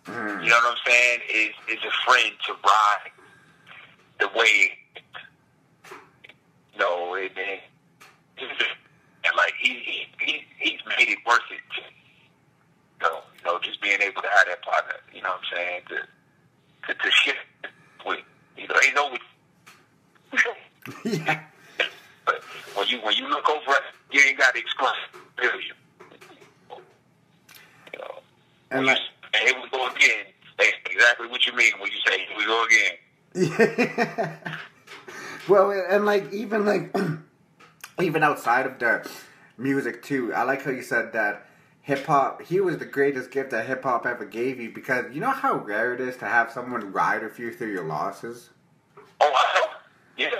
Mm. 0.06 0.44
You 0.44 0.50
know 0.50 0.56
what 0.56 0.72
I'm 0.72 0.78
saying? 0.86 1.20
Is 1.32 1.54
is 1.68 1.78
a 1.84 1.92
friend 2.04 2.32
to 2.46 2.52
ride 2.52 3.10
the 4.20 4.28
way 4.38 4.78
no, 6.78 7.14
it, 7.14 7.32
it, 7.36 7.60
and 8.38 9.36
like 9.36 9.54
he, 9.60 9.74
he 9.74 10.06
he 10.18 10.44
he's 10.58 10.80
made 10.86 11.08
it 11.08 11.18
worth 11.26 11.40
it. 11.50 11.60
You 11.76 13.08
know, 13.08 13.20
you 13.38 13.44
know, 13.44 13.58
just 13.60 13.80
being 13.80 14.00
able 14.00 14.22
to 14.22 14.28
have 14.28 14.46
that 14.48 14.62
partner. 14.62 14.96
You 15.14 15.22
know 15.22 15.30
what 15.30 15.40
I'm 15.52 15.56
saying? 15.56 15.80
To 15.88 15.96
to, 16.86 16.94
to 16.94 17.10
shift 17.10 17.38
with, 18.06 18.20
you 18.56 18.68
know, 18.68 18.74
ain't 18.84 18.94
no. 18.94 19.16
yeah. 21.04 21.40
But 22.26 22.42
when 22.74 22.88
you 22.88 22.98
when 22.98 23.14
you 23.14 23.28
look 23.28 23.48
over 23.48 23.72
it, 23.72 23.82
you 24.10 24.20
ain't 24.20 24.38
got 24.38 24.54
to 24.54 24.60
explain. 24.60 24.92
Feel 25.38 25.50
you? 25.60 25.74
You 27.92 27.98
know. 27.98 28.14
And 28.70 28.86
like, 28.86 28.98
you, 29.34 29.40
here 29.46 29.54
we 29.62 29.68
go 29.70 29.86
again. 29.88 30.26
That's 30.58 30.72
exactly 30.90 31.28
what 31.28 31.46
you 31.46 31.54
mean 31.54 31.72
when 31.80 31.90
you 31.90 31.98
say 32.06 32.18
here 32.18 32.36
we 32.36 32.46
go 32.46 32.64
again. 32.64 34.38
well, 35.48 35.70
and 35.72 36.04
like 36.04 36.32
even 36.32 36.64
like 36.64 36.94
even 38.00 38.22
outside 38.22 38.66
of 38.66 38.78
the 38.78 39.08
music 39.58 40.02
too, 40.02 40.32
I 40.34 40.42
like 40.42 40.62
how 40.64 40.70
you 40.70 40.82
said 40.82 41.12
that 41.12 41.46
hip 41.82 42.06
hop. 42.06 42.42
He 42.42 42.60
was 42.60 42.78
the 42.78 42.84
greatest 42.86 43.30
gift 43.30 43.50
that 43.50 43.66
hip 43.66 43.82
hop 43.82 44.06
ever 44.06 44.24
gave 44.24 44.60
you 44.60 44.70
because 44.72 45.12
you 45.14 45.20
know 45.20 45.30
how 45.30 45.56
rare 45.56 45.94
it 45.94 46.00
is 46.00 46.16
to 46.18 46.26
have 46.26 46.50
someone 46.50 46.92
ride 46.92 47.22
with 47.22 47.38
you 47.38 47.52
through 47.52 47.72
your 47.72 47.84
losses. 47.84 48.50
Oh, 49.20 49.32
I 49.34 49.58
know. 49.60 49.66
Yeah. 50.16 50.30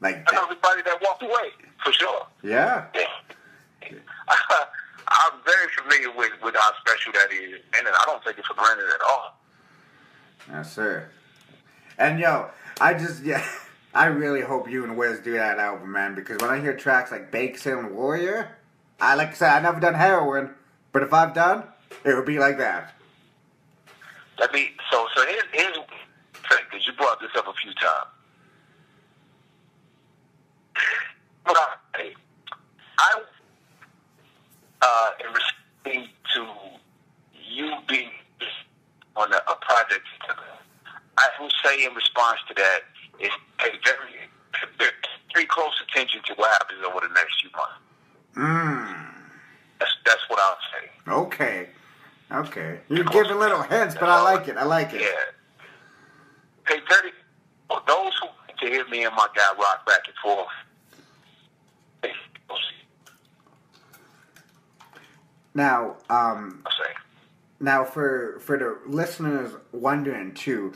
Like, 0.00 0.24
I 0.30 0.34
know 0.34 0.42
everybody 0.44 0.82
that 0.82 1.00
walked 1.02 1.22
away, 1.22 1.50
for 1.82 1.92
sure. 1.92 2.26
yeah, 2.42 2.86
Yeah. 2.94 3.06
I'm 5.08 5.32
very 5.46 5.68
familiar 5.78 6.10
with, 6.16 6.32
with 6.42 6.54
how 6.54 6.72
special 6.80 7.12
that 7.12 7.32
is, 7.32 7.60
and 7.78 7.86
I 7.86 8.02
don't 8.06 8.22
take 8.24 8.36
it 8.38 8.44
for 8.44 8.54
granted 8.54 8.84
at 8.86 9.00
all. 9.08 9.38
yes, 10.50 10.72
sir. 10.72 11.08
And 11.98 12.18
yo, 12.18 12.50
I 12.80 12.94
just 12.94 13.22
yeah, 13.22 13.44
I 13.94 14.06
really 14.06 14.40
hope 14.40 14.68
you 14.68 14.82
and 14.82 14.96
Wiz 14.96 15.20
do 15.20 15.34
that 15.34 15.58
album, 15.58 15.92
man. 15.92 16.14
Because 16.14 16.38
when 16.40 16.50
I 16.50 16.60
hear 16.60 16.76
tracks 16.76 17.12
like 17.12 17.30
Bake 17.30 17.56
Sale 17.56 17.78
and 17.78 17.94
Warrior, 17.94 18.56
I 19.00 19.14
like 19.14 19.28
I 19.28 19.34
said, 19.34 19.50
I've 19.52 19.62
never 19.62 19.80
done 19.80 19.94
heroin, 19.94 20.50
but 20.92 21.02
if 21.02 21.12
I've 21.12 21.32
done, 21.34 21.64
it 22.04 22.14
would 22.14 22.26
be 22.26 22.38
like 22.38 22.58
that. 22.58 22.94
Let 24.38 24.52
me. 24.52 24.72
So, 24.90 25.06
so 25.14 25.24
here's 25.26 25.44
here's 25.52 25.76
because 26.42 26.86
you 26.86 26.92
brought 26.94 27.20
this 27.20 27.30
up 27.36 27.46
a 27.46 27.52
few 27.54 27.72
times. 27.74 28.08
I, 31.46 32.12
I, 32.98 33.22
uh, 34.82 35.10
in 35.20 35.32
respect 35.32 36.14
to 36.34 36.46
you 37.48 37.72
being 37.88 38.10
on 39.16 39.32
a, 39.32 39.36
a 39.36 39.56
project 39.60 40.04
I 41.16 41.28
will 41.40 41.50
say 41.64 41.84
in 41.84 41.94
response 41.94 42.40
to 42.48 42.54
that 42.54 42.80
is 43.20 43.30
pay 43.58 43.70
very, 43.84 44.30
very 45.32 45.46
close 45.46 45.72
attention 45.88 46.20
to 46.26 46.34
what 46.34 46.50
happens 46.52 46.80
over 46.86 47.00
the 47.06 47.14
next 47.14 47.40
few 47.40 47.50
months. 47.56 47.80
Mmm. 48.36 49.04
That's 49.78 49.92
that's 50.04 50.22
what 50.28 50.38
I'll 50.40 50.58
say. 50.72 51.12
Okay. 51.12 51.68
Okay. 52.32 52.80
You're 52.88 53.04
giving 53.04 53.38
little 53.38 53.62
hints, 53.62 53.94
but 53.94 54.08
I 54.08 54.22
like 54.22 54.48
it. 54.48 54.56
I 54.56 54.64
like 54.64 54.92
it. 54.92 55.02
Yeah. 55.02 55.08
Pay 56.64 56.80
very. 56.88 57.12
For 57.68 57.80
those 57.86 58.12
who 58.20 58.28
like 58.46 58.56
to 58.58 58.66
hear 58.66 58.86
me 58.88 59.04
and 59.04 59.14
my 59.14 59.26
guy 59.34 59.42
rock 59.58 59.86
back 59.86 60.02
and 60.06 60.16
forth. 60.22 60.48
Hey, 62.02 62.12
we'll 62.48 62.58
see. 62.58 62.84
Now, 65.54 65.96
um, 66.10 66.64
now 67.60 67.84
for 67.84 68.38
for 68.40 68.58
the 68.58 68.78
listeners 68.86 69.52
wondering 69.72 70.34
too, 70.34 70.72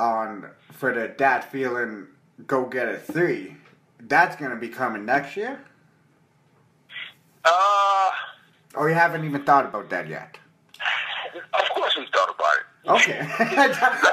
on 0.00 0.50
for 0.72 0.92
the 0.94 1.08
dad 1.08 1.44
Feeling 1.44 2.06
Go 2.46 2.64
Get 2.66 2.88
a 2.88 2.96
three, 2.98 3.54
that's 4.00 4.34
gonna 4.36 4.56
be 4.56 4.68
coming 4.68 5.04
next 5.04 5.36
year. 5.36 5.60
Uh, 7.44 8.10
Or 8.74 8.88
you 8.88 8.94
haven't 8.94 9.24
even 9.24 9.44
thought 9.44 9.66
about 9.66 9.90
that 9.90 10.08
yet? 10.08 10.38
of 11.52 11.68
course 11.74 11.96
we 11.96 12.06
thought 12.12 12.34
about 12.34 12.56
it. 12.56 13.10
Okay. 13.10 13.20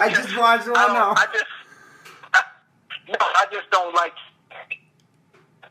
I 0.01 0.09
just 0.13 0.37
wanted 0.37 0.63
to 0.65 0.71
know. 0.71 1.13
I 1.15 1.25
just, 1.31 1.45
I, 2.33 2.41
no, 3.07 3.15
I 3.19 3.45
just 3.51 3.69
don't 3.71 3.95
like. 3.95 4.13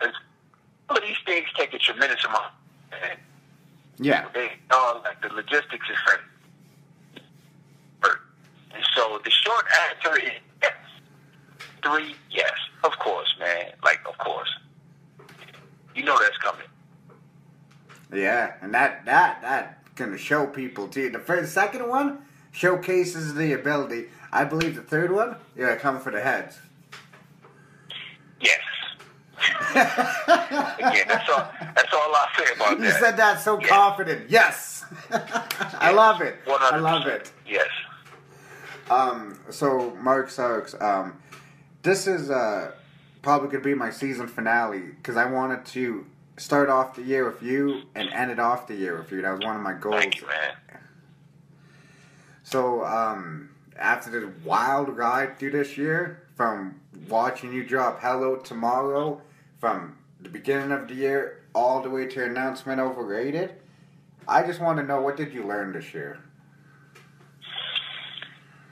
Some 0.00 0.96
of 0.98 1.02
these 1.02 1.16
things 1.26 1.46
take 1.56 1.74
a 1.74 1.78
tremendous 1.78 2.24
amount. 2.24 2.52
Yeah. 3.98 4.26
they 4.34 4.52
all 4.70 5.00
like 5.04 5.20
the 5.22 5.28
logistics 5.28 5.88
is 5.90 5.96
hurt. 6.04 6.20
So 8.96 9.20
the 9.22 9.30
short 9.30 9.64
answer 9.90 10.18
is 10.18 10.32
yes. 10.62 10.72
Three, 11.84 12.16
yes, 12.30 12.50
of 12.82 12.92
course, 12.98 13.28
man. 13.38 13.66
Like, 13.84 14.00
of 14.08 14.16
course. 14.18 14.48
You 15.94 16.02
know 16.04 16.18
that's 16.18 16.36
coming. 16.38 16.66
Yeah, 18.12 18.54
and 18.62 18.72
that 18.74 19.04
that 19.06 19.42
that 19.42 19.94
gonna 19.96 20.18
show 20.18 20.46
people 20.46 20.88
too. 20.88 21.10
The 21.10 21.18
first, 21.18 21.52
second 21.52 21.88
one 21.88 22.18
showcases 22.52 23.34
the 23.34 23.52
ability. 23.52 24.06
I 24.32 24.44
believe 24.44 24.74
the 24.76 24.82
third 24.82 25.12
one, 25.12 25.36
yeah, 25.56 25.76
coming 25.76 26.00
for 26.00 26.10
the 26.12 26.20
heads. 26.20 26.58
Yes. 28.40 28.60
Again, 29.74 31.06
that's 31.08 31.28
all. 31.30 31.50
That's 31.74 31.92
all 31.94 32.14
I 32.14 32.28
say 32.38 32.54
about 32.54 32.78
You 32.78 32.84
that. 32.84 33.00
said 33.00 33.16
that 33.18 33.40
so 33.40 33.60
Yeah. 33.60 33.68
confident. 33.68 34.30
Yes, 34.30 34.84
I 35.10 35.92
love 35.92 36.20
it. 36.22 36.36
I 36.48 36.76
love 36.78 37.06
it. 37.06 37.30
Yes. 37.46 37.68
Um, 38.90 39.38
so 39.50 39.94
Mark 39.96 40.30
Sox, 40.30 40.74
um, 40.80 41.20
this 41.82 42.06
is 42.06 42.30
uh 42.30 42.72
probably 43.22 43.48
gonna 43.48 43.64
be 43.64 43.74
my 43.74 43.90
season 43.90 44.28
finale 44.28 44.80
because 44.80 45.16
I 45.16 45.24
wanted 45.24 45.64
to 45.66 46.06
start 46.36 46.68
off 46.68 46.94
the 46.94 47.02
year 47.02 47.28
with 47.28 47.42
you 47.42 47.82
and 47.94 48.08
end 48.10 48.30
it 48.30 48.38
off 48.38 48.66
the 48.66 48.74
year 48.74 48.98
with 48.98 49.10
you. 49.10 49.22
That 49.22 49.32
was 49.32 49.40
one 49.40 49.56
of 49.56 49.62
my 49.62 49.72
goals. 49.72 49.96
Thank 49.96 50.20
you, 50.20 50.26
man. 50.28 50.54
So, 52.44 52.84
um, 52.84 53.50
after 53.76 54.10
this 54.10 54.30
wild 54.44 54.96
ride 54.96 55.38
through 55.38 55.50
this 55.50 55.76
year, 55.76 56.22
from 56.36 56.80
watching 57.08 57.52
you 57.52 57.64
drop 57.64 58.00
Hello 58.00 58.36
Tomorrow, 58.36 59.20
from 59.58 59.96
the 60.20 60.28
beginning 60.28 60.70
of 60.70 60.86
the 60.86 60.94
year 60.94 61.42
all 61.54 61.82
the 61.82 61.90
way 61.90 62.06
to 62.06 62.24
announcement 62.24 62.80
overrated, 62.80 63.54
I 64.28 64.42
just 64.44 64.60
want 64.60 64.78
to 64.78 64.84
know 64.84 65.00
what 65.00 65.16
did 65.16 65.32
you 65.32 65.44
learn 65.44 65.72
this 65.72 65.92
year? 65.92 66.20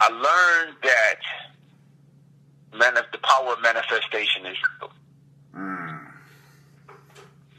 I 0.00 0.08
learned 0.10 0.76
that 0.82 1.16
manif- 2.72 3.12
the 3.12 3.18
power 3.18 3.52
of 3.52 3.62
manifestation 3.62 4.46
is 4.46 4.56
real, 4.80 4.90
Mm, 5.56 6.00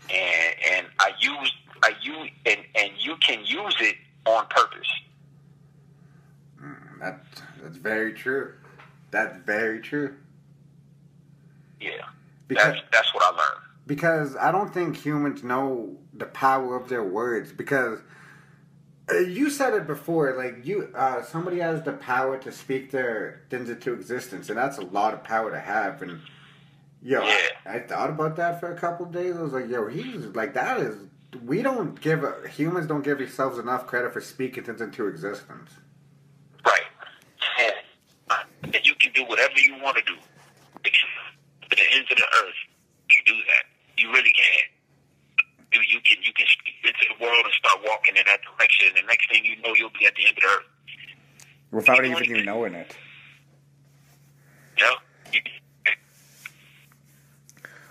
and 0.09 0.55
and 0.73 0.87
I 0.99 1.11
use 1.19 1.53
I 1.83 1.91
use 2.01 2.29
and 2.45 2.59
and 2.75 2.91
you 2.99 3.15
can 3.17 3.39
use 3.45 3.75
it 3.79 3.95
on 4.25 4.45
purpose. 4.47 4.87
mm, 6.61 6.99
that 6.99 7.21
that's 7.61 7.77
very 7.77 8.13
true. 8.13 8.53
That's 9.11 9.37
very 9.45 9.79
true. 9.79 10.15
Yeah, 11.79 11.91
Because 12.47 12.73
that's 12.73 12.85
that's 12.91 13.13
what 13.13 13.23
I 13.23 13.29
learned. 13.29 13.61
because 13.87 14.35
I 14.35 14.51
don't 14.51 14.73
think 14.73 14.97
humans 14.97 15.43
know 15.43 15.95
the 16.13 16.25
power 16.25 16.75
of 16.75 16.89
their 16.89 17.03
words 17.03 17.51
because 17.51 17.99
you 19.11 19.49
said 19.49 19.73
it 19.73 19.85
before 19.87 20.33
like 20.35 20.65
you 20.65 20.89
uh, 20.95 21.21
somebody 21.23 21.59
has 21.59 21.83
the 21.83 21.93
power 21.93 22.37
to 22.37 22.51
speak 22.51 22.91
their 22.91 23.41
things 23.49 23.69
into 23.69 23.93
existence 23.93 24.49
and 24.49 24.57
that's 24.57 24.77
a 24.77 24.81
lot 24.81 25.13
of 25.13 25.23
power 25.23 25.51
to 25.51 25.59
have 25.59 26.01
and 26.01 26.19
yo 27.01 27.21
Yeah. 27.23 27.37
I, 27.65 27.75
I 27.75 27.79
thought 27.81 28.09
about 28.09 28.35
that 28.37 28.59
for 28.59 28.71
a 28.71 28.77
couple 28.77 29.05
of 29.05 29.11
days 29.11 29.35
I 29.37 29.41
was 29.41 29.53
like 29.53 29.69
yo 29.69 29.87
he's 29.87 30.25
like 30.35 30.53
that 30.55 30.79
is 30.79 30.97
we 31.43 31.61
don't 31.61 31.99
give 32.01 32.23
a, 32.23 32.47
humans 32.49 32.87
don't 32.87 33.03
give 33.03 33.19
ourselves 33.19 33.59
enough 33.59 33.85
credit 33.87 34.13
for 34.13 34.21
speaking 34.21 34.63
things 34.63 34.81
into 34.81 35.07
existence 35.07 35.71
Right. 36.65 36.81
And, 37.59 37.73
uh, 38.29 38.35
and 38.63 38.79
you 38.83 38.95
can 38.95 39.11
do 39.13 39.23
whatever 39.25 39.53
you 39.59 39.75
want 39.83 39.97
to 39.97 40.03
do. 40.03 40.15
To 40.85 41.75
the 41.75 41.83
ends 41.93 42.09
of 42.11 42.17
the 42.17 42.23
earth, 42.23 42.59
you 43.09 43.19
do 43.25 43.33
that. 43.33 43.63
You 43.97 44.11
really 44.11 44.31
can. 44.33 44.65
You, 45.73 45.81
you 45.81 45.99
can 46.01 46.17
you 46.23 46.33
can 46.33 46.47
speak 46.47 46.75
into 46.83 47.05
the 47.09 47.14
world 47.25 47.45
and 47.45 47.53
start 47.53 47.81
walking 47.85 48.15
in 48.15 48.23
that 48.25 48.39
direction. 48.41 48.89
And 48.89 48.97
the 48.97 49.07
next 49.07 49.29
thing 49.29 49.45
you 49.45 49.55
know, 49.61 49.73
you'll 49.75 49.91
be 49.97 50.05
at 50.05 50.15
the 50.15 50.27
end 50.27 50.37
of 50.37 50.43
the 50.43 50.47
earth. 50.47 50.65
without 51.71 52.05
even 52.05 52.23
you 52.23 52.43
knowing 52.43 52.73
it 52.73 52.95
You 54.77 54.83
know? 54.83 54.95
You, 55.33 55.41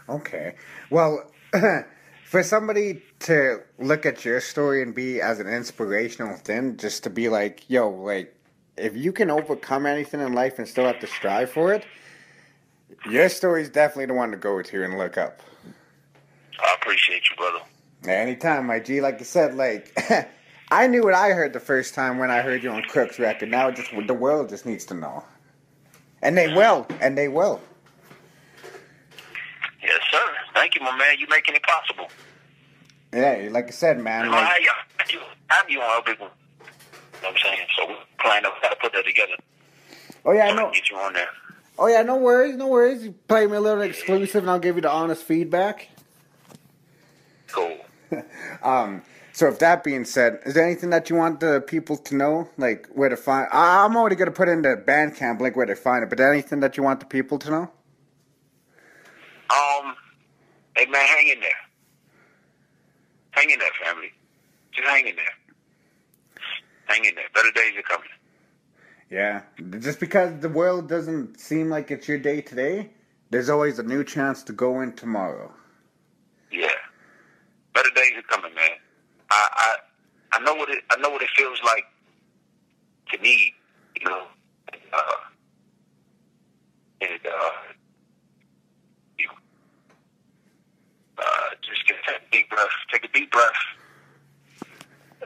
Okay. 0.09 0.55
Well, 0.91 1.31
for 2.25 2.43
somebody 2.43 3.03
to 3.21 3.63
look 3.79 4.05
at 4.05 4.25
your 4.25 4.41
story 4.41 4.83
and 4.83 4.95
be 4.95 5.21
as 5.21 5.41
an 5.41 5.49
inspirational 5.49 6.37
thing, 6.37 6.77
just 6.77 7.05
to 7.05 7.11
be 7.11 7.29
like, 7.29 7.69
yo, 7.69 7.89
like, 7.89 8.35
if 8.77 8.97
you 8.97 9.13
can 9.13 9.31
overcome 9.31 9.87
anything 9.87 10.21
in 10.21 10.33
life 10.33 10.59
and 10.59 10.69
still 10.69 10.85
have 10.85 11.01
to 11.01 11.07
strive 11.07 11.51
for 11.51 11.73
it, 11.73 11.87
your 13.09 13.29
story 13.29 13.63
is 13.63 13.71
definitely 13.71 14.07
the 14.07 14.15
one 14.15 14.31
to 14.31 14.37
go 14.37 14.61
to 14.61 14.85
and 14.85 14.99
look 14.99 15.17
up. 15.17 15.41
I 16.61 16.75
appreciate 16.81 17.23
you, 17.31 17.37
brother. 17.37 17.61
Anytime, 18.07 18.67
my 18.67 18.81
G. 18.81 19.01
Like 19.01 19.19
you 19.19 19.25
said, 19.25 19.55
like 19.55 19.97
I 20.71 20.87
knew 20.87 21.03
what 21.03 21.15
I 21.15 21.31
heard 21.31 21.53
the 21.53 21.61
first 21.61 21.95
time 21.95 22.19
when 22.19 22.31
I 22.31 22.41
heard 22.41 22.63
you 22.63 22.71
on 22.71 22.83
Crook's 22.83 23.19
record. 23.19 23.51
Now 23.51 23.69
it 23.69 23.77
just 23.77 23.91
the 24.07 24.15
world 24.15 24.49
just 24.49 24.67
needs 24.67 24.85
to 24.87 24.95
know, 24.95 25.25
and 26.23 26.37
they 26.37 26.49
will, 26.49 26.87
and 27.01 27.17
they 27.17 27.29
will. 27.29 27.61
Yes, 29.83 30.01
sir. 30.11 30.19
Thank 30.55 30.75
you, 30.75 30.83
my 30.83 30.97
man. 30.97 31.19
You 31.19 31.27
making 31.29 31.55
it 31.55 31.63
possible. 31.63 32.09
Yeah, 33.13 33.49
like 33.53 33.69
I 33.69 33.71
said, 33.71 34.01
man. 34.01 34.31
Well, 34.31 34.39
I 34.39 34.59
have 34.99 35.11
you, 35.11 35.21
I 35.51 35.55
have 35.55 35.71
you 35.71 35.81
on 35.81 36.03
big. 36.05 36.19
You 36.19 36.25
know 36.25 36.31
what 37.21 37.29
I'm 37.29 37.37
saying? 37.43 37.67
So 37.77 37.87
we're 37.89 37.97
planning 38.19 38.51
to 38.63 38.69
to 38.69 38.77
put 38.81 38.93
that 38.93 39.05
together. 39.05 39.35
oh 40.25 40.33
yeah, 40.33 40.49
I 40.49 40.55
know. 40.55 40.71
Get 40.73 40.91
you 40.91 40.97
on 40.97 41.13
there. 41.13 41.29
Oh 41.79 41.87
yeah, 41.87 42.03
no 42.03 42.17
worries, 42.17 42.57
no 42.57 42.69
worries. 42.69 43.05
You 43.05 43.13
play 43.29 43.47
me 43.47 43.57
a 43.57 43.61
little 43.61 43.83
exclusive, 43.83 44.43
and 44.43 44.51
I'll 44.51 44.59
give 44.59 44.77
you 44.77 44.83
the 44.83 44.91
honest 44.91 45.23
feedback. 45.25 45.89
Um, 48.65 49.03
so 49.33 49.49
if 49.49 49.59
that 49.59 49.85
being 49.85 50.05
said, 50.05 50.41
is 50.47 50.55
there 50.55 50.65
anything 50.65 50.91
that 50.91 51.11
you 51.11 51.17
want 51.17 51.41
the 51.41 51.61
people 51.61 51.97
to 51.99 52.17
know, 52.17 52.49
like 52.57 52.89
where 52.95 53.09
to 53.09 53.17
find? 53.17 53.49
I'm 53.53 53.97
already 53.97 54.17
gonna 54.17 54.31
put 54.31 54.49
in 54.49 54.63
the 54.63 54.77
Bandcamp 54.77 55.41
link 55.41 55.57
where 55.57 55.67
to 55.67 55.77
find 55.77 56.03
it, 56.03 56.11
but 56.11 56.21
anything 56.21 56.61
that 56.61 56.77
you 56.77 56.83
want 56.83 57.01
the 57.01 57.07
people 57.07 57.39
to 57.41 57.51
know? 57.51 57.71
Um, 59.51 59.95
hey 60.77 60.87
man, 60.87 61.07
hang 61.07 61.29
in 61.29 61.41
there. 61.41 61.51
Hang 63.33 63.51
in 63.51 63.59
there, 63.59 63.71
family. 63.85 64.13
Just 64.73 64.89
hang 64.89 65.07
in 65.07 65.17
there. 65.17 65.25
Hang 66.87 67.05
in 67.05 67.15
there. 67.15 67.25
Better 67.35 67.51
days 67.51 67.75
are 67.77 67.83
coming. 67.83 68.09
Yeah, 69.11 69.43
just 69.81 70.01
because 70.01 70.41
the 70.41 70.49
world 70.49 70.89
doesn't 70.89 71.39
seem 71.39 71.69
like 71.69 71.91
it's 71.91 72.09
your 72.09 72.19
day 72.19 72.41
today, 72.41 72.91
there's 73.31 73.49
always 73.49 73.79
a 73.79 73.83
new 73.83 74.05
chance 74.05 74.43
to 74.45 74.53
go 74.53 74.81
in 74.81 74.93
tomorrow. 74.93 75.53
Better 77.75 77.91
days 77.95 78.13
are 78.17 78.23
coming, 78.23 78.55
man. 78.55 78.79
I 79.31 79.49
I 80.33 80.39
I 80.39 80.45
know 80.45 80.55
what 80.55 80.71
it 80.71 80.85
I 80.91 80.97
know 80.97 81.11
what 81.11 81.23
it 81.23 81.29
feels 81.37 81.59
like 81.65 81.85
to 83.13 83.19
need, 83.21 83.53
you 84.01 84.09
know. 84.09 84.23
Uh, 84.93 85.01
and 87.01 87.21
uh, 87.27 87.51
you 89.19 89.29
uh, 91.19 91.23
just 91.63 91.87
get 91.89 91.97
take 92.07 92.17
a 92.17 92.31
deep 92.31 92.49
breath. 92.51 92.69
Take 92.93 93.05
a 93.05 93.09
deep 93.09 93.33
breath. 93.33 93.53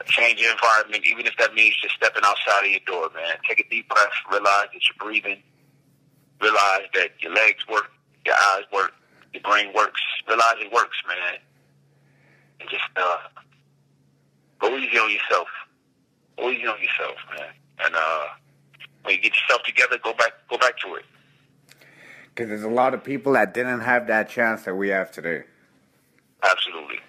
Change 0.05 0.39
your 0.41 0.51
environment, 0.51 1.05
even 1.05 1.27
if 1.27 1.33
that 1.37 1.53
means 1.53 1.75
just 1.81 1.95
stepping 1.95 2.23
outside 2.25 2.65
of 2.65 2.71
your 2.71 2.79
door, 2.87 3.09
man. 3.13 3.35
Take 3.47 3.59
a 3.59 3.69
deep 3.69 3.87
breath. 3.89 4.09
Realize 4.31 4.69
that 4.73 4.81
you're 4.87 5.07
breathing. 5.07 5.43
Realize 6.41 6.87
that 6.95 7.11
your 7.21 7.33
legs 7.33 7.67
work, 7.67 7.91
your 8.25 8.35
eyes 8.35 8.63
work, 8.73 8.93
your 9.33 9.43
brain 9.43 9.71
works. 9.75 10.01
Realize 10.27 10.55
it 10.59 10.71
works, 10.71 10.97
man 11.07 11.37
and 12.59 12.69
just 12.69 12.83
uh, 12.95 13.17
go 14.59 14.75
easy 14.77 14.97
on 14.97 15.11
yourself. 15.11 15.47
Go 16.37 16.49
easy 16.49 16.65
on 16.65 16.79
yourself, 16.79 17.15
man. 17.35 17.49
And 17.85 17.95
uh, 17.95 18.25
when 19.03 19.15
you 19.15 19.21
get 19.21 19.33
yourself 19.33 19.63
together, 19.63 19.97
go 20.03 20.13
back, 20.13 20.33
go 20.49 20.57
back 20.57 20.77
to 20.79 20.95
it. 20.95 21.05
Because 22.29 22.49
there's 22.49 22.63
a 22.63 22.69
lot 22.69 22.93
of 22.93 23.03
people 23.03 23.33
that 23.33 23.53
didn't 23.53 23.81
have 23.81 24.07
that 24.07 24.29
chance 24.29 24.63
that 24.63 24.75
we 24.75 24.89
have 24.89 25.11
today. 25.11 25.43
Absolutely. 26.43 26.99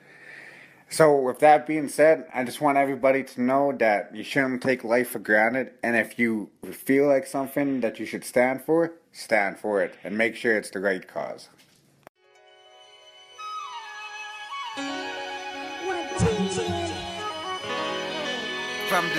So, 0.92 1.16
with 1.20 1.38
that 1.38 1.68
being 1.68 1.88
said, 1.88 2.26
I 2.34 2.42
just 2.42 2.60
want 2.60 2.76
everybody 2.76 3.22
to 3.22 3.40
know 3.40 3.72
that 3.78 4.12
you 4.12 4.24
shouldn't 4.24 4.60
take 4.60 4.82
life 4.82 5.10
for 5.10 5.20
granted. 5.20 5.70
And 5.84 5.96
if 5.96 6.18
you 6.18 6.50
feel 6.64 7.06
like 7.06 7.28
something 7.28 7.80
that 7.80 8.00
you 8.00 8.06
should 8.06 8.24
stand 8.24 8.62
for, 8.62 8.94
stand 9.12 9.60
for 9.60 9.82
it. 9.82 9.96
And 10.02 10.18
make 10.18 10.34
sure 10.34 10.56
it's 10.56 10.70
the 10.70 10.80
right 10.80 11.06
cause. 11.06 11.48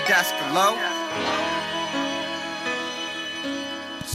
the 0.02 0.07
desk 0.07 0.34
of 0.36 0.52
Lo. 0.53 0.76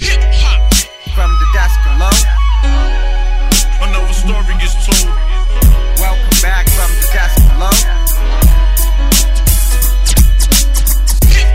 Hip 0.00 0.20
hop 0.40 0.74
from 1.14 1.30
the 1.30 1.46
desk 1.52 1.78
of 1.86 1.98
Lo. 1.98 2.10
Another 3.82 4.12
story 4.12 4.54
is 4.64 4.74
told. 4.86 5.14
Welcome 5.98 6.38
back 6.42 6.68
from 6.70 6.90
the 6.90 7.08
desk 7.12 7.38
of 7.38 7.58
Lo. 7.58 7.70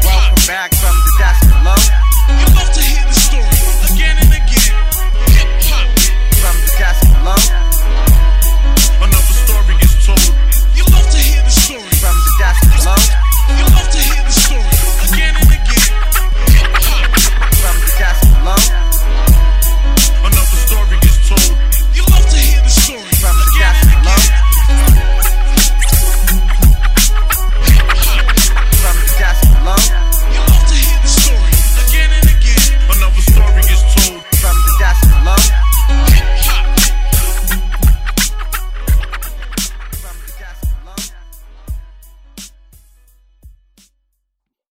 Welcome 0.05 0.47
back. 0.47 0.80